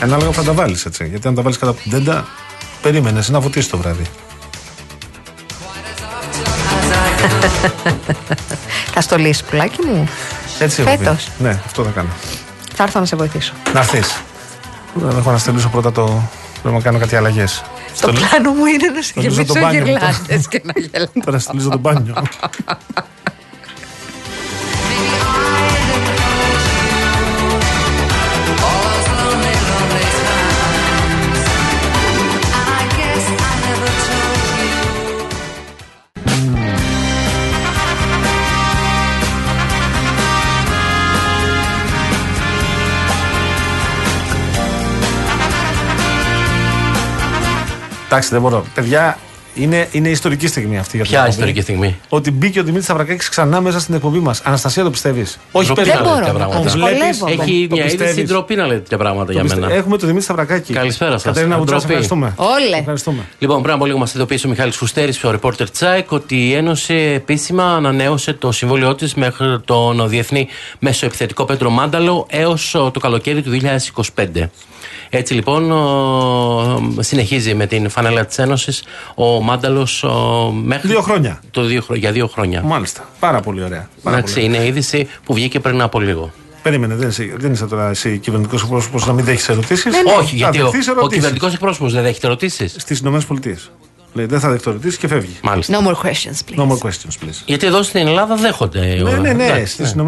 Ανάλογα 0.00 0.28
που 0.28 0.34
θα 0.34 0.42
τα 0.42 0.52
βάλεις 0.52 0.84
έτσι. 0.84 1.06
Γιατί 1.06 1.28
αν 1.28 1.34
τα 1.34 1.42
βάλεις 1.42 1.58
κατά 1.58 1.72
πεντέντα, 1.72 2.26
περίμενες 2.82 3.28
να 3.28 3.40
φωτίσεις 3.40 3.70
το 3.70 3.78
βράδυ. 3.78 4.04
Θα 8.94 9.00
στολίσεις 9.00 9.44
πουλάκι 9.44 9.86
μου. 9.86 10.08
Έτσι 10.58 10.82
έχω 10.82 10.96
πει. 10.96 11.04
Φέτος. 11.04 11.28
Ναι, 11.38 11.60
αυτό 11.66 11.84
θα 11.84 11.90
κάνω. 11.90 12.08
Θα 12.74 12.82
έρθω 12.82 13.00
να 13.00 13.06
σε 13.06 13.16
βοηθήσω. 13.16 13.52
Να 13.72 13.80
έρθεις. 13.80 14.20
Δεν 14.96 15.18
έχω 15.18 15.30
να 15.30 15.38
στελίσω 15.38 15.68
πρώτα 15.68 15.92
το. 15.92 16.22
Πρέπει 16.62 16.76
να 16.76 16.82
κάνω 16.82 16.98
κάτι 16.98 17.16
αλλαγές. 17.16 17.64
Το 18.00 18.12
πλάνο 18.12 18.52
μου 18.52 18.64
είναι 18.64 18.88
να 18.88 19.02
σε 19.02 19.08
στολίζω 19.08 19.44
το 19.44 19.52
γεμίσω 19.52 19.60
μπάνιο 19.60 19.80
μου. 19.80 19.86
γυρλάντες 19.86 20.48
και 20.48 20.62
να 20.64 20.72
γελάω. 20.80 21.08
Τώρα 21.24 21.38
στελίζω 21.38 21.68
το 21.68 21.78
μπάνιο. 21.78 22.14
Εντάξει, 48.06 48.28
δεν 48.30 48.40
μπορώ. 48.40 48.64
Παιδιά, 48.74 49.18
είναι, 49.56 49.88
είναι 49.90 50.08
ιστορική 50.08 50.46
στιγμή 50.46 50.78
αυτή. 50.78 50.96
Για 50.96 51.04
την 51.04 51.12
Ποια 51.14 51.18
εκπομπή. 51.24 51.36
ιστορική 51.40 51.60
στιγμή; 51.60 51.96
Ότι 52.08 52.30
μπήκε 52.30 52.58
ο 52.58 52.62
Δημήτρης 52.62 52.84
Σταυρακάκη 52.84 53.28
ξανά 53.28 53.60
μέσα 53.60 53.80
στην 53.80 53.94
εκπομπή 53.94 54.18
μας. 54.18 54.40
Αναστασία, 54.44 54.82
το 54.82 54.90
πιστεύεις; 54.90 55.38
Όχι 55.52 55.66
Ντροπή 55.66 55.80
παιδιά. 55.80 55.94
να 55.94 56.00
λέτε 56.10 56.16
τέτοια 56.16 56.32
Τον 56.32 56.48
πράγματα. 56.50 56.70
βλέπεις, 56.70 57.18
τον- 57.18 57.28
Έχει 57.28 57.66
το 57.68 57.74
μια 57.74 57.84
είδηση 57.84 57.96
πιστεύεις. 57.96 58.28
ντροπή 58.30 58.54
να 58.54 58.66
λέτε 58.66 58.78
τέτοια 58.80 58.98
πράγματα 58.98 59.32
για 59.32 59.40
Το 59.40 59.46
πιστε- 59.46 59.62
μένα. 59.62 59.74
Έχουμε 59.74 59.90
τον 59.96 60.06
Δημήτρη 60.06 60.22
Σταυρακάκη. 60.24 60.72
Καλησπέρα 60.72 61.10
σας. 61.10 61.22
Κατερίνα 61.22 61.58
Βουτσά, 61.58 61.78
σε 61.78 61.86
ευχαριστούμε. 61.86 62.32
Όλε. 62.36 62.76
Ευχαριστούμε. 62.76 63.22
Λοιπόν, 63.38 63.62
πριν 63.62 63.74
από 63.74 63.86
λίγο 63.86 63.98
μας 63.98 64.14
ειδοποίησε 64.14 64.46
ο 64.46 64.50
Μιχάλης 64.50 64.76
Φουστέρης, 64.76 65.24
ο 65.24 65.30
ρεπόρτερ 65.30 65.70
Τσάικ, 65.70 66.12
ότι 66.12 66.48
η 66.48 66.52
Ένωση 66.54 66.94
επίσημα 66.94 67.64
ανανέωσε 67.74 68.32
το 68.32 68.52
συμβόλαιό 68.52 68.94
της 68.94 69.14
μέχρι 69.14 69.60
τον 69.64 70.08
διεθνή 70.08 70.48
μεσοεπιθετικό 70.78 71.44
Πέτρο 71.44 71.70
Μάνταλο 71.70 72.26
έως 72.30 72.70
το 72.92 73.00
καλοκαίρι 73.00 73.42
του 73.42 73.50
2025. 73.50 74.50
Έτσι 75.10 75.34
λοιπόν 75.34 75.70
ο, 75.72 76.94
συνεχίζει 77.00 77.54
με 77.54 77.66
την 77.66 77.88
φανέλα 77.90 78.24
της 78.26 78.38
Ένωσης 78.38 78.82
ο 79.14 79.40
Μάνταλος 79.46 80.04
μέχρι. 80.64 80.88
Δύο 80.88 81.00
χρόνια. 81.02 81.40
Το 81.50 81.62
δύο, 81.62 81.80
χρο- 81.82 81.96
για 81.98 82.12
δύο 82.12 82.26
χρόνια. 82.26 82.62
Μάλιστα. 82.62 83.08
Πάρα 83.20 83.40
πολύ 83.40 83.62
ωραία. 83.64 83.88
Πάρα 84.02 84.16
Εντάξει, 84.16 84.34
πολύ 84.34 84.46
ωραία. 84.46 84.60
είναι 84.60 84.68
είδηση 84.68 85.08
που 85.24 85.34
βγήκε 85.34 85.60
πριν 85.60 85.80
από 85.82 86.00
λίγο. 86.00 86.32
Περίμενε, 86.62 86.94
δεν 86.94 87.08
είσαι, 87.08 87.34
δεν 87.36 87.52
είσαι 87.52 87.66
τώρα 87.66 87.88
εσύ 87.90 88.18
κυβερνητικός 88.18 88.62
εκπρόσωπος 88.62 89.06
να 89.06 89.12
μην 89.12 89.24
δέχεις 89.24 89.48
ερωτήσεις. 89.48 89.94
Όχι, 90.18 90.36
γιατί 90.36 90.60
ο, 90.60 90.70
ο 91.02 91.06
κυβερνητικός 91.08 91.54
εκπρόσωπος 91.54 91.92
δεν 91.92 92.02
δέχεται 92.02 92.26
ερωτήσεις. 92.26 92.74
Στις 92.78 92.98
ΗΠΑ. 92.98 93.20
Λέει 94.16 94.26
δεν 94.26 94.40
θα 94.40 94.48
δεχτώ 94.50 94.70
ερωτήσεις 94.70 94.98
και 94.98 95.08
φεύγει. 95.08 95.36
Μάλιστα. 95.42 95.80
No 95.80 95.86
more 95.86 95.94
questions, 96.06 96.38
please. 96.50 96.58
No 96.60 96.66
more 96.70 96.78
questions, 96.86 97.24
please. 97.24 97.42
Γιατί 97.44 97.66
εδώ 97.66 97.82
στην 97.82 98.06
Ελλάδα 98.06 98.34
δέχονται. 98.36 98.80
Ναι, 98.80 99.10
ναι, 99.10 99.32
ναι, 99.32 99.44
Εντάξει, 99.44 99.72
στις 99.72 99.90
ΗΠΑ. 99.92 100.02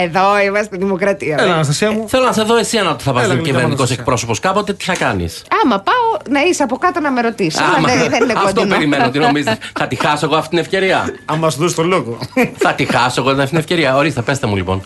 Ε, 0.00 0.04
εδώ 0.04 0.20
είμαστε 0.46 0.76
δημοκρατία. 0.76 1.36
Έλα, 1.38 1.46
ρε. 1.46 1.52
Αναστασία 1.52 1.90
μου. 1.90 2.04
Θέλω 2.08 2.24
να 2.24 2.32
σε 2.32 2.42
δω 2.42 2.56
εσύ 2.56 2.78
αν 2.78 2.96
θα 2.98 3.12
πας 3.12 3.22
Έλα, 3.22 3.24
στον 3.24 3.36
μην 3.36 3.44
κυβερνητικό 3.44 3.82
κάνω 3.82 3.94
εκπρόσωπος 3.98 4.40
κάποτε, 4.40 4.72
τι 4.72 4.84
θα 4.84 4.94
κάνεις; 4.96 5.42
Άμα 5.64 5.80
πάω 5.80 6.18
να 6.30 6.40
είσαι 6.42 6.62
από 6.62 6.76
κάτω 6.76 7.00
να 7.00 7.10
με 7.10 7.20
ρωτήσεις. 7.20 7.60
δεν, 7.86 8.10
δεν 8.10 8.22
είναι 8.22 8.32
αυτό 8.32 8.52
κοντινό. 8.54 8.74
περιμένω. 8.74 9.10
Τι 9.10 9.18
νομίζεις, 9.18 9.54
θα 9.80 9.86
τη 9.86 9.96
χάσω 9.96 10.26
εγώ 10.26 10.36
αυτή 10.36 10.48
την 10.48 10.58
ευκαιρία; 10.58 11.14
Αν 11.24 11.50
σου 11.50 11.58
δώσει 11.58 11.74
το 11.74 11.82
λόγο. 11.82 12.18
θα 12.56 12.72
τη 12.72 12.84
χάσω 12.84 13.20
εγώ 13.20 13.30
αυτή 13.30 13.46
την 13.48 13.58
ευκαιρία; 13.58 13.96
Ορίστε, 13.96 14.20
πέστε 14.22 14.46
μου 14.46 14.56
λοιπόν. 14.56 14.82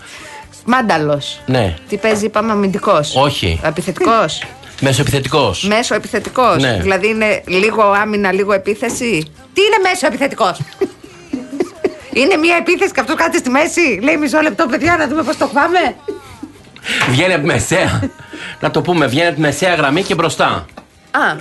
Μάνταλος. 0.64 1.40
Ναι, 1.46 1.74
Τι 1.88 1.96
παίζει, 1.96 2.24
είπαμε 2.24 2.52
αμυντικός. 2.52 3.14
όχι. 3.16 3.60
Επιθετικός. 3.62 4.42
Μέσο 4.80 5.00
επιθετικό. 5.00 5.54
Μέσο 5.62 5.94
επιθετικός. 5.94 6.62
Ναι. 6.62 6.78
Δηλαδή 6.80 7.08
είναι 7.08 7.42
λίγο 7.46 7.82
άμυνα, 7.82 8.32
λίγο 8.32 8.52
επίθεση. 8.52 9.32
Τι 9.52 9.60
είναι 9.62 9.78
μέσο 9.90 10.06
επιθετικός; 10.06 10.60
είναι 12.20 12.36
μια 12.36 12.56
επίθεση 12.56 12.92
και 12.92 13.00
αυτό 13.00 13.14
κάτι 13.14 13.38
στη 13.38 13.50
μέση. 13.50 13.98
Λέει 14.02 14.16
μισό 14.16 14.40
λεπτό, 14.40 14.66
παιδιά, 14.66 14.96
να 14.96 15.08
δούμε 15.08 15.22
πώς 15.22 15.36
το 15.36 15.46
πάμε. 15.46 15.78
Βγαίνει 17.10 17.32
από 17.32 17.40
τη 17.42 17.46
μεσαία. 17.46 18.10
να 18.60 18.70
το 18.70 18.80
πούμε, 18.82 19.06
βγαίνει 19.06 19.26
από 19.26 19.34
τη 19.34 19.40
μεσαία 19.40 19.74
γραμμή 19.74 20.02
και 20.02 20.14
μπροστά. 20.14 20.66
Α, 21.10 21.36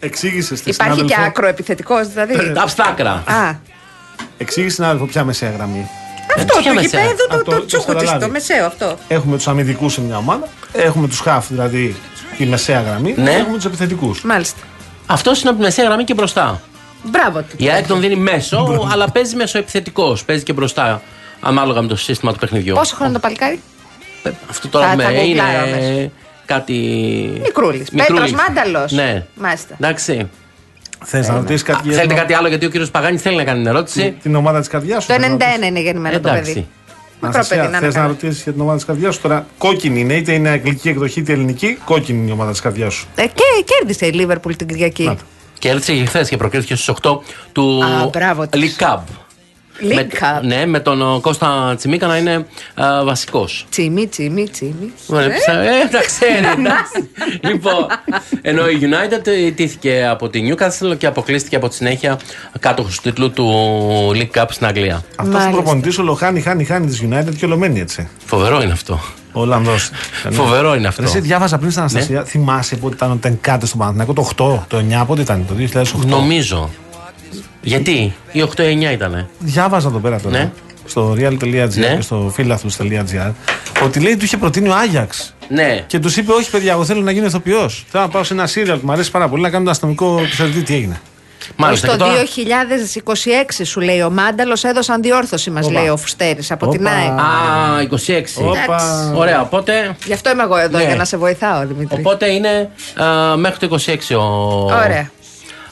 Εξήγησε 0.00 0.56
στη 0.56 0.70
υπάρχει 0.70 0.94
και 0.94 1.00
συνάδελφο. 1.00 1.28
ακροεπιθετικό, 1.30 2.04
δηλαδή. 2.04 2.52
Απ' 2.56 2.68
στα 2.68 2.84
άκρα. 2.84 3.10
Α, 3.26 3.54
Εξήγησε 4.38 4.72
στην 4.72 4.84
άδελφο 4.84 5.06
ποια 5.06 5.24
μεσαία 5.24 5.50
γραμμή. 5.50 5.88
αυτό 6.36 6.58
ποια 6.60 6.70
το 6.70 6.80
μεσαία; 6.80 7.00
γηπέδο, 7.00 7.26
το, 7.26 7.34
Αυτό 7.34 7.50
το, 7.50 7.56
το 7.56 7.66
τσούκου 7.66 7.84
της, 7.84 7.94
καταλάβει. 7.94 8.24
το 8.24 8.30
μεσαίο 8.30 8.66
αυτό. 8.66 8.98
Έχουμε 9.08 9.36
τους 9.36 9.48
αμυντικού 9.48 9.88
σε 9.88 10.00
μια 10.00 10.16
ομάδα. 10.16 10.48
Έχουμε 10.72 11.08
τους 11.08 11.20
χαφ, 11.20 11.46
δηλαδή 11.48 11.96
τη 12.38 12.46
μεσαία 12.46 12.80
γραμμή. 12.80 13.14
Ναι. 13.16 13.30
Και 13.30 13.36
έχουμε 13.36 13.56
τους 13.56 13.64
επιθετικούς. 13.64 14.22
Μάλιστα. 14.22 14.60
Αυτός 15.06 15.40
είναι 15.40 15.48
από 15.50 15.58
τη 15.58 15.64
μεσαία 15.64 15.84
γραμμή 15.84 16.04
και 16.04 16.14
μπροστά. 16.14 16.60
Μπράβο 17.04 17.38
του. 17.40 17.56
Η 17.56 17.70
ΑΕΚ 17.70 17.86
τον 17.86 18.00
δίνει 18.00 18.16
μέσο, 18.16 18.88
αλλά 18.92 19.10
παίζει 19.10 19.36
μέσο 19.36 19.58
επιθετικός. 19.58 20.24
Παίζει 20.24 20.42
και 20.42 20.52
μπροστά. 20.52 21.02
Ανάλογα 21.40 21.82
με 21.82 21.88
το 21.88 21.96
σύστημα 21.96 22.32
του 22.32 22.38
παιχνιδιού. 22.38 22.74
Πόσο 22.74 22.94
χρόνο 22.96 23.12
το 23.12 23.18
παλικάρι; 23.18 23.60
Αυτό 24.50 24.68
τώρα 24.68 24.86
Θα- 24.88 24.96
με 24.96 25.02
θα 25.02 25.10
είναι. 25.10 25.22
γκουγκλάρω 25.22 25.58
αμέσως. 25.58 26.08
κάτι. 26.44 26.72
Μικρούλης. 27.42 27.90
Μικρούλης. 27.90 28.30
Πέτρος 28.32 28.32
Μάνταλος. 28.32 28.92
Ναι. 28.92 29.24
Μάλιστα. 29.34 29.74
Εντάξει. 29.80 30.28
Θες 31.04 31.28
να 31.28 31.34
ρωτήσεις 31.34 31.62
κάτι 31.62 31.80
για 31.82 31.92
Θέλετε 31.92 32.08
την- 32.08 32.16
κάτι 32.22 32.34
άλλο, 32.34 32.48
γιατί 32.48 32.66
ο 32.66 32.68
κύριος 32.68 32.90
Παγάνη 32.90 33.18
θέλει 33.18 33.36
να 33.36 33.44
κάνει 33.44 33.58
την 33.58 33.66
ερώτηση. 33.68 34.16
την 34.22 34.34
ομάδα 34.34 34.58
της 34.58 34.68
καρδιάς 34.68 35.02
σου. 35.02 35.08
Το 35.08 35.14
θες 35.14 35.22
να 35.28 35.34
91 35.34 35.66
είναι 35.66 35.80
γεννημένο 35.80 36.20
το 36.20 36.28
Εντάξει. 36.28 36.52
παιδί. 36.52 36.66
Μικρό 37.22 37.44
παιδί 37.48 37.60
να 37.60 37.66
είναι 37.66 37.78
Θες 37.78 37.94
να 37.94 38.00
καλά. 38.00 38.06
ρωτήσεις 38.06 38.42
για 38.42 38.52
την 38.52 38.60
ομάδα 38.60 38.76
της 38.76 38.86
καρδιάς 38.86 39.14
σου 39.14 39.20
τώρα. 39.20 39.46
Κόκκινη 39.58 40.00
είναι, 40.00 40.14
είτε 40.14 40.32
είναι 40.32 40.48
αγγλική 40.48 40.88
εκδοχή 40.88 41.20
είτε 41.20 41.32
ελληνική. 41.32 41.78
Κόκκινη 41.84 42.18
είναι 42.18 42.28
η 42.28 42.32
ομάδα 42.32 42.50
της 42.50 42.60
καρδιάς 42.60 42.94
σου. 42.94 43.06
Ε, 43.14 43.26
και 43.26 43.64
κέρδισε 43.64 44.06
η 44.06 44.12
Λίβερπουλ 44.12 44.52
την 44.56 44.66
Κυριακή. 44.66 45.18
Και 45.58 45.68
έρθει 45.68 45.98
και 45.98 46.04
χθες 46.04 46.28
και 46.28 46.36
προκρίθηκε 46.36 46.74
στου 46.74 46.94
8 47.02 47.18
του 47.52 47.84
Α, 47.84 48.10
μπράβο 49.80 50.02
της. 50.02 50.18
League 50.18 50.22
Cup. 50.22 50.40
League 50.40 50.40
Με- 50.40 50.40
Cup. 50.40 50.42
Ναι, 50.42 50.66
με 50.66 50.80
τον 50.80 51.02
ο, 51.02 51.18
Κώστα 51.20 51.74
Τσιμίκα 51.76 52.06
να 52.06 52.16
είναι 52.16 52.46
βασικός. 53.04 53.66
Τσίμι, 53.70 54.06
τσίμι, 54.06 54.48
τσίμι. 54.48 54.92
Ε, 55.12 55.88
τα 55.90 56.00
ξέρει, 56.06 56.46
εντάξει. 56.58 57.10
λοιπόν, 57.40 57.86
ενώ 58.42 58.68
η 58.68 58.78
United 58.82 59.26
ιτήθηκε 59.26 60.06
από 60.10 60.28
τη 60.28 60.40
Newcastle 60.50 60.98
και 60.98 61.06
αποκλείστηκε 61.06 61.56
από 61.56 61.68
τη 61.68 61.74
συνέχεια 61.74 62.18
κάτοχο 62.60 62.88
του 62.88 62.96
τίτλου 63.02 63.30
του 63.30 63.50
League 64.14 64.40
Cup 64.40 64.44
στην 64.50 64.66
Αγγλία. 64.66 65.04
Αυτός 65.16 65.44
ο 65.44 65.50
προπονητής 65.50 65.98
όλο 65.98 66.14
χάνει, 66.14 66.40
χάνει, 66.40 66.64
χάνει 66.64 66.86
της 66.86 67.02
United 67.10 67.34
και 67.36 67.44
ολομένει 67.44 67.80
έτσι. 67.80 68.08
Φοβερό 68.24 68.62
είναι 68.62 68.72
αυτό. 68.72 69.00
Ο 69.32 69.40
Ολλανδός. 69.40 69.90
Φοβερό 70.30 70.74
είναι 70.74 70.88
αυτό. 70.88 71.02
Εσύ 71.02 71.20
διάβαζα 71.20 71.58
πριν 71.58 71.70
στην 71.70 71.82
Αναστασία, 71.82 72.24
θυμάσαι 72.24 72.76
πότε 72.76 72.94
ήταν 72.94 73.10
ο 73.10 73.16
Τενκάτε 73.16 73.66
στον 73.66 73.78
Παναθηναϊκό 73.78 74.12
το 74.12 74.28
8, 74.36 74.58
το 74.68 74.84
9, 75.02 75.04
πότε 75.06 75.20
ήταν, 75.20 75.44
το 75.46 75.54
2008. 75.80 76.06
Νομίζω. 76.06 76.70
Γιατί, 77.62 78.14
η 78.32 78.42
8-9 78.56 78.92
ήταν. 78.92 79.28
Διάβαζα 79.38 79.88
εδώ 79.88 79.98
πέρα 79.98 80.20
τώρα. 80.20 80.38
Ναι. 80.38 80.50
Στο 80.86 81.12
real.gr 81.18 81.68
Ναι. 81.74 81.94
και 81.94 82.00
στο 82.00 82.30
φίλαθλου.gr 82.34 83.30
ότι 83.84 84.00
λέει 84.00 84.16
του 84.16 84.24
είχε 84.24 84.36
προτείνει 84.36 84.68
ο 84.68 84.74
Άγιαξ. 84.74 85.34
Ναι. 85.48 85.84
Και 85.86 85.98
τους 85.98 86.16
είπε: 86.16 86.32
Όχι, 86.32 86.50
παιδιά, 86.50 86.72
εγώ 86.72 86.84
θέλω 86.84 87.00
να 87.00 87.10
γίνω 87.10 87.26
ηθοποιός. 87.26 87.84
Θέλω 87.88 88.02
να 88.04 88.08
πάω 88.08 88.24
σε 88.24 88.32
ένα 88.34 88.46
σύριαλ 88.46 88.78
που 88.78 88.86
μου 88.86 88.92
αρέσει 88.92 89.10
πάρα 89.10 89.28
πολύ 89.28 89.42
να 89.42 89.50
κάνω 89.50 89.64
το 89.64 89.70
αστυνομικό 89.70 90.18
επιθεωρητή. 90.18 90.62
Τι 90.62 90.74
έγινε. 90.74 91.00
Μάλιστα. 91.56 91.86
Στο 91.86 91.96
και 91.96 92.02
τώρα- 92.02 92.14
2026 92.14 93.64
σου 93.64 93.80
λέει 93.80 94.00
ο 94.02 94.10
Μάνταλος, 94.10 94.64
έδωσαν 94.64 95.02
διόρθωση 95.02 95.50
μας 95.50 95.66
Όπα. 95.66 95.80
λέει 95.80 95.88
ο 95.88 95.96
Φουστέρης 95.96 96.50
από 96.50 96.68
την 96.68 96.80
Όπα. 96.86 96.90
ΑΕΚ. 96.96 97.10
Α, 97.10 97.80
26. 97.82 98.42
Όπα. 98.42 99.12
Ωραία, 99.16 99.40
οπότε. 99.40 99.96
Γι' 100.06 100.12
αυτό 100.12 100.30
είμαι 100.30 100.42
εγώ 100.42 100.56
εδώ, 100.56 100.78
Ναι. 100.78 100.84
για 100.84 100.96
να 100.96 101.04
σε 101.04 101.16
βοηθάω, 101.16 101.66
Δημήτρη. 101.66 101.98
Οπότε 102.00 102.30
είναι 102.32 102.68
α, 103.02 103.36
μέχρι 103.36 103.58
το 103.58 103.66
26 103.66 104.14
ο, 104.14 104.22
Ωραία. 104.64 105.10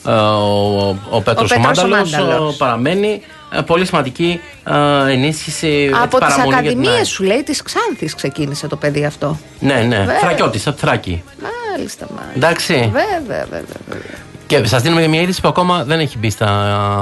Α, 0.03 0.37
ο, 0.37 0.97
ο 1.11 1.21
Πέτρος 1.21 1.51
Ο 1.51 1.55
ο 1.55 1.61
Πέτρος 1.61 1.79
ο 1.83 1.89
Μάνταλος, 1.89 2.11
Μάνταλος. 2.11 2.55
ο, 2.55 2.57
παραμένει. 2.59 3.21
Α, 3.57 3.63
πολύ 3.63 3.87
σημαντική 3.87 4.41
α, 4.63 5.09
ενίσχυση 5.09 5.91
Από 5.95 6.17
έτσι, 6.17 6.19
τις 6.19 6.19
παραμονής 6.19 6.37
για 6.37 6.59
την 6.61 6.69
ακαδημίες 6.69 6.95
ΑΕΚ. 6.97 7.05
σου 7.07 7.23
λέει 7.23 7.43
της 7.43 7.63
Ξάνθης 7.63 8.15
ξεκίνησε 8.15 8.67
το 8.67 8.77
παιδί 8.77 9.05
αυτό. 9.05 9.39
Ναι, 9.61 9.75
ναι. 9.75 9.97
Βέβαια. 9.99 10.19
Θρακιώτης, 10.19 10.67
από 10.67 10.77
τη 10.77 10.83
Θράκη. 10.87 11.23
Μάλιστα, 11.73 12.07
μάλιστα. 12.17 12.37
Εντάξει. 12.37 12.75
Βέβαια, 12.93 13.19
βέβαια. 13.27 13.63
βέβαια. 13.89 14.11
Και 14.47 14.65
σας 14.65 14.83
δίνουμε 14.83 15.07
μια 15.07 15.21
είδηση 15.21 15.41
που 15.41 15.49
ακόμα 15.49 15.85
δεν 15.85 16.01
έχει 16.01 16.19
μπει 16.19 16.31
στα 16.31 16.47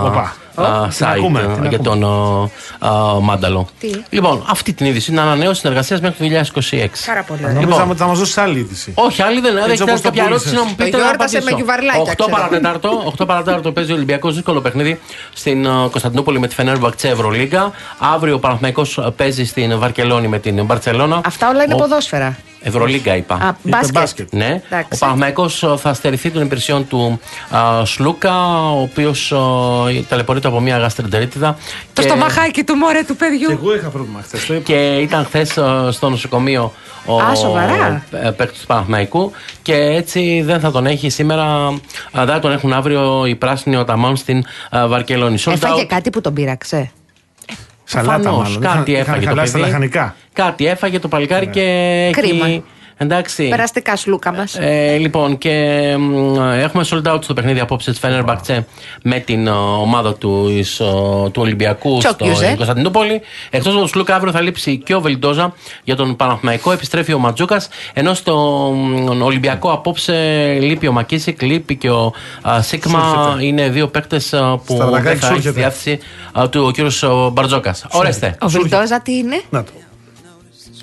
Οπα. 0.04 0.36
Α, 0.64 0.88
Την 0.88 1.06
site 1.06 1.10
ακούμε, 1.16 1.40
α, 1.40 1.42
την 1.42 1.64
για 1.64 1.78
ακούμε. 1.80 1.98
τον 2.00 2.04
α, 2.78 2.88
α, 2.88 3.20
Μάνταλο. 3.20 3.68
Τι; 3.80 3.90
Λοιπόν, 4.10 4.44
αυτή 4.48 4.72
την 4.72 4.86
είδηση 4.86 5.10
είναι 5.10 5.20
ανανέωση 5.20 5.60
συνεργασία 5.60 5.98
μέχρι 6.02 6.28
το 6.28 6.44
2026. 6.54 7.04
Πάρα 7.06 7.22
πολύ 7.22 7.40
ωραία. 7.42 7.54
Νομίζω 7.54 7.70
Λοιπόν. 7.72 7.90
ότι 7.90 7.98
θα 7.98 8.06
μας 8.06 8.18
δώσεις 8.18 8.38
άλλη 8.38 8.58
είδηση. 8.58 8.92
Όχι, 8.94 9.22
άλλη 9.22 9.40
δεν 9.40 9.56
Έτσι 9.56 9.70
έχετε 9.70 9.82
όπως 9.90 10.00
το 10.00 10.08
κάποια 10.08 10.24
πούλησες. 10.24 10.46
ερώτηση 10.46 10.54
να 10.54 10.62
μου 10.62 10.74
Το 10.78 10.84
πείτε. 10.84 10.96
να 10.96 11.02
γιόρτασε 11.02 11.36
απαντήσω. 11.36 11.54
με 11.54 11.56
γιουβαρλάκια, 11.56 12.12
8 12.12 12.14
ξέρω. 12.24 12.36
παρατέταρτο, 12.36 13.12
8 13.18 13.26
παρατέταρτο 13.26 13.72
παίζει 13.72 13.92
ο 13.92 13.94
Ολυμπιακός 13.94 14.34
δύσκολο 14.34 14.60
παιχνίδι 14.60 15.00
στην 15.32 15.64
ε, 15.64 15.68
Κωνσταντινούπολη 15.68 16.38
με 16.40 16.46
τη 16.48 16.54
Φενέρμπαχτσε 16.54 17.08
Ευρωλίγκα. 17.08 17.72
Αύριο 17.98 18.34
ο 18.34 18.38
Παναθηναϊκός 18.38 18.98
παίζει 19.16 19.44
στην 19.44 19.78
Βαρκελόνη 19.78 20.28
με 20.28 20.38
την 20.38 20.64
Μπαρσελόνα. 20.64 21.20
Αυτά 21.24 21.48
όλα 21.48 21.62
είναι 21.62 21.74
Ο- 21.74 21.76
ποδόσφαιρα. 21.76 22.36
Ευρωλίγκα 22.62 23.16
είπα. 23.16 23.34
Α, 23.34 23.56
μπάσκετ. 23.62 23.92
μπάσκετ. 23.92 24.32
Ναι. 24.32 24.62
Εντάξει. 24.66 24.88
Ο 24.94 24.96
Παναθηναϊκός 24.98 25.62
ε, 25.62 25.76
θα 25.76 25.94
στερηθεί 25.94 26.30
των 26.30 26.42
υπηρεσιών 26.42 26.88
του 26.88 27.20
α, 27.56 27.84
Σλούκα, 27.84 28.34
ο 28.72 28.80
οποίος 28.80 29.32
ταλαιπωρείται 30.08 30.48
από 30.48 30.60
μια 30.60 30.78
γαστρεντερίτιδα. 30.78 31.56
Το 31.92 32.02
Και- 32.02 32.08
στομαχάκι 32.08 32.64
του 32.64 32.74
μωρέ 32.74 33.00
του 33.00 33.06
Και 33.06 33.24
παιδιού. 33.24 33.50
εγώ 33.50 33.74
είχα 33.74 33.88
πρόβλημα 33.88 34.20
χθες. 34.22 34.60
και 34.64 34.96
ήταν 34.96 35.24
χθες 35.24 35.48
στο 35.90 36.08
νοσοκομείο 36.10 36.72
ο 37.06 37.20
Α, 37.20 37.34
σοβαρά. 37.34 38.04
παίκτης 38.36 38.60
του 38.60 38.66
Παναθηναϊκού 38.66 39.32
και 39.62 39.74
έτσι 39.74 40.42
δεν 40.44 40.60
θα 40.60 40.70
τον 40.70 40.86
έχει 40.86 41.08
σήμερα. 41.10 41.42
α, 41.42 41.70
Δεν 42.12 42.26
θα 42.26 42.38
τον 42.38 42.52
έχουν 42.52 42.72
αύριο 42.72 43.26
οι 43.26 43.34
πράσινοι 43.34 43.76
οταμών 43.76 44.16
στην 44.16 44.44
α, 44.76 44.88
Βαρκελόνη. 44.88 45.38
Sold 45.44 45.52
Έφαγε 45.52 45.82
out. 45.82 45.86
κάτι 45.86 46.10
που 46.10 46.20
τον 46.20 46.32
πείραξε; 46.34 46.90
Σαλάτα 47.90 48.18
Προφανώς, 48.18 48.48
μάλλον. 48.58 48.60
Κάτι 48.76 48.90
Είχαν- 48.90 49.02
έφαγε 49.02 49.18
είχαν 49.18 49.20
το 49.22 49.28
χαλάσει 49.28 49.52
τα 49.52 49.58
παιδί. 49.58 49.70
λαχανικά. 49.70 50.14
Κάτι 50.32 50.66
έφαγε 50.66 50.98
το 50.98 51.08
παλικάρι 51.08 51.46
και 51.46 52.10
Κρίμα. 52.12 52.46
έχει. 52.46 52.64
Εντάξει. 53.00 53.48
Περαστικά 53.48 53.96
σλούκα 53.96 54.32
μας. 54.34 54.56
Ε, 54.60 54.96
λοιπόν, 54.96 55.38
και 55.38 55.50
μ, 55.98 56.36
έχουμε 56.40 56.84
sold 56.90 57.14
out 57.14 57.18
στο 57.22 57.34
παιχνίδι 57.34 57.60
απόψε 57.60 57.90
της 57.90 57.98
Φένερμπαχτσε 57.98 58.66
με 59.02 59.18
την 59.18 59.46
ε, 59.46 59.50
ομάδα 59.50 60.14
τους, 60.14 60.50
εις, 60.52 60.80
ε, 60.80 60.84
του 61.32 61.42
Ολυμπιακού 61.42 61.98
Τσόκιουζε. 61.98 62.34
στην 62.44 62.56
Κωνσταντινούπολη. 62.56 63.20
Εκτός 63.50 63.70
από 63.70 63.78
τον 63.78 63.88
Σλούκα, 63.88 64.14
αύριο 64.14 64.32
θα 64.32 64.40
λείψει 64.40 64.78
και 64.78 64.94
ο 64.94 65.00
Βελντόζα 65.00 65.54
για 65.84 65.96
τον 65.96 66.16
Παναθηναϊκό. 66.16 66.72
Επιστρέφει 66.72 67.12
ο 67.12 67.18
Ματζούκας. 67.18 67.68
Ενώ 67.92 68.14
στο 68.14 68.34
μ, 69.16 69.22
Ολυμπιακό 69.22 69.72
απόψε 69.72 70.12
λείπει 70.60 70.86
ο 70.86 70.92
Μακίσικ, 70.92 71.42
λείπει 71.42 71.76
και 71.76 71.90
ο 71.90 72.12
α, 72.48 72.62
Σίγμα. 72.62 73.14
Σούρχεται. 73.14 73.44
Είναι 73.44 73.68
δύο 73.68 73.88
παίκτες 73.88 74.28
που 74.64 74.74
Σταυρακάκη 74.74 75.02
δεν 75.02 75.02
θα 75.02 75.10
έχει 75.10 75.18
στη 75.18 75.26
σούρχεται. 75.34 75.50
διάθεση 75.60 75.98
α, 76.40 76.48
του 76.48 76.64
ο 76.66 76.70
κύριος 76.70 77.04
Μπαρτζόκας. 77.32 77.86
Ορίστε. 77.90 78.36
Ο 78.40 78.48
Βιλντόζα 78.48 79.00
τι 79.00 79.16
είναι; 79.16 79.40
Να 79.50 79.64
το. 79.64 79.70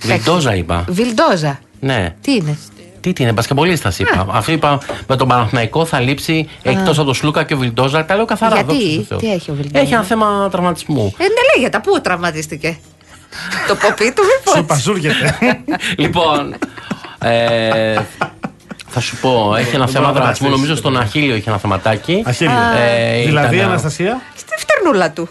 Βελντόζα 0.02 0.56
είπα. 0.56 0.86
Βιλντόζα. 0.90 1.60
Ναι. 1.86 2.16
Τι 2.22 2.34
είναι; 2.34 2.58
Τι, 3.02 3.14
τι 3.14 3.24
είναι, 3.24 3.32
μπασκεμπολίστας 3.32 4.00
είπα. 4.00 4.26
Αυτό 4.30 4.52
είπα 4.52 4.80
με 5.08 5.16
τον 5.16 5.28
Παναθηναϊκό 5.28 5.86
θα 5.86 6.00
λείψει 6.00 6.48
εκτός 6.62 6.98
από 6.98 7.06
τον 7.06 7.14
Σλούκα 7.14 7.44
και 7.44 7.54
ο 7.54 7.58
Βιλντόζα. 7.58 8.06
Τα 8.06 8.16
λέω 8.16 8.26
καθαρά. 8.26 8.56
Γιατί; 8.56 8.74
δόξα 8.74 8.98
τω 8.98 9.04
Θεώ. 9.08 9.18
Τι 9.18 9.32
έχει 9.32 9.52
ο 9.52 9.54
Βιλντόζα; 9.54 9.84
Έχει 9.84 9.94
ένα 9.94 10.04
θέμα 10.04 10.48
τραυματισμού. 10.52 11.14
Ε, 11.18 11.24
ναι, 11.24 11.30
λέγεται. 11.56 11.80
Πού 11.80 12.02
τραυματίστηκε; 12.02 12.78
το 13.68 13.76
ποπί 13.76 14.12
του, 14.12 14.22
Σου 14.24 14.56
μήπω. 14.56 14.68
παζούργεται. 14.68 15.38
λοιπόν. 16.04 16.56
Ε, 17.20 18.00
θα 18.88 19.00
σου 19.00 19.16
πω, 19.18 19.56
έχει 19.58 19.76
ένα 19.76 19.88
θέμα 19.88 20.00
Μπράβο, 20.00 20.14
τραυματισμού. 20.14 20.48
Αναστασία. 20.48 20.50
Νομίζω 20.50 20.76
στον 20.76 20.98
Αχίλιο 20.98 21.36
έχει 21.36 21.50
ένα 21.50 21.58
θεματάκι. 21.58 22.24
Αχίλιο. 22.26 22.54
Ε, 22.78 23.26
Δηλαδή, 23.26 23.56
ήταν, 23.56 23.70
Αναστασία; 23.70 24.22
Στη 24.36 24.54
φτερνούλα 24.58 25.12
του. 25.12 25.30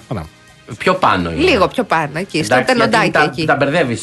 Ωραία. 0.75 0.79
Πιο 0.79 0.95
πάνω 0.95 1.31
είναι. 1.31 1.43
Λίγο 1.51 1.69
πιο 1.69 1.85
πάνω, 1.85 2.11
εκεί, 2.19 2.45
στο 2.45 2.55
Εντάξει, 2.55 2.75
γιατί 2.77 2.91
τενοντάκι 2.91 3.11
τα, 3.11 3.23
εκεί. 3.23 3.45
Τα 3.47 3.57
μπερδεύεις. 3.57 4.03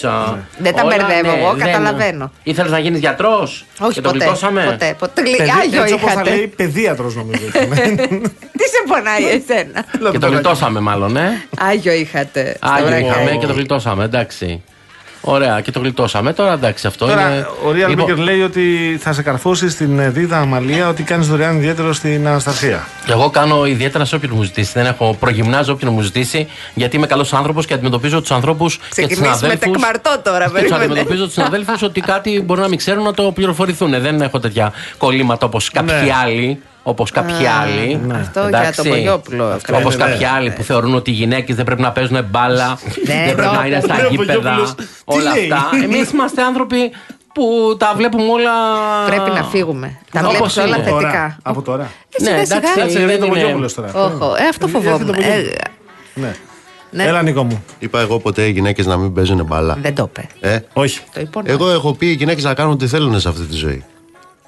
Δεν 0.57 0.75
τα 0.75 0.83
μπερδεύω 0.83 1.37
εγώ, 1.37 1.55
καταλαβαίνω. 1.57 2.31
Ήθελες 2.43 2.71
να 2.71 2.79
γίνεις 2.79 2.99
γιατρός. 2.99 3.65
Όχι 3.79 3.93
και 3.93 4.01
το 4.01 4.09
ποτέ. 4.09 4.23
γλιτώσαμε; 4.23 4.63
Ποτέ, 4.63 4.95
ποτέ. 4.99 5.21
Παιδί- 5.21 5.39
Άγιο 5.61 5.81
Έτσι 5.81 5.93
όπως 5.93 6.07
θα 6.07 6.11
είχατε. 6.13 6.29
λέει 6.29 6.47
παιδίατρος 6.47 7.15
νομίζω. 7.15 7.41
Τι 8.57 8.67
σε 8.67 8.83
πονάει 8.87 9.23
εσένα; 9.23 9.85
Και 10.11 10.17
το 10.19 10.27
γλιτώσαμε 10.27 10.79
μάλλον, 10.79 11.17
ε. 11.17 11.43
Άγιο 11.59 11.93
είχατε. 11.93 12.53
στο 12.57 12.69
Άγιο 12.71 12.85
βρακάκι. 12.85 13.07
είχαμε 13.07 13.31
και 13.31 13.45
το 13.45 13.53
γλιτώσαμε, 13.53 14.03
εντάξει. 14.03 14.63
Ωραία, 15.23 15.61
και 15.61 15.71
το 15.71 15.79
γλιτώσαμε. 15.79 16.33
Τώρα 16.33 16.53
εντάξει, 16.53 16.87
αυτό 16.87 17.05
Τώρα, 17.05 17.29
είναι. 17.29 17.47
ο 17.65 17.69
Real 17.85 17.89
Λοιπόν, 17.89 18.11
Maker 18.13 18.17
λέει 18.17 18.41
ότι 18.41 18.97
θα 19.01 19.13
σε 19.13 19.21
καρφώσει 19.21 19.69
στην 19.69 19.99
ε, 19.99 20.09
Δίδα 20.09 20.37
Αμαλία 20.37 20.87
ότι 20.89 21.03
κάνεις 21.03 21.27
δωρεάν 21.27 21.55
ιδιαίτερο 21.57 21.93
στην 21.93 22.27
Αναστασία. 22.27 22.87
Εγώ 23.07 23.29
κάνω 23.29 23.65
ιδιαίτερα 23.65 24.05
σε 24.05 24.15
όποιον 24.15 24.31
μου 24.35 24.43
ζητήσει. 24.43 24.71
Δεν 24.73 24.85
έχω 24.85 25.15
προγυμνάζω 25.19 25.73
όποιον 25.73 25.93
μου 25.93 26.01
ζητήσει, 26.01 26.47
γιατί 26.73 26.95
είμαι 26.95 27.07
καλός 27.07 27.33
άνθρωπος 27.33 27.65
και 27.65 27.73
αντιμετωπίζω 27.73 28.21
τους 28.21 28.31
ανθρώπους 28.31 28.73
και 28.75 28.79
τους 28.81 28.89
Ξεκινήσουμε 28.89 29.35
συναδέλφου. 29.35 29.71
τεκμαρτό 29.71 30.15
τώρα, 30.23 30.37
Και 30.45 30.49
τους 30.51 30.53
περίμενε. 30.61 30.83
αντιμετωπίζω 30.85 31.23
τους 31.23 31.33
συναδέλφους 31.33 31.81
ότι 31.81 32.01
κάτι 32.01 32.41
μπορεί 32.45 32.61
να 32.61 32.67
μην 32.67 32.77
ξέρουν 32.77 33.03
να 33.03 33.13
το 33.13 33.23
πληροφορηθούν. 33.31 34.01
Δεν 34.01 34.21
έχω 34.21 34.39
τέτοια 34.39 34.73
κολλήματα 34.97 35.45
όπως 35.45 35.69
κάποιοι 35.71 35.95
Ναι. 36.03 36.11
άλλοι. 36.23 36.61
Όπως 36.83 37.11
κάποιοι 37.11 37.45
άλλοι. 37.61 38.01
Αυτό 38.15 38.47
για 38.49 38.73
τον 38.75 38.87
Πογιόπουλο. 38.87 39.59
Όπως 39.73 39.95
ναι, 39.97 40.03
ναι. 40.05 40.11
κάποιοι 40.11 40.25
άλλοι 40.25 40.51
που 40.51 40.63
θεωρούν 40.63 40.95
ότι 40.95 41.11
οι 41.11 41.13
γυναίκες 41.13 41.55
δεν 41.55 41.65
πρέπει 41.65 41.81
να 41.81 41.91
παίζουν 41.91 42.25
μπάλα, 42.29 42.67
Ναι, 43.07 43.13
δεν 43.25 43.35
πρέπει 43.35 43.49
το- 43.49 43.59
να 43.59 43.65
είναι 43.65 43.79
στα 43.79 43.95
Λέω, 43.95 44.09
γήπεδα. 44.09 44.33
Πογιόπουλος, 44.33 44.75
τι 44.75 44.83
Όλα 45.05 45.33
λέει; 45.35 45.51
αυτά. 45.51 45.69
Εμείς 45.83 46.11
είμαστε 46.11 46.41
άνθρωποι 46.41 46.91
που 47.33 47.75
τα 47.77 47.93
βλέπουμε 47.95 48.23
όλα. 48.31 48.51
Πρέπει 49.05 49.29
να 49.29 49.43
φύγουμε. 49.43 49.97
Τα 50.11 50.19
Όπως 50.19 50.31
βλέπεις 50.33 50.57
όλα 50.57 50.65
είναι. 50.65 50.75
θετικά. 50.75 50.99
Τώρα, 51.01 51.37
από 51.43 51.61
τώρα. 51.61 51.83
Ε, 51.83 52.23
Ναι, 52.23 52.29
σιγά 52.29 52.41
εντάξει, 52.41 52.67
σιγά. 52.73 52.83
Κάτσε, 52.83 52.99
δεν 52.99 53.03
έρχεται 53.09 53.23
ο 53.23 53.25
είναι- 53.25 53.35
Βογιόπουλος 53.39 53.73
τώρα. 53.73 53.87
Όχο, 53.93 54.25
ε, 54.25 54.27
αυτό 54.27 54.43
Έρχεται 54.45 54.65
ο 54.65 54.67
φοβόμουν. 54.67 54.97
Βογιόπουλος. 55.05 55.25
Ε, 55.25 55.55
Ναι. 56.13 56.35
ναι. 56.89 57.03
Έλα, 57.03 57.21
Νίκο 57.21 57.43
μου. 57.43 57.63
Είπα 57.79 57.99
εγώ 57.99 58.19
ποτέ 58.19 58.41
οι 58.47 58.51
γυναίκες 58.51 58.85
να 58.85 58.97
μην 58.97 59.13
παίζουν 59.13 59.45
μπάλα. 59.45 59.77
Δεν 59.81 59.95
το 59.95 60.09
είπε. 60.09 60.27
Ε, 60.39 60.59
Όχι. 60.73 60.99
Το 61.13 61.19
υπόνομα. 61.21 61.53
εγώ 61.53 61.69
έχω 61.71 61.93
πει 61.93 62.05
οι 62.07 62.13
γυναίκες 62.13 62.43
να 62.43 62.53
κάνουν 62.53 62.71
ό,τι 62.73 62.87
θέλουν 62.87 63.19
σε 63.19 63.29
αυτή 63.29 63.41
τη 63.45 63.55
ζωή. 63.55 63.83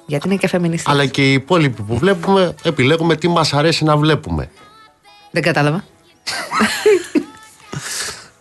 Γιατί 0.06 0.28
είναι 0.28 0.36
και 0.36 0.48
φεμινιστή. 0.48 0.90
Αλλά 0.90 1.06
και 1.06 1.30
οι 1.30 1.32
υπόλοιποι 1.32 1.82
που 1.82 1.98
βλέπουμε, 1.98 2.54
επιλέγουμε 2.62 3.16
τι 3.16 3.28
μας 3.28 3.52
αρέσει 3.54 3.84
να 3.84 3.96
βλέπουμε. 3.96 4.50
Δεν 5.30 5.42
κατάλαβα. 5.42 5.84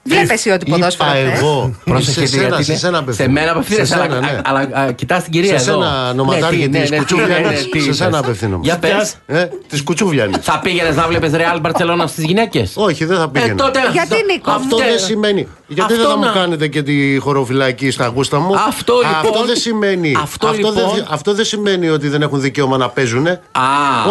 Βλέπεις 0.05 0.29
εσύ 0.29 0.49
ότι 0.49 0.65
ποδόσφαιρο 0.71 1.09
Είπα 1.09 1.29
θες. 1.29 1.39
εγώ. 1.39 1.75
Πρόσεχε, 1.83 2.19
σε 2.19 2.25
σένα, 2.27 2.47
γιατί 2.47 2.63
σε 2.63 2.71
είναι- 2.71 2.79
σένα 2.79 2.95
Σε 2.97 3.01
απευθύνομαι. 3.03 3.39
μένα 3.39 3.51
απευθύνεσαι, 3.51 3.85
Σε 3.85 3.93
σένα, 4.01 4.03
αλλά, 4.15 4.19
ναι. 4.19 4.41
αλλά 4.43 4.91
κοιτάς 4.91 5.23
την 5.23 5.31
κυρία 5.31 5.59
Σε 5.59 5.69
εδώ. 5.71 5.81
σένα, 5.81 6.13
νοματάρι, 6.13 6.57
Ναι, 6.57 6.63
τι, 6.63 6.69
της 6.69 6.79
ναι, 6.79 6.87
ναι, 6.89 6.97
Κουτσούβιανης. 6.97 7.35
ναι, 7.37 7.41
ναι, 7.49 7.53
τι 7.55 7.79
Σε 7.79 7.79
είπες. 7.83 7.95
σένα 7.95 8.17
απευθύνομαι. 8.17 8.61
Για 8.63 8.77
πες. 8.77 9.15
Ε, 9.25 9.47
τη 9.69 9.83
κουτσούβιανη. 9.83 10.33
Θα 10.41 10.59
πήγαινες 10.59 10.95
να 10.95 11.07
βλέπεις 11.07 11.31
Ρεάλ 11.31 11.59
Μπαρσελόνα 11.59 12.07
στι 12.07 12.25
γυναίκες; 12.25 12.71
Όχι, 12.75 13.05
δεν 13.05 13.17
θα 13.17 13.29
πήγαινα. 13.29 13.55
τότε. 13.55 13.79
Γιατί, 13.91 14.15
Νίκο 14.31 14.51
μου; 14.51 14.55
Αυτό 14.57 14.77
δεν 14.77 14.99
σημαίνει. 14.99 15.47
Γιατί 15.73 15.93
Αυτό 15.93 15.95
δεν 15.95 16.13
θα 16.13 16.19
να- 16.19 16.27
μου 16.27 16.33
κάνετε 16.33 16.67
και 16.67 16.81
τη 16.83 17.17
χωροφυλακή 17.17 17.91
στα 17.91 18.07
γούστα 18.15 18.39
μου; 18.39 18.53
Αυτό, 18.67 18.93
λοιπόν- 18.93 19.15
Αυτό 19.33 19.45
δεν 19.45 19.55
σημαίνει. 19.55 20.17
Αυτό, 20.21 20.47
αυτό, 20.47 20.57
λοιπόν- 20.71 20.93
δεν, 20.95 21.07
αυτό 21.09 21.33
δεν 21.33 21.45
σημαίνει 21.45 21.89
ότι 21.89 22.07
δεν 22.07 22.21
έχουν 22.21 22.41
δικαίωμα 22.41 22.77
να 22.77 22.89
παίζουν. 22.89 23.27
Α. 23.27 23.31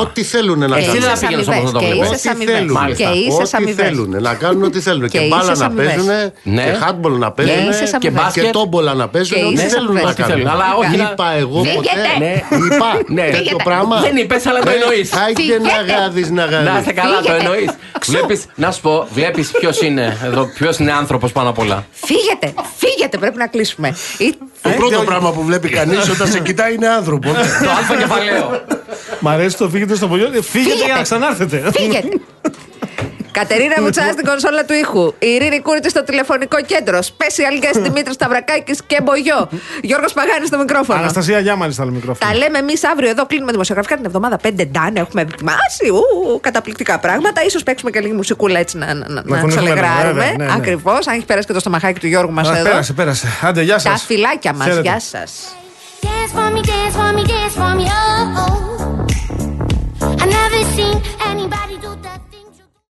Ό,τι 0.00 0.22
θέλουν 0.22 0.58
να 0.58 0.64
Εσύ 0.76 0.86
κάνουν. 0.86 1.00
δεν 1.00 1.10
θα 1.16 1.26
πήγαινες 1.26 1.46
όμως 1.48 1.72
να 1.72 1.80
το 1.80 1.86
Και 1.86 1.92
βλέπεις. 1.92 2.08
ίσες 2.08 2.18
Ό,τι 2.20 2.28
αμοιβές. 2.28 2.54
θέλουν. 2.56 2.94
Και 2.96 3.02
ίσες 3.02 3.38
Ό,τι 3.40 3.50
αμοιβές. 3.56 3.86
θέλουν. 3.86 4.22
Να 4.22 4.34
κάνουν 4.34 4.62
ό,τι 4.62 4.80
θέλουν. 4.80 5.08
Και 5.08 5.18
Και 5.18 5.26
μπάλα 5.28 5.42
ίσες 5.42 5.58
να 5.58 5.66
αμοιβές. 5.66 5.86
παίζουν. 5.86 6.06
Ναι. 6.42 6.62
Και 6.64 6.70
χάτμπολ 6.84 7.12
να 7.18 7.30
παίζουν. 7.32 7.68
ίσες 7.70 7.90
Και 7.90 7.96
αμοιβές. 7.96 8.22
μπάσκετ. 8.24 8.44
Και 8.44 8.50
τόμπολα 8.50 8.94
να 8.94 9.08
παίζουν. 9.08 9.36
Και 9.36 9.44
Ό,τι 9.44 9.54
ίσες 9.54 9.72
θέλουν 9.72 9.84
να 9.94 10.00
αμοιβές. 10.00 10.12
Ό,τι 10.12 10.22
θέλουν, 10.22 10.44
κάνουν. 10.44 10.60
αλλά 10.60 10.74
όχι 10.78 10.96
να- 10.96 11.10
Είπα 11.12 11.32
εγώ 11.38 11.58
Φύγετε. 11.62 11.76
ποτέ. 11.76 11.90
Ναι. 12.18 12.32
Είπα 12.74 12.86
Ναι. 13.06 13.22
τέτοιο 13.22 13.36
Φύγετε. 13.38 13.62
πράγμα. 13.64 14.00
Δεν 14.00 14.16
είπες, 14.16 14.46
αλλά 14.46 14.58
το 14.60 14.70
Ε, 14.70 14.74
εννοείς. 14.74 15.12
Άιντε 15.12 15.40
Φύγετε. 15.40 15.60
να 15.68 15.94
γάδεις 15.94 16.30
να 16.30 16.44
Να 16.46 16.50
γάδεις. 16.56 16.80
είστε 16.80 16.92
καλά, 16.92 17.16
το 17.16 17.22
Φύγετε. 17.22 17.44
εννοείς. 17.44 17.70
Βλέπει, 18.06 18.42
να 18.54 18.70
σου 18.70 18.80
πω, 18.80 19.06
βλέπεις 19.12 19.50
ποιος 19.50 19.80
είναι 19.82 20.18
εδώ, 20.24 20.44
ποιος 20.58 20.78
είναι 20.78 20.92
άνθρωπος 20.92 21.32
πάνω 21.32 21.51
απ' 21.52 21.58
όλα. 21.58 21.86
Φύγετε, 21.92 22.54
φύγετε, 22.76 23.18
πρέπει 23.18 23.38
να 23.38 23.46
κλείσουμε. 23.46 23.96
Ή- 24.18 24.34
Το 24.62 24.70
πρώτο 24.70 25.02
πράγμα 25.02 25.32
που 25.32 25.42
βλέπει 25.44 25.68
κανείς 25.68 26.08
όταν 26.08 26.28
σε 26.28 26.40
κοιτάει 26.40 26.74
είναι 26.74 26.88
άνθρωπο. 26.88 27.28
Το 27.64 27.70
αλφα 27.78 27.96
κεφαλαίο. 27.96 28.64
Μ' 29.20 29.28
αρέσει 29.28 29.56
το 29.56 29.68
φύγετε 29.68 29.94
στο 29.94 30.08
πολιό. 30.08 30.30
Ε, 30.34 30.42
Φύγετε 30.42 30.84
για 30.84 30.94
να 30.94 31.02
ξανάρθετε. 31.02 31.70
Φύγετε. 31.74 32.08
Κατερίνα 33.32 33.74
Βουτσά 33.78 34.02
στην 34.12 34.24
κονσόλα 34.24 34.64
του 34.64 34.72
ήχου. 34.72 35.14
Η 35.18 35.26
Ειρήνη 35.26 35.60
Κούρτη 35.60 35.88
στο 35.90 36.04
τηλεφωνικό 36.04 36.56
κέντρο. 36.62 36.98
Special 36.98 37.54
guest 37.62 37.80
Δημήτρης 37.82 38.14
Σταυρακάκης 38.14 38.80
και 38.86 38.98
Μπογιό. 39.02 39.48
Γιώργος 39.82 40.12
Παγάνης 40.12 40.48
στο 40.48 40.58
μικρόφωνο. 40.58 40.98
Αναστασία 40.98 41.38
Γιάμαλη 41.38 41.72
στο 41.72 41.84
μικρόφωνο. 41.84 42.30
Τα 42.30 42.38
λέμε 42.38 42.58
εμείς 42.58 42.84
αύριο 42.84 43.10
εδώ. 43.10 43.26
Κλείνουμε 43.26 43.50
δημοσιογραφικά 43.50 43.96
την 43.96 44.04
εβδομάδα 44.04 44.38
5 44.42 44.48
Ντάν. 44.66 44.96
Έχουμε 44.96 45.20
ετοιμάσει 45.22 45.86
καταπληκτικά 46.40 46.98
πράγματα. 46.98 47.40
σω 47.50 47.62
παίξουμε 47.64 47.90
και 47.90 48.00
λίγη 48.00 48.12
μουσικούλα 48.12 48.58
έτσι 48.58 48.78
να, 48.78 48.94
να, 48.94 49.08
να, 49.08 49.22
να 49.24 49.46
ξελεγράρουμε. 49.46 50.34
Ναι, 50.36 50.44
ναι. 50.44 50.52
Ακριβώς. 50.52 51.06
Αν 51.06 51.14
έχει 51.14 51.24
περάσει 51.24 51.46
και 51.46 51.52
το 51.52 51.60
στομαχάκι 51.60 52.00
του 52.00 52.06
Γιώργου 52.06 52.32
μας 52.32 52.48
εδώ. 52.50 52.62
Πέρασε, 52.62 52.92
πέρασε. 52.92 53.28
Άντε, 53.42 53.62
γεια 53.62 53.78
σας. 53.78 53.92
Τα 53.92 54.06
φυλάκια 54.06 54.52
μας. 54.54 54.78
Γεια 54.82 55.00
σας. 55.00 55.56
Dance 56.02 56.32
for 56.36 56.50
me, 56.54 56.62
dance 56.70 56.94
for 57.00 57.10
me, 57.16 57.22
dance 57.32 57.54
for 57.60 57.72
me, 57.78 57.86
oh, 57.86 58.42
oh. 58.42 59.12
Never 60.38 60.60
seen 60.76 60.96
anybody 61.30 61.76
do 61.84 61.91